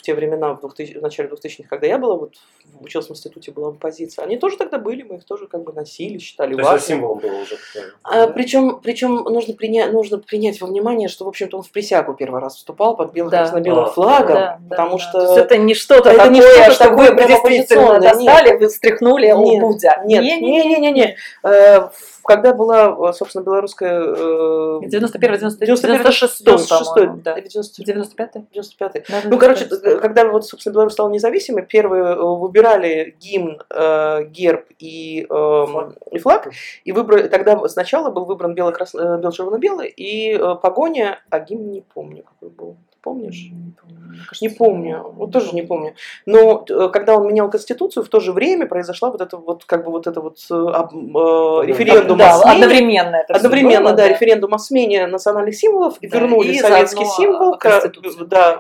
те 0.06 0.14
времена, 0.14 0.54
в, 0.54 0.62
2000, 0.62 0.98
в 1.00 1.02
начале 1.02 1.30
2000-х, 1.30 1.68
когда 1.68 1.88
я 1.88 1.98
была, 1.98 2.16
вот 2.16 2.34
училась 2.80 3.08
в 3.08 3.12
институте, 3.12 3.52
была 3.52 3.70
оппозиция, 3.70 4.24
они 4.26 4.38
тоже 4.38 4.58
тогда 4.58 4.78
были, 4.78 5.02
мы 5.04 5.16
их 5.16 5.24
тоже 5.26 5.48
как 5.48 5.64
бы 5.64 5.74
носили, 5.74 6.20
считали 6.20 6.54
То 6.54 6.60
есть 6.60 6.70
важным. 6.72 6.88
символом 6.88 7.20
было 7.20 7.32
уже. 7.42 7.58
А, 8.04 8.28
причем, 8.28 8.80
причем 8.82 9.16
нужно, 9.16 9.54
принять, 9.56 9.92
нужно 9.92 10.20
принять 10.20 10.62
во 10.62 10.68
внимание, 10.68 11.08
что, 11.10 11.26
в 11.26 11.28
общем-то, 11.28 11.58
он 11.58 11.64
в 11.64 11.72
присягу 11.72 12.14
первый 12.14 12.40
раз 12.42 12.56
вступал 12.58 12.96
под 12.96 13.12
бело 13.14 13.30
Да. 13.32 13.40
красно-белым 13.40 13.86
А, 13.86 13.90
флагом, 13.90 14.36
Да, 14.36 14.60
да, 14.60 14.70
потому 14.70 14.98
да. 14.98 15.04
что... 15.04 15.12
То 15.14 15.26
есть 15.26 15.38
это 15.38 15.58
не 15.58 15.74
что-то 15.74 16.10
это 16.10 16.18
такое, 16.20 16.32
не 16.34 16.42
что-то 16.42 16.72
что 16.74 16.84
такое 16.90 17.12
вы 17.12 17.28
действительно 17.28 18.00
достали, 18.00 18.58
вы 18.58 18.68
встряхнули, 18.68 19.28
Нет, 19.28 19.62
Будя. 19.62 20.02
Нет, 20.06 20.22
не-не-не-не. 20.42 21.16
Э, 21.44 21.90
Когда 22.24 22.54
была, 22.54 23.14
собственно, 23.14 23.44
белорусская... 23.44 24.02
э, 24.02 24.80
91 24.84 25.32
91 25.38 25.76
96 25.76 26.44
96 26.46 26.86
по-моему, 26.94 27.22
да. 27.24 27.40
90 27.40 27.84
95 27.84 28.32
95 28.52 29.06
Ну, 29.26 29.38
короче, 29.38 29.66
когда 30.00 30.26
вот, 30.26 30.46
собственно, 30.46 30.74
Беларусь 30.74 30.94
стала 30.94 31.10
независимой, 31.10 31.66
первые 31.66 32.04
э, 32.04 32.16
выбирали 32.16 33.16
гимн, 33.20 33.62
э, 33.70 34.24
герб 34.26 34.66
и, 34.80 35.24
э, 35.24 35.28
Флаг. 35.30 35.96
и 36.12 36.20
флаг, 36.20 36.50
и 36.84 36.92
выбрали, 36.92 37.28
тогда 37.28 37.68
сначала 37.68 38.12
был 38.12 38.26
выбран 38.26 38.56
бело-червоно-белый 38.56 39.90
и 39.90 40.34
э, 40.34 40.56
погоня, 40.62 41.20
а 41.30 41.40
гимн 41.40 41.72
не 41.72 41.82
помню, 41.82 42.24
какой 42.24 42.50
был. 42.50 42.78
Помнишь? 43.06 43.50
Не 43.52 43.72
помню. 43.72 43.96
Кажется, 44.28 44.46
Не 44.46 44.50
помню, 44.50 45.14
вот 45.18 45.32
тоже 45.32 45.54
не 45.54 45.62
помню. 45.62 45.94
Но 46.26 46.66
э, 46.70 46.90
когда 46.92 47.16
он 47.16 47.28
менял 47.28 47.50
конституцию, 47.50 48.04
в 48.04 48.10
то 48.10 48.20
же 48.20 48.32
время 48.32 48.66
произошла 48.66 49.12
вот 49.12 49.22
это 49.22 49.38
вот 49.38 49.66
как 49.66 49.84
бы 49.86 49.92
вот 49.92 50.08
это 50.08 50.22
вот 50.22 50.38
э, 50.50 50.54
э, 50.54 51.68
референдум 51.68 52.18
Да, 52.18 52.36
о 52.36 52.38
смене. 52.40 52.56
одновременно 52.56 53.16
это 53.18 53.34
Одновременно, 53.36 53.90
было, 53.90 53.94
да, 53.98 54.08
референдум 54.08 54.54
о 54.54 54.58
смене 54.58 55.08
национальных 55.08 55.56
символов, 55.56 55.98
Да, 56.02 56.08
вернули 56.20 56.54
и 56.54 56.60
советский 56.60 57.06
символ, 57.06 57.58
Конституцию. 57.58 58.26
да, 58.28 58.54
э, 58.54 58.58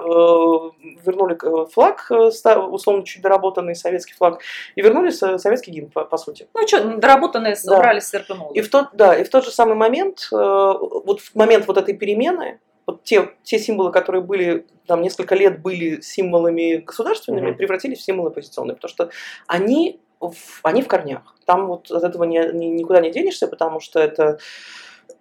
вернули 1.05 1.35
э, 1.41 1.65
флаг, 1.71 2.05
э, 2.11 2.29
условно 2.57 3.03
чуть 3.03 3.21
доработанный 3.23 3.75
советский 3.75 4.13
флаг, 4.13 4.39
и 4.75 4.81
вернули 4.81 5.09
со- 5.09 5.37
советский 5.37 5.71
гимн, 5.71 5.89
по, 5.89 6.05
по 6.05 6.17
сути. 6.17 6.47
Ну 6.53 6.67
что, 6.67 6.83
доработанные 6.97 7.55
Да. 7.65 7.75
убрали 7.75 7.99
с. 7.99 8.13
И 8.53 8.61
в 8.61 8.69
тот, 8.69 8.87
да, 8.93 9.15
и 9.15 9.23
в 9.23 9.29
тот 9.29 9.43
же 9.45 9.51
самый 9.51 9.75
момент, 9.75 10.27
э, 10.31 10.35
вот 10.35 11.21
в 11.21 11.33
момент 11.35 11.65
вот 11.67 11.77
этой 11.77 11.93
перемены, 11.95 12.59
вот 12.87 13.03
те, 13.03 13.31
те 13.43 13.57
символы, 13.59 13.91
которые 13.91 14.21
были 14.21 14.65
там 14.85 15.01
несколько 15.01 15.35
лет 15.35 15.61
были 15.61 16.01
символами 16.01 16.75
государственными, 16.77 17.47
Мгм. 17.49 17.57
превратились 17.57 17.99
в 17.99 18.03
символы 18.03 18.29
оппозиционные, 18.29 18.75
потому 18.75 18.89
что 18.89 19.09
они 19.47 19.99
в, 20.19 20.33
они 20.63 20.81
в 20.81 20.87
корнях. 20.87 21.35
Там 21.45 21.67
вот 21.67 21.91
от 21.91 22.03
этого 22.03 22.23
ни- 22.23 22.53
ни- 22.55 22.65
никуда 22.67 23.01
не 23.01 23.11
денешься, 23.11 23.47
потому 23.47 23.79
что 23.79 23.99
это 23.99 24.39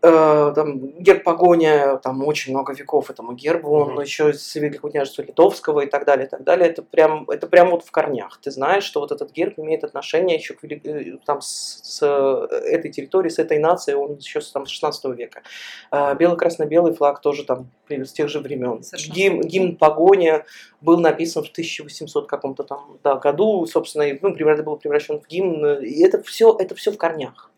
э, 0.03 0.53
там, 0.55 0.89
герб 1.01 1.25
погоня, 1.25 1.97
там 1.97 2.23
очень 2.27 2.53
много 2.53 2.75
веков 2.75 3.11
этому 3.11 3.33
гербу, 3.33 3.71
он 3.71 3.93
Мгм. 3.93 4.01
еще 4.03 4.33
с 4.35 4.55
Великого 4.55 4.91
княжества 4.91 5.23
Литовского 5.23 5.81
и 5.81 5.87
так 5.87 6.05
далее, 6.05 6.27
и 6.27 6.29
так 6.29 6.45
далее. 6.45 6.69
Это 6.69 6.83
прям, 6.83 7.29
это 7.31 7.47
прям 7.47 7.71
вот 7.71 7.85
в 7.85 7.91
корнях. 7.91 8.39
Ты 8.43 8.51
знаешь, 8.51 8.85
что 8.85 9.01
вот 9.01 9.13
этот 9.13 9.33
герб 9.33 9.59
имеет 9.59 9.83
отношение 9.85 10.37
еще 10.37 10.55
к 10.55 10.63
вели- 10.63 10.81
э, 10.85 11.19
там, 11.25 11.41
с, 11.41 11.81
с, 11.83 12.03
э, 12.03 12.55
этой 12.67 12.91
территории, 12.91 13.31
с 13.31 13.39
этой 13.39 13.59
нацией, 13.59 13.97
он 13.97 14.17
еще 14.17 14.41
с 14.41 14.51
там, 14.51 14.67
с 14.67 14.71
16 14.71 15.15
века. 15.15 15.43
А 15.91 16.15
Бело-красно-белый 16.15 16.95
флаг 16.95 17.21
тоже 17.21 17.45
там 17.45 17.71
с 17.89 18.13
тех 18.13 18.29
же 18.29 18.41
времен. 18.41 18.83
Совершенно 18.83 19.43
Гимн, 19.43 19.77
погоня 19.77 20.45
был 20.81 20.99
написан 20.99 21.45
в 21.45 21.49
1800 21.51 22.29
каком-то 22.29 22.63
там 22.63 22.99
да, 23.03 23.15
году, 23.17 23.65
собственно, 23.67 24.03
и, 24.03 24.19
ну, 24.21 24.35
превра- 24.35 24.63
был 24.63 24.77
превращен 24.77 25.21
в 25.21 25.27
гимн. 25.27 25.83
И 25.83 26.03
это 26.03 26.23
все, 26.23 26.55
это 26.59 26.75
все 26.75 26.93
в 26.93 26.99
корнях. 26.99 27.51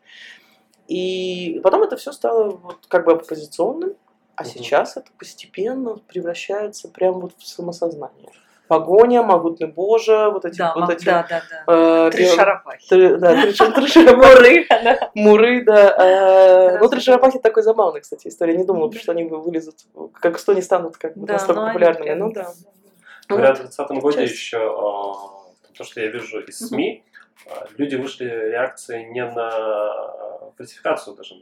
И 0.88 1.60
потом 1.64 1.82
это 1.82 1.96
все 1.96 2.12
стало 2.12 2.50
вот 2.50 2.78
как 2.88 3.04
бы 3.06 3.12
оппозиционным, 3.12 3.94
а 4.36 4.42
Мгм. 4.42 4.50
сейчас 4.50 4.96
это 4.96 5.10
постепенно 5.18 5.96
превращается 6.06 6.88
прям 6.88 7.20
вот 7.20 7.32
в 7.38 7.46
самосознание. 7.46 8.30
Погоня, 8.68 9.22
могутный 9.22 9.68
Боже, 9.68 10.28
вот 10.32 10.44
эти 10.44 10.58
Да, 10.58 10.74
вот 10.74 10.90
эти 10.90 11.04
да, 11.04 11.24
да, 11.28 11.42
да. 11.66 12.06
э, 12.08 12.10
Три 12.10 12.26
шарапахи. 12.26 12.88
три- 12.88 13.16
да, 13.16 13.40
три 13.42 13.52
ша- 13.52 13.70
три 13.70 13.86
шарапахи. 13.86 14.16
Муры, 14.34 14.66
да. 14.68 15.10
Муры, 15.14 15.64
да. 15.64 15.88
э, 15.96 16.64
Ну, 16.64 16.70
Хорошо. 16.78 16.88
три 16.88 17.00
шарапахи 17.00 17.38
такой 17.38 17.62
забавный, 17.62 18.00
кстати, 18.00 18.26
история. 18.26 18.56
Не 18.56 18.64
думала, 18.64 18.92
что 18.92 19.12
они 19.12 19.22
вы- 19.24 19.40
вылезут, 19.40 19.76
как 20.14 20.38
что 20.40 20.50
они 20.50 20.62
станут 20.62 20.96
как 20.96 21.16
бы 21.16 21.26
Да, 21.28 21.34
настолько 21.34 21.60
ну, 21.62 21.66
популярными. 21.68 22.12
Ну 22.14 22.32
да. 22.32 22.52
Говорят, 23.28 23.58
в 23.58 23.60
2020 23.62 24.00
году 24.02 24.20
еще 24.20 24.58
а, 24.58 25.12
то, 25.76 25.84
что 25.84 26.00
я 26.00 26.08
вижу 26.08 26.40
из 26.40 26.58
СМИ, 26.58 27.04
люди 27.76 27.96
вышли 27.96 28.24
реакции 28.24 29.04
не 29.04 29.24
на 29.24 30.52
фальсификацию 30.56 31.16
даже. 31.16 31.34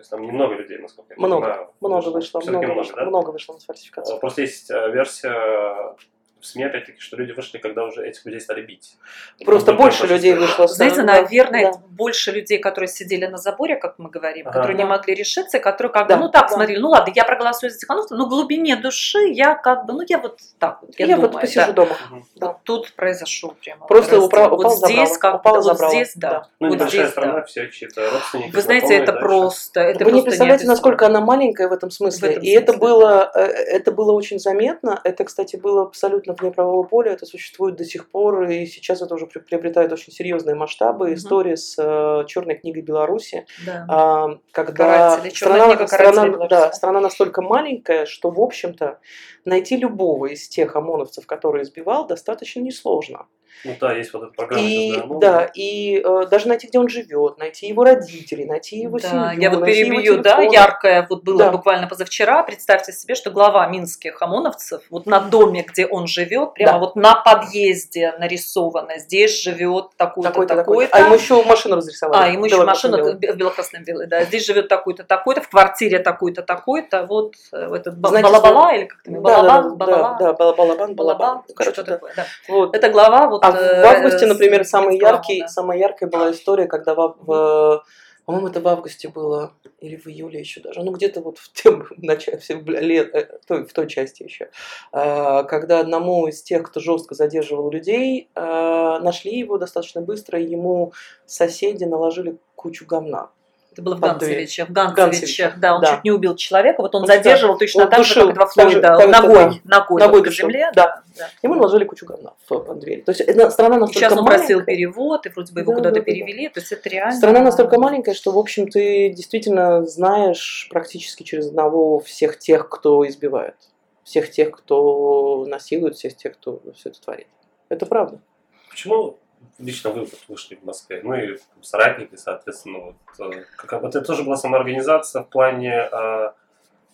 То 0.00 0.02
есть 0.02 0.10
там 0.10 0.22
немного 0.22 0.54
людей, 0.54 0.78
насколько 0.78 1.12
я 1.12 1.18
Много, 1.18 1.42
понимаю. 1.42 1.70
Много 1.80 2.08
вышло, 2.08 2.40
много 2.40 2.72
вышло, 2.74 2.96
да? 2.96 3.04
много 3.04 3.30
вышло 3.30 3.52
на 3.52 3.60
фальсификацию. 3.60 4.18
Просто 4.18 4.40
есть 4.40 4.70
а, 4.70 4.88
версия 4.88 5.94
в 6.40 6.46
СМИ, 6.46 6.64
опять-таки, 6.64 6.98
что 7.00 7.16
люди 7.16 7.32
вышли, 7.32 7.58
когда 7.58 7.84
уже 7.84 8.06
этих 8.06 8.24
людей 8.24 8.40
стали 8.40 8.62
бить. 8.62 8.96
Просто 9.44 9.72
больше 9.74 10.06
людей 10.06 10.34
вышло. 10.34 10.66
Знаете, 10.68 11.02
наверное, 11.02 11.72
да. 11.72 11.78
больше 11.90 12.30
людей, 12.32 12.58
которые 12.58 12.88
сидели 12.88 13.26
на 13.26 13.36
заборе, 13.36 13.76
как 13.76 13.98
мы 13.98 14.10
говорим, 14.10 14.48
Ага. 14.48 14.58
которые 14.58 14.76
не 14.76 14.84
Да. 14.84 14.88
могли 14.90 15.14
решиться, 15.14 15.58
которые 15.58 15.92
как 15.92 16.04
бы, 16.04 16.14
Да, 16.14 16.16
ну 16.20 16.28
так 16.30 16.48
да. 16.48 16.54
смотрели, 16.54 16.78
ну 16.78 16.88
ладно, 16.90 17.12
я 17.14 17.24
проголосую 17.24 17.70
за 17.70 17.78
Тихановского, 17.78 18.16
но 18.16 18.26
в 18.26 18.28
глубине 18.30 18.76
души 18.76 19.18
я 19.28 19.54
как 19.54 19.86
бы, 19.86 19.92
ну 19.92 20.00
я 20.08 20.18
вот 20.18 20.38
так 20.58 20.78
вот, 20.82 20.90
я, 20.98 21.06
Я 21.06 21.16
думаю, 21.16 21.32
вот 21.32 21.40
посижу 21.40 21.66
да. 21.66 21.72
дома. 21.72 21.96
Да. 22.36 22.46
Вот 22.48 22.56
тут 22.64 22.92
произошел 22.94 23.54
прямо 23.62 23.86
Просто 23.86 24.16
раздел. 24.16 24.28
упра- 24.28 24.48
вот 24.48 24.60
упал, 24.60 24.76
здесь, 24.76 24.90
забрал, 25.12 25.18
как 25.20 25.34
упал, 25.40 25.54
вот 25.56 25.64
забрал. 25.64 25.90
здесь, 25.90 26.12
да. 26.16 26.30
Да. 26.30 26.46
Ну, 26.60 26.68
вот 26.68 26.74
небольшая 26.74 27.00
здесь, 27.02 27.10
страна, 27.12 27.32
да. 27.34 27.42
все 27.44 27.68
чьи-то 27.70 28.10
родственники. 28.10 28.54
Вы 28.54 28.62
знаете, 28.62 28.94
это 28.94 29.06
дальше. 29.12 29.20
просто, 29.26 29.80
это 29.80 30.04
Вы 30.04 30.12
не 30.12 30.22
представляете, 30.22 30.66
насколько 30.66 31.06
она 31.06 31.20
маленькая 31.20 31.68
в 31.68 31.72
этом 31.72 31.90
смысле. 31.90 32.38
И 32.40 32.50
это 32.50 32.72
было, 32.74 33.30
э, 33.34 33.40
это 33.40 33.92
было 33.92 34.12
очень 34.12 34.38
заметно. 34.38 35.00
Это, 35.04 35.24
кстати, 35.24 35.56
было 35.56 35.82
абсолютно 35.82 36.29
вне 36.32 36.50
правового 36.50 36.82
поля. 36.84 37.12
Это 37.12 37.26
существует 37.26 37.76
до 37.76 37.84
сих 37.84 38.10
пор. 38.10 38.44
И 38.44 38.66
сейчас 38.66 39.02
это 39.02 39.14
уже 39.14 39.26
при- 39.26 39.40
приобретает 39.40 39.92
очень 39.92 40.12
серьезные 40.12 40.54
масштабы. 40.54 41.06
Мгм. 41.06 41.14
История 41.14 41.56
с 41.56 41.76
э, 41.78 42.24
черной 42.26 42.56
книгой 42.56 42.82
Беларуси. 42.82 43.46
Да. 43.66 43.86
А, 43.88 44.28
когда 44.52 44.74
Каратели, 45.10 45.30
«Черная 45.30 45.56
страна, 45.58 45.76
книга 45.76 45.86
страна, 45.86 46.26
Беларуси». 46.26 46.50
да, 46.50 46.72
страна 46.72 47.00
настолько 47.00 47.42
маленькая, 47.42 48.06
что, 48.06 48.30
в 48.30 48.40
общем-то, 48.40 48.98
найти 49.44 49.76
любого 49.76 50.26
из 50.26 50.48
тех 50.48 50.76
ОМОНовцев, 50.76 51.26
которые 51.26 51.62
избивал, 51.62 52.06
достаточно 52.06 52.60
несложно. 52.60 53.26
Ну 53.64 53.76
да, 53.80 53.92
есть 53.92 54.12
вот 54.12 54.22
эта 54.24 54.32
программа. 54.32 54.62
И, 54.66 54.96
ну, 54.96 55.18
да, 55.18 55.50
и 55.54 56.00
э, 56.04 56.26
даже 56.30 56.48
найти, 56.48 56.66
где 56.66 56.78
он 56.78 56.88
живет, 56.88 57.38
найти 57.38 57.66
его 57.66 57.84
родителей, 57.84 58.44
найти 58.46 58.78
его 58.78 58.98
Да, 58.98 59.08
семью, 59.32 59.40
я 59.42 59.50
вот 59.50 59.64
перебью, 59.64 60.18
да, 60.18 60.40
яркое 60.40 61.06
вот 61.08 61.22
было 61.24 61.38
Да. 61.38 61.50
буквально 61.50 61.86
позавчера. 61.86 62.42
Представьте 62.42 62.92
себе, 62.92 63.14
что 63.14 63.30
глава 63.30 63.66
минских 63.66 64.20
ОМОНовцев, 64.22 64.82
вот 64.90 65.06
на 65.06 65.20
доме, 65.20 65.62
где 65.62 65.86
он 65.86 66.06
живет, 66.06 66.54
прямо 66.54 66.72
Да. 66.72 66.78
вот 66.78 66.96
на 66.96 67.14
подъезде 67.14 68.14
нарисовано, 68.18 68.98
здесь 68.98 69.42
живет 69.42 69.90
такой-то, 69.96 70.30
Такой-то, 70.30 70.56
такой-то. 70.56 70.96
А 70.96 71.00
ему 71.00 71.14
еще 71.14 71.42
машину 71.44 71.76
разрисовали. 71.76 72.22
А, 72.22 72.32
ему 72.32 72.44
еще 72.46 72.64
машина 72.64 72.96
Бело-красно-белую. 72.96 73.34
в 73.34 73.38
бело-красном 73.38 73.84
белой, 73.84 74.06
да. 74.06 74.24
Здесь 74.24 74.46
живет 74.46 74.68
такой-то, 74.68 75.04
такой-то, 75.04 75.42
в 75.42 75.48
квартире 75.48 75.98
такой-то, 75.98 76.42
такой-то. 76.42 77.04
Вот 77.06 77.34
э, 77.52 77.74
этот 77.74 77.94
Знаете, 77.94 78.28
балабала 78.28 78.74
или 78.74 78.84
как 78.84 79.02
там, 79.02 79.22
Да, 79.22 79.42
да, 79.42 79.42
балабан, 79.42 79.78
да, 79.78 79.86
да, 79.86 80.14
да, 80.18 80.32
балабан, 80.32 80.94
балабан. 80.94 80.94
балабан, 80.94 81.42
что-то 81.60 81.82
да. 81.84 81.92
такое, 81.94 82.12
да. 82.16 82.26
Вот. 82.48 82.74
Это 82.76 82.88
глава 82.90 83.28
вот... 83.28 83.39
А 83.42 83.50
в 83.52 83.54
э, 83.56 83.82
августе, 83.84 84.26
например, 84.26 84.64
самый 84.64 84.98
яркий, 84.98 85.38
ОМОНа. 85.38 85.48
самая 85.48 85.78
яркая 85.78 86.08
была 86.08 86.30
история, 86.30 86.66
когда 86.66 86.94
в, 86.94 87.16
в- 87.20 87.84
по-моему, 88.26 88.48
это 88.48 88.60
в 88.60 88.68
августе 88.68 89.08
было, 89.08 89.54
или 89.80 89.96
в 89.96 90.06
июле 90.06 90.40
еще 90.40 90.60
даже, 90.60 90.82
ну 90.82 90.92
где-то 90.92 91.20
вот 91.20 91.38
в, 91.38 91.52
тем, 91.52 91.86
начале, 91.96 92.38
в, 92.38 92.68
лет, 92.68 93.14
э, 93.14 93.38
той, 93.46 93.66
в 93.66 93.72
той 93.72 93.88
части 93.88 94.22
еще, 94.22 94.50
когда 94.92 95.80
одному 95.80 96.26
из 96.28 96.42
тех, 96.42 96.62
кто 96.64 96.80
жестко 96.80 97.14
задерживал 97.14 97.70
людей, 97.70 98.28
нашли 98.34 99.38
его 99.38 99.58
достаточно 99.58 100.00
быстро, 100.00 100.38
и 100.38 100.46
ему 100.46 100.92
соседи 101.26 101.84
наложили 101.84 102.36
кучу 102.54 102.86
говна. 102.86 103.30
Это 103.72 103.82
было 103.82 103.94
в. 103.94 104.00
Ганцевичах. 104.00 104.68
В 104.68 104.72
Ганцевичах, 104.72 105.58
да, 105.58 105.76
он 105.76 105.80
да. 105.80 105.94
чуть 105.94 106.04
не 106.04 106.10
убил 106.10 106.34
человека, 106.34 106.82
вот 106.82 106.94
он, 106.94 107.02
Он, 107.02 107.06
задерживал 107.06 107.56
точно 107.56 107.84
он 107.84 107.90
так 107.90 108.04
же, 108.04 108.14
как 108.14 108.34
и 108.34 108.38
во 108.38 108.46
так 108.46 108.70
же, 108.70 108.80
ногой, 108.80 109.10
да. 109.12 109.60
ногой, 109.64 110.00
Ногой 110.00 110.20
по 110.20 110.24
душил, 110.26 110.48
земле, 110.48 110.70
да. 110.74 111.02
да. 111.16 111.28
Ему 111.42 111.54
наложили 111.54 111.84
кучу 111.84 112.04
говна 112.04 112.32
в, 112.48 112.74
дверь. 112.80 113.04
То 113.04 113.12
есть 113.12 113.22
страна 113.52 113.76
настолько 113.76 113.92
сейчас 113.94 114.18
он 114.18 114.24
просил 114.24 114.64
перевод, 114.64 115.26
и 115.26 115.28
вроде 115.28 115.52
бы 115.52 115.60
его 115.60 115.72
Да, 115.72 115.76
куда-то 115.78 115.94
да, 115.94 116.00
да, 116.00 116.06
да. 116.06 116.12
перевели, 116.12 116.48
то 116.48 116.60
есть 116.60 116.72
это 116.72 116.88
реально... 116.88 117.16
Страна 117.16 117.40
настолько 117.40 117.78
маленькая, 117.78 118.14
что, 118.14 118.32
в 118.32 118.38
общем, 118.38 118.68
ты 118.68 119.10
действительно 119.10 119.86
знаешь 119.86 120.68
практически 120.70 121.22
через 121.22 121.46
одного 121.48 122.00
всех 122.00 122.38
тех, 122.38 122.68
кто 122.68 123.06
избивает. 123.06 123.54
Всех 124.02 124.30
тех, 124.30 124.50
кто 124.50 125.44
насилует, 125.46 125.94
всех 125.94 126.16
тех, 126.16 126.32
кто 126.34 126.60
все 126.74 126.88
это 126.88 127.00
творит. 127.00 127.28
Это 127.68 127.86
правда. 127.86 128.20
Почему 128.68 129.18
лично 129.60 129.90
вы 129.90 130.00
вот 130.00 130.18
вышли 130.28 130.56
в 130.56 130.64
Москве? 130.64 131.00
Ну 131.02 131.14
и 131.14 131.38
соратники, 131.62 132.16
соответственно, 132.16 132.78
вот, 132.78 133.32
э, 133.32 133.44
как, 133.56 133.82
вот 133.82 133.94
это 133.94 134.04
тоже 134.04 134.24
была 134.24 134.36
самоорганизация 134.36 135.22
в 135.22 135.28
плане, 135.28 135.88
э, 135.90 136.32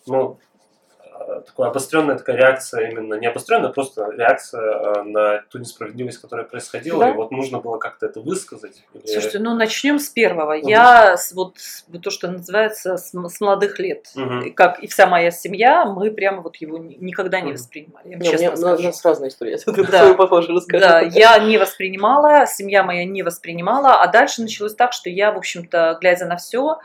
ну, 0.07 0.39
такая 1.47 1.69
обостренная 1.71 2.17
такая 2.17 2.37
реакция 2.37 2.91
именно, 2.91 3.15
не 3.15 3.27
обостренная, 3.27 3.71
просто 3.71 4.11
реакция 4.11 4.61
э, 4.63 5.03
на 5.03 5.43
ту 5.51 5.59
несправедливость, 5.59 6.19
которая 6.19 6.47
происходила, 6.47 7.01
Да. 7.01 7.11
и 7.11 7.13
вот 7.15 7.31
нужно 7.31 7.59
было 7.61 7.79
как-то 7.79 8.07
это 8.07 8.21
высказать. 8.21 8.83
или- 8.95 9.07
Слушайте, 9.07 9.39
ну 9.39 9.55
начнем 9.55 9.99
с 9.99 10.09
первого. 10.09 10.57
Мгм. 10.57 10.69
Я 10.69 11.17
с- 11.17 11.33
вот 11.33 11.55
то, 12.03 12.11
что 12.11 12.29
называется, 12.29 12.97
с, 12.97 13.13
с 13.13 13.41
молодых 13.41 13.79
лет. 13.79 14.07
И 14.45 14.51
Как 14.51 14.81
и 14.83 14.87
вся 14.87 15.07
моя 15.07 15.31
семья, 15.31 15.85
мы 15.85 16.11
прямо 16.11 16.43
вот 16.43 16.57
его 16.57 16.79
ни- 16.79 16.97
никогда 17.01 17.41
не 17.41 17.53
воспринимали. 17.53 18.09
Я 18.11 18.17
Не, 18.17 18.29
у 18.29 18.31
честно 18.33 18.45
меня, 18.45 18.53
у 18.53 18.57
скажу. 18.57 18.83
нас 18.83 19.05
разная 19.05 19.29
история. 19.29 19.57
Ты 19.59 19.73
Да. 19.87 19.99
свою 20.01 20.15
похоже 20.17 20.53
расскажи. 20.53 20.85
Да, 20.85 21.01
я 21.01 21.39
не 21.39 21.59
воспринимала, 21.59 22.47
семья 22.47 22.83
моя 22.83 23.05
не 23.05 23.23
воспринимала, 23.23 24.01
а 24.03 24.07
дальше 24.09 24.43
началось 24.43 24.75
так, 24.75 24.93
что 24.93 25.11
я, 25.11 25.33
в 25.33 25.37
общем-то, 25.37 25.99
глядя 26.01 26.27
на 26.27 26.37
все, 26.37 26.79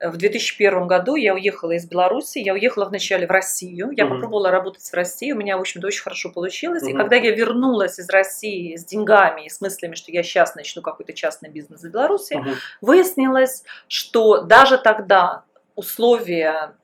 в 0.00 0.16
2001 0.16 0.86
году 0.86 1.16
я 1.16 1.34
уехала 1.34 1.72
из 1.72 1.84
Беларуси, 1.86 2.38
я 2.38 2.52
уехала 2.52 2.84
вначале 2.84 3.26
в 3.26 3.30
Россию, 3.30 3.77
я 3.92 4.04
Мгм. 4.04 4.14
попробовала 4.14 4.50
работать 4.50 4.82
в 4.82 4.94
России, 4.94 5.32
у 5.32 5.36
меня, 5.36 5.56
в 5.56 5.60
общем-то, 5.60 5.86
очень 5.86 6.02
хорошо 6.02 6.30
получилось, 6.30 6.82
и 6.82 6.92
Мгм. 6.92 6.98
когда 6.98 7.16
я 7.16 7.34
вернулась 7.34 7.98
из 7.98 8.08
России 8.10 8.76
с 8.76 8.84
деньгами 8.84 9.46
и 9.46 9.48
с 9.48 9.60
мыслями, 9.60 9.94
что 9.94 10.10
я 10.12 10.22
сейчас 10.22 10.54
начну 10.54 10.82
какой-то 10.82 11.12
частный 11.12 11.48
бизнес 11.50 11.82
в 11.82 11.90
Беларуси, 11.90 12.34
Мгм. 12.34 12.54
выяснилось, 12.80 13.64
что 13.86 14.42
даже 14.42 14.78
тогда 14.78 15.44
условия 15.76 16.74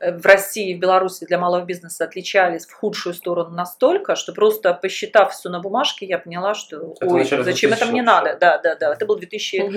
в 0.00 0.24
России 0.26 0.70
и 0.70 0.74
в 0.76 0.78
Беларуси 0.78 1.24
для 1.24 1.38
малого 1.38 1.64
бизнеса 1.64 2.04
отличались 2.04 2.66
в 2.66 2.72
худшую 2.72 3.14
сторону 3.14 3.50
настолько, 3.50 4.14
что 4.14 4.32
просто 4.32 4.72
посчитав 4.74 5.32
все 5.32 5.48
на 5.48 5.58
бумажке, 5.60 6.06
я 6.06 6.18
поняла, 6.18 6.54
что 6.54 6.94
Это 7.00 7.06
ой, 7.12 7.24
зачем 7.24 7.72
это 7.72 7.86
мне 7.86 8.02
2000 8.02 8.04
надо? 8.04 8.36
Да, 8.38 8.58
да, 8.58 8.74
да. 8.76 8.92
Это 8.92 9.06
был 9.06 9.16
2002, 9.16 9.68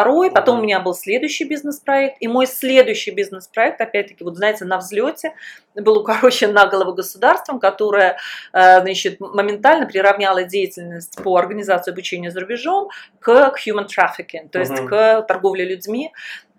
Мгм. 0.00 0.34
потом 0.34 0.56
Мгм. 0.56 0.60
у 0.60 0.64
меня 0.64 0.80
был 0.80 0.94
следующий 0.94 1.44
бизнес-проект, 1.44 2.16
и 2.20 2.26
мой 2.28 2.46
следующий 2.46 3.12
бизнес-проект, 3.12 3.80
опять-таки, 3.80 4.24
вот 4.24 4.36
знаете, 4.36 4.64
на 4.64 4.78
взлете, 4.78 5.34
был 5.74 5.98
укорочен 5.98 6.52
на 6.52 6.66
голову 6.66 6.92
государством, 6.94 7.60
которое, 7.60 8.18
э, 8.52 8.80
значит, 8.80 9.20
моментально 9.20 9.86
приравняло 9.86 10.42
деятельность 10.42 11.22
по 11.22 11.36
организации 11.36 11.92
обучения 11.92 12.30
за 12.32 12.40
рубежом 12.40 12.88
к 13.20 13.54
human 13.64 13.86
trafficking, 13.86 14.48
то 14.48 14.58
есть 14.58 14.74
к 14.86 15.22
торговле 15.22 15.64
людьми. 15.64 16.12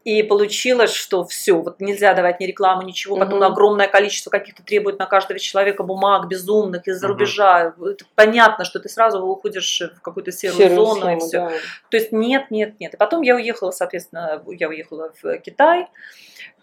И 0.05 0.23
получилось, 0.23 0.93
что 0.93 1.25
все, 1.25 1.53
вот 1.53 1.81
нельзя 1.81 2.13
давать 2.13 2.39
ни 2.39 2.45
рекламу, 2.45 2.83
ничего, 2.83 3.17
потом 3.17 3.39
Мгм. 3.39 3.43
огромное 3.51 3.87
количество 3.87 4.29
каких-то 4.29 4.63
требует 4.63 4.97
на 4.97 5.05
каждого 5.05 5.39
человека 5.39 5.83
бумаг 5.83 6.27
безумных 6.27 6.87
из-за 6.87 7.07
Мгм. 7.07 7.13
рубежа. 7.17 7.73
Это 7.85 8.05
понятно, 8.15 8.63
что 8.63 8.79
ты 8.79 8.87
сразу 8.87 9.21
уходишь 9.21 9.81
в 9.97 10.01
какую-то 10.01 10.31
серую, 10.31 10.57
Серую 10.57 10.75
зону 10.75 10.99
и 10.99 11.01
зону, 11.01 11.19
все. 11.19 11.39
да. 11.39 11.51
То 11.91 11.97
есть 11.97 12.11
нет, 12.13 12.49
нет, 12.49 12.79
нет. 12.79 12.93
И 12.93 12.97
потом 12.97 13.21
я 13.23 13.35
уехала, 13.35 13.71
соответственно, 13.71 14.41
я 14.47 14.69
уехала 14.69 15.11
в 15.21 15.37
Китай. 15.39 15.87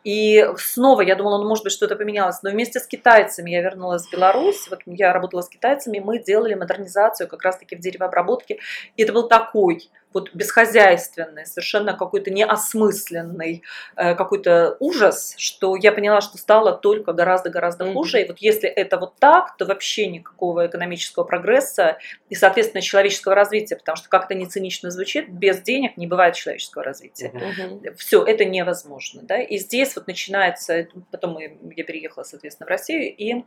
И 0.02 0.48
снова 0.58 1.00
я 1.02 1.16
думала, 1.16 1.38
ну, 1.38 1.48
может 1.48 1.64
быть, 1.64 1.72
что-то 1.72 1.96
поменялось. 1.96 2.40
Но 2.44 2.50
вместе 2.50 2.78
с 2.78 2.86
китайцами 2.86 3.50
я 3.50 3.60
вернулась 3.60 4.06
в 4.06 4.12
Беларусь. 4.12 4.68
Вот 4.70 4.78
я 4.86 5.12
работала 5.12 5.40
с 5.42 5.48
китайцами, 5.48 5.98
мы 5.98 6.20
делали 6.20 6.54
модернизацию 6.54 7.28
как 7.28 7.42
раз-таки 7.42 7.74
в 7.74 7.80
деревообработке. 7.80 8.60
И 8.96 9.02
это 9.02 9.12
был 9.12 9.26
такой 9.26 9.90
вот 10.16 10.30
бесхозяйственный, 10.34 11.44
совершенно 11.44 11.92
какой-то 11.92 12.30
неосмысленный 12.30 13.62
э, 13.96 14.14
какой-то 14.14 14.78
ужас, 14.80 15.34
что 15.36 15.76
я 15.76 15.92
поняла, 15.92 16.22
что 16.22 16.38
стало 16.38 16.72
только 16.72 17.12
гораздо-гораздо 17.12 17.84
Мгм. 17.84 17.92
хуже. 17.92 18.22
И 18.22 18.26
вот 18.26 18.38
если 18.38 18.66
это 18.66 18.96
вот 18.96 19.16
так, 19.18 19.58
то 19.58 19.66
вообще 19.66 20.06
никакого 20.06 20.68
экономического 20.68 21.24
прогресса 21.24 21.98
и, 22.30 22.34
соответственно, 22.34 22.80
человеческого 22.80 23.34
развития, 23.34 23.76
потому 23.76 23.96
что 23.96 24.08
как-то 24.08 24.34
не 24.34 24.46
цинично 24.46 24.90
звучит, 24.90 25.28
без 25.28 25.60
денег 25.60 25.98
не 25.98 26.06
бывает 26.06 26.34
человеческого 26.34 26.82
развития. 26.82 27.30
Мгм. 27.34 27.94
Все, 27.98 28.24
это 28.24 28.46
невозможно. 28.46 29.20
Да? 29.22 29.38
И 29.38 29.58
здесь 29.58 29.94
вот 29.96 30.06
начинается, 30.06 30.88
потом 31.10 31.36
я 31.38 31.84
переехала, 31.84 32.24
соответственно, 32.24 32.66
в 32.66 32.70
Россию, 32.70 33.14
и 33.14 33.44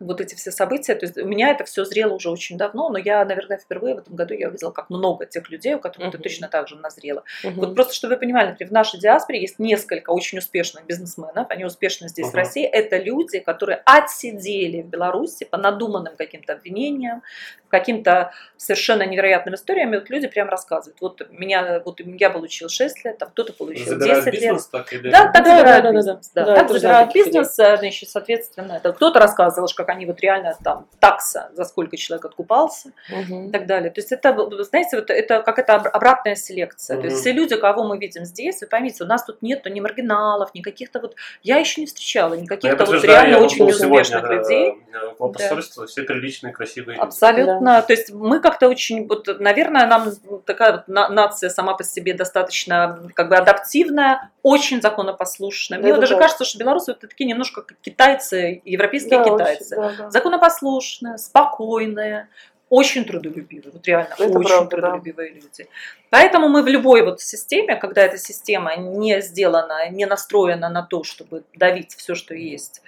вот 0.00 0.20
эти 0.22 0.34
все 0.34 0.50
события, 0.50 0.94
то 0.94 1.04
есть 1.04 1.18
у 1.18 1.26
меня 1.26 1.50
это 1.50 1.64
все 1.64 1.84
зрело 1.84 2.14
уже 2.14 2.30
очень 2.30 2.56
давно, 2.56 2.88
но 2.88 2.98
я, 2.98 3.22
наверное, 3.24 3.58
впервые 3.58 3.94
в 3.94 3.98
этом 3.98 4.16
году 4.16 4.32
я 4.32 4.48
увидела, 4.48 4.70
как 4.70 4.88
много 4.88 5.26
тех 5.26 5.50
людей, 5.50 5.74
у 5.74 5.78
которых 5.78 6.08
это 6.08 6.16
Мгм. 6.16 6.22
точно 6.22 6.48
так 6.48 6.68
же 6.68 6.76
назрело. 6.76 7.22
Мгм. 7.44 7.54
Вот 7.56 7.74
просто, 7.74 7.94
чтобы 7.94 8.14
вы 8.14 8.20
понимали, 8.20 8.48
например, 8.48 8.70
в 8.70 8.72
нашей 8.72 8.98
диаспоре 8.98 9.40
есть 9.42 9.58
несколько 9.58 10.10
очень 10.10 10.38
успешных 10.38 10.86
бизнесменов, 10.86 11.46
они 11.50 11.64
успешны 11.66 12.08
здесь, 12.08 12.26
в 12.26 12.30
Мгм. 12.30 12.38
России. 12.38 12.64
Это 12.64 12.96
люди, 12.96 13.40
которые 13.40 13.82
отсидели 13.84 14.80
в 14.82 14.86
Беларуси 14.86 15.44
по 15.44 15.58
надуманным 15.58 16.16
каким-то 16.16 16.54
обвинениям, 16.54 17.22
каким-то 17.68 18.32
совершенно 18.56 19.06
невероятным 19.06 19.54
историям, 19.54 19.94
и 19.94 19.98
вот 19.98 20.10
люди 20.10 20.26
прям 20.26 20.48
рассказывают. 20.48 21.00
Вот 21.00 21.22
меня, 21.30 21.80
вот 21.84 22.00
я 22.00 22.30
получил 22.30 22.68
6 22.68 23.04
лет, 23.04 23.22
а 23.22 23.26
кто-то 23.26 23.52
получил 23.52 23.84
Забирают 23.84 24.24
10 24.24 24.32
лет. 24.32 24.42
бизнес, 24.42 24.66
так 24.66 24.92
или... 24.92 25.10
Да, 25.10 25.30
так 25.30 25.44
Да, 25.44 25.56
забирают 25.58 25.84
да, 25.84 25.90
да, 25.92 25.96
бизнес. 25.96 26.30
да. 26.34 26.40
Да, 26.40 26.46
Да, 26.46 26.54
так 26.56 26.64
это 26.64 26.74
забирают 26.78 27.12
бизнес, 27.14 27.58
а, 27.58 27.76
значит, 27.76 28.08
соответственно, 28.08 28.72
это 28.72 28.92
кто-то 28.92 29.20
рассказывал, 29.20 29.68
что 29.68 29.84
как 29.84 29.89
они 29.90 30.06
вот 30.06 30.20
реально 30.20 30.56
там 30.64 30.86
такса, 30.98 31.50
за 31.54 31.64
сколько 31.64 31.96
человек 31.96 32.24
откупался 32.24 32.92
и 33.10 33.14
Мгм. 33.14 33.50
так 33.52 33.66
далее. 33.66 33.90
То 33.90 34.00
есть 34.00 34.12
это, 34.12 34.34
знаете, 34.64 34.96
вот 34.96 35.10
это 35.10 35.42
как 35.42 35.58
это 35.58 35.74
об- 35.74 35.88
обратная 35.92 36.34
селекция. 36.34 36.96
То 37.00 37.06
есть 37.06 37.18
все 37.20 37.32
люди, 37.32 37.56
кого 37.56 37.84
мы 37.84 37.98
видим 37.98 38.24
здесь, 38.24 38.60
вы 38.60 38.66
поймите, 38.66 39.04
у 39.04 39.06
нас 39.06 39.24
тут 39.24 39.42
нет 39.42 39.64
ни 39.66 39.80
маргиналов, 39.80 40.54
ни 40.54 40.60
каких-то 40.62 41.00
вот... 41.00 41.14
Я 41.42 41.56
еще 41.58 41.80
не 41.80 41.86
встречала 41.86 42.34
Я 42.34 42.40
никаких-то 42.40 42.84
вот 42.84 43.04
реально 43.04 43.36
я 43.36 43.42
очень 43.42 43.58
был 43.58 43.72
сегодня, 43.72 43.96
неуспешных 43.98 44.22
да, 44.22 44.34
людей. 44.34 44.72
меня 44.88 45.08
около 45.18 45.32
Да. 45.34 45.86
все 45.86 46.02
приличные, 46.02 46.52
красивые 46.52 46.96
люди. 46.96 47.04
Абсолютно. 47.04 47.82
То 47.82 47.92
есть 47.92 48.10
мы 48.12 48.40
как-то 48.40 48.68
очень, 48.68 49.06
вот, 49.06 49.26
наверное, 49.40 49.86
нам 49.86 50.10
такая 50.46 50.72
вот 50.72 50.88
на- 50.88 51.08
нация 51.08 51.50
сама 51.50 51.74
по 51.74 51.84
себе 51.84 52.14
достаточно 52.14 53.00
как 53.14 53.28
бы 53.28 53.36
адаптивная, 53.36 54.30
очень 54.42 54.80
законопослушная. 54.80 55.78
Мне 55.78 55.88
Это 55.88 55.96
вот 55.96 56.00
даже 56.00 56.14
да. 56.14 56.20
кажется, 56.22 56.44
что 56.44 56.58
белорусы 56.58 56.92
вот 56.92 57.00
такие 57.00 57.28
немножко 57.28 57.62
как 57.62 57.76
китайцы, 57.80 58.62
европейские 58.64 59.18
Да, 59.18 59.24
китайцы. 59.24 59.76
очень, 59.76 59.79
да, 59.80 59.94
да. 59.96 60.10
Законопослушные, 60.10 61.18
спокойные, 61.18 62.28
очень 62.68 63.04
трудолюбивые. 63.04 63.72
Вот 63.72 63.86
реально, 63.86 64.14
Это 64.14 64.38
очень 64.38 64.48
правда, 64.48 64.64
да. 64.64 64.76
трудолюбивые 64.76 65.32
люди. 65.32 65.68
Поэтому 66.08 66.48
мы 66.48 66.62
в 66.62 66.68
любой 66.68 67.04
вот 67.04 67.20
системе, 67.20 67.76
когда 67.76 68.02
эта 68.02 68.16
система 68.16 68.76
не 68.76 69.20
сделана, 69.20 69.90
не 69.90 70.06
настроена 70.06 70.68
на 70.68 70.82
то, 70.82 71.02
чтобы 71.02 71.42
давить 71.54 71.94
все, 71.96 72.14
что 72.14 72.34
есть, 72.34 72.82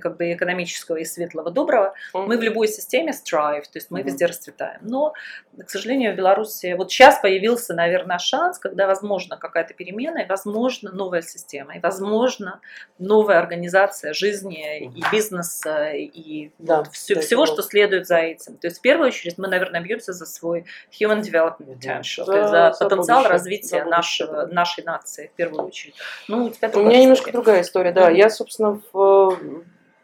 как 0.00 0.16
бы 0.16 0.32
экономического 0.32 0.96
и 0.96 1.04
светлого, 1.04 1.50
доброго, 1.50 1.94
мы 2.12 2.36
в 2.38 2.42
любой 2.42 2.68
системе 2.68 3.12
strive, 3.12 3.62
то 3.62 3.76
есть 3.76 3.90
мы 3.90 4.02
везде 4.02 4.26
расцветаем. 4.26 4.78
Но, 4.82 5.12
к 5.64 5.70
сожалению, 5.70 6.12
в 6.12 6.16
Беларуси 6.16 6.74
вот 6.76 6.90
сейчас 6.90 7.18
появился, 7.20 7.74
наверное, 7.74 8.18
шанс, 8.18 8.58
когда 8.58 8.86
возможно 8.86 9.36
какая-то 9.36 9.74
перемена, 9.74 10.18
и 10.20 10.26
возможно 10.26 10.90
новая 10.92 11.22
система, 11.22 11.76
и 11.76 11.80
возможно 11.80 12.60
новая 12.98 13.38
организация 13.38 14.12
жизни 14.12 14.84
и 14.84 15.02
бизнеса, 15.12 15.90
и 15.92 16.50
Да, 16.58 16.84
всё- 16.84 17.14
да, 17.16 17.20
всего, 17.20 17.46
что 17.46 17.62
следует 17.62 18.06
за 18.06 18.16
этим. 18.18 18.56
То 18.56 18.66
есть 18.68 18.78
в 18.78 18.80
первую 18.82 19.08
очередь 19.08 19.38
мы, 19.38 19.48
наверное, 19.48 19.80
бьемся 19.80 20.12
за 20.12 20.26
свой 20.26 20.64
human 20.90 21.20
development 21.22 21.66
potential, 21.78 22.24
Да, 22.24 22.32
то 22.32 22.36
есть 22.38 22.50
за 22.50 22.72
за 22.72 22.84
потенциал 22.88 23.18
будущее, 23.18 23.32
развития 23.32 23.84
за 23.84 23.90
нашего, 23.90 24.46
нашей 24.46 24.84
нации 24.84 25.28
в 25.32 25.36
первую 25.36 25.66
очередь. 25.66 25.94
Ну, 26.28 26.44
у 26.46 26.50
тебя 26.50 26.70
У 26.74 26.80
меня 26.82 27.00
немножко 27.00 27.30
история. 27.30 27.32
другая 27.32 27.60
история, 27.62 27.92
да. 27.92 28.06
Мгм. 28.06 28.14
Я, 28.14 28.30
собственно, 28.30 28.80
в... 28.92 29.38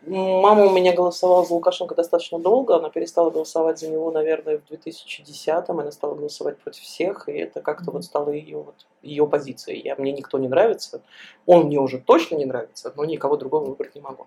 Мама 0.05 0.67
у 0.67 0.71
меня 0.71 0.93
голосовала 0.93 1.45
за 1.45 1.55
Лукашенко 1.55 1.95
достаточно 1.95 2.41
долго, 2.41 2.77
она 2.77 2.91
перестала 2.91 3.31
голосовать 3.31 3.79
за 3.79 3.89
него, 3.89 4.11
наверное, 4.11 4.59
в 4.59 4.73
2010-м, 4.73 5.79
она 5.79 5.93
стала 5.93 6.15
голосовать 6.15 6.59
против 6.59 6.83
всех, 6.83 7.29
и 7.29 7.33
это 7.33 7.61
как-то 7.61 7.93
вот 7.93 8.05
стало 8.05 8.31
ее, 8.31 8.59
вот, 8.59 8.75
ее 9.03 9.29
позицией. 9.29 9.81
Я, 9.85 9.95
мне 9.95 10.11
никто 10.11 10.39
не 10.39 10.49
нравится, 10.49 11.03
он 11.47 11.67
мне 11.67 11.79
уже 11.79 11.99
точно 11.99 12.35
не 12.35 12.47
нравится, 12.47 12.93
но 12.97 13.05
никого 13.05 13.37
другого 13.37 13.65
выбрать 13.65 13.95
не 13.95 14.01
могу. 14.01 14.27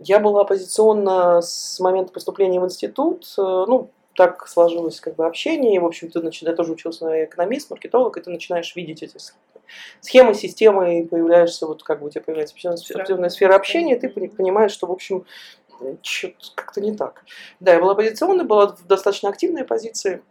Я 0.00 0.20
была 0.20 0.42
оппозиционна 0.42 1.40
с 1.40 1.80
момента 1.80 2.12
поступления 2.12 2.60
в 2.60 2.64
институт, 2.64 3.24
э, 3.38 3.40
ну, 3.40 3.90
так 4.14 4.46
сложилось 4.48 5.00
как 5.00 5.16
бы 5.16 5.26
общение, 5.26 5.74
и, 5.76 5.78
в 5.78 5.84
общем, 5.84 6.10
ты 6.10 6.20
начи- 6.20 6.44
я 6.46 6.54
тоже 6.54 6.72
учился 6.72 7.04
на 7.04 7.24
экономист, 7.24 7.70
маркетолог, 7.70 8.16
и 8.16 8.20
ты 8.20 8.30
начинаешь 8.30 8.74
видеть 8.76 9.02
эти 9.02 9.16
схемы, 10.00 10.34
системы, 10.34 11.00
и 11.00 11.06
появляешься, 11.06 11.66
вот 11.66 11.82
как 11.82 12.00
бы 12.00 12.06
у 12.06 12.10
тебя 12.10 12.22
появляется 12.22 12.54
определенная 12.54 13.28
сфера- 13.30 13.54
общения, 13.56 13.96
и 13.96 13.98
ты 13.98 14.08
пони- 14.08 14.28
понимаешь, 14.28 14.72
что, 14.72 14.86
в 14.86 14.92
общем, 14.92 15.24
что-то 16.02 16.34
как-то 16.54 16.80
не 16.80 16.94
так. 16.96 17.24
Да, 17.60 17.72
я 17.72 17.80
была 17.80 17.92
оппозиционной, 17.92 18.44
была 18.44 18.68
в 18.68 18.86
достаточно 18.86 19.28
активной 19.28 19.64
позиции. 19.64 20.22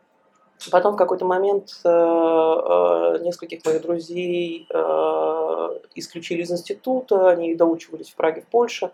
Потом 0.72 0.94
в 0.94 0.98
какой-то 0.98 1.26
момент 1.26 1.72
э, 1.84 1.90
э, 1.90 3.20
нескольких 3.22 3.66
моих 3.66 3.82
друзей 3.82 4.66
э, 4.70 5.80
исключили 5.96 6.44
из 6.44 6.52
института, 6.52 7.32
они 7.32 7.54
доучивались 7.56 8.12
в 8.12 8.16
Праге, 8.16 8.42
в 8.42 8.46
Польше. 8.46 8.92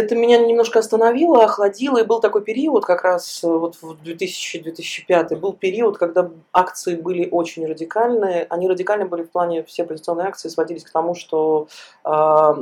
Это 0.00 0.16
меня 0.16 0.38
немножко 0.38 0.78
остановило, 0.78 1.44
охладило, 1.44 1.98
и 1.98 2.06
был 2.06 2.20
такой 2.20 2.42
период, 2.42 2.86
как 2.86 3.04
раз 3.04 3.44
э, 3.44 3.46
вот 3.46 3.76
в 3.82 3.92
2000-2005, 4.02 5.36
был 5.36 5.52
период, 5.52 5.98
когда 5.98 6.30
акции 6.54 6.96
были 6.96 7.28
очень 7.30 7.66
радикальные. 7.66 8.46
Они 8.48 8.66
радикальны 8.66 9.04
были 9.04 9.24
в 9.24 9.30
плане, 9.30 9.62
все 9.64 9.84
позиционные 9.84 10.28
акции 10.28 10.48
сводились 10.48 10.84
к 10.84 10.90
тому, 10.90 11.14
что 11.14 11.68
э, 12.04 12.54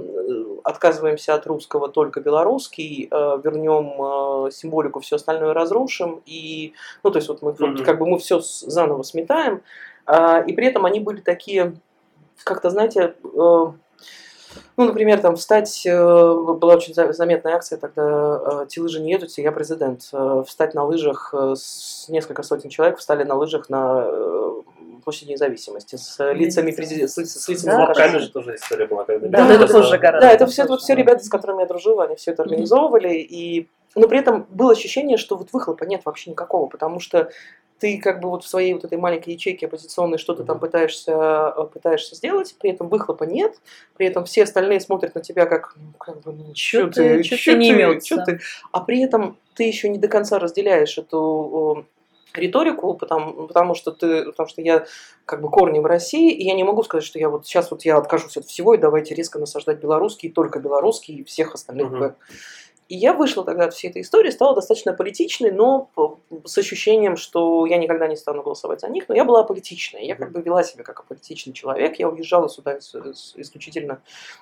отказываемся 0.65 1.35
от 1.35 1.47
русского, 1.47 1.89
только 1.89 2.21
белорусский, 2.21 3.09
э, 3.09 3.41
вернем 3.45 4.47
э, 4.47 4.51
символику, 4.51 4.99
все 4.99 5.17
остальное 5.17 5.55
разрушим, 5.55 6.21
и, 6.27 6.75
ну, 7.05 7.11
то 7.13 7.19
есть 7.19 7.29
вот 7.29 7.41
мы 7.43 7.53
Мгм. 7.53 7.85
как 7.85 8.01
бы 8.01 8.07
мы 8.07 8.19
все 8.19 8.41
заново 8.41 9.05
сметаем, 9.05 9.63
а, 10.07 10.41
и 10.41 10.53
при 10.55 10.67
этом 10.67 10.87
они 10.87 10.99
были 10.99 11.21
такие, 11.21 11.77
как-то, 12.43 12.71
знаете, 12.71 13.15
э, 13.23 13.67
ну, 14.77 14.85
например, 14.87 15.21
там 15.21 15.37
встать, 15.37 15.85
э, 15.87 15.95
была 15.97 16.75
очень 16.75 16.95
за- 16.95 17.13
заметная 17.13 17.55
акция 17.55 17.79
тогда, 17.79 18.63
э, 18.63 18.67
те 18.69 18.81
лыжи 18.81 19.01
не 19.01 19.13
едут, 19.13 19.31
я 19.39 19.53
президент, 19.53 20.09
Э, 20.13 20.43
встать 20.47 20.75
на 20.75 20.85
лыжах, 20.85 21.35
с 21.35 22.09
несколько 22.09 22.43
сотен 22.43 22.71
человек 22.71 22.99
встали 22.99 23.25
на 23.25 23.35
лыжах 23.35 23.69
на 23.69 24.07
площади 25.05 25.33
независимости 25.33 25.97
с 25.97 26.33
лицами 26.35 26.71
президента, 26.71 27.13
с, 27.13 27.19
лиц- 27.19 27.39
с 27.39 27.49
лицами 27.49 27.71
Да, 27.71 27.81
Лукашенко. 27.81 28.03
Лапками 28.05 28.19
же 28.23 28.31
тоже 28.31 28.55
история 28.57 28.87
была. 28.87 29.05
Когда 29.05 29.29
Да, 29.29 29.49
да, 29.49 29.55
это 29.55 29.73
тоже 29.73 29.97
гораздо. 29.99 30.27
Да, 30.27 30.33
это 30.33 30.47
все, 30.47 30.65
вот 30.67 30.81
все 30.83 30.95
ребята, 30.95 31.25
с 31.25 31.29
которыми 31.29 31.61
я 31.63 31.67
дружила, 31.67 32.05
они 32.05 32.17
все 32.17 32.33
это 32.33 32.43
организовывали, 32.43 33.15
и 33.15 33.69
но 33.95 34.07
при 34.07 34.19
этом 34.19 34.47
было 34.51 34.73
ощущение, 34.73 35.17
что 35.17 35.37
вот 35.37 35.49
выхлопа 35.53 35.85
нет 35.85 36.03
вообще 36.05 36.31
никакого, 36.31 36.67
потому 36.67 37.01
что 37.01 37.31
ты 37.81 37.99
как 38.01 38.21
бы 38.21 38.29
вот 38.31 38.45
в 38.45 38.49
своей 38.49 38.73
вот 38.75 38.85
этой 38.85 38.99
маленькой 38.99 39.35
ячейке 39.35 39.67
оппозиционной 39.67 40.19
что-то 40.19 40.45
там 40.45 40.57
Мгм. 40.57 40.61
пытаешься, 40.67 41.13
э, 41.57 41.65
пытаешься 41.73 42.15
сделать, 42.17 42.55
при 42.61 42.71
этом 42.71 42.89
выхлопа 42.89 43.25
нет, 43.25 43.55
при 43.97 44.07
этом 44.07 44.25
все 44.25 44.43
остальные 44.45 44.81
смотрят 44.81 45.15
на 45.15 45.21
тебя 45.21 45.47
как, 45.47 45.75
ну, 45.77 45.93
как 45.99 46.21
бы, 46.23 46.33
ну, 46.33 46.53
Чё 46.55 46.89
ты- 46.91 47.23
чё 47.23 47.37
ты 47.53 47.57
не 47.57 48.01
чё 48.01 48.25
ты? 48.25 48.41
А 48.73 48.81
при 48.81 49.01
этом 49.03 49.37
ты 49.55 49.65
еще 49.65 49.89
не 49.89 49.99
до 49.99 50.09
конца 50.09 50.39
разделяешь 50.39 50.99
эту, 50.99 51.87
риторику, 52.35 52.95
потому, 52.95 53.47
потому 53.49 53.75
что 53.75 53.91
ты, 53.91 54.25
потому 54.27 54.49
что 54.49 54.61
я 54.61 54.85
как 55.25 55.41
бы 55.41 55.51
корни 55.51 55.79
в 55.81 55.87
России, 55.87 56.31
и 56.31 56.45
я 56.45 56.55
не 56.55 56.63
могу 56.63 56.83
сказать, 56.83 57.03
что 57.05 57.19
я 57.19 57.29
вот 57.31 57.47
сейчас 57.47 57.71
вот 57.71 57.85
я 57.85 57.97
откажусь 57.97 58.37
от 58.37 58.45
всего 58.45 58.75
и 58.75 58.79
давайте 58.79 59.15
резко 59.15 59.39
насаждать 59.39 59.79
белорусский, 59.81 60.31
только 60.31 60.61
белорусский 60.61 61.17
и 61.17 61.25
всех 61.25 61.55
остальных. 61.55 61.91
Мгм. 61.91 62.15
И 62.89 62.97
я 62.97 63.13
вышла 63.13 63.45
тогда 63.45 63.65
от 63.65 63.75
всей 63.75 63.91
этой 63.91 64.01
истории, 64.01 64.31
стала 64.31 64.55
достаточно 64.55 64.95
политичной, 64.95 65.51
но 65.51 65.91
с 66.45 66.57
ощущением, 66.57 67.17
что 67.17 67.67
я 67.67 67.77
никогда 67.77 68.09
не 68.09 68.17
стану 68.17 68.43
голосовать 68.43 68.81
за 68.81 68.89
них, 68.89 69.09
но 69.09 69.15
я 69.15 69.25
была 69.27 69.41
аполитичной. 69.41 70.07
Я 70.07 70.17
как 70.17 70.33
бы 70.33 70.41
вела 70.41 70.63
себя 70.63 70.85
как 70.85 71.01
аполитичный 71.01 71.53
человек. 71.53 71.99
Я 71.99 72.09
уезжала 72.09 72.49
сюда 72.49 72.79
исключительно 72.79 74.01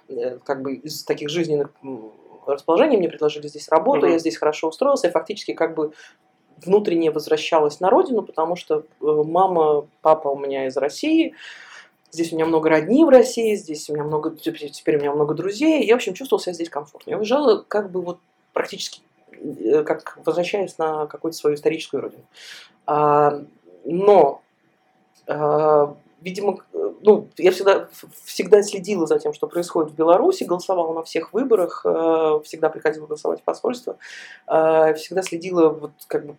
э, 0.08 0.38
как 0.44 0.62
бы 0.62 0.74
из 0.74 1.02
таких 1.02 1.28
жизненных 1.28 1.70
расположений. 2.46 2.96
Мне 2.96 3.08
предложили 3.08 3.48
здесь 3.48 3.68
работу, 3.68 4.02
Мгм. 4.06 4.12
я 4.12 4.18
здесь 4.18 4.36
хорошо 4.36 4.68
устроился. 4.68 5.08
И 5.08 5.10
фактически 5.10 5.52
как 5.52 5.74
бы 5.74 5.92
внутренне 6.64 7.10
возвращалась 7.10 7.80
на 7.80 7.90
родину, 7.90 8.22
потому 8.22 8.54
что 8.54 8.76
э, 8.78 8.82
мама, 9.00 9.88
папа 10.02 10.28
у 10.28 10.38
меня 10.38 10.66
из 10.66 10.76
России, 10.76 11.34
здесь 12.12 12.32
у 12.32 12.36
меня 12.36 12.46
много 12.46 12.70
родни 12.70 13.04
в 13.04 13.08
России, 13.08 13.56
здесь 13.56 13.90
у 13.90 13.94
меня 13.94 14.04
много, 14.04 14.30
теперь 14.36 14.96
у 14.96 15.00
меня 15.00 15.12
много 15.12 15.34
друзей, 15.34 15.84
я, 15.84 15.94
в 15.94 15.96
общем, 15.96 16.14
чувствовала 16.14 16.42
себя 16.42 16.52
здесь 16.52 16.70
комфортно. 16.70 17.10
Я 17.10 17.18
уезжала 17.18 17.64
как 17.66 17.90
бы 17.90 18.00
вот 18.00 18.18
практически 18.56 19.02
э, 19.32 19.84
как 19.84 20.18
возвращаясь 20.24 20.78
на 20.78 21.06
какую-то 21.06 21.36
свою 21.36 21.56
историческую 21.56 22.00
родину. 22.00 22.24
А, 22.86 23.42
но, 23.84 24.40
а, 25.26 25.94
видимо, 26.20 26.58
э, 26.72 26.92
ну, 27.02 27.28
я 27.36 27.50
всегда, 27.50 27.88
всегда 28.24 28.62
следила 28.62 29.06
за 29.06 29.18
тем, 29.18 29.32
что 29.32 29.46
происходит 29.46 29.92
в 29.92 29.94
Беларуси, 29.94 30.44
голосовала 30.44 30.92
на 30.92 31.02
всех 31.02 31.32
выборах, 31.32 31.82
э, 31.84 32.40
всегда 32.44 32.68
приходила 32.68 33.06
голосовать 33.06 33.40
в 33.40 33.44
посольство, 33.44 33.98
э, 34.46 34.94
всегда 34.94 35.22
следила, 35.22 35.68
вот, 35.68 35.92
как 36.06 36.26
бы, 36.26 36.34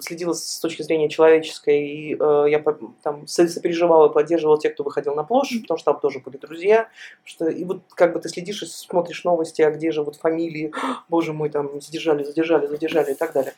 следила 0.00 0.32
с 0.32 0.60
точки 0.60 0.82
зрения 0.82 1.08
человеческой, 1.08 1.86
и 1.86 2.08
я 2.12 2.62
там 3.02 3.26
со- 3.26 3.48
сопереживала, 3.48 4.08
поддерживала 4.08 4.58
тех, 4.58 4.74
кто 4.74 4.84
выходил 4.84 5.14
на 5.14 5.24
площадь, 5.24 5.62
потому 5.62 5.78
что 5.78 5.92
там 5.92 6.00
тоже 6.00 6.20
были 6.20 6.36
друзья, 6.36 6.88
что, 7.24 7.48
и 7.48 7.64
вот 7.64 7.82
как 7.94 8.12
бы 8.12 8.20
ты 8.20 8.28
следишь 8.28 8.62
и 8.62 8.66
смотришь 8.66 9.24
новости, 9.24 9.62
а 9.62 9.70
где 9.70 9.90
же 9.92 10.02
вот 10.02 10.16
фамилии, 10.16 10.72
боже 11.08 11.32
мой, 11.32 11.50
там 11.50 11.80
задержали, 11.80 12.24
задержали, 12.24 12.66
задержали 12.66 13.12
и 13.12 13.14
так 13.14 13.32
далее. 13.32 13.54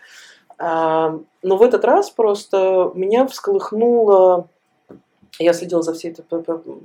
Но 0.58 1.56
в 1.56 1.62
этот 1.62 1.84
раз 1.84 2.10
просто 2.10 2.92
меня 2.94 3.26
всколыхнуло 3.26 4.48
я 5.38 5.52
следила 5.52 5.82
за 5.82 5.92
всей 5.94 6.12
этой, 6.12 6.24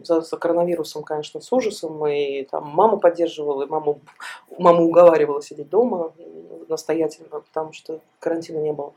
за, 0.03 0.21
за 0.21 0.37
коронавирусом, 0.37 1.03
конечно, 1.03 1.39
с 1.41 1.51
ужасом, 1.51 2.05
и 2.07 2.43
там 2.43 2.67
маму 2.67 2.97
поддерживала, 2.97 3.63
и 3.63 3.67
маму, 3.67 3.99
маму 4.57 4.85
уговаривала 4.85 5.41
сидеть 5.41 5.69
дома 5.69 6.13
настоятельно, 6.67 7.41
потому 7.41 7.73
что 7.73 7.99
карантина 8.19 8.59
не 8.59 8.73
было. 8.73 8.93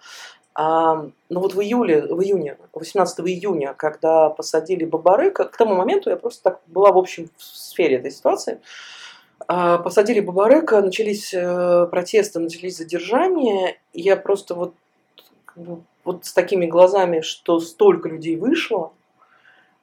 А, 0.55 1.07
но 1.31 1.41
вот 1.41 1.55
в 1.55 1.61
июле, 1.61 2.03
в 2.03 2.23
июне, 2.23 2.59
18 2.75 3.21
июня, 3.21 3.75
когда 3.75 4.29
посадили 4.29 4.85
Бабарыка, 4.85 5.45
к 5.45 5.57
тому 5.57 5.75
моменту 5.75 6.11
я 6.11 6.17
просто 6.17 6.43
так 6.43 6.61
была 6.67 6.93
в 6.93 6.99
общем 6.99 7.31
в 7.37 7.43
сфере 7.43 7.97
этой 7.97 8.11
ситуации, 8.11 8.61
а, 9.49 9.79
посадили 9.79 10.21
Бабарыка, 10.21 10.83
начались 10.83 11.33
э, 11.33 11.87
протесты, 11.91 12.39
начались 12.39 12.77
задержания, 12.77 13.77
я 13.93 14.17
просто 14.17 14.55
вот, 14.55 14.75
вот 16.05 16.25
с 16.25 16.33
такими 16.33 16.67
глазами, 16.67 17.21
что 17.21 17.59
столько 17.59 18.09
людей 18.09 18.37
вышло, 18.37 18.93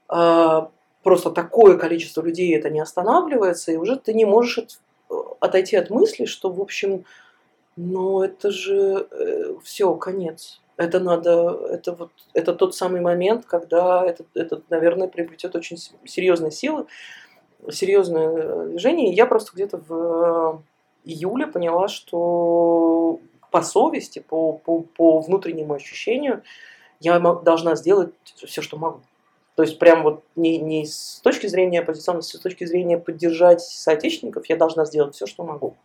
просто 0.09 1.31
такое 1.31 1.77
количество 1.77 2.21
людей 2.21 2.55
это 2.55 2.69
не 2.69 2.79
останавливается, 2.79 3.71
и 3.71 3.77
уже 3.77 3.97
ты 3.97 4.13
не 4.13 4.25
можешь 4.25 4.57
от- 4.57 4.79
отойти 5.39 5.75
от 5.75 5.89
мысли, 5.89 6.25
что, 6.25 6.49
в 6.49 6.59
общем, 6.61 7.05
ну 7.75 8.23
это 8.23 8.51
же 8.51 9.07
все, 9.63 9.93
конец. 9.95 10.59
Это 10.79 11.01
надо, 11.01 11.59
это 11.69 11.91
вот, 11.91 12.11
это 12.33 12.53
тот 12.53 12.73
самый 12.73 13.01
момент, 13.01 13.45
когда 13.45 14.05
это, 14.05 14.23
это 14.33 14.61
наверное, 14.69 15.09
приобретет 15.09 15.53
очень 15.55 15.77
серьезные 16.05 16.51
силы, 16.51 16.85
серьезное 17.69 18.29
э, 18.29 18.65
движение. 18.69 19.11
И 19.11 19.15
я 19.15 19.25
просто 19.25 19.51
где-то 19.53 19.77
в 19.77 19.93
э, 19.93 20.57
июле 21.03 21.47
поняла, 21.47 21.89
что 21.89 23.19
по 23.51 23.61
совести, 23.61 24.19
по, 24.19 24.53
по, 24.53 24.81
по 24.81 25.19
внутреннему 25.19 25.73
ощущению, 25.73 26.43
я 27.01 27.19
должна 27.19 27.75
сделать 27.75 28.13
все, 28.35 28.61
что 28.61 28.77
могу. 28.77 29.01
То 29.59 29.63
есть 29.63 29.77
прям 29.77 30.03
вот 30.03 30.23
не, 30.37 30.57
не 30.57 30.85
с 30.85 31.19
точки 31.21 31.47
зрения 31.47 31.81
оппозиционности, 31.81 32.37
с 32.37 32.39
точки 32.39 32.63
зрения 32.63 32.97
поддержать 32.97 33.59
соотечественников, 33.59 34.45
я 34.47 34.55
должна 34.55 34.85
сделать 34.85 35.15
все, 35.15 35.25
что 35.25 35.43
могу. 35.43 35.75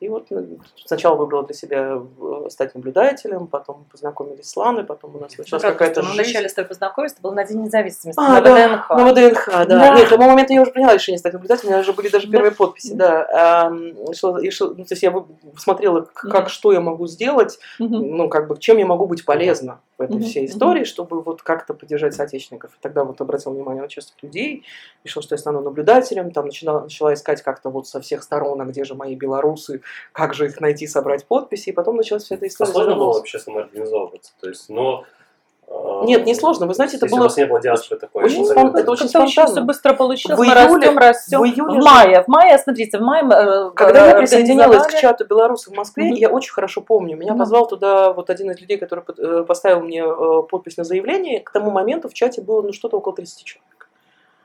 И 0.00 0.08
вот 0.08 0.26
ну, 0.30 0.58
сначала 0.84 1.14
выбрала 1.14 1.44
для 1.46 1.54
себя 1.54 2.00
э, 2.20 2.46
стать 2.50 2.74
наблюдателем, 2.74 3.46
потом 3.46 3.84
познакомились 3.92 4.50
с 4.50 4.56
Ланой, 4.56 4.82
потом 4.82 5.14
у 5.14 5.20
нас 5.20 5.38
началась 5.38 5.62
Правда, 5.62 5.78
какая-то 5.78 6.00
мы 6.02 6.08
жизнь. 6.08 6.22
вначале 6.24 6.48
с 6.48 6.54
тобой 6.54 6.68
познакомились, 6.70 7.12
это 7.12 7.22
был 7.22 7.30
на 7.30 7.44
День 7.44 7.62
независимости, 7.62 8.18
А, 8.20 8.28
на 8.32 8.40
да, 8.40 8.66
ВДНХ. 8.66 8.90
На 8.90 9.12
ВДНХ, 9.12 9.46
да. 9.46 9.64
Да. 9.66 9.94
Нет, 9.94 10.06
к 10.06 10.10
тому 10.10 10.28
моменту 10.28 10.54
я 10.54 10.62
уже 10.62 10.72
приняла 10.72 10.94
решение 10.94 11.20
стать 11.20 11.34
наблюдателем, 11.34 11.68
у 11.68 11.70
меня 11.74 11.80
уже 11.82 11.92
были 11.92 12.08
даже 12.08 12.26
Да. 12.26 12.32
первые 12.32 12.50
подписи, 12.50 12.94
да. 12.94 13.62
Ам, 13.68 14.12
что- 14.12 14.38
и 14.38 14.50
что- 14.50 14.70
ну, 14.70 14.84
то 14.84 14.94
есть 14.94 15.04
я 15.04 15.14
смотрела, 15.56 16.00
как, 16.12 16.40
Мгм. 16.40 16.48
что 16.48 16.72
я 16.72 16.80
могу 16.80 17.06
сделать, 17.06 17.60
Мгм. 17.78 18.16
ну, 18.16 18.28
как 18.28 18.48
бы, 18.48 18.58
чем 18.58 18.78
я 18.78 18.86
могу 18.86 19.06
быть 19.06 19.24
полезна 19.24 19.78
в 20.02 20.04
этой 20.04 20.16
Мгм, 20.16 20.24
всей 20.24 20.46
истории, 20.46 20.84
чтобы 20.84 21.22
вот 21.22 21.42
как-то 21.42 21.74
поддержать 21.74 22.14
соотечественников. 22.14 22.72
И 22.72 22.78
тогда 22.80 23.04
вот 23.04 23.20
обратил 23.20 23.52
внимание 23.52 23.82
на 23.82 23.88
частых 23.88 24.22
людей, 24.22 24.64
решил, 25.04 25.22
что 25.22 25.34
я 25.34 25.38
стану 25.38 25.60
наблюдателем, 25.60 26.30
там 26.32 26.46
начала, 26.46 26.80
начала 26.80 27.14
искать 27.14 27.42
как-то 27.42 27.70
вот 27.70 27.86
со 27.86 28.00
всех 28.00 28.22
сторон, 28.22 28.60
а 28.60 28.64
где 28.64 28.84
же 28.84 28.94
мои 28.94 29.14
белорусы, 29.14 29.82
как 30.12 30.34
же 30.34 30.46
их 30.46 30.60
найти, 30.60 30.86
собрать 30.86 31.24
подписи, 31.26 31.70
и 31.70 31.72
потом 31.72 31.96
началась 31.96 32.24
вся 32.24 32.34
эта 32.34 32.44
А 32.44 32.48
история. 32.48 32.72
сложно 32.72 32.96
было 32.96 33.12
вообще 33.14 33.38
самоорганизовываться? 33.38 34.32
То 34.40 34.48
есть, 34.48 34.68
но... 34.68 35.04
э, 35.68 35.72
Нет, 36.04 36.26
не 36.26 36.34
сложно. 36.34 36.66
Вы 36.66 36.74
знаете, 36.74 36.96
это 36.96 37.06
если 37.06 37.16
было 37.16 37.24
у 37.24 37.28
вас 37.28 37.36
не 37.36 37.44
было 37.46 37.60
диаспоры 37.60 38.00
такой. 38.00 38.24
очень 38.24 38.42
ну, 38.42 38.50
спон- 38.52 38.76
это 38.76 38.90
очень 38.90 39.08
спонтанно. 39.08 39.46
все 39.48 39.60
быстро 39.62 39.94
получилось. 39.94 40.38
В 40.38 40.40
мы 40.42 40.46
июле- 40.48 40.54
растем, 40.54 40.98
растем. 40.98 41.40
в 41.40 41.44
июле 41.44 41.80
в 41.80 41.84
мае, 41.84 42.22
в 42.24 42.28
мае, 42.28 42.58
смотрите, 42.58 42.98
в 42.98 43.02
мае 43.02 43.22
э, 43.24 43.70
Когда 43.74 44.06
я 44.08 44.14
присоединилась 44.16 44.86
к 44.86 44.94
чату 44.98 45.24
белорусов 45.26 45.72
в 45.72 45.76
Москве, 45.76 46.04
Мгм. 46.06 46.14
я 46.14 46.28
очень 46.30 46.52
хорошо 46.52 46.80
помню. 46.80 47.16
Меня 47.16 47.32
Мгм. 47.32 47.40
позвал 47.40 47.66
туда 47.68 48.12
вот 48.12 48.30
один 48.30 48.50
из 48.50 48.60
людей, 48.60 48.78
который 48.78 49.04
э, 49.18 49.44
поставил 49.46 49.80
мне 49.80 50.04
э, 50.04 50.42
подпись 50.50 50.76
на 50.76 50.84
заявление. 50.84 51.40
К 51.40 51.50
тому 51.52 51.70
моменту 51.70 52.08
в 52.08 52.14
чате 52.14 52.42
было 52.42 52.62
ну, 52.62 52.72
что-то 52.72 52.96
около 52.98 53.14
30 53.14 53.44
человек. 53.44 53.71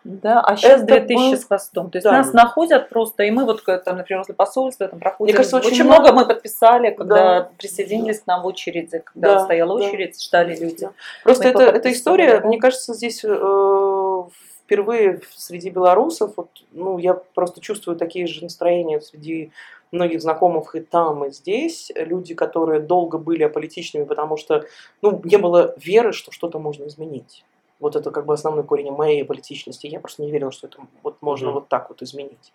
Да, 0.08 0.40
а 0.40 0.56
сейчас 0.56 0.84
Это 0.84 0.86
2000 0.86 1.32
был- 1.32 1.38
с 1.38 1.44
хвостом. 1.46 1.90
То 1.92 1.98
есть 1.98 2.06
Да. 2.06 2.14
нас 2.14 2.32
находят 2.32 2.88
просто, 2.88 3.24
и 3.24 3.32
мы 3.32 3.44
вот, 3.44 3.62
там, 3.66 3.98
например, 3.98 4.20
возле 4.22 4.34
посольства 4.36 4.88
там 4.88 5.00
проходим. 5.00 5.26
Мне 5.26 5.34
кажется, 5.36 5.58
очень 5.58 5.68
очень 5.72 5.84
много- 5.84 6.14
много 6.14 6.22
мы 6.22 6.26
подписали, 6.34 6.92
когда 6.92 7.16
Да. 7.42 7.50
присоединились 7.58 8.22
к 8.22 8.28
нам 8.28 8.42
в 8.44 8.46
очереди, 8.46 9.00
когда 9.04 9.34
Да, 9.36 9.40
стояла 9.42 9.78
да. 9.78 9.86
очередь, 9.86 10.22
ждали 10.24 10.56
люди. 10.56 10.86
Да. 10.86 10.92
Просто 11.24 11.50
это, 11.50 11.64
эта 11.64 11.92
история, 11.92 12.40
да. 12.40 12.48
мне 12.48 12.58
кажется, 12.58 12.94
здесь 12.94 13.22
э, 13.26 14.24
впервые 14.64 15.20
среди 15.36 15.70
белорусов, 15.70 16.34
вот, 16.38 16.50
ну, 16.72 16.98
я 16.98 17.14
просто 17.14 17.60
чувствую 17.60 17.98
такие 17.98 18.28
же 18.28 18.44
настроения 18.44 19.02
среди 19.02 19.52
многих 19.92 20.22
знакомых 20.22 20.76
и 20.76 20.80
там, 20.82 21.26
и 21.26 21.32
здесь. 21.32 21.92
Люди, 21.96 22.34
которые 22.34 22.80
долго 22.82 23.18
были 23.18 23.44
аполитичными, 23.44 24.04
потому 24.06 24.38
что 24.38 24.64
ну, 25.02 25.22
не 25.24 25.38
было 25.38 25.74
веры, 25.78 26.12
что 26.14 26.32
что-то 26.32 26.60
можно 26.60 26.88
изменить. 26.88 27.44
Вот 27.80 27.96
это 27.96 28.12
как 28.12 28.26
бы 28.26 28.34
основной 28.34 28.64
корень 28.64 28.92
моей 28.92 29.24
политичности. 29.24 29.88
Я 29.88 30.00
просто 30.00 30.24
не 30.24 30.32
верила, 30.32 30.52
что 30.52 30.68
это 30.68 30.80
вот 31.04 31.22
можно 31.22 31.48
Мгм. 31.50 31.56
вот 31.56 31.68
так 31.70 31.90
вот 31.90 32.02
изменить. 32.02 32.54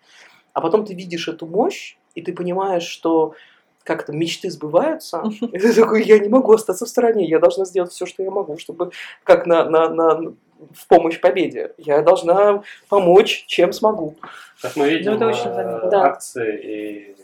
А 0.53 0.61
потом 0.61 0.85
ты 0.85 0.93
видишь 0.93 1.27
эту 1.27 1.45
мощь, 1.47 1.97
и 2.15 2.21
ты 2.21 2.33
понимаешь, 2.33 2.83
что 2.83 3.33
как-то 3.83 4.13
мечты 4.13 4.49
сбываются, 4.49 5.23
и 5.41 5.57
ты 5.59 5.73
такой, 5.73 6.03
я 6.03 6.19
не 6.19 6.29
могу 6.29 6.53
остаться 6.53 6.85
в 6.85 6.89
стороне, 6.89 7.25
я 7.27 7.39
должна 7.39 7.65
сделать 7.65 7.91
все, 7.91 8.05
что 8.05 8.23
я 8.23 8.31
могу, 8.31 8.57
чтобы 8.57 8.91
как 9.23 9.45
на, 9.45 9.65
на, 9.65 9.89
на, 9.89 10.33
в 10.73 10.87
помощь 10.87 11.19
победе. 11.19 11.73
Я 11.77 12.01
должна 12.01 12.63
помочь, 12.89 13.45
чем 13.47 13.73
смогу. 13.73 14.15
Как 14.61 14.75
мы 14.77 14.89
видим, 14.89 15.11
Ну, 15.11 15.17
это 15.17 15.27
очень 15.27 15.49
э, 15.49 15.53
заметно. 15.55 15.89
Да. 15.89 16.03
акции 16.05 16.59
и 16.63 17.15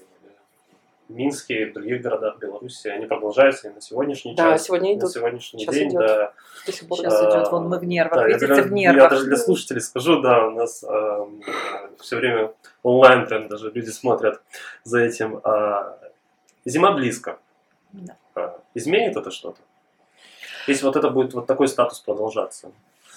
Минске, 1.09 1.63
и 1.63 1.71
других 1.73 2.01
городах 2.01 2.37
Беларуси, 2.37 2.87
они 2.87 3.05
продолжаются 3.05 3.69
и 3.69 3.73
на 3.73 3.81
сегодняшний 3.81 4.35
Да, 4.35 4.51
час. 4.51 4.63
сегодня 4.65 4.93
на 4.93 4.99
идут 4.99 5.11
сегодняшний 5.11 5.61
Сейчас 5.61 5.75
день, 5.75 5.89
идет. 5.89 5.99
да. 5.99 6.33
до 6.65 6.71
сих 6.71 6.87
пор. 6.87 6.97
Сейчас 6.99 7.19
Да. 7.21 7.29
идет, 7.39 7.51
вон 7.51 7.67
мы 7.69 7.79
в 7.79 7.83
нервах, 7.85 8.15
Да, 8.15 8.21
я 8.21 8.27
видите, 8.27 8.47
даже- 8.47 8.61
в 8.63 8.65
Я 8.67 8.71
нервах. 8.93 9.09
даже 9.09 9.25
для 9.25 9.37
слушателей 9.37 9.81
скажу, 9.81 10.21
да, 10.21 10.47
у 10.47 10.51
нас 10.51 10.83
все 11.99 12.15
время 12.17 12.53
онлайн 12.83 13.25
прям 13.27 13.47
даже 13.47 13.71
люди 13.71 13.89
смотрят 13.89 14.41
за 14.83 14.99
этим. 14.99 15.39
А, 15.43 15.97
зима 16.65 16.91
близко. 16.91 17.39
Да. 17.93 18.15
А, 18.35 18.59
изменит 18.75 19.15
это 19.17 19.31
что-то? 19.31 19.59
Если 20.67 20.85
вот 20.85 20.95
это 20.95 21.09
будет 21.09 21.33
вот 21.33 21.47
такой 21.47 21.67
статус 21.67 21.99
продолжаться. 21.99 22.71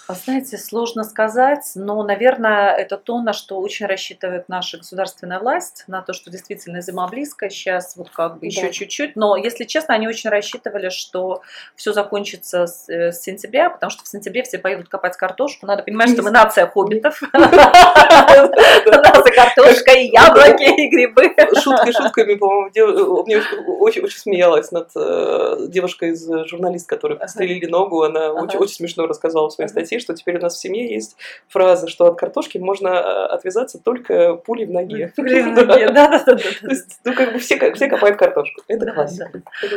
А 0.08 0.14
Знаете, 0.14 0.58
сложно 0.58 1.04
сказать, 1.04 1.70
но, 1.76 2.02
наверное, 2.02 2.74
это 2.74 2.96
то, 2.96 3.20
на 3.20 3.32
что 3.32 3.60
очень 3.60 3.86
рассчитывает 3.86 4.48
наша 4.48 4.78
государственная 4.78 5.38
власть, 5.38 5.84
на 5.86 6.02
то, 6.02 6.12
что 6.12 6.28
действительно 6.30 6.80
зима 6.80 7.06
близко, 7.06 7.48
сейчас 7.48 7.96
вот 7.96 8.10
как 8.10 8.40
бы 8.40 8.46
еще 8.46 8.62
Да. 8.62 8.72
чуть-чуть, 8.72 9.14
но, 9.14 9.36
если 9.36 9.64
честно, 9.64 9.94
они 9.94 10.08
очень 10.08 10.28
рассчитывали, 10.28 10.88
что 10.88 11.42
все 11.76 11.92
закончится 11.92 12.66
с, 12.66 12.88
э, 12.88 13.12
с 13.12 13.22
сентября, 13.22 13.70
потому 13.70 13.90
что 13.90 14.02
в 14.02 14.08
сентябре 14.08 14.42
все 14.42 14.58
поедут 14.58 14.88
копать 14.88 15.16
картошку, 15.16 15.66
надо 15.66 15.84
понимать, 15.84 16.10
что 16.10 16.22
мы 16.22 16.30
нация 16.30 16.66
хоббитов, 16.66 17.22
нас 17.32 19.24
картошка, 19.34 19.92
и 19.92 20.10
яблоки, 20.10 20.80
и 20.80 20.88
грибы. 20.88 21.34
Шутки 21.62 21.92
шутками, 21.92 22.34
по-моему, 22.34 23.22
мне 23.24 23.42
очень, 23.78 24.08
смеялась 24.08 24.72
над 24.72 24.90
э, 24.96 25.66
девушкой 25.68 26.10
из 26.10 26.28
э, 26.28 26.44
журналист, 26.46 26.88
которой 26.88 27.18
подстрелили 27.18 27.66
ногу. 27.66 28.02
Она 28.02 28.32
очень, 28.32 28.68
смешно 28.68 29.06
рассказала 29.06 29.48
в 29.48 29.52
своей 29.52 29.68
статье, 29.68 30.00
что 30.02 30.14
теперь 30.14 30.36
у 30.38 30.40
нас 30.40 30.56
в 30.56 30.60
семье 30.60 30.92
есть 30.92 31.16
фраза, 31.48 31.88
что 31.88 32.06
от 32.06 32.18
картошки 32.18 32.58
можно 32.58 32.88
э, 32.88 33.26
отвязаться 33.34 33.78
только 33.78 34.34
пулей 34.34 34.66
в 34.66 34.70
ноге. 34.70 35.12
Блин, 35.16 35.54
да, 35.56 35.64
да, 35.64 35.76
да, 35.88 36.08
да, 36.18 36.18
То 36.18 36.34
есть, 36.68 36.98
ну, 37.04 37.14
как 37.14 37.32
бы 37.32 37.38
все, 37.38 37.56
ко- 37.56 37.72
все 37.74 37.88
копают 37.88 38.18
картошку. 38.18 38.62
Это 38.68 38.90
классика. 38.92 39.30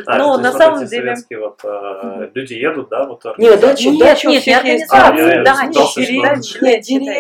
А, 0.06 0.18
Ну, 0.18 0.38
на 0.38 0.52
самом 0.52 0.86
деле- 0.86 1.16
вот 1.40 1.60
э, 1.64 2.30
люди 2.34 2.54
едут, 2.54 2.90
да, 2.90 3.06
вот 3.06 3.24
Нет, 3.38 3.60
дачи, 3.60 3.88
Нет, 3.88 4.00
дачи 4.00 4.28
нет, 4.28 4.46
не 4.46 4.54
организации, 4.54 5.44
дачи, 5.44 6.00
деревни, 6.02 6.22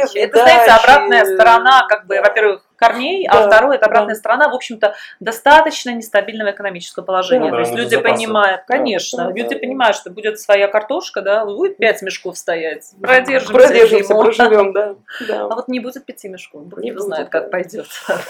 дачи. 0.01 0.17
Это, 0.17 0.37
знаете, 0.39 0.65
дачи. 0.71 0.81
обратная 0.83 1.25
сторона, 1.25 1.85
как 1.87 2.07
бы, 2.07 2.19
во-первых, 2.21 2.64
корней, 2.75 3.27
а 3.27 3.33
Да, 3.43 3.47
второе, 3.47 3.77
это 3.77 3.85
обратная 3.85 4.15
да. 4.15 4.19
сторона, 4.19 4.49
в 4.49 4.53
общем-то, 4.55 4.95
достаточно 5.19 5.91
нестабильного 5.91 6.51
экономического 6.51 7.03
положения. 7.03 7.45
Да, 7.51 7.57
То 7.57 7.59
есть 7.59 7.71
нужно 7.71 7.83
люди 7.83 7.95
запасы. 7.95 8.13
понимают, 8.13 8.61
конечно, 8.67 9.25
Да, 9.25 9.31
люди 9.31 9.53
да. 9.55 9.59
понимают, 9.59 9.95
что 9.97 10.09
будет 10.09 10.39
своя 10.39 10.67
картошка, 10.67 11.21
да, 11.21 11.45
будет 11.45 11.77
пять 11.77 12.01
мешков 12.01 12.37
стоять, 12.37 12.91
продержимся 13.01 13.53
Продержимся, 13.53 14.07
зиму. 14.07 14.23
проживем, 14.23 14.73
да. 14.73 14.95
да. 15.27 15.41
А 15.45 15.55
вот 15.55 15.67
не 15.67 15.79
будет 15.79 16.05
пяти 16.05 16.27
мешков, 16.29 16.65
бог 16.65 16.79
Не 16.79 16.97
знает, 16.97 17.29
как 17.29 17.51
пойдет. 17.51 17.87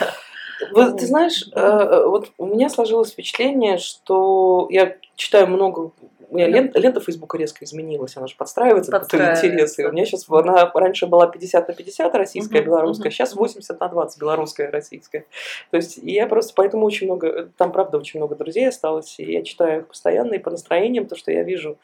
Вот, 0.72 1.00
ты 1.00 1.06
знаешь, 1.06 1.44
э, 1.54 2.04
вот 2.06 2.32
у 2.38 2.46
меня 2.46 2.70
сложилось 2.70 3.12
впечатление, 3.12 3.78
что 3.78 4.68
я 4.70 4.96
читаю 5.18 5.48
много. 5.48 5.92
У 6.30 6.36
меня 6.36 6.48
лента, 6.48 6.80
лента 6.80 7.00
Фейсбука 7.00 7.38
резко 7.38 7.66
изменилась, 7.66 8.18
она 8.18 8.28
же 8.28 8.36
подстраивается 8.36 8.92
под 8.92 9.08
твои 9.08 9.22
интересы. 9.32 9.88
У 9.88 9.92
меня 9.92 10.06
сейчас 10.06 10.26
она 10.30 10.72
раньше 10.74 11.08
была 11.08 11.28
50 11.28 11.68
на 11.68 11.74
50 11.74 12.16
российская, 12.16 12.60
Мгм, 12.60 12.66
белорусская, 12.66 13.10
мгм, 13.10 13.12
сейчас 13.12 13.32
мгм. 13.32 13.40
80 13.40 13.80
на 13.80 13.88
20 13.88 14.20
белорусская, 14.20 14.70
российская. 14.70 15.26
То 15.72 15.78
есть 15.78 15.98
я 15.98 16.28
просто 16.28 16.54
поэтому 16.56 16.86
очень 16.86 17.08
много, 17.08 17.50
там 17.58 17.72
правда 17.72 17.98
очень 17.98 18.20
много 18.20 18.36
друзей 18.36 18.68
осталось, 18.68 19.16
и 19.20 19.32
я 19.32 19.44
читаю 19.44 19.82
их 19.82 19.88
постоянно, 19.88 20.34
и 20.34 20.40
по 20.40 20.50
настроениям, 20.52 21.06
то, 21.06 21.16
что 21.16 21.32
я 21.32 21.44
вижу, 21.44 21.78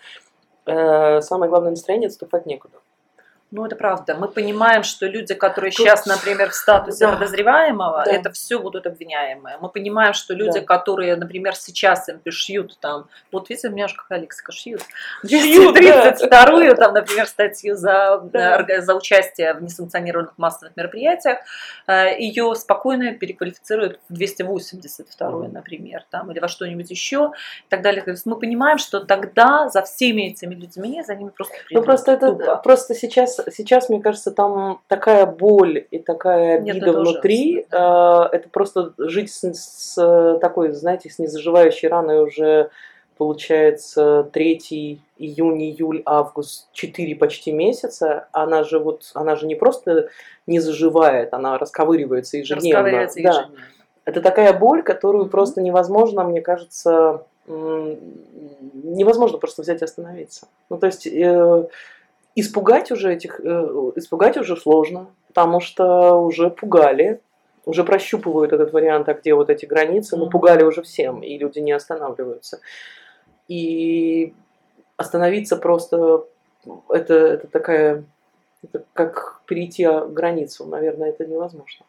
э, 0.66 1.22
самое 1.22 1.50
главное 1.50 1.72
настроение 1.72 2.08
отступать 2.08 2.46
некуда. 2.46 2.78
Ну, 3.53 3.65
это 3.65 3.76
правда. 3.76 4.15
Мы 4.15 4.30
понимаем, 4.30 4.84
что 4.84 5.07
люди, 5.07 5.34
которые 5.34 5.72
Тут- 5.72 5.86
сейчас, 5.86 6.06
например, 6.06 6.52
в 6.52 6.53
статусе 6.56 7.06
Да. 7.06 7.11
подозреваемого, 7.14 8.03
Да. 8.06 8.11
это 8.11 8.32
все 8.32 8.57
будут 8.60 8.88
обвиняемые. 8.88 9.57
Мы 9.60 9.68
понимаем, 9.68 10.14
что 10.14 10.34
люди, 10.34 10.61
Да. 10.61 10.65
которые, 10.65 11.18
например, 11.18 11.53
сейчас 11.56 12.07
им 12.07 12.19
пришьют 12.19 12.78
там, 12.80 13.10
вот 13.30 13.49
видите, 13.49 13.68
у 13.68 13.72
меня 13.72 13.90
же 13.90 13.95
какая 13.98 14.19
лексика, 14.22 14.53
шьют, 14.53 14.82
Шьют, 15.28 15.76
да. 15.76 15.82
232-ю, 15.82 16.76
там, 16.78 16.94
например, 16.94 17.28
статью 17.28 17.76
за, 17.76 18.22
Да. 18.23 18.65
э, 18.65 18.82
за 18.82 18.95
участие 18.95 19.53
в 19.53 19.61
несанкционированных 19.61 20.34
массовых 20.38 20.78
мероприятиях, 20.78 21.40
э, 21.88 22.18
ее 22.19 22.56
спокойно 22.56 23.11
переквалифицируют 23.15 23.99
в 24.07 24.14
282 24.14 25.44
Мгм. 25.44 25.53
например, 25.53 26.06
там, 26.10 26.32
или 26.32 26.40
во 26.40 26.48
что-нибудь 26.48 26.90
еще, 26.90 27.34
и 27.68 27.69
так 27.69 27.82
далее. 27.82 28.02
То 28.02 28.11
есть 28.11 28.26
мы 28.26 28.40
понимаем, 28.40 28.78
что 28.78 29.02
тогда 29.02 29.68
за 29.68 29.82
всеми 29.82 30.30
этими 30.32 30.56
людьми, 30.56 31.03
за 31.06 31.15
ними 31.15 31.32
просто 31.32 31.53
Ну 31.69 31.84
просто 31.84 32.14
это 32.14 32.32
просто 32.64 32.95
сейчас, 32.95 33.41
сейчас, 33.52 33.90
мне 33.90 34.02
кажется, 34.02 34.32
там 34.32 34.82
такая 34.88 35.26
боль 35.26 35.86
и 35.92 36.00
такая 36.00 36.60
Нет, 36.60 36.76
обида 36.78 36.90
это 36.92 37.00
внутри. 37.00 37.66
ужасно, 37.72 38.30
э, 38.32 38.36
Это 38.38 38.50
просто 38.50 38.94
жить 38.98 39.32
с, 39.32 39.54
с 39.54 40.38
такой, 40.40 40.72
знаете, 40.72 41.10
с 41.10 41.20
незаживающей 41.20 41.88
раной 41.88 42.24
уже 42.24 42.70
получается 43.18 44.28
3 44.34 45.00
июнь, 45.20 45.62
июль, 45.64 46.02
август, 46.06 46.70
4 46.74 47.16
почти 47.16 47.52
месяца. 47.52 48.28
Она 48.32 48.64
же 48.64 48.80
вот, 48.80 49.12
она 49.14 49.36
же 49.36 49.46
не 49.46 49.56
просто 49.56 50.10
не 50.48 50.60
заживает, 50.60 51.34
она 51.34 51.58
расковыривается 51.58 52.38
ежедневно. 52.38 52.80
Расковыривается 52.80 53.22
Да. 53.22 53.30
ежедневно. 53.30 53.66
Это 54.06 54.22
такая 54.22 54.58
боль, 54.58 54.82
которую 54.82 55.28
просто 55.28 55.62
невозможно, 55.62 56.24
мне 56.24 56.42
кажется, 56.42 57.24
невозможно 58.74 59.38
просто 59.38 59.62
взять 59.62 59.82
и 59.82 59.86
остановиться. 59.86 60.48
Ну, 60.70 60.78
то 60.78 60.88
есть 60.88 61.06
э, 61.08 61.68
испугать 62.36 62.91
уже 62.91 63.14
этих, 63.14 63.40
э, 63.40 63.91
испугать 63.95 64.38
уже 64.38 64.56
сложно, 64.58 65.08
потому 65.28 65.60
что 65.60 66.16
уже 66.16 66.49
пугали, 66.49 67.20
уже 67.66 67.84
прощупывают 67.84 68.53
этот 68.53 68.74
вариант, 68.74 69.10
а 69.10 69.14
где 69.14 69.34
вот 69.34 69.49
эти 69.49 69.66
границы, 69.66 70.18
Мгм. 70.18 70.30
пугали 70.30 70.64
уже 70.64 70.82
всем, 70.82 71.22
и 71.22 71.38
люди 71.38 71.60
не 71.60 71.72
останавливаются. 71.74 72.60
И 73.48 74.34
остановиться 74.98 75.58
просто, 75.58 76.26
это, 76.90 77.14
это 77.14 77.48
такая, 77.48 78.03
это 78.64 78.84
как 78.94 79.41
перейти 79.45 79.88
границу, 80.10 80.66
наверное, 80.66 81.10
это 81.10 81.26
невозможно. 81.26 81.86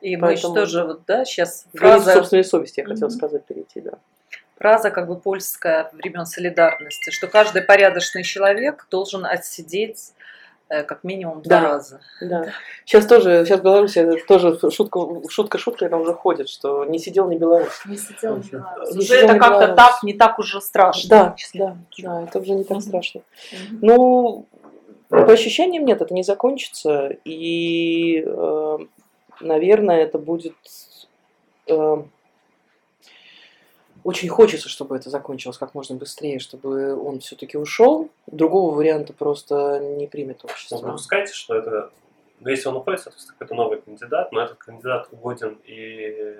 И 0.00 0.16
мы 0.16 0.28
Поэтому- 0.28 0.54
что 0.54 0.66
же, 0.66 0.84
вот, 0.84 1.00
да, 1.06 1.24
сейчас 1.24 1.66
фраза, 1.74 2.12
собственной 2.12 2.44
совести, 2.44 2.80
я 2.80 2.86
хотела 2.86 3.08
Мгм. 3.08 3.16
сказать, 3.16 3.44
перейти, 3.44 3.80
да. 3.80 3.92
Фраза 4.58 4.90
как 4.90 5.06
бы 5.08 5.16
польская 5.16 5.90
времен 5.92 6.26
солидарности, 6.26 7.10
что 7.10 7.26
каждый 7.26 7.62
порядочный 7.62 8.22
человек 8.24 8.86
должен 8.90 9.24
отсидеть 9.24 10.12
э, 10.68 10.82
как 10.82 11.04
минимум 11.04 11.42
два 11.42 11.60
Да. 11.60 11.68
раза. 11.68 12.00
Да. 12.20 12.46
Сейчас 12.84 13.06
тоже, 13.06 13.44
сейчас 13.46 13.60
в 13.60 13.62
Беларуси 13.62 13.98
это 13.98 14.16
тоже 14.26 14.58
шутка, 14.70 15.00
шутка 15.30 15.58
шутка, 15.58 15.86
она 15.86 15.96
уже 15.98 16.12
ходит, 16.12 16.48
что 16.48 16.84
не 16.84 16.98
сидел 16.98 17.28
не 17.28 17.38
белорус. 17.38 17.82
Не 17.86 17.96
сидел 17.96 18.36
не 18.36 18.48
Беларусь. 18.50 18.90
Не 18.92 18.98
Уже 18.98 19.06
сидел 19.06 19.18
это 19.30 19.38
как-то 19.38 19.58
Беларусь. 19.66 19.76
так, 19.76 20.02
не 20.02 20.12
так 20.14 20.38
уже 20.38 20.60
страшно. 20.60 21.08
Да, 21.08 21.36
да, 21.54 21.76
да, 22.02 22.22
это 22.24 22.38
уже 22.40 22.52
не 22.52 22.64
так 22.64 22.80
страшно. 22.82 23.22
Ну, 23.70 24.46
по 25.08 25.32
ощущениям 25.32 25.86
нет, 25.86 26.02
это 26.02 26.12
не 26.12 26.22
закончится, 26.22 27.16
и, 27.24 28.22
э, 28.26 28.78
наверное, 29.40 30.02
это 30.02 30.18
будет 30.18 30.54
э, 31.66 31.96
очень 34.08 34.28
хочется, 34.28 34.68
чтобы 34.68 34.96
это 34.96 35.10
закончилось 35.10 35.58
как 35.58 35.74
можно 35.74 35.94
быстрее, 35.96 36.38
чтобы 36.38 36.96
он 37.00 37.20
все-таки 37.20 37.56
ушел. 37.58 38.08
Другого 38.26 38.74
варианта 38.74 39.12
просто 39.12 39.78
не 39.80 40.06
примет 40.06 40.40
Ну, 40.42 40.48
общество. 40.50 40.76
вы 40.76 40.82
допускаете, 40.86 41.32
что 41.34 41.54
это, 41.54 41.90
ну, 42.40 42.48
если 42.48 42.68
он 42.68 42.76
уходит, 42.76 43.00
соответственно, 43.00 43.36
какой-то 43.38 43.54
новый 43.54 43.80
кандидат, 43.82 44.32
но 44.32 44.40
этот 44.42 44.58
кандидат 44.58 45.08
угоден 45.12 45.58
и 45.64 46.36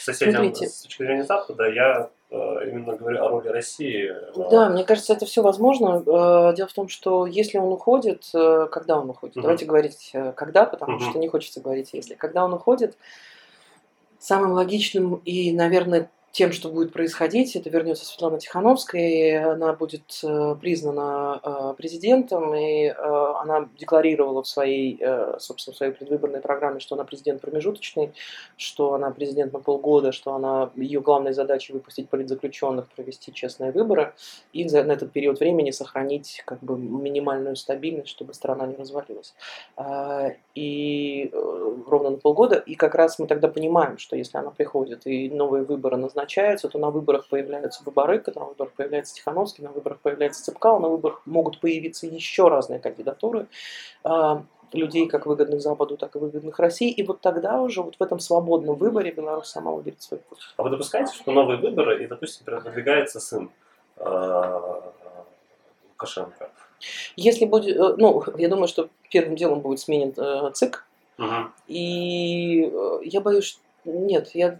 соседям 0.00 0.34
Смотрите. 0.44 0.66
с 0.68 0.82
точки 0.82 1.02
зрения 1.02 1.24
Запада, 1.24 1.68
я 1.70 2.10
э, 2.30 2.34
именно 2.68 2.94
говорю 2.96 3.24
о 3.24 3.28
роли 3.28 3.48
России. 3.48 4.10
э, 4.12 4.48
Да, 4.50 4.68
мне 4.68 4.84
кажется, 4.84 5.12
это 5.12 5.26
все 5.26 5.42
возможно. 5.42 6.02
Э, 6.06 6.54
Дело 6.54 6.68
в 6.68 6.72
том, 6.72 6.88
что 6.88 7.26
если 7.26 7.58
он 7.58 7.72
уходит, 7.72 8.24
когда 8.32 8.98
он 8.98 9.10
уходит? 9.10 9.36
Мгм. 9.36 9.42
Давайте 9.42 9.64
говорить 9.66 10.12
когда, 10.36 10.64
потому 10.66 10.96
Мгм. 10.98 11.10
что 11.10 11.18
не 11.18 11.28
хочется 11.28 11.60
говорить 11.60 11.90
если. 11.92 12.14
Когда 12.14 12.44
он 12.44 12.52
уходит, 12.54 12.96
самым 14.18 14.52
логичным 14.52 15.14
и, 15.24 15.50
наверное, 15.52 16.10
тем, 16.32 16.52
что 16.52 16.68
будет 16.68 16.92
происходить, 16.92 17.56
это 17.56 17.70
вернется 17.70 18.04
Светлана 18.04 18.38
Тихановская, 18.38 19.08
и 19.08 19.30
она 19.32 19.72
будет 19.72 20.20
э, 20.22 20.54
признана 20.60 21.40
э, 21.42 21.74
президентом, 21.76 22.54
и 22.54 22.84
э, 22.84 22.92
она 22.94 23.68
декларировала 23.78 24.42
в 24.42 24.46
своей, 24.46 25.00
собственно, 25.38 25.74
в 25.74 25.76
своей 25.76 25.92
предвыборной 25.92 26.40
программе, 26.40 26.78
что 26.80 26.94
она 26.94 27.04
президент 27.04 27.40
промежуточный, 27.40 28.12
что 28.56 28.94
она 28.94 29.10
президент 29.10 29.52
на 29.52 29.58
полгода, 29.58 30.12
что 30.12 30.34
она 30.34 30.70
ее 30.76 31.00
главной 31.00 31.32
задачей 31.32 31.72
выпустить 31.72 32.08
политзаключенных, 32.08 32.88
провести 32.88 33.32
честные 33.32 33.72
выборы 33.72 34.14
и 34.52 34.68
за, 34.68 34.84
на 34.84 34.92
этот 34.92 35.12
период 35.12 35.40
времени 35.40 35.72
сохранить 35.72 36.42
как 36.46 36.62
бы 36.62 36.78
минимальную 36.78 37.56
стабильность, 37.56 38.08
чтобы 38.08 38.34
страна 38.34 38.66
не 38.66 38.76
развалилась. 38.76 39.34
И 40.54 41.30
ровно 41.86 42.10
на 42.10 42.16
полгода, 42.18 42.56
и 42.56 42.74
как 42.74 42.94
раз 42.94 43.18
мы 43.18 43.26
тогда 43.26 43.48
понимаем, 43.48 43.98
что 43.98 44.16
если 44.16 44.38
она 44.38 44.50
приходит 44.50 45.06
и 45.06 45.28
новые 45.30 45.64
выборы 45.64 45.96
назначаются, 46.20 46.68
то 46.68 46.78
на 46.78 46.90
выборах 46.90 47.26
появляются 47.28 47.82
Бабарыка, 47.84 48.32
на 48.34 48.44
выборах 48.44 48.72
появляется 48.72 49.14
Тихановский, 49.14 49.64
на 49.64 49.70
выборах 49.70 49.98
появляется 50.00 50.44
Цепкал, 50.44 50.80
на 50.80 50.88
выборах 50.88 51.22
могут 51.24 51.60
появиться 51.60 52.06
еще 52.06 52.48
разные 52.48 52.78
кандидатуры 52.78 53.46
а, 54.04 54.44
людей, 54.72 55.08
как 55.08 55.26
выгодных 55.26 55.60
Западу, 55.60 55.96
так 55.96 56.14
и 56.16 56.18
выгодных 56.18 56.58
России. 56.58 56.90
И 56.90 57.02
вот 57.02 57.20
тогда 57.20 57.60
уже 57.60 57.82
вот 57.82 57.96
в 57.98 58.02
этом 58.02 58.20
свободном 58.20 58.76
выборе 58.76 59.10
Беларусь 59.10 59.48
сама 59.48 59.72
выберет 59.72 60.02
свой 60.02 60.20
путь. 60.20 60.38
А 60.56 60.62
вы 60.62 60.70
допускаете, 60.70 61.12
что 61.14 61.32
новые 61.32 61.58
выборы, 61.58 62.04
и, 62.04 62.06
допустим, 62.06 62.44
продвигается 62.44 63.20
сын 63.20 63.50
э, 63.96 64.80
Лукашенко? 65.90 66.50
Если 67.16 67.46
будет, 67.46 67.76
э, 67.76 67.94
ну, 67.96 68.22
я 68.36 68.48
думаю, 68.48 68.68
что 68.68 68.88
первым 69.10 69.36
делом 69.36 69.60
будет 69.60 69.80
сменен 69.80 70.14
э, 70.16 70.50
ЦИК, 70.52 70.86
Мгм. 71.18 71.52
И 71.68 72.70
э, 72.72 73.00
я 73.04 73.20
боюсь, 73.20 73.44
что 73.44 73.60
нет, 73.84 74.30
я 74.34 74.58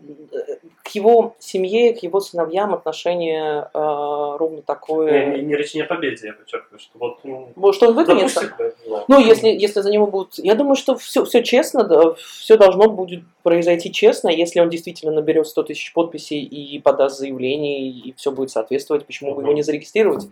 его 0.95 1.35
семье, 1.39 1.95
к 1.95 2.03
его 2.03 2.21
сыновьям 2.21 2.75
отношение 2.75 3.69
э, 3.73 4.37
ровно 4.39 4.57
Не, 4.57 4.63
такое. 4.63 5.37
не, 5.37 5.43
не 5.43 5.55
речь 5.55 5.75
не 5.75 5.83
о 5.83 5.87
победе, 5.87 6.29
я 6.29 6.33
подчеркиваю, 6.33 6.79
что 6.79 6.99
вот 6.99 7.19
ну, 7.25 7.73
Что 7.73 7.89
он 7.89 7.95
выгонится? 7.95 8.41
допустим, 8.41 8.75
да, 8.89 9.05
Ну, 9.09 9.19
если, 9.19 9.49
если 9.49 9.81
за 9.81 9.91
него 9.91 10.07
будут... 10.07 10.39
Я 10.39 10.55
думаю, 10.55 10.77
что 10.77 10.97
все, 10.97 11.25
все 11.25 11.43
честно, 11.43 11.85
да, 11.85 12.15
все 12.15 12.57
должно 12.57 12.89
будет 12.89 13.23
произойти 13.43 13.93
честно, 13.93 14.29
если 14.29 14.61
он 14.61 14.69
действительно 14.71 15.13
наберет 15.13 15.47
100 15.47 15.63
тысяч 15.65 15.93
подписей 15.93 16.43
и 16.43 16.79
подаст 16.79 17.19
заявление, 17.19 17.89
и 17.89 18.13
все 18.17 18.31
будет 18.31 18.51
соответствовать, 18.51 19.07
почему 19.07 19.35
бы 19.35 19.43
его 19.43 19.53
не 19.53 19.63
зарегистрировать. 19.63 20.27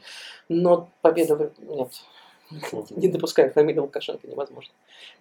Но 0.48 0.88
победа... 1.02 1.50
Нет. 1.60 1.90
Не 2.90 3.08
допускаю 3.08 3.52
фамилию 3.52 3.82
Лукашенко, 3.82 4.26
невозможно. 4.26 4.72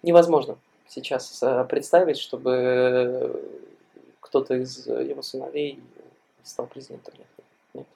Невозможно. 0.02 0.56
сейчас 0.88 1.42
э, 1.42 1.66
представить, 1.68 2.18
чтобы 2.18 3.38
кто-то 4.28 4.54
из 4.54 4.86
его 4.86 5.22
сыновей 5.22 5.80
стал 6.44 6.66
президентом. 6.66 7.14
Нет. 7.16 7.26
Нет. 7.74 7.86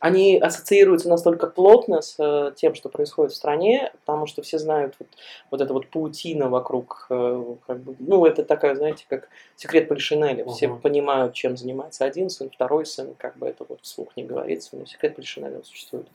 Они 0.00 0.36
ассоциируются 0.38 1.08
настолько 1.08 1.46
плотно 1.46 2.02
с 2.02 2.16
э, 2.18 2.52
тем, 2.56 2.74
что 2.74 2.88
происходит 2.88 3.32
в 3.32 3.36
стране, 3.36 3.92
потому 4.04 4.26
что 4.26 4.42
все 4.42 4.58
знают 4.58 4.94
вот, 4.98 5.08
вот 5.50 5.60
это 5.60 5.72
вот 5.72 5.88
паутина 5.88 6.48
вокруг, 6.48 7.06
э, 7.08 7.54
как 7.66 7.78
бы, 7.80 7.94
ну, 8.00 8.26
это 8.26 8.44
такая, 8.44 8.74
знаете, 8.74 9.06
как 9.08 9.28
секрет 9.54 9.88
Полишинеля. 9.88 10.44
Все 10.46 10.68
Мгм. 10.68 10.80
понимают, 10.80 11.34
чем 11.34 11.56
занимается 11.56 12.04
один 12.04 12.28
сын, 12.28 12.50
второй 12.50 12.84
сын, 12.84 13.14
как 13.16 13.38
бы 13.38 13.46
это 13.46 13.64
вот 13.66 13.80
вслух 13.82 14.08
не 14.16 14.24
говорится, 14.24 14.76
но 14.76 14.84
секрет 14.86 15.14
Полишинеля 15.16 15.62
существует. 15.62 16.08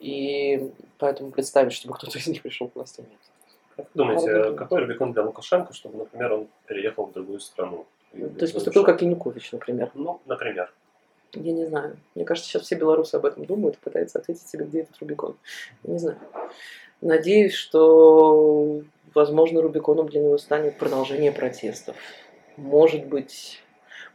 И 0.00 0.70
поэтому 0.98 1.30
представить, 1.30 1.72
чтобы 1.72 1.94
кто-то 1.94 2.18
из 2.18 2.26
них 2.26 2.42
пришел 2.42 2.68
к 2.68 2.74
власти, 2.74 3.00
нет. 3.00 3.20
Как 3.76 3.86
вы 3.86 4.04
думаете, 4.04 4.56
какой 4.56 4.80
Рубикон 4.80 5.12
для 5.12 5.22
Лукашенко, 5.22 5.72
чтобы, 5.72 5.98
например, 5.98 6.32
он 6.32 6.48
переехал 6.66 7.06
в 7.06 7.12
другую 7.12 7.40
страну? 7.40 7.86
То 8.14 8.42
есть 8.42 8.54
поступил 8.54 8.84
как 8.84 9.02
Янукович, 9.02 9.52
например. 9.52 9.90
Ну, 9.94 10.20
например. 10.26 10.72
Я 11.32 11.52
не 11.52 11.66
знаю. 11.66 11.96
Мне 12.14 12.24
кажется, 12.24 12.48
сейчас 12.48 12.62
все 12.62 12.76
белорусы 12.76 13.16
об 13.16 13.26
этом 13.26 13.44
думают 13.44 13.76
и 13.76 13.80
пытаются 13.80 14.18
ответить 14.18 14.46
себе, 14.46 14.64
где 14.66 14.82
этот 14.82 14.96
Рубикон. 15.00 15.36
Я 15.82 15.92
не 15.92 15.98
знаю. 15.98 16.18
Надеюсь, 17.00 17.54
что, 17.54 18.82
возможно, 19.14 19.60
Рубиконом 19.60 20.08
для 20.08 20.20
него 20.22 20.38
станет 20.38 20.78
продолжение 20.78 21.32
протестов. 21.32 21.96
Может 22.56 23.06
быть, 23.06 23.60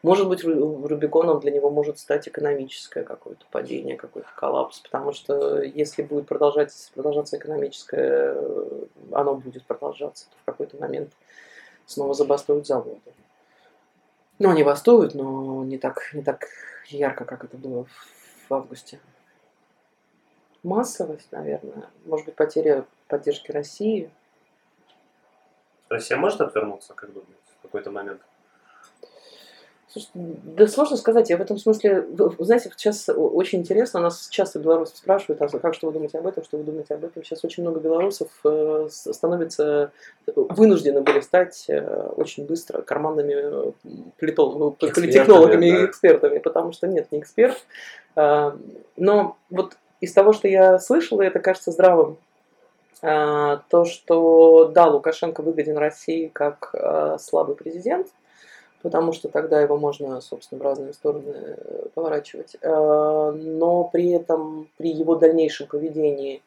может 0.02 0.30
быть, 0.30 0.46
Ру- 0.46 0.88
Рубиконом 0.88 1.42
для 1.42 1.52
него 1.52 1.70
может 1.70 2.00
стать 2.00 2.28
экономическое 2.28 3.04
какое-то 3.04 3.46
падение, 3.52 3.98
какой-то 3.98 4.30
коллапс, 4.36 4.80
потому 4.80 5.12
что 5.12 5.62
если 5.62 6.04
будет 6.04 6.26
продолжать, 6.26 6.74
продолжаться 6.96 7.38
экономическое, 7.38 8.38
оно 9.12 9.36
будет 9.36 9.66
продолжаться, 9.66 10.26
то 10.30 10.36
в 10.42 10.46
какой-то 10.46 10.78
момент 10.78 11.12
снова 11.86 12.14
забастуют 12.14 12.66
заводы. 12.66 13.02
Ну, 14.40 14.50
они 14.50 14.64
бастуют, 14.64 15.16
но 15.16 15.64
не 15.66 15.78
так, 15.78 16.14
не 16.14 16.24
так 16.24 16.48
ярко, 16.88 17.26
как 17.26 17.44
это 17.44 17.58
было 17.58 17.86
в 18.48 18.54
августе. 18.54 19.00
Массовость, 20.64 21.32
наверное. 21.32 21.90
Может 22.06 22.26
быть, 22.26 22.36
потеря 22.36 22.86
поддержки 23.08 23.52
России. 23.52 24.10
Россия 25.90 26.18
может 26.18 26.40
отвернуться, 26.40 26.94
как 26.94 27.12
думаете, 27.12 27.34
в 27.60 27.62
какой-то 27.64 27.92
момент? 27.92 28.22
Слушайте, 29.92 30.20
да 30.44 30.68
сложно 30.68 30.98
сказать. 30.98 31.32
Я 31.32 31.38
в 31.38 31.42
этом 31.42 31.58
смысле, 31.58 32.06
знаете, 32.38 32.70
сейчас 32.78 33.10
очень 33.10 33.62
интересно, 33.62 34.00
нас 34.00 34.28
часто 34.30 34.60
белорусы 34.60 34.96
спрашивают, 34.96 35.42
а 35.42 35.48
как 35.48 35.74
что 35.74 35.88
вы 35.88 35.94
думаете 35.94 36.20
об 36.20 36.28
этом, 36.28 36.44
что 36.44 36.58
вы 36.58 36.64
думаете 36.64 36.94
об 36.94 37.04
этом. 37.04 37.24
Сейчас 37.24 37.44
очень 37.44 37.64
много 37.64 37.80
белорусов 37.80 38.30
э, 38.44 38.88
становятся, 38.92 39.92
вынуждены 40.28 41.02
были 41.02 41.22
стать 41.22 41.66
э, 41.70 41.82
очень 42.16 42.46
быстро 42.46 42.84
карманными 42.84 43.34
э, 43.34 43.72
политол- 44.20 44.74
Экспертами, 44.74 44.94
политтехнологами 44.94 45.66
и 45.66 45.72
да. 45.72 45.86
экспертами, 45.86 46.38
потому 46.38 46.72
что 46.72 46.86
нет, 46.86 47.12
не 47.12 47.20
эксперт. 47.20 47.58
Но 48.16 49.38
вот 49.50 49.78
из 50.02 50.14
того, 50.14 50.34
что 50.34 50.48
я 50.48 50.78
слышала, 50.78 51.24
это 51.24 51.40
кажется 51.40 51.72
здравым. 51.72 52.18
То, 53.02 53.86
что 53.86 54.72
да, 54.74 54.88
Лукашенко 54.88 55.42
выгоден 55.42 55.78
России 55.78 56.28
как 56.28 56.76
слабый 57.20 57.56
президент, 57.56 58.08
потому 58.82 59.12
что 59.14 59.30
тогда 59.30 59.62
его 59.62 59.78
можно, 59.78 60.22
собственно, 60.22 60.60
в 60.60 60.64
разные 60.64 60.94
стороны 60.94 61.34
э, 61.36 61.88
поворачивать. 61.94 62.56
Э, 62.62 63.32
Но 63.36 63.84
при 63.86 64.10
этом, 64.10 64.70
при 64.78 64.92
его 64.92 65.16
дальнейшем 65.16 65.68
поведении, 65.68 66.42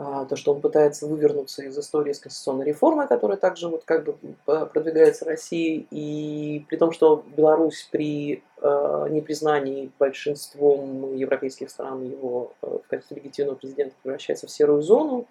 а, 0.00 0.26
то, 0.26 0.36
что 0.36 0.54
он 0.54 0.60
пытается 0.60 1.08
вывернуться 1.08 1.64
из 1.64 1.76
истории 1.76 2.12
с 2.12 2.20
конституционной 2.20 2.66
реформой, 2.66 3.08
которая 3.08 3.36
также 3.36 3.66
вот 3.66 3.82
как 3.84 4.04
бы 4.04 4.14
продвигается 4.46 5.24
Россией, 5.24 5.88
и 5.90 6.64
при 6.68 6.76
том, 6.76 6.92
что 6.92 7.24
Беларусь 7.36 7.88
при 7.90 8.44
э, 8.62 9.06
непризнании 9.10 9.90
большинством 9.98 11.16
европейских 11.16 11.68
стран 11.70 12.04
его 12.04 12.52
э, 12.62 12.78
в 12.84 12.88
качестве 12.88 13.16
легитимного 13.16 13.56
президента 13.56 13.96
превращается 14.04 14.46
в 14.46 14.52
серую 14.52 14.82
зону, 14.82 15.26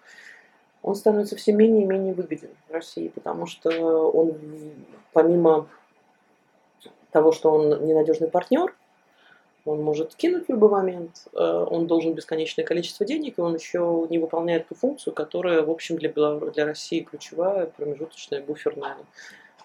он 0.82 0.96
становится 0.96 1.34
все 1.36 1.52
менее 1.52 1.84
и 1.84 1.86
менее 1.86 2.12
выгоден 2.12 2.50
России, 2.68 3.08
потому 3.08 3.46
что 3.46 3.70
он 4.10 4.36
помимо 5.14 5.66
того, 7.10 7.32
что 7.32 7.50
он 7.50 7.86
ненадежный 7.86 8.28
партнер, 8.28 8.74
он 9.64 9.82
может 9.82 10.14
кинуть 10.14 10.46
в 10.46 10.50
любой 10.50 10.70
момент, 10.70 11.26
э, 11.34 11.38
он 11.38 11.86
должен 11.86 12.14
бесконечное 12.14 12.64
количество 12.64 13.04
денег, 13.04 13.38
и 13.38 13.40
он 13.40 13.54
еще 13.54 14.06
не 14.08 14.18
выполняет 14.18 14.68
ту 14.68 14.74
функцию, 14.74 15.12
которая, 15.12 15.62
в 15.62 15.70
общем, 15.70 15.96
для, 15.96 16.08
Белору- 16.08 16.50
для 16.50 16.64
России 16.64 17.00
ключевая, 17.00 17.66
промежуточная, 17.66 18.40
буферная, 18.40 18.96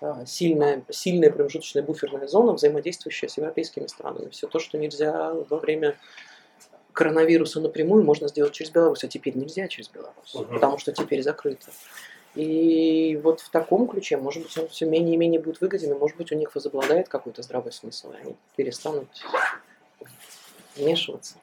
э, 0.02 0.26
сильная, 0.26 0.84
сильная 0.90 1.32
промежуточная 1.32 1.84
буферная 1.84 2.28
зона, 2.28 2.54
взаимодействующая 2.54 3.30
с 3.30 3.38
европейскими 3.38 3.88
странами. 3.88 4.30
Все 4.30 4.48
то, 4.48 4.60
что 4.60 4.78
нельзя 4.78 5.34
во 5.50 5.58
время 5.58 5.96
коронавируса 6.92 7.62
напрямую, 7.62 8.04
можно 8.04 8.28
сделать 8.28 8.54
через 8.54 8.72
Беларусь, 8.72 9.04
а 9.04 9.08
теперь 9.08 9.38
нельзя 9.38 9.68
через 9.68 9.90
Беларусь, 9.90 10.34
Мгм. 10.36 10.54
потому 10.54 10.78
что 10.80 10.92
теперь 10.92 11.24
закрыто. 11.24 11.68
И 12.36 13.20
вот 13.24 13.42
в 13.42 13.50
таком 13.50 13.88
ключе, 13.88 14.18
может 14.18 14.44
быть, 14.44 14.58
он 14.58 14.68
все 14.68 14.86
менее 14.86 15.14
и 15.14 15.18
менее 15.18 15.40
будет 15.40 15.62
выгоден, 15.62 15.92
и 15.92 15.98
может 15.98 16.18
быть, 16.18 16.32
у 16.32 16.36
них 16.36 16.54
возобладает 16.56 17.08
какой-то 17.08 17.44
здравый 17.44 17.72
смысл, 17.72 18.12
и 18.12 18.22
они 18.22 18.36
перестанут 18.56 19.08
вмешиваться. 20.76 21.36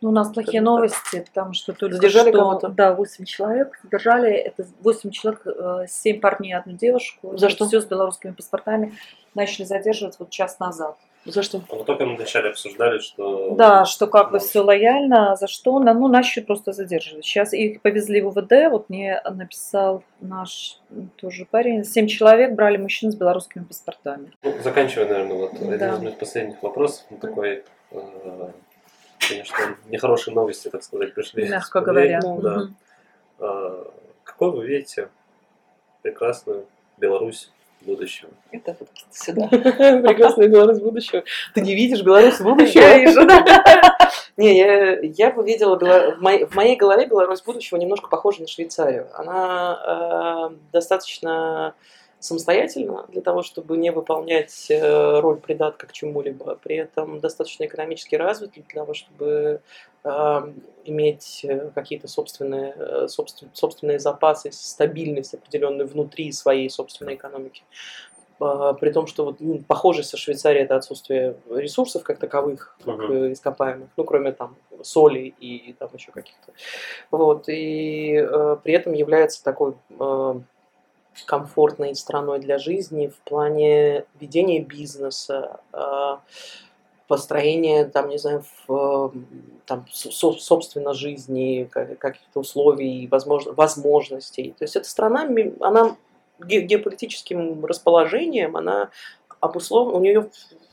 Ну, 0.00 0.08
у 0.08 0.12
нас 0.12 0.32
плохие 0.32 0.60
так. 0.60 0.64
новости, 0.64 1.20
потому 1.20 1.54
что 1.54 1.72
только 1.74 1.94
Задержали 1.94 2.30
что, 2.30 2.38
кого-то? 2.38 2.68
Да, 2.68 2.92
8 2.92 3.24
человек 3.24 3.78
задержали. 3.84 4.32
Это 4.32 4.66
8 4.80 5.10
человек, 5.10 5.46
7 5.88 6.20
парней 6.20 6.50
и 6.50 6.54
одну 6.54 6.72
девушку. 6.72 7.36
За 7.36 7.48
что? 7.48 7.68
Все 7.68 7.80
с 7.80 7.84
белорусскими 7.84 8.32
паспортами. 8.32 8.96
Начали 9.34 9.64
задерживать 9.64 10.18
вот 10.18 10.30
час 10.30 10.58
назад. 10.58 10.96
За 11.24 11.42
что? 11.44 11.62
Мы 11.70 11.84
только 11.84 12.04
вначале 12.04 12.50
обсуждали, 12.50 12.98
что... 12.98 13.54
Да, 13.54 13.84
что 13.84 14.08
как 14.08 14.32
бы 14.32 14.40
все 14.40 14.60
лояльно, 14.60 15.32
а 15.32 15.36
за 15.36 15.46
что? 15.46 15.78
На- 15.78 15.94
Ну, 15.94 16.08
начали 16.08 16.42
просто 16.42 16.72
задерживать. 16.72 17.24
Сейчас 17.24 17.52
их 17.52 17.80
повезли 17.80 18.20
в 18.20 18.26
УВД, 18.28 18.52
вот 18.70 18.88
мне 18.90 19.22
написал 19.30 20.02
наш 20.20 20.80
тоже 21.16 21.44
парень. 21.44 21.84
Семь 21.84 22.08
человек 22.08 22.52
брали 22.54 22.76
мужчин 22.76 23.12
с 23.12 23.14
белорусскими 23.14 23.62
паспортами. 23.62 24.32
Ну, 24.42 24.54
заканчивая, 24.64 25.06
наверное, 25.06 25.36
вот 25.36 25.52
Да. 25.60 25.66
один 25.74 25.94
из 25.94 25.98
моих 26.00 26.18
последних 26.18 26.60
вопросов. 26.62 27.06
Он 27.10 27.18
такой, 27.18 27.62
э, 27.92 28.50
конечно, 29.28 29.56
нехорошие 29.90 30.34
новости, 30.34 30.68
так 30.70 30.82
сказать, 30.82 31.14
пришли. 31.14 31.48
Мягко 31.48 31.80
говоря. 31.82 32.20
полей. 32.20 32.40
Да. 32.42 32.68
Э, 33.38 33.84
какой 34.24 34.50
вы 34.50 34.66
видите 34.66 35.08
прекрасную 36.02 36.66
Беларусь 36.98 37.52
будущего? 37.84 38.30
Это 38.50 38.76
вот 38.78 38.88
сюда. 39.10 39.48
Прекрасная 39.50 40.48
Беларусь 40.48 40.80
будущего. 40.80 41.22
Ты 41.54 41.60
не 41.60 41.74
видишь 41.74 42.02
Беларусь 42.02 42.40
будущего? 42.40 42.80
Я 42.80 42.98
вижу, 42.98 43.26
да. 43.26 43.44
Не, 44.36 44.56
я, 44.56 44.98
я 45.00 45.30
бы 45.30 45.44
видела, 45.44 45.78
в, 45.78 46.20
моей, 46.20 46.46
в 46.46 46.54
моей 46.54 46.76
голове 46.76 47.06
Беларусь 47.06 47.42
будущего 47.42 47.76
немножко 47.76 48.08
похожа 48.08 48.40
на 48.40 48.46
Швейцарию. 48.46 49.08
Она 49.14 50.50
э, 50.50 50.56
достаточно 50.72 51.74
самостоятельна 52.22 53.06
для 53.08 53.20
того, 53.20 53.42
чтобы 53.42 53.76
не 53.76 53.90
выполнять 53.90 54.70
э, 54.70 55.20
роль 55.20 55.40
придатка 55.40 55.88
к 55.88 55.92
чему-либо. 55.92 56.54
При 56.62 56.76
этом 56.76 57.18
достаточно 57.20 57.64
экономически 57.64 58.14
развит 58.14 58.52
для 58.52 58.62
того, 58.62 58.94
чтобы 58.94 59.60
э, 60.04 60.52
иметь 60.84 61.40
э, 61.44 61.70
какие-то 61.74 62.06
собственные, 62.06 62.74
э, 62.76 63.06
собствен- 63.08 63.50
собственные 63.52 63.98
запасы, 63.98 64.52
стабильность 64.52 65.34
определенную 65.34 65.88
внутри 65.88 66.30
своей 66.30 66.70
собственной 66.70 67.16
экономики. 67.16 67.62
При 68.38 68.90
том, 68.90 69.06
что 69.06 69.24
вот, 69.24 69.36
ну, 69.38 69.60
похожесть 69.60 70.10
со 70.10 70.16
Швейцарией 70.16 70.64
это 70.64 70.74
отсутствие 70.74 71.36
ресурсов 71.48 72.02
как 72.02 72.18
таковых, 72.18 72.76
как 72.84 72.98
э, 73.08 73.32
ископаемых, 73.32 73.88
ну, 73.96 74.04
кроме 74.04 74.32
там 74.32 74.56
соли 74.82 75.32
и 75.38 75.74
там 75.78 75.90
еще 75.94 76.10
каких-то. 76.10 76.52
Вот, 77.12 77.48
и 77.48 78.14
э, 78.16 78.56
при 78.64 78.74
этом 78.74 78.94
является 78.94 79.44
такой 79.44 79.74
э, 79.90 80.34
комфортной 81.26 81.94
страной 81.94 82.40
для 82.40 82.58
жизни 82.58 83.08
в 83.08 83.16
плане 83.28 84.04
ведения 84.20 84.60
бизнеса, 84.60 85.60
э, 85.72 86.16
построения, 87.08 87.84
там, 87.84 88.08
не 88.08 88.18
знаю, 88.18 88.44
в, 88.66 89.12
там, 89.66 89.86
со- 89.92 90.32
собственно, 90.32 90.94
жизни, 90.94 91.68
ка- 91.70 91.96
каких-то 91.96 92.40
условий, 92.40 93.06
возможно, 93.08 93.52
возможностей. 93.52 94.54
То 94.58 94.64
есть 94.64 94.76
эта 94.76 94.88
страна, 94.88 95.28
она 95.60 95.96
ге- 96.38 96.62
геополитическим 96.62 97.64
расположением, 97.64 98.56
она 98.56 98.90
обусловлена, 99.40 99.98
у 99.98 100.00
нее 100.00 100.30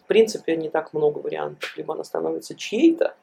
принципе 0.09 0.57
не 0.57 0.69
так 0.69 0.93
много 0.93 1.19
вариантов. 1.19 1.77
Либо 1.77 1.93
она 1.93 2.03
становится 2.03 2.55
чьей-то, 2.55 3.13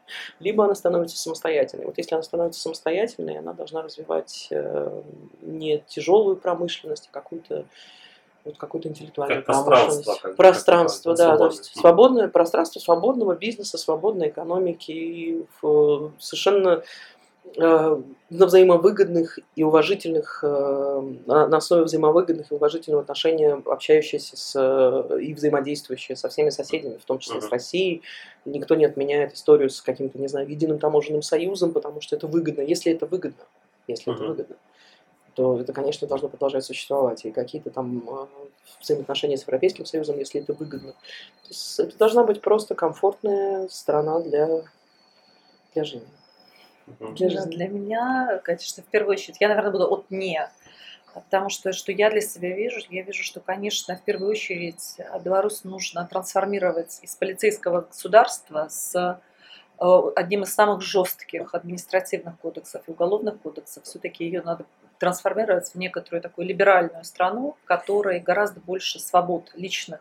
либо 0.40 0.64
она 0.64 0.74
становится 0.74 1.18
самостоятельной. 1.18 1.84
Вот 1.84 1.98
если 1.98 2.14
она 2.14 2.22
становится 2.22 2.60
самостоятельной, 2.60 3.38
она 3.38 3.52
должна 3.52 3.82
развивать 3.82 4.48
э, 4.50 5.02
не 5.42 5.82
тяжелую 5.88 6.36
промышленность, 6.36 7.08
а 7.10 7.14
какую-то 7.14 7.64
вот 8.44 8.58
какую-то 8.58 8.88
интеллектуальную 8.88 9.40
Как 9.40 9.46
пространство, 9.46 9.82
промышленность. 9.82 10.20
как 10.22 10.30
бы, 10.30 10.36
пространство, 10.36 11.16
такое, 11.16 11.32
да, 11.32 11.36
то 11.38 11.46
есть 11.46 11.64
свободное 11.76 12.28
пространство 12.28 12.78
свободного 12.78 13.34
бизнеса, 13.34 13.76
свободной 13.76 14.28
экономики 14.28 14.92
и 14.92 15.44
в- 15.60 16.12
совершенно 16.20 16.68
э, 16.68 16.82
на 17.56 18.02
взаимовыгодных 18.46 19.38
и 19.54 19.62
уважительных, 19.62 20.40
э, 20.42 21.12
на 21.26 21.56
основе 21.56 21.84
взаимовыгодных 21.84 22.50
и 22.50 22.54
уважительного 22.54 23.02
отношения 23.02 23.62
общающиеся 23.64 24.36
с, 24.36 24.54
э, 24.56 25.20
и 25.20 25.32
взаимодействующие 25.32 26.16
со 26.16 26.28
всеми 26.28 26.50
соседями, 26.50 26.98
в 26.98 27.04
том 27.04 27.18
числе 27.18 27.40
с 27.40 27.44
Мгм. 27.44 27.52
Россией. 27.52 28.02
Никто 28.44 28.74
не 28.74 28.84
отменяет 28.84 29.34
историю 29.34 29.70
с 29.70 29.80
каким-то, 29.80 30.18
не 30.18 30.28
знаю, 30.28 30.48
единым 30.48 30.78
таможенным 30.78 31.22
союзом, 31.22 31.72
потому 31.72 32.00
что 32.00 32.16
это 32.16 32.26
выгодно. 32.26 32.62
Если 32.62 32.92
это 32.92 33.06
выгодно, 33.06 33.44
если 33.86 34.12
это 34.12 34.22
Мгм. 34.22 34.30
выгодно, 34.32 34.56
то 35.34 35.60
это, 35.60 35.72
конечно, 35.72 36.08
должно 36.08 36.28
продолжать 36.28 36.64
существовать. 36.64 37.24
И 37.24 37.30
какие-то 37.30 37.70
там 37.70 38.02
э, 38.08 38.26
взаимоотношения 38.80 39.36
с 39.36 39.42
Европейским 39.42 39.84
Союзом, 39.84 40.18
если 40.18 40.40
это 40.40 40.52
выгодно. 40.52 40.92
То 40.92 41.48
есть 41.48 41.78
это 41.78 41.96
должна 41.98 42.24
быть 42.24 42.40
просто 42.40 42.74
комфортная 42.74 43.68
страна 43.68 44.20
для, 44.20 44.62
для 45.74 45.84
жизни. 45.84 46.08
Мгм. 46.86 47.14
Для 47.14 47.68
меня, 47.68 48.40
конечно, 48.44 48.82
в 48.82 48.86
первую 48.86 49.14
очередь, 49.14 49.36
я, 49.40 49.48
наверное, 49.48 49.72
буду 49.72 49.92
от 49.92 50.10
«не». 50.10 50.48
Потому 51.14 51.48
что, 51.48 51.72
что 51.72 51.92
я 51.92 52.10
для 52.10 52.20
себя 52.20 52.54
вижу, 52.54 52.78
я 52.90 53.02
вижу, 53.02 53.22
что, 53.22 53.40
конечно, 53.40 53.96
в 53.96 54.02
первую 54.02 54.30
очередь 54.30 54.96
а, 54.98 55.18
Беларусь 55.18 55.64
нужно 55.64 56.06
трансформировать 56.06 56.98
из 57.00 57.16
полицейского 57.16 57.80
государства 57.82 58.66
с 58.68 58.94
э, 59.80 60.00
одним 60.14 60.42
из 60.42 60.52
самых 60.52 60.82
жестких 60.82 61.54
административных 61.54 62.38
кодексов 62.38 62.82
и 62.86 62.90
уголовных 62.90 63.40
кодексов. 63.40 63.84
Все-таки 63.84 64.26
ее 64.26 64.42
надо 64.42 64.66
трансформировать 64.98 65.70
в 65.70 65.76
некоторую 65.76 66.20
такую 66.20 66.46
либеральную 66.46 67.04
страну, 67.04 67.56
в 67.62 67.66
которой 67.66 68.20
гораздо 68.20 68.60
больше 68.60 68.98
свобод 68.98 69.52
личных 69.54 70.00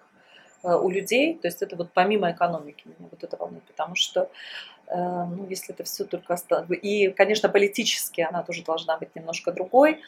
э, 0.64 0.74
у 0.76 0.90
людей. 0.90 1.38
То 1.38 1.48
есть 1.48 1.62
это 1.62 1.78
вот 1.78 1.92
помимо 1.94 2.32
экономики 2.32 2.84
меня 2.88 3.08
вот 3.10 3.24
это 3.24 3.38
волнует, 3.38 3.64
потому 3.64 3.96
что 3.96 4.30
ну, 4.90 5.48
если 5.50 5.74
это 5.74 5.84
все 5.84 6.04
только 6.06 6.34
оста- 6.34 6.66
И, 6.70 7.10
конечно, 7.10 7.50
политически 7.50 8.22
она 8.22 8.44
тоже 8.44 8.64
должна 8.64 8.98
быть 8.98 9.16
немножко 9.16 9.52
другой, 9.52 10.02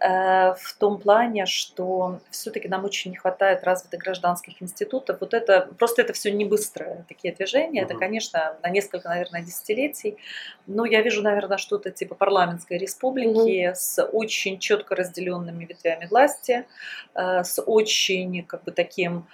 э, 0.00 0.54
в 0.54 0.74
том 0.78 0.98
плане, 0.98 1.46
что 1.46 2.20
все-таки 2.30 2.68
нам 2.68 2.84
очень 2.84 3.10
не 3.10 3.16
хватает 3.16 3.62
развитых 3.64 4.00
гражданских 4.00 4.62
институтов. 4.62 5.18
Вот 5.20 5.34
это, 5.34 5.68
просто 5.78 6.02
это 6.02 6.12
все 6.12 6.30
не 6.32 6.44
быстрые 6.44 7.04
такие 7.08 7.34
движения, 7.34 7.82
это, 7.82 7.94
Мгм. 7.94 8.00
конечно, 8.00 8.56
на 8.62 8.70
несколько, 8.70 9.08
наверное, 9.08 9.42
десятилетий. 9.42 10.16
Но 10.66 10.84
я 10.84 11.02
вижу, 11.02 11.22
наверное, 11.22 11.58
что-то 11.58 11.90
типа 11.90 12.14
парламентской 12.14 12.78
республики 12.78 13.72
с 13.74 14.02
очень 14.04 14.58
четко 14.58 14.94
разделенными 14.94 15.64
ветвями 15.64 16.06
власти, 16.06 16.64
э, 17.14 17.44
с 17.44 17.60
очень 17.62 18.44
как 18.44 18.64
бы 18.64 18.72
таким 18.72 19.26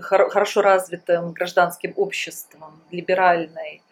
хорошо 0.00 0.62
развитым 0.62 1.32
гражданским 1.32 1.92
обществом, 1.96 2.80
либеральной. 2.90 3.82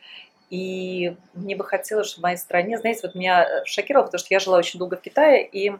И 0.54 1.16
мне 1.34 1.56
бы 1.56 1.64
хотелось, 1.64 2.06
чтобы 2.06 2.20
в 2.20 2.22
моей 2.22 2.36
стране, 2.36 2.78
знаете, 2.78 3.00
вот 3.02 3.16
меня 3.16 3.42
э, 3.42 3.64
шокировало, 3.64 4.06
потому 4.06 4.20
что 4.20 4.32
я 4.32 4.38
жила 4.38 4.56
очень 4.56 4.78
долго 4.78 4.96
в 4.96 5.00
Китае, 5.00 5.44
и 5.44 5.72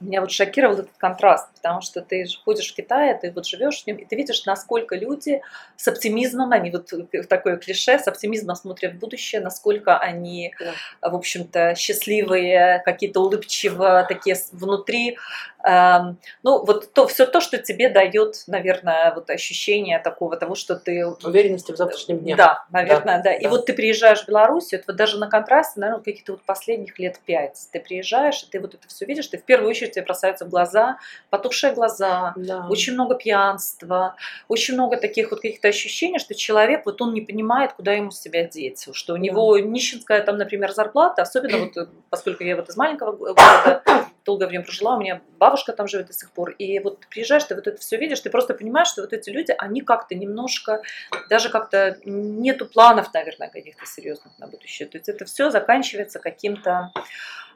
меня 0.00 0.22
вот 0.22 0.30
шокировал 0.30 0.74
этот 0.74 0.96
контраст, 0.96 1.48
потому 1.54 1.82
что 1.82 2.00
ты 2.00 2.26
ходишь 2.44 2.72
в 2.72 2.74
Китае, 2.74 3.14
ты 3.14 3.30
вот 3.30 3.44
живешь 3.44 3.82
в 3.82 3.86
нем, 3.86 3.98
и 3.98 4.06
ты 4.06 4.16
видишь, 4.16 4.46
насколько 4.46 4.96
люди 4.96 5.42
с 5.76 5.86
оптимизмом, 5.86 6.52
они 6.52 6.70
вот 6.70 6.94
э, 6.94 7.24
такое 7.24 7.58
клише, 7.58 7.98
с 7.98 8.08
оптимизмом 8.08 8.56
смотрят 8.56 8.94
в 8.94 8.98
будущее, 8.98 9.42
насколько 9.42 9.98
они, 9.98 10.54
Да. 10.58 11.10
в 11.10 11.14
общем-то, 11.14 11.74
счастливые, 11.74 12.82
какие-то 12.86 13.20
улыбчиво, 13.20 14.06
такие 14.08 14.36
внутри. 14.52 15.18
Эм, 15.66 16.18
Ну, 16.42 16.64
вот 16.64 16.92
то, 16.92 17.06
все 17.06 17.24
то, 17.26 17.40
что 17.40 17.56
тебе 17.58 17.88
дает, 17.88 18.36
наверное, 18.46 19.12
вот 19.14 19.30
ощущение 19.30 19.98
такого 19.98 20.36
того, 20.36 20.54
что 20.54 20.76
ты 20.76 21.06
Уверенности 21.06 21.72
в 21.72 21.76
завтрашнем 21.76 22.18
дне. 22.18 22.36
да, 22.36 22.64
наверное, 22.70 23.22
да. 23.22 23.32
И 23.32 23.44
да. 23.44 23.48
вот 23.50 23.66
ты 23.66 23.72
приезжаешь 23.72 24.22
в 24.24 24.28
Белоруссию, 24.28 24.80
это 24.80 24.92
вот 24.92 24.96
даже 24.96 25.18
на 25.18 25.28
контрасте, 25.28 25.80
наверное, 25.80 26.02
каких-то 26.04 26.32
вот 26.32 26.42
последних 26.42 26.98
лет 26.98 27.18
пять. 27.24 27.68
Ты 27.72 27.80
приезжаешь, 27.80 28.42
и 28.42 28.46
ты 28.50 28.60
вот 28.60 28.74
это 28.74 28.86
все 28.88 29.06
видишь, 29.06 29.26
ты 29.28 29.38
в 29.38 29.44
первую 29.44 29.70
очередь 29.70 29.92
тебе 29.92 30.04
бросаются 30.04 30.44
в 30.44 30.50
глаза, 30.50 30.98
потухшие 31.30 31.72
глаза, 31.72 32.34
Да. 32.36 32.66
очень 32.68 32.92
много 32.92 33.14
пьянства, 33.14 34.16
очень 34.48 34.74
много 34.74 34.96
таких 34.98 35.30
вот 35.30 35.40
каких-то 35.40 35.68
ощущений, 35.68 36.18
что 36.18 36.34
человек, 36.34 36.82
вот 36.84 37.00
он 37.00 37.14
не 37.14 37.22
понимает, 37.22 37.72
куда 37.72 37.92
ему 37.92 38.10
себя 38.10 38.44
деть, 38.44 38.86
что 38.92 39.14
у 39.14 39.16
него 39.16 39.58
нищенская 39.58 40.20
там, 40.22 40.36
например, 40.36 40.72
зарплата, 40.72 41.22
особенно 41.22 41.58
вот, 41.58 41.76
э, 41.76 41.86
поскольку 42.10 42.44
я 42.44 42.56
вот 42.56 42.68
из 42.68 42.76
маленького 42.76 43.12
города 43.12 43.82
долгое 44.24 44.46
время 44.46 44.64
прожила, 44.64 44.96
у 44.96 45.00
меня 45.00 45.20
бабушка 45.38 45.72
там 45.72 45.86
живет 45.86 46.06
до 46.06 46.12
сих 46.12 46.30
пор, 46.30 46.50
и 46.50 46.78
вот 46.78 47.06
приезжаешь, 47.10 47.44
ты 47.44 47.54
вот 47.54 47.66
это 47.66 47.78
все 47.78 47.96
видишь, 47.96 48.20
ты 48.20 48.30
просто 48.30 48.54
понимаешь, 48.54 48.88
что 48.88 49.02
вот 49.02 49.12
эти 49.12 49.30
люди, 49.30 49.54
они 49.56 49.82
как-то 49.82 50.14
немножко, 50.14 50.82
даже 51.28 51.50
как-то 51.50 51.98
нету 52.04 52.66
планов, 52.66 53.12
наверное, 53.12 53.48
каких-то 53.48 53.86
серьезных 53.86 54.38
на 54.38 54.46
будущее, 54.46 54.88
то 54.88 54.98
есть 54.98 55.08
это 55.08 55.24
все 55.24 55.50
заканчивается 55.50 56.18
каким-то 56.18 56.92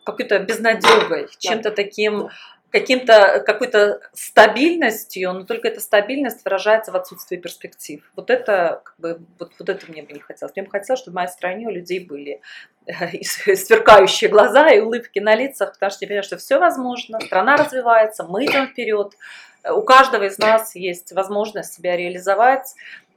какой-то 0.05 0.39
безнадегой, 0.39 1.28
чем-то 1.39 1.70
таким 1.70 2.31
каким-то 2.70 3.43
какой-то 3.47 4.01
стабильностью, 4.12 5.32
но 5.32 5.45
только 5.45 5.69
эта 5.69 5.81
стабильность 5.81 6.45
выражается 6.45 6.93
в 6.93 6.97
отсутствии 6.97 7.36
перспектив. 7.36 8.03
Вот 8.15 8.31
это 8.31 8.82
как 8.85 8.95
бы 8.99 9.20
вот, 9.39 9.53
вот 9.59 9.69
это 9.69 9.90
мне 9.90 10.03
бы 10.03 10.12
не 10.12 10.20
хотелось. 10.20 10.55
Мне 10.55 10.65
бы 10.65 10.70
хотелось, 10.70 11.01
чтобы 11.01 11.12
в 11.12 11.16
моей 11.16 11.28
стране 11.28 11.66
у 11.66 11.70
людей 11.70 12.01
были 12.01 12.40
э, 12.86 13.11
и 13.12 13.24
сверкающие 13.24 14.28
глаза 14.28 14.69
и 14.69 14.81
улыбки 14.81 15.19
на 15.19 15.35
лицах, 15.35 15.73
потому 15.73 15.90
что 15.90 16.05
я 16.05 16.09
понимаю, 16.09 16.24
что 16.24 16.36
все 16.36 16.59
возможно, 16.59 17.20
страна 17.20 17.57
развивается, 17.57 18.24
мы 18.24 18.45
идем 18.45 18.69
вперед, 18.69 19.15
у 19.70 19.82
каждого 19.82 20.24
из 20.24 20.39
нас 20.39 20.74
есть 20.74 21.12
возможность 21.12 21.74
себя 21.74 21.97
реализовать, 21.97 22.74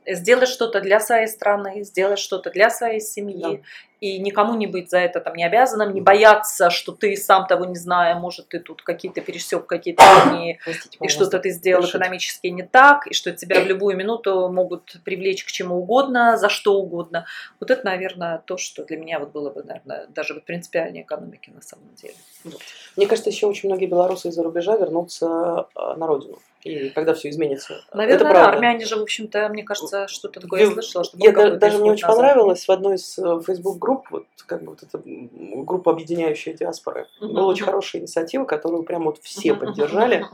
сделать 0.08 0.50
что-то 0.50 0.82
для 0.82 1.00
своей 1.00 1.28
страны, 1.28 1.84
сделать 1.84 2.20
что-то 2.20 2.50
для 2.50 2.70
своей 2.70 3.00
семьи, 3.00 3.58
Да. 3.58 3.62
И 4.02 4.18
никому 4.20 4.56
не 4.56 4.66
быть 4.66 4.90
за 4.90 4.98
это 4.98 5.22
там 5.22 5.36
не 5.36 5.46
обязанным, 5.46 5.94
не 5.94 6.02
бояться, 6.02 6.72
что 6.72 6.92
ты 6.92 7.16
сам 7.16 7.46
того 7.46 7.66
не 7.66 7.76
зная, 7.76 8.16
может, 8.16 8.50
ты 8.50 8.60
тут 8.60 8.82
какие-то 8.82 9.22
пересек 9.22 9.68
какие-то 9.68 10.04
Простите, 10.66 10.98
и 11.00 11.08
что-то 11.08 11.38
ты 11.40 11.52
сделал 11.52 11.84
Решите. 11.84 12.00
экономически 12.00 12.48
не 12.48 12.64
так, 12.64 13.06
и 13.08 13.14
что 13.14 13.32
тебя 13.32 13.62
в 13.62 13.68
любую 13.68 13.96
минуту 13.96 14.50
могут 14.50 14.98
привлечь 15.06 15.44
к 15.46 15.48
чему 15.52 15.76
угодно, 15.78 16.36
за 16.38 16.50
что 16.50 16.74
угодно. 16.82 17.26
Вот 17.60 17.70
это, 17.70 17.86
наверное, 17.86 18.42
то, 18.46 18.58
что 18.58 18.84
для 18.84 18.98
меня 18.98 19.20
вот 19.20 19.30
было 19.32 19.52
бы, 19.52 19.64
наверное, 19.64 20.08
даже 20.10 20.34
вот 20.34 20.46
принципиальной 20.46 21.02
экономики 21.04 21.52
на 21.54 21.62
самом 21.62 21.94
деле. 21.94 22.16
Вот. 22.44 22.60
Мне 22.98 23.06
кажется, 23.06 23.30
еще 23.30 23.46
очень 23.46 23.70
многие 23.70 23.86
белорусы 23.86 24.30
из-за 24.30 24.42
рубежа 24.42 24.78
вернутся 24.78 25.68
э, 25.76 25.94
на 25.96 26.08
родину. 26.08 26.40
И 26.64 26.90
когда 26.90 27.16
все 27.16 27.30
изменится. 27.30 27.84
Наверное, 27.92 28.16
это 28.18 28.24
да, 28.26 28.30
правда. 28.32 28.50
армяне 28.52 28.86
же, 28.86 28.96
в 28.96 29.02
общем-то, 29.02 29.50
мне 29.50 29.64
кажется, 29.64 30.08
что-то 30.08 30.40
такое 30.42 30.60
я 30.60 30.68
Я- 30.68 30.72
слышала, 30.74 31.04
что 31.04 31.18
Я 31.18 31.32
даже 31.32 31.80
мне 31.80 31.92
очень 31.92 32.06
назад. 32.06 32.18
понравилось 32.18 32.68
в 32.68 32.72
одной 32.72 32.96
из 32.98 33.16
Facebook 33.16 33.80
групп, 33.92 34.08
вот 34.12 34.26
как 34.46 34.64
бы 34.64 34.72
вот 34.72 34.84
эта 34.84 35.02
группа 35.04 35.92
объединяющая 35.92 36.54
диаспоры, 36.54 37.08
была 37.20 37.48
очень 37.48 37.66
хорошая 37.66 38.02
инициатива, 38.02 38.46
которую 38.46 38.84
прям 38.84 39.04
вот 39.06 39.20
все 39.20 39.54
поддержали. 39.54 40.26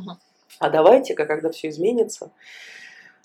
А 0.60 0.70
давайте-ка, 0.70 1.26
когда 1.26 1.52
все 1.52 1.70
изменится, 1.70 2.32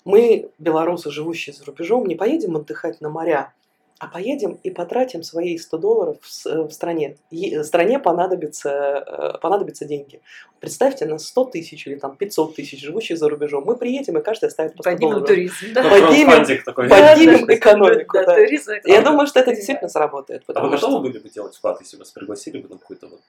мы, 0.05 0.49
белорусы, 0.59 1.09
живущие 1.09 1.53
за 1.53 1.65
рубежом, 1.65 2.05
не 2.05 2.15
поедем 2.15 2.55
отдыхать 2.57 3.01
на 3.01 3.09
моря, 3.09 3.53
а 4.03 4.07
поедем 4.07 4.59
и 4.63 4.69
потратим 4.69 5.23
свои 5.23 5.57
100 5.57 5.77
долларов 5.77 6.17
в, 6.21 6.31
с- 6.31 6.45
в 6.67 6.71
стране. 6.71 7.17
Е- 7.31 7.63
стране 7.63 7.99
понадобится, 7.99 8.69
э, 8.69 9.37
понадобятся 9.41 9.85
деньги. 9.85 10.21
Представьте, 10.59 11.05
на 11.05 11.17
100 11.19 11.45
тысяч 11.45 11.87
или 11.87 11.95
там 11.95 12.15
500 12.15 12.55
тысяч 12.55 12.81
живущих 12.81 13.17
за 13.17 13.29
рубежом. 13.29 13.63
Мы 13.65 13.75
приедем, 13.75 14.17
и 14.17 14.21
каждый 14.21 14.45
оставит 14.47 14.75
по 14.75 14.83
100 14.83 14.91
Поднимем 14.91 15.11
долларов. 15.11 15.27
туризм. 15.27 15.55
да. 15.73 15.83
Ну, 15.83 15.89
Поднимем- 15.89 16.63
такой. 16.65 16.89
Под- 16.89 16.99
Поднимем 16.99 17.45
Да, 17.45 17.55
экономику, 17.55 18.17
да, 18.17 18.25
да. 18.25 18.35
туризм, 18.35 18.71
Я 18.85 19.01
думаю, 19.01 19.27
что 19.27 19.39
это 19.39 19.51
Да. 19.51 19.55
действительно 19.55 19.89
сработает. 19.89 20.43
А 20.47 20.61
вы 20.61 20.69
готовы 20.69 20.77
что 20.93 20.99
были 21.01 21.19
бы 21.19 21.29
делать 21.29 21.55
вклад, 21.55 21.79
если 21.81 21.97
вас 21.97 22.11
пригласили 22.11 22.59
бы 22.61 22.69
на 22.69 22.77
какой-то 22.77 23.07
вот 23.07 23.21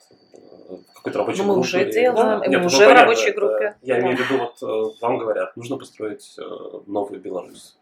э, 0.70 0.74
какой-то 0.94 1.18
рабочий 1.18 1.38
Ну, 1.42 1.44
мы 1.48 1.52
группу? 1.54 1.60
уже 1.68 1.90
делаем, 1.92 2.14
Да. 2.40 2.46
и 2.46 2.48
Нет, 2.48 2.58
мы 2.58 2.60
ну, 2.62 2.66
уже 2.66 2.76
в 2.76 2.78
понятно, 2.80 3.02
рабочей 3.02 3.28
это- 3.30 3.40
группе. 3.40 3.74
Я 3.82 3.94
Да. 3.94 4.00
имею 4.00 4.16
в 4.16 4.20
виду, 4.20 4.38
вот 4.38 4.62
э, 4.62 4.94
вам 5.00 5.18
говорят, 5.18 5.56
нужно 5.56 5.76
построить 5.76 6.34
э, 6.38 6.42
новую 6.86 7.20
Беларусь. 7.20 7.76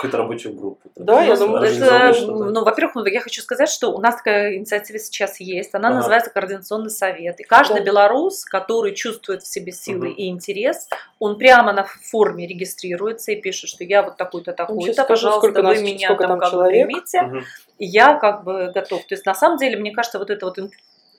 Какую-то 0.00 0.16
рабочую 0.16 0.54
группу. 0.54 0.88
Да, 0.96 1.22
я 1.22 1.36
думаю, 1.36 1.62
Это, 1.62 2.14
что-то. 2.14 2.32
ну, 2.46 2.64
во-первых, 2.64 2.94
ну, 2.94 3.04
я 3.04 3.20
хочу 3.20 3.42
сказать, 3.42 3.68
что 3.68 3.92
у 3.92 4.00
нас 4.00 4.16
такая 4.16 4.56
инициатива 4.56 4.98
сейчас 4.98 5.40
есть. 5.40 5.74
Она 5.74 5.88
Ага. 5.88 5.98
называется 5.98 6.30
Координационный 6.30 6.88
совет. 6.88 7.38
И 7.38 7.42
каждый 7.42 7.80
Да. 7.80 7.84
белорус, 7.84 8.46
который 8.46 8.94
чувствует 8.94 9.42
в 9.42 9.46
себе 9.46 9.72
силы 9.72 10.08
Мгм. 10.08 10.16
и 10.16 10.28
интерес, 10.30 10.88
он 11.18 11.36
прямо 11.36 11.74
на 11.74 11.84
форме 11.84 12.46
регистрируется 12.46 13.32
и 13.32 13.36
пишет, 13.42 13.68
что 13.68 13.84
я 13.84 14.02
вот 14.02 14.16
такой-то, 14.16 14.54
такой-то, 14.54 15.04
пожалуйста, 15.04 15.38
сколько 15.40 15.60
вы 15.60 15.74
нас- 15.74 15.82
меня 15.82 16.06
сколько 16.08 16.22
там 16.26 16.40
там 16.40 16.50
как 16.50 16.58
бы 16.58 16.64
примите. 16.64 17.32
И 17.78 17.84
я 17.84 18.14
как 18.14 18.44
бы 18.44 18.72
готов. 18.74 19.00
То 19.06 19.14
есть 19.14 19.26
на 19.26 19.34
самом 19.34 19.58
деле, 19.58 19.76
мне 19.78 19.92
кажется, 19.92 20.18
вот 20.18 20.30
это 20.30 20.46
вот 20.46 20.56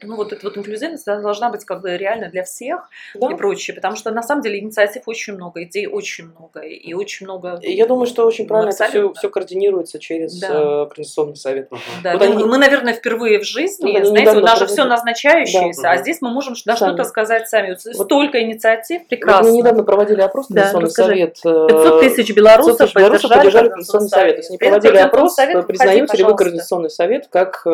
ну, 0.04 0.16
вот 0.16 0.34
эта 0.34 0.46
вот 0.46 0.58
инклюзивность 0.58 1.08
она 1.08 1.22
должна 1.22 1.50
быть 1.50 1.64
как 1.66 1.82
бы 1.82 1.96
реально 1.98 2.30
для 2.30 2.44
всех 2.44 2.90
Да. 3.16 3.32
и 3.32 3.36
прочее, 3.36 3.76
потому 3.76 3.96
что 3.96 4.12
на 4.12 4.24
самом 4.24 4.42
деле 4.42 4.60
инициатив 4.60 5.04
очень 5.06 5.34
много, 5.34 5.64
идей 5.64 5.88
очень 5.88 6.26
много, 6.26 6.62
и 6.62 6.94
очень 6.94 7.26
много... 7.26 7.60
И 7.62 7.72
Я 7.74 7.86
думаю, 7.86 8.08
что 8.08 8.26
очень 8.26 8.46
Ну, 8.46 8.50
правильно 8.50 8.72
это 8.72 8.86
все, 8.88 9.14
все 9.14 9.30
координируется 9.30 10.00
через 10.00 10.40
Да. 10.40 10.48
э, 10.48 10.86
Координационный 10.88 11.36
совет. 11.36 11.70
Да, 12.04 12.14
Вот 12.14 12.22
ну, 12.28 12.34
они- 12.34 12.44
мы, 12.44 12.58
наверное, 12.58 12.94
впервые 12.94 13.40
в 13.40 13.44
жизни, 13.44 13.92
Вот 13.92 13.96
они 13.98 14.06
знаете, 14.10 14.34
вот 14.34 14.42
даже 14.44 14.66
проводили- 14.66 14.74
все 14.74 14.86
назначающееся, 14.86 15.82
Да. 15.82 15.92
а 15.92 15.98
здесь 15.98 16.22
мы 16.22 16.30
можем 16.32 16.56
да, 16.66 16.76
Сами. 16.76 16.90
что-то 16.94 17.04
сказать 17.10 17.48
сами. 17.50 17.70
Вот 17.72 17.80
Вот- 17.98 18.06
Столько 18.08 18.42
инициатив, 18.42 19.02
Вот 19.02 19.08
прекрасно. 19.10 19.52
мы 19.52 19.58
недавно 19.58 19.84
проводили 19.84 20.22
опрос 20.22 20.48
Да, 20.50 20.72
Координационный 20.72 20.86
расскажи. 20.86 21.10
совет. 21.10 21.38
э, 21.46 21.68
500 21.68 22.02
тысяч 22.02 22.36
белорусов 22.36 22.78
500 22.78 22.78
тысяч 22.88 22.96
белорусов 22.96 23.32
поддержали 23.32 23.68
Координационный 23.70 24.10
совет. 24.10 24.32
То 24.36 24.38
есть 24.38 24.50
они 24.50 24.58
проводили 24.58 24.98
опрос, 24.98 25.36
совет, 25.36 25.68
признаете 25.68 26.18
ли 26.18 26.24
вы. 26.24 26.36
Координационный 26.36 26.90
совет 26.90 27.28
как 27.30 27.62
э, 27.66 27.70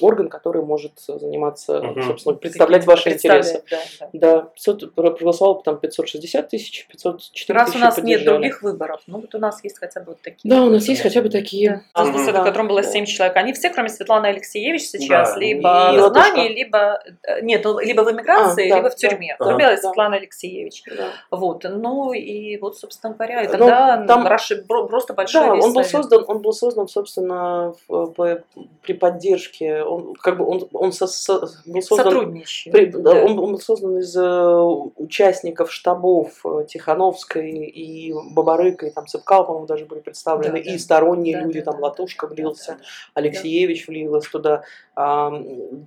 орган, 0.00 0.28
который 0.28 0.62
может 0.62 0.92
заниматься, 1.24 1.80
Мгм. 1.82 2.02
собственно, 2.02 2.36
представлять 2.36 2.86
ваши 2.86 3.10
интересы. 3.12 3.62
да, 3.70 3.78
да. 4.00 4.08
Да, 4.12 4.40
500, 4.54 4.94
про- 4.94 5.10
проголосовало 5.10 5.62
там 5.62 5.78
560 5.78 6.48
тысяч, 6.48 6.86
504 6.88 7.58
Раз 7.58 7.68
у 7.68 7.72
тысячи 7.72 7.82
нас 7.84 7.96
нет 7.98 8.04
поддержали. 8.04 8.26
других 8.36 8.62
выборов, 8.62 9.00
ну 9.06 9.20
вот 9.20 9.34
у 9.34 9.38
нас 9.38 9.62
есть 9.64 9.78
хотя 9.78 10.00
бы 10.00 10.06
вот 10.12 10.20
такие. 10.22 10.40
Да, 10.44 10.62
у 10.62 10.70
нас 10.70 10.86
есть 10.88 11.02
хотя 11.02 11.20
бы 11.22 11.28
такие. 11.30 11.82
У 11.94 11.98
нас 11.98 12.08
в 12.28 12.32
Да, 12.32 12.44
котором 12.44 12.68
было 12.68 12.82
да. 12.82 12.88
7 12.88 13.04
человек. 13.06 13.36
Они 13.36 13.52
все, 13.52 13.70
кроме 13.70 13.88
Светланы 13.88 14.26
Алексеевич 14.26 14.82
сейчас, 14.82 15.34
Да, 15.34 15.38
либо 15.40 15.92
и 15.94 15.96
в 15.98 16.00
изгнании, 16.08 16.48
либо 16.48 17.02
э, 17.22 17.40
нет, 17.42 17.62
ну, 17.64 17.78
либо 17.78 18.02
в 18.02 18.10
эмиграции, 18.12 18.66
А, 18.66 18.70
да, 18.70 18.76
либо 18.76 18.88
в 18.90 18.92
да, 18.92 18.96
тюрьме. 18.96 19.36
да, 19.38 19.44
Кроме 19.44 19.64
да. 19.66 19.76
Светланы 19.76 20.14
Алексеевич. 20.16 20.82
Да. 20.96 21.08
Вот, 21.30 21.64
ну 21.64 22.12
и 22.12 22.56
вот, 22.58 22.76
собственно 22.78 23.14
говоря, 23.14 23.42
и 23.42 23.46
Ну, 23.46 23.52
тогда 23.52 24.04
там- 24.06 24.26
расши- 24.26 24.62
просто 24.66 25.14
большой 25.14 25.42
Да, 25.42 25.52
он 25.54 25.60
был 25.72 25.84
совет. 25.84 25.90
создан, 25.90 26.24
он 26.28 26.38
был 26.40 26.52
создан, 26.52 26.88
собственно, 26.88 27.74
в- 27.88 28.06
по- 28.08 28.42
при 28.82 28.92
поддержке, 28.94 29.82
он 29.82 30.14
как 30.14 30.38
бы 30.38 30.46
он, 30.46 30.68
он 30.72 30.92
со- 30.92 31.06
со- 31.14 31.40
был 31.66 31.82
создан 31.82 32.06
Сотрудничаем. 32.12 32.72
При- 32.72 32.86
да. 32.86 32.98
да, 32.98 33.24
он, 33.24 33.38
он 33.38 33.58
создан 33.58 33.98
из 33.98 34.16
э, 34.16 34.56
участников 34.96 35.72
штабов 35.72 36.44
э, 36.44 36.64
Тихановской 36.68 37.50
и 37.50 38.12
Бабарыка, 38.30 38.86
и 38.86 38.90
там 38.90 39.06
Цыпкал, 39.06 39.46
по-моему, 39.46 39.66
даже 39.66 39.86
были 39.86 40.00
представлены, 40.00 40.58
Да, 40.58 40.64
да. 40.64 40.74
и 40.74 40.78
сторонние 40.78 41.38
Да, 41.38 41.44
люди, 41.44 41.60
да, 41.60 41.72
там 41.72 41.80
да, 41.80 41.86
Латушка 41.88 42.26
да, 42.26 42.34
влился, 42.34 42.72
да, 42.72 42.78
да. 42.78 42.84
Алексеевич 43.14 43.86
влилась 43.88 44.26
туда. 44.28 44.62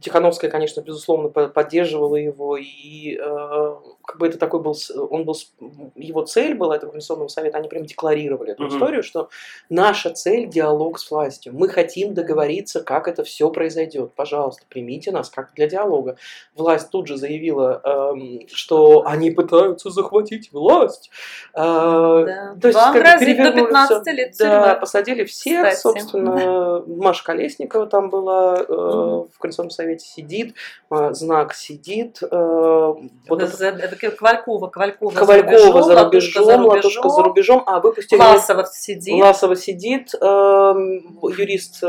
Тихановская, 0.01 0.49
конечно, 0.51 0.81
безусловно, 0.81 1.29
по- 1.29 1.47
поддерживала 1.47 2.15
его, 2.15 2.57
и 2.57 3.17
э, 3.17 3.75
как 4.05 4.17
бы 4.19 4.27
это 4.27 4.37
такой 4.37 4.61
был, 4.61 4.75
он 5.09 5.23
был, 5.23 5.35
его 5.95 6.23
цель 6.23 6.55
была, 6.55 6.75
этого 6.75 6.91
Конституционного 6.91 7.29
совета, 7.29 7.57
они 7.57 7.67
прям 7.69 7.85
декларировали 7.85 8.51
эту 8.51 8.63
Мгм. 8.63 8.73
историю, 8.75 9.03
что 9.03 9.29
наша 9.69 10.09
цель– 10.09 10.47
диалог 10.49 10.99
с 10.99 11.09
властью. 11.09 11.53
Мы 11.55 11.69
хотим 11.69 12.13
договориться, 12.13 12.81
как 12.81 13.07
это 13.07 13.23
все 13.23 13.49
произойдет. 13.49 14.11
Пожалуйста, 14.15 14.63
примите 14.69 15.11
нас 15.11 15.29
как 15.29 15.53
для 15.55 15.67
диалога. 15.67 16.17
Власть 16.55 16.89
тут 16.89 17.07
же 17.07 17.17
заявила, 17.17 17.81
эм, 17.83 18.41
что 18.47 19.03
они 19.05 19.31
пытаются 19.31 19.89
захватить 19.89 20.51
власть. 20.51 21.09
Э, 21.53 21.59
Да. 22.27 22.55
То 22.61 22.67
есть, 22.67 22.77
Вам 22.79 22.93
как 22.93 23.01
грозит 23.01 23.19
до 23.19 23.25
перевернули 23.25 23.65
15 23.65 24.01
всё. 24.03 24.11
лет 24.11 24.35
Да, 24.39 24.75
посадили 24.75 25.23
всех, 25.23 25.67
Кстати. 25.69 25.81
собственно. 25.81 26.83
Маша 26.87 27.23
Колесникова 27.23 27.87
там 27.87 28.09
была, 28.09 28.65
э. 28.67 28.96
В 29.33 29.37
Конституционном 29.39 29.71
совете 29.71 30.05
сидит, 30.05 30.55
э, 30.91 31.09
Знак 31.13 31.53
сидит. 31.53 32.19
э, 32.21 32.27
вот 32.31 33.41
это- 33.41 33.47
За- 33.55 33.67
это 33.67 33.95
Ковалькова, 33.95 34.67
Ковалькова, 34.67 35.11
Ковалькова 35.11 35.83
за 35.83 35.93
Латушка 35.93 36.39
рубежом, 36.39 36.65
Латушка 36.65 37.09
за 37.09 37.23
рубежом. 37.23 37.63
А, 37.65 37.79
выпустили... 37.79 38.17
Власова 38.19 38.65
сидит. 38.65 39.13
Власова 39.15 39.55
сидит, 39.55 40.13
эм, 40.15 41.19
юрист... 41.37 41.79
э, 41.83 41.87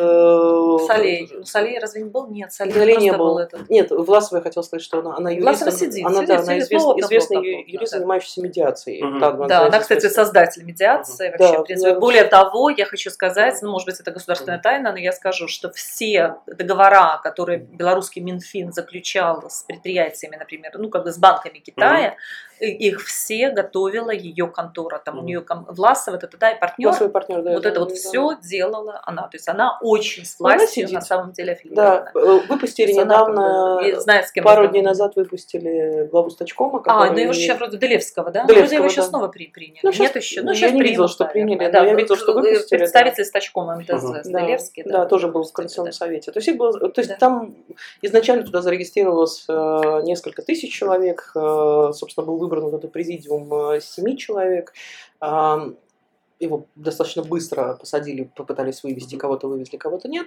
Солей. 0.86 1.28
Ну, 1.32 1.44
Солей 1.44 1.78
разве 1.78 2.02
не 2.02 2.08
был? 2.10 2.26
Нет, 2.28 2.52
Солей, 2.52 2.72
Солей 2.74 2.96
не 2.96 3.12
был 3.12 3.18
был. 3.34 3.38
этот. 3.38 3.68
Нет, 3.70 3.90
Власова 3.90 4.38
я 4.38 4.42
хотела 4.42 4.62
сказать, 4.62 4.82
что 4.84 4.98
она, 5.00 5.16
она 5.16 5.30
юрист. 5.30 5.46
Власова 5.48 5.70
сидит, 5.72 6.04
Она, 6.06 6.14
сидит, 6.16 6.28
да, 6.28 6.34
она 6.36 6.44
сидит, 6.44 6.62
извест- 6.64 6.82
плотно, 6.82 7.00
известный 7.04 7.34
плотно, 7.36 7.52
плотно, 7.52 7.70
юрист, 7.70 7.92
да. 7.92 7.98
занимающийся 7.98 8.42
медиацией. 8.42 9.02
Мгм. 9.02 9.18
Да, 9.20 9.32
Да, 9.32 9.48
за- 9.48 9.60
она, 9.66 9.70
за- 9.72 9.78
кстати, 9.80 10.00
за- 10.00 10.10
создатель 10.10 10.64
медиации 10.64 11.34
Да, 11.38 11.44
вообще. 11.44 11.58
в 11.58 11.64
принципе. 11.64 11.92
да. 11.94 12.00
Более 12.00 12.24
того, 12.24 12.70
я 12.70 12.84
хочу 12.84 13.10
сказать, 13.10 13.56
ну, 13.62 13.70
может 13.70 13.86
быть, 13.86 14.00
это 14.00 14.10
государственная 14.10 14.58
тайна, 14.58 14.92
но 14.92 14.98
я 14.98 15.12
скажу, 15.12 15.48
что 15.48 15.70
все 15.72 16.36
договора, 16.46 16.97
которые 17.22 17.58
белорусский 17.58 18.22
Минфин 18.22 18.72
заключал 18.72 19.48
с 19.48 19.62
предприятиями, 19.62 20.36
например, 20.36 20.72
ну, 20.78 20.90
как 20.90 21.04
бы 21.04 21.12
с 21.12 21.18
банками 21.18 21.58
Китая, 21.58 22.16
их 22.60 23.00
все 23.04 23.50
готовила 23.50 24.10
ее 24.10 24.46
контора. 24.48 25.00
Там 25.04 25.14
у 25.16 25.18
Мгм. 25.18 25.26
нее 25.26 25.40
ком- 25.40 25.66
Власова, 25.68 26.16
это 26.16 26.28
да, 26.38 26.50
и 26.50 26.58
партнер. 26.60 26.88
Власовый 26.88 27.10
партнер, 27.12 27.42
да. 27.42 27.52
вот 27.52 27.62
да, 27.62 27.68
это 27.68 27.80
вот 27.80 27.88
да. 27.90 27.94
все 27.94 28.36
делала 28.42 29.00
она. 29.04 29.22
То 29.22 29.36
есть 29.36 29.48
она 29.48 29.78
очень 29.82 30.24
с 30.24 30.38
властью 30.38 30.88
на 30.92 31.00
самом 31.00 31.32
деле 31.32 31.58
Да, 31.70 31.98
аффилирована. 32.04 32.42
э, 32.42 32.46
выпустили 32.48 32.92
она 32.92 33.02
недавно, 33.04 34.00
знает, 34.00 34.26
с 34.28 34.32
кем 34.32 34.44
пару 34.44 34.68
дней 34.68 34.82
назад 34.82 35.16
выпустили 35.16 36.06
главу 36.10 36.30
Стачкома. 36.30 36.82
А, 36.86 37.10
ну 37.10 37.18
его 37.18 37.32
сейчас 37.32 37.58
вроде 37.58 37.78
Делевского, 37.78 38.30
да? 38.30 38.44
Делевского, 38.44 38.60
вроде 38.60 38.76
его 38.76 38.88
сейчас 38.88 39.06
да. 39.06 39.10
снова 39.10 39.28
при, 39.28 39.46
приняли. 39.48 39.78
Ну, 39.82 39.90
Нет 39.98 40.16
еще. 40.16 40.40
ну, 40.40 40.46
Ну, 40.46 40.52
я 40.52 40.56
сейчас 40.56 40.72
не 40.72 40.80
видела, 40.82 40.94
примут, 41.06 41.10
что 41.10 41.24
приняли, 41.26 41.70
Да, 41.70 41.84
я 41.84 41.94
видела, 41.94 42.16
что 42.16 42.32
выпустили, 42.32 42.78
Представитель 42.78 43.24
с 43.24 43.30
Тачком 43.30 43.68
МТЗ, 43.78 44.22
Да, 44.24 44.40
Делевский. 44.40 44.82
да, 44.84 45.06
тоже 45.06 45.28
был 45.28 45.44
в 45.44 45.52
да. 45.52 45.92
совете. 45.92 46.30
То 46.32 46.38
есть, 46.38 46.48
их 46.48 46.56
было- 46.56 46.72
то 46.90 47.00
есть 47.00 47.10
Да. 47.10 47.16
там 47.16 47.54
изначально 48.02 48.44
туда 48.44 48.62
зарегистрировалось 48.62 49.44
э, 49.48 50.00
несколько 50.04 50.42
тысяч 50.42 50.72
человек, 50.72 51.30
э, 51.34 51.90
собственно, 51.94 52.26
был 52.26 52.38
выбран 52.48 52.64
вот 52.64 52.74
этот 52.74 52.92
президиум 52.92 53.52
э, 53.72 53.80
семи 53.80 54.16
человек. 54.16 54.72
Его 56.40 56.66
достаточно 56.76 57.22
быстро 57.22 57.74
посадили, 57.74 58.30
попытались 58.36 58.84
вывести, 58.84 59.16
кого-то 59.16 59.48
вывезли, 59.48 59.76
кого-то 59.76 60.08
нет. 60.08 60.26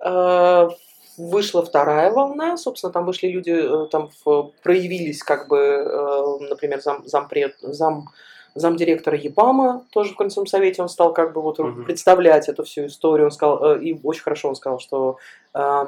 А, 0.00 0.68
Вышла 1.16 1.64
вторая 1.64 2.12
волна, 2.12 2.56
собственно, 2.56 2.92
там 2.92 3.04
вышли 3.04 3.26
люди, 3.26 3.50
э, 3.50 3.88
там 3.88 4.08
в- 4.24 4.52
проявились, 4.62 5.24
как 5.24 5.48
бы, 5.48 5.56
э, 5.58 6.38
например, 6.48 6.80
зам, 6.80 7.04
зампред, 7.08 7.56
зам, 7.60 8.04
замдиректора 8.54 9.18
ЕПАМа 9.18 9.84
тоже 9.90 10.12
в 10.12 10.16
Конституционном 10.16 10.46
совете, 10.46 10.80
он 10.82 10.88
стал 10.88 11.12
как 11.12 11.32
бы 11.32 11.42
вот 11.42 11.58
Мгм. 11.58 11.86
представлять 11.86 12.48
эту 12.48 12.62
всю 12.62 12.86
историю, 12.86 13.26
он 13.26 13.30
сказал, 13.32 13.64
э, 13.64 13.82
и 13.82 14.00
очень 14.04 14.22
хорошо 14.22 14.48
он 14.50 14.54
сказал, 14.54 14.78
что 14.78 15.16
э, 15.54 15.86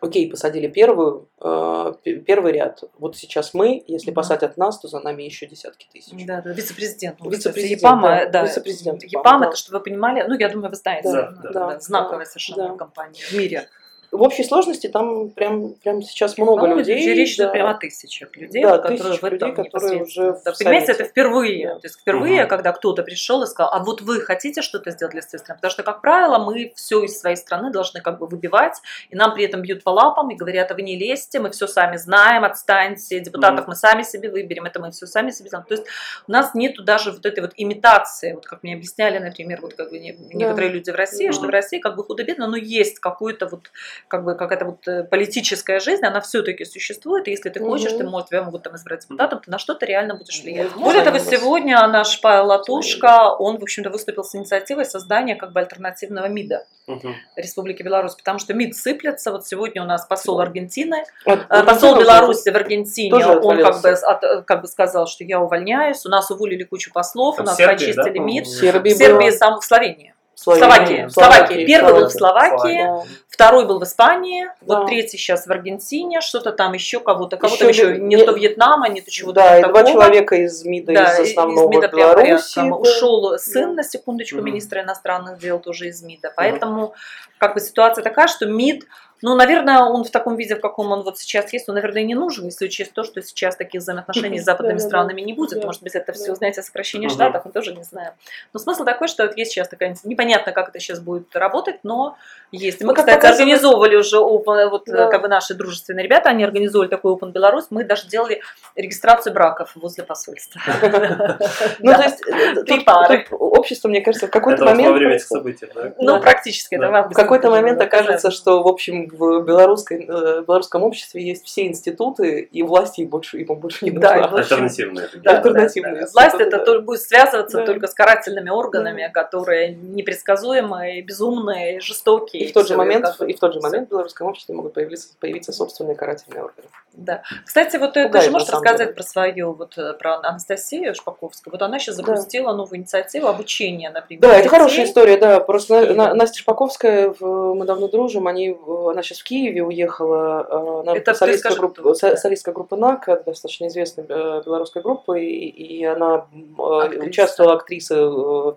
окей, 0.00 0.30
посадили 0.30 0.68
первую, 0.68 1.28
э, 1.40 1.92
первый 2.26 2.52
ряд, 2.52 2.82
вот 2.98 3.16
сейчас 3.16 3.54
мы, 3.54 3.82
если 3.86 4.10
Мгм. 4.10 4.14
посадят 4.16 4.56
нас, 4.56 4.78
то 4.78 4.88
за 4.88 5.00
нами 5.00 5.22
еще 5.22 5.46
десятки 5.46 5.86
тысяч. 5.92 6.12
Да, 6.26 6.40
да, 6.42 6.52
вице-президент. 6.52 7.20
ну, 7.20 7.30
Вице-президент, 7.30 7.80
Епама, 7.80 8.08
да, 8.08 8.26
да. 8.26 8.42
вице-президент 8.44 9.02
Епама, 9.02 9.20
Епам, 9.20 9.40
да. 9.40 9.46
это, 9.48 9.56
чтобы 9.56 9.78
вы 9.78 9.84
понимали, 9.84 10.24
ну, 10.26 10.38
я 10.38 10.48
думаю, 10.48 10.70
вы 10.70 10.76
знаете, 10.76 11.10
Да, 11.10 11.30
ну, 11.30 11.42
да, 11.42 11.52
да, 11.52 11.80
знаковая 11.80 12.24
да, 12.24 12.30
совершенно 12.30 12.68
да. 12.68 12.74
компания 12.76 13.20
в 13.22 13.32
мире. 13.32 13.68
В 14.10 14.22
общей 14.22 14.42
сложности 14.42 14.86
там 14.86 15.28
прям, 15.30 15.74
прям 15.74 16.00
сейчас 16.00 16.38
много 16.38 16.66
людей. 16.66 16.98
здесь 17.00 17.16
Речь 17.16 17.34
идет 17.34 17.48
да. 17.48 17.52
прямо 17.52 17.70
о 17.72 17.74
тысячах 17.74 18.34
людей, 18.36 18.62
Да, 18.62 18.78
которые 18.78 18.98
тысячи 18.98 19.20
в 19.20 19.24
этом 19.24 19.48
людей, 19.50 19.64
которые 19.70 20.02
уже 20.02 20.32
в 20.32 20.42
Да, 20.44 20.52
Понимаете, 20.58 20.92
это 20.92 21.04
впервые. 21.04 21.66
Да. 21.68 21.74
То 21.74 21.80
есть 21.86 22.00
впервые, 22.00 22.40
Мгм. 22.40 22.48
когда 22.48 22.72
кто-то 22.72 23.02
пришел 23.02 23.42
и 23.42 23.46
сказал, 23.46 23.70
а 23.74 23.84
вот 23.84 24.00
вы 24.00 24.22
хотите 24.22 24.62
что-то 24.62 24.90
сделать 24.92 25.12
для 25.12 25.20
своей 25.20 25.40
страны? 25.42 25.58
Потому 25.58 25.70
что, 25.72 25.82
как 25.82 26.00
правило, 26.00 26.38
мы 26.38 26.72
все 26.74 27.02
из 27.02 27.20
своей 27.20 27.36
страны 27.36 27.70
должны 27.70 28.00
как 28.00 28.18
бы 28.18 28.26
выбивать, 28.26 28.80
и 29.10 29.14
нам 29.16 29.34
при 29.34 29.44
этом 29.44 29.60
бьют 29.60 29.84
по 29.84 29.90
лапам 29.90 30.30
и 30.30 30.36
говорят, 30.36 30.70
а 30.70 30.74
вы 30.74 30.80
не 30.82 30.96
лезьте, 30.98 31.38
мы 31.38 31.50
все 31.50 31.66
сами 31.66 31.98
знаем, 31.98 32.44
отстаньте, 32.44 33.20
депутатов 33.20 33.60
Мгм. 33.60 33.68
мы 33.70 33.76
сами 33.76 34.02
себе 34.04 34.30
выберем, 34.30 34.64
это 34.64 34.80
мы 34.80 34.90
все 34.90 35.06
сами 35.06 35.30
себе 35.32 35.48
сделаем. 35.50 35.66
То 35.68 35.74
есть 35.74 35.84
у 36.26 36.32
нас 36.32 36.54
нету 36.54 36.82
даже 36.82 37.12
вот 37.12 37.26
этой 37.26 37.40
вот 37.40 37.52
имитации, 37.56 38.32
вот 38.32 38.46
как 38.46 38.62
мне 38.62 38.72
объясняли, 38.74 39.18
например, 39.18 39.60
вот 39.60 39.74
как 39.74 39.90
бы 39.90 39.98
не- 39.98 40.16
некоторые 40.32 40.70
люди 40.72 40.90
в 40.90 40.94
России, 40.94 41.26
Мгм. 41.26 41.32
что 41.34 41.46
в 41.46 41.50
России 41.50 41.78
как 41.78 41.94
бы 41.94 42.04
худо-бедно, 42.04 42.46
но 42.46 42.56
есть 42.56 43.00
какой-то 43.00 43.46
вот 43.46 43.70
как 44.08 44.24
бы 44.24 44.34
какая-то 44.34 44.64
вот 44.64 44.88
э, 44.88 45.04
политическая 45.04 45.80
жизнь, 45.80 46.04
она 46.04 46.20
все-таки 46.20 46.64
существует, 46.64 47.28
и 47.28 47.30
если 47.30 47.50
ты 47.50 47.60
хочешь, 47.60 47.90
Мгм. 47.92 47.98
ты 47.98 48.04
можешь, 48.08 48.28
тебя 48.28 48.42
могут 48.42 48.62
там 48.62 48.74
избрать 48.76 49.02
депутатом, 49.02 49.40
ты 49.44 49.50
на 49.50 49.58
что-то 49.58 49.86
реально 49.86 50.14
будешь 50.14 50.42
влиять. 50.42 50.68
Возможно, 50.72 50.84
Более 50.84 51.02
того, 51.04 51.18
сегодня 51.18 51.86
наш 51.86 52.20
Павел 52.20 52.46
Латушка, 52.46 53.34
он, 53.38 53.58
в 53.58 53.62
общем-то, 53.62 53.90
выступил 53.90 54.24
с 54.24 54.34
инициативой 54.34 54.84
создания 54.86 55.36
как 55.36 55.52
бы 55.52 55.60
альтернативного 55.60 56.26
МИДа 56.26 56.66
Мгм. 56.86 57.14
Республики 57.36 57.82
Беларусь, 57.82 58.14
потому 58.14 58.38
что 58.38 58.54
МИД 58.54 58.74
сыплется. 58.74 59.30
Вот 59.30 59.46
сегодня 59.46 59.82
у 59.82 59.86
нас 59.86 60.06
посол 60.06 60.40
Аргентины, 60.40 61.04
Вот, 61.26 61.40
э, 61.40 61.44
вот 61.50 61.66
посол 61.66 61.94
тоже- 61.94 62.04
Беларуси 62.06 62.48
в 62.50 62.56
Аргентине, 62.56 63.10
тоже 63.10 63.38
он 63.38 63.62
как 63.62 63.82
бы, 63.82 63.88
от- 63.90 64.44
как 64.46 64.62
бы 64.62 64.68
сказал, 64.68 65.06
что 65.06 65.22
я 65.24 65.38
увольняюсь, 65.40 66.04
у 66.06 66.08
нас 66.08 66.30
уволили 66.30 66.64
кучу 66.64 66.90
послов, 66.92 67.34
Это 67.34 67.42
у 67.42 67.46
нас 67.46 67.56
Сербии, 67.56 67.74
почистили 67.74 68.18
да? 68.18 68.24
МИД. 68.24 68.46
В 68.46 68.48
В 68.48 68.60
Сербии, 68.60 68.90
Сербии, 68.90 69.30
сам, 69.30 69.60
в 69.60 69.64
Словении. 69.64 70.14
Словения. 70.40 70.68
Словакия. 70.68 71.08
Словакия. 71.08 71.66
Первый 71.66 71.94
был 71.94 72.06
в 72.08 72.12
Словакии, 72.12 72.84
Да. 72.84 73.02
второй 73.28 73.66
был 73.66 73.80
в 73.80 73.82
Испании, 73.82 74.44
Да. 74.44 74.52
вот 74.78 74.86
третий 74.86 75.18
сейчас 75.18 75.46
в 75.46 75.50
Аргентине, 75.50 76.20
что-то 76.20 76.52
там 76.52 76.74
еще 76.74 77.00
кого-то, 77.00 77.36
кого-то 77.36 77.66
Еще 77.66 77.88
еще, 77.90 77.98
не 78.00 78.14
не- 78.16 78.24
то 78.24 78.32
Вьетнама, 78.32 78.88
не 78.88 79.00
то 79.00 79.10
чего-то 79.10 79.40
Да, 79.40 79.58
и 79.58 79.62
такого. 79.62 79.82
два 79.82 79.92
человека 79.92 80.36
из 80.36 80.64
МИДа, 80.64 80.92
Да, 80.94 81.04
из 81.22 81.30
основного 81.30 81.68
МИДа 81.70 81.88
Беларуси. 81.88 82.54
прям 82.54 82.70
да. 82.70 82.76
Ушел 82.76 83.38
сын, 83.38 83.70
Да. 83.70 83.74
на 83.74 83.82
секундочку, 83.82 84.36
Мгм. 84.36 84.46
министра 84.46 84.82
иностранных 84.82 85.38
дел 85.40 85.58
тоже 85.58 85.88
из 85.88 86.02
МИДа. 86.02 86.32
Поэтому 86.36 86.94
как 87.38 87.54
бы 87.54 87.60
ситуация 87.60 88.04
такая, 88.04 88.28
что 88.28 88.46
МИД 88.46 88.84
Ну, 89.22 89.34
наверное, 89.34 89.80
он 89.80 90.04
в 90.04 90.10
таком 90.10 90.36
виде, 90.36 90.54
в 90.56 90.60
каком 90.60 90.92
он 90.92 91.02
вот 91.02 91.18
сейчас 91.18 91.52
есть, 91.52 91.68
он, 91.68 91.74
наверное, 91.74 92.02
и 92.02 92.04
не 92.04 92.14
нужен, 92.14 92.44
если 92.46 92.66
учесть 92.66 92.92
то, 92.92 93.02
что 93.04 93.20
сейчас 93.22 93.56
таких 93.56 93.80
взаимоотношений 93.80 94.38
с 94.40 94.44
западными 94.50 94.78
странами 94.78 95.20
не 95.20 95.32
будет. 95.32 95.64
Может 95.64 95.82
быть, 95.82 95.94
это 95.94 96.12
все, 96.12 96.34
знаете, 96.34 96.62
сокращение 96.62 97.08
штатов, 97.08 97.44
мы 97.44 97.52
тоже 97.52 97.74
не 97.74 97.82
знаем. 97.82 98.12
Но 98.52 98.60
смысл 98.60 98.84
такой, 98.84 99.08
что 99.08 99.24
вот 99.26 99.36
есть 99.36 99.52
сейчас 99.52 99.68
такая, 99.68 99.96
непонятно, 100.04 100.52
как 100.52 100.68
это 100.68 100.78
сейчас 100.80 101.00
будет 101.00 101.34
работать, 101.36 101.76
но 101.82 102.16
есть. 102.52 102.80
Мы, 102.80 102.88
Ну, 102.88 102.94
кстати, 102.94 103.26
организовывали 103.26 103.96
уже 103.96 104.16
Open, 104.18 104.68
вот 104.70 104.84
как 104.86 105.20
бы 105.22 105.28
наши 105.28 105.54
дружественные 105.54 106.04
ребята, 106.04 106.30
они 106.30 106.44
организовали 106.44 106.88
такой 106.88 107.12
Open 107.12 107.32
Беларусь, 107.32 107.66
мы 107.70 107.84
даже 107.84 108.06
делали 108.08 108.40
регистрацию 108.76 109.32
браков 109.34 109.72
возле 109.74 110.04
посольства. 110.04 110.60
Ну, 111.80 111.92
то 111.94 112.02
есть, 112.02 112.20
э, 112.26 112.54
тут- 112.54 112.66
Три 112.66 112.80
пары. 112.80 113.26
общество, 113.30 113.88
мне 113.88 114.00
кажется, 114.00 114.26
в 114.26 114.30
какой-то 114.30 114.62
Это 114.62 114.64
вот 114.64 114.70
во 114.70 114.76
момент... 114.76 114.96
время 114.96 115.14
этих 115.16 115.26
событий, 115.26 115.68
да? 115.74 115.92
Ну, 115.98 116.20
практически, 116.20 116.74
это 116.74 116.88
Да. 116.90 117.02
в 117.04 117.12
какой-то 117.12 117.50
момент 117.50 117.80
окажется, 117.80 118.30
что, 118.30 118.62
в 118.62 118.66
общем, 118.68 119.07
в 119.12 119.42
белорусской, 119.44 120.04
э, 120.08 120.42
белорусском 120.42 120.82
обществе 120.82 121.22
есть 121.26 121.44
все 121.46 121.66
институты, 121.66 122.40
и 122.40 122.62
власти 122.62 123.00
им 123.02 123.08
больше, 123.08 123.38
ему 123.38 123.56
больше 123.56 123.84
не 123.84 123.90
Да, 123.90 124.12
и 124.16 124.20
нужна. 124.20 124.30
больше- 124.30 124.54
Альтернативные. 124.54 125.08
Да, 125.22 125.30
альтернативные 125.38 125.94
да, 125.94 126.00
да. 126.02 126.06
Власть 126.12 126.34
это 126.40 126.58
да. 126.58 126.64
только 126.64 126.82
будет 126.84 127.00
связываться 127.02 127.58
Да. 127.58 127.66
только 127.66 127.86
с 127.86 127.94
карательными 127.94 128.50
органами, 128.50 129.10
которые 129.12 129.74
непредсказуемые, 129.74 131.02
безумные, 131.02 131.80
жестокие. 131.80 132.44
И 132.44 132.50
в 132.50 132.52
тот 132.52 132.68
же 132.68 132.76
момент, 132.76 133.06
и 133.26 133.32
в 133.32 133.38
тот 133.38 133.54
же 133.54 133.60
момент 133.60 133.88
в 133.88 133.90
белорусском 133.90 134.26
обществе 134.26 134.54
могут 134.54 134.74
появиться, 134.74 135.08
появиться 135.20 135.52
собственные 135.52 135.96
карательные 135.96 136.42
органы. 136.44 136.68
Да. 136.94 137.22
Кстати, 137.44 137.76
вот 137.76 137.92
ты 137.92 138.04
Пугает, 138.06 138.12
тоже 138.12 138.26
на 138.26 138.32
можешь 138.32 138.48
рассказать 138.48 138.78
деле. 138.88 138.92
про 138.92 139.02
свою, 139.04 139.52
вот 139.52 139.78
э, 139.78 139.92
про 139.94 140.16
Анастасию 140.16 140.94
Шпаковскую. 140.94 141.52
Вот 141.52 141.62
она 141.62 141.78
сейчас 141.78 141.96
Да. 141.96 142.02
запустила 142.04 142.52
новую 142.52 142.78
инициативу 142.80 143.28
обучения, 143.28 143.90
например. 143.90 144.20
Да, 144.22 144.28
это 144.30 144.36
детей. 144.38 144.48
хорошая 144.48 144.84
история, 144.84 145.16
да. 145.16 145.38
Просто. 145.40 145.94
На- 145.94 146.14
Настя 146.14 146.38
Шпаковская, 146.40 147.14
мы 147.20 147.64
давно 147.66 147.86
дружим, 147.88 148.26
они, 148.26 148.50
в- 148.50 148.88
она 148.98 149.02
сейчас 149.04 149.18
в 149.20 149.24
Киеве 149.24 149.62
уехала, 149.62 150.46
э, 150.50 150.80
она 150.80 150.96
Это 150.96 151.12
ты 151.12 151.18
солистка, 151.18 151.48
скажи, 151.50 151.60
группы, 151.60 151.80
кто 151.80 151.94
со- 151.94 152.08
это? 152.08 152.16
солистка 152.16 152.52
группы 152.52 152.76
НАК, 152.76 153.24
достаточно 153.24 153.68
известной 153.68 154.04
э, 154.08 154.42
белорусской 154.44 154.82
группы, 154.82 155.22
и, 155.24 155.48
и 155.48 155.84
она 155.84 156.26
э, 156.58 156.62
Актриса. 156.62 157.06
участвовала 157.06 157.54
актриса 157.54 157.94
э, 157.94 158.52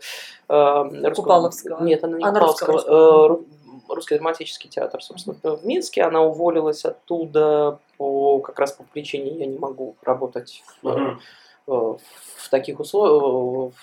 э, 0.49 0.83
русского- 1.09 1.13
Купаловского. 1.13 1.83
Нет, 1.83 2.03
она 2.03 2.17
не 2.17 2.23
Она 2.23 2.33
Купаловского, 2.39 2.73
русского, 2.73 3.25
э, 3.25 3.29
ру- 3.29 3.45
Русский 3.89 4.15
драматический 4.15 4.69
театр, 4.69 5.03
собственно, 5.03 5.35
в 5.43 5.65
Минске. 5.65 6.03
Она 6.03 6.21
уволилась 6.21 6.85
оттуда 6.85 7.77
по, 7.97 8.39
как 8.39 8.57
раз 8.57 8.71
по 8.71 8.83
причине 8.83 9.31
«я 9.31 9.45
не 9.45 9.57
могу 9.57 9.95
работать 10.03 10.63
в, 10.81 10.87
Мгм. 10.87 11.19
э, 11.67 11.71
в 11.71 12.49
таких 12.49 12.79
условиях, 12.79 13.73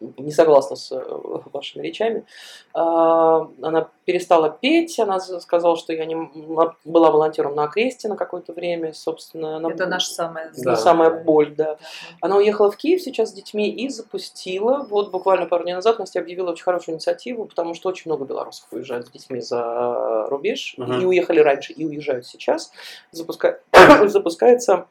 не 0.00 0.32
согласна 0.32 0.76
с 0.76 0.92
э, 0.92 1.02
вашими 1.52 1.82
речами. 1.86 2.24
А, 2.74 3.48
Она 3.62 3.88
перестала 4.04 4.50
петь, 4.50 4.98
она 4.98 5.18
сказала, 5.20 5.76
что 5.76 5.92
я 5.92 6.04
не 6.04 6.14
была 6.84 7.10
волонтером 7.10 7.54
на 7.54 7.64
окресте 7.64 8.08
на 8.08 8.16
какое-то 8.16 8.52
время, 8.52 8.92
собственно. 8.92 9.56
Она, 9.56 9.70
Это 9.70 9.86
наша 9.86 10.08
самая 10.10 10.52
Да. 10.56 10.76
самая 10.76 11.10
боль, 11.10 11.54
да. 11.54 11.78
Она 12.20 12.36
уехала 12.36 12.70
в 12.70 12.76
Киев 12.76 13.00
сейчас 13.00 13.30
с 13.30 13.32
детьми 13.32 13.70
и 13.70 13.88
запустила, 13.88 14.86
вот 14.88 15.10
буквально 15.10 15.46
пару 15.46 15.64
дней 15.64 15.74
назад 15.74 15.98
Настя 15.98 16.20
объявила 16.20 16.50
очень 16.50 16.64
хорошую 16.64 16.94
инициативу, 16.96 17.44
потому 17.46 17.74
что 17.74 17.88
очень 17.88 18.10
много 18.10 18.24
белорусов 18.24 18.66
уезжают 18.72 19.06
с 19.06 19.10
детьми 19.10 19.40
за 19.40 20.26
рубеж, 20.28 20.74
Мгм. 20.76 21.00
и 21.00 21.04
уехали 21.04 21.40
раньше, 21.40 21.72
и 21.72 21.84
уезжают 21.86 22.26
сейчас. 22.26 22.72
Запуска- 23.12 23.58
Запускается 24.08 24.86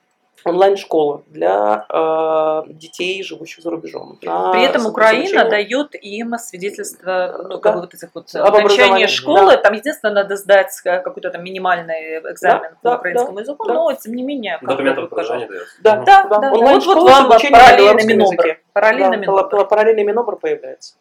онлайн-школа 0.45 1.21
для 1.27 1.85
э, 1.89 2.63
детей, 2.73 3.23
живущих 3.23 3.63
за 3.63 3.69
рубежом. 3.71 4.19
на 4.21 4.51
При 4.51 4.63
этом 4.63 4.85
Украина 4.85 5.41
обучение. 5.41 5.49
дает 5.49 5.95
им 5.95 6.33
свидетельство, 6.37 7.35
ну, 7.43 7.49
Да. 7.49 7.57
как 7.59 7.75
бы 7.75 7.81
вот 7.81 7.93
этих 7.93 8.09
вот 8.13 8.33
Об 8.35 8.53
окончания 8.55 9.07
школы. 9.07 9.55
Там, 9.57 9.73
единственное, 9.73 10.15
надо 10.15 10.35
сдать 10.35 10.73
э, 10.83 10.99
какой-то 10.99 11.29
там 11.31 11.43
минимальный 11.43 12.19
экзамен 12.19 12.71
Да, 12.83 12.91
по 12.95 12.99
украинскому 12.99 13.35
да, 13.35 13.41
языку, 13.41 13.67
да. 13.67 13.73
но, 13.73 13.93
тем 13.93 14.13
не 14.15 14.23
менее, 14.23 14.57
как 14.59 14.69
Документ 14.69 14.97
бы, 14.97 15.03
о 15.03 15.07
поражении 15.07 15.45
дается. 15.47 15.75
Да. 15.81 15.95
Да, 16.05 16.23
да, 16.25 16.37
да. 16.39 16.51
онлайн-школа 16.51 16.95
Вот, 16.95 17.23
вот, 17.23 17.43
на 17.43 17.49
параллельно 17.51 18.01
Минобр. 18.05 18.59
Параллельно 18.73 19.11
Да, 19.11 19.17
Минобр. 19.17 19.49
пара- 19.49 19.65
параллельно 19.65 20.03
Минобр 20.09 20.35
появляется. 20.35 20.95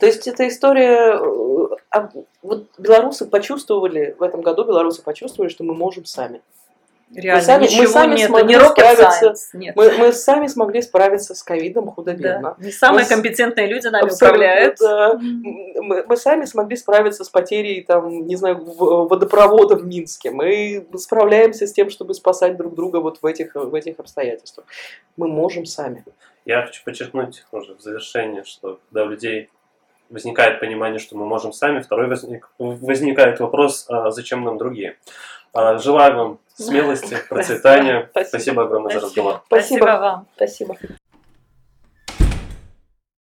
То 0.00 0.06
есть 0.06 0.26
эта 0.26 0.48
история, 0.48 1.14
э, 1.14 1.76
а 1.90 2.08
вот 2.42 2.64
белорусы 2.78 3.26
почувствовали, 3.26 4.16
в 4.18 4.24
этом 4.24 4.40
году 4.40 4.64
белорусы 4.64 5.02
почувствовали, 5.02 5.50
что 5.50 5.62
мы 5.62 5.72
можем 5.74 6.04
сами. 6.04 6.40
Реально, 7.14 7.42
сами- 7.42 7.62
мы 7.62 7.66
ничего 7.66 7.86
сами 7.88 8.14
нет, 8.16 8.28
смогли 8.28 8.54
не 8.56 8.64
справиться. 8.64 9.26
science, 9.26 9.36
нет. 9.54 9.76
Мы, 9.76 9.90
мы 9.98 10.12
сами 10.12 10.46
смогли 10.46 10.80
справиться 10.82 11.34
с 11.34 11.42
ковидом 11.42 11.86
Да. 11.86 11.90
худо-бедно. 11.92 12.54
Не 12.58 12.70
самые 12.70 13.02
Мы 13.02 13.08
компетентные 13.08 13.66
люди 13.66 13.88
нами 13.88 14.08
управляют. 14.10 14.76
да. 14.78 15.14
Мы, 15.20 16.04
мы 16.06 16.16
сами 16.16 16.44
смогли 16.44 16.76
справиться 16.76 17.24
с 17.24 17.28
потерей, 17.28 17.82
там, 17.82 18.26
не 18.26 18.36
знаю, 18.36 18.62
водопровода 18.64 19.74
в 19.74 19.84
Минске. 19.84 20.30
Мы 20.30 20.86
справляемся 20.96 21.66
с 21.66 21.72
тем, 21.72 21.90
чтобы 21.90 22.14
спасать 22.14 22.56
друг 22.56 22.74
друга 22.76 22.98
вот 22.98 23.18
в 23.22 23.26
этих, 23.26 23.56
в 23.56 23.74
этих 23.74 23.98
обстоятельствах. 23.98 24.66
Мы 25.16 25.26
можем 25.26 25.66
сами. 25.66 26.04
Я 26.44 26.62
хочу 26.62 26.82
подчеркнуть 26.84 27.44
уже 27.50 27.74
в 27.74 27.80
завершении, 27.80 28.42
что 28.44 28.78
когда 28.88 29.04
у 29.04 29.08
людей 29.08 29.48
возникает 30.10 30.60
понимание, 30.60 30.98
что 31.00 31.16
мы 31.16 31.26
можем 31.26 31.52
сами, 31.52 31.80
второй 31.80 32.06
возник, 32.08 32.50
возникает 32.58 33.40
вопрос, 33.40 33.86
а 33.88 34.10
зачем 34.10 34.44
нам 34.44 34.58
другие. 34.58 34.96
А, 35.52 35.78
Желаю 35.78 36.16
вам 36.16 36.38
смелости, 36.62 37.16
процветания. 37.28 38.08
Спасибо. 38.10 38.28
Спасибо 38.28 38.62
огромное 38.64 38.94
за 38.94 39.00
разговор. 39.06 39.42
Спасибо 39.46 39.78
Спасибо. 39.78 40.00
вам. 40.00 40.26
Спасибо. 40.36 40.76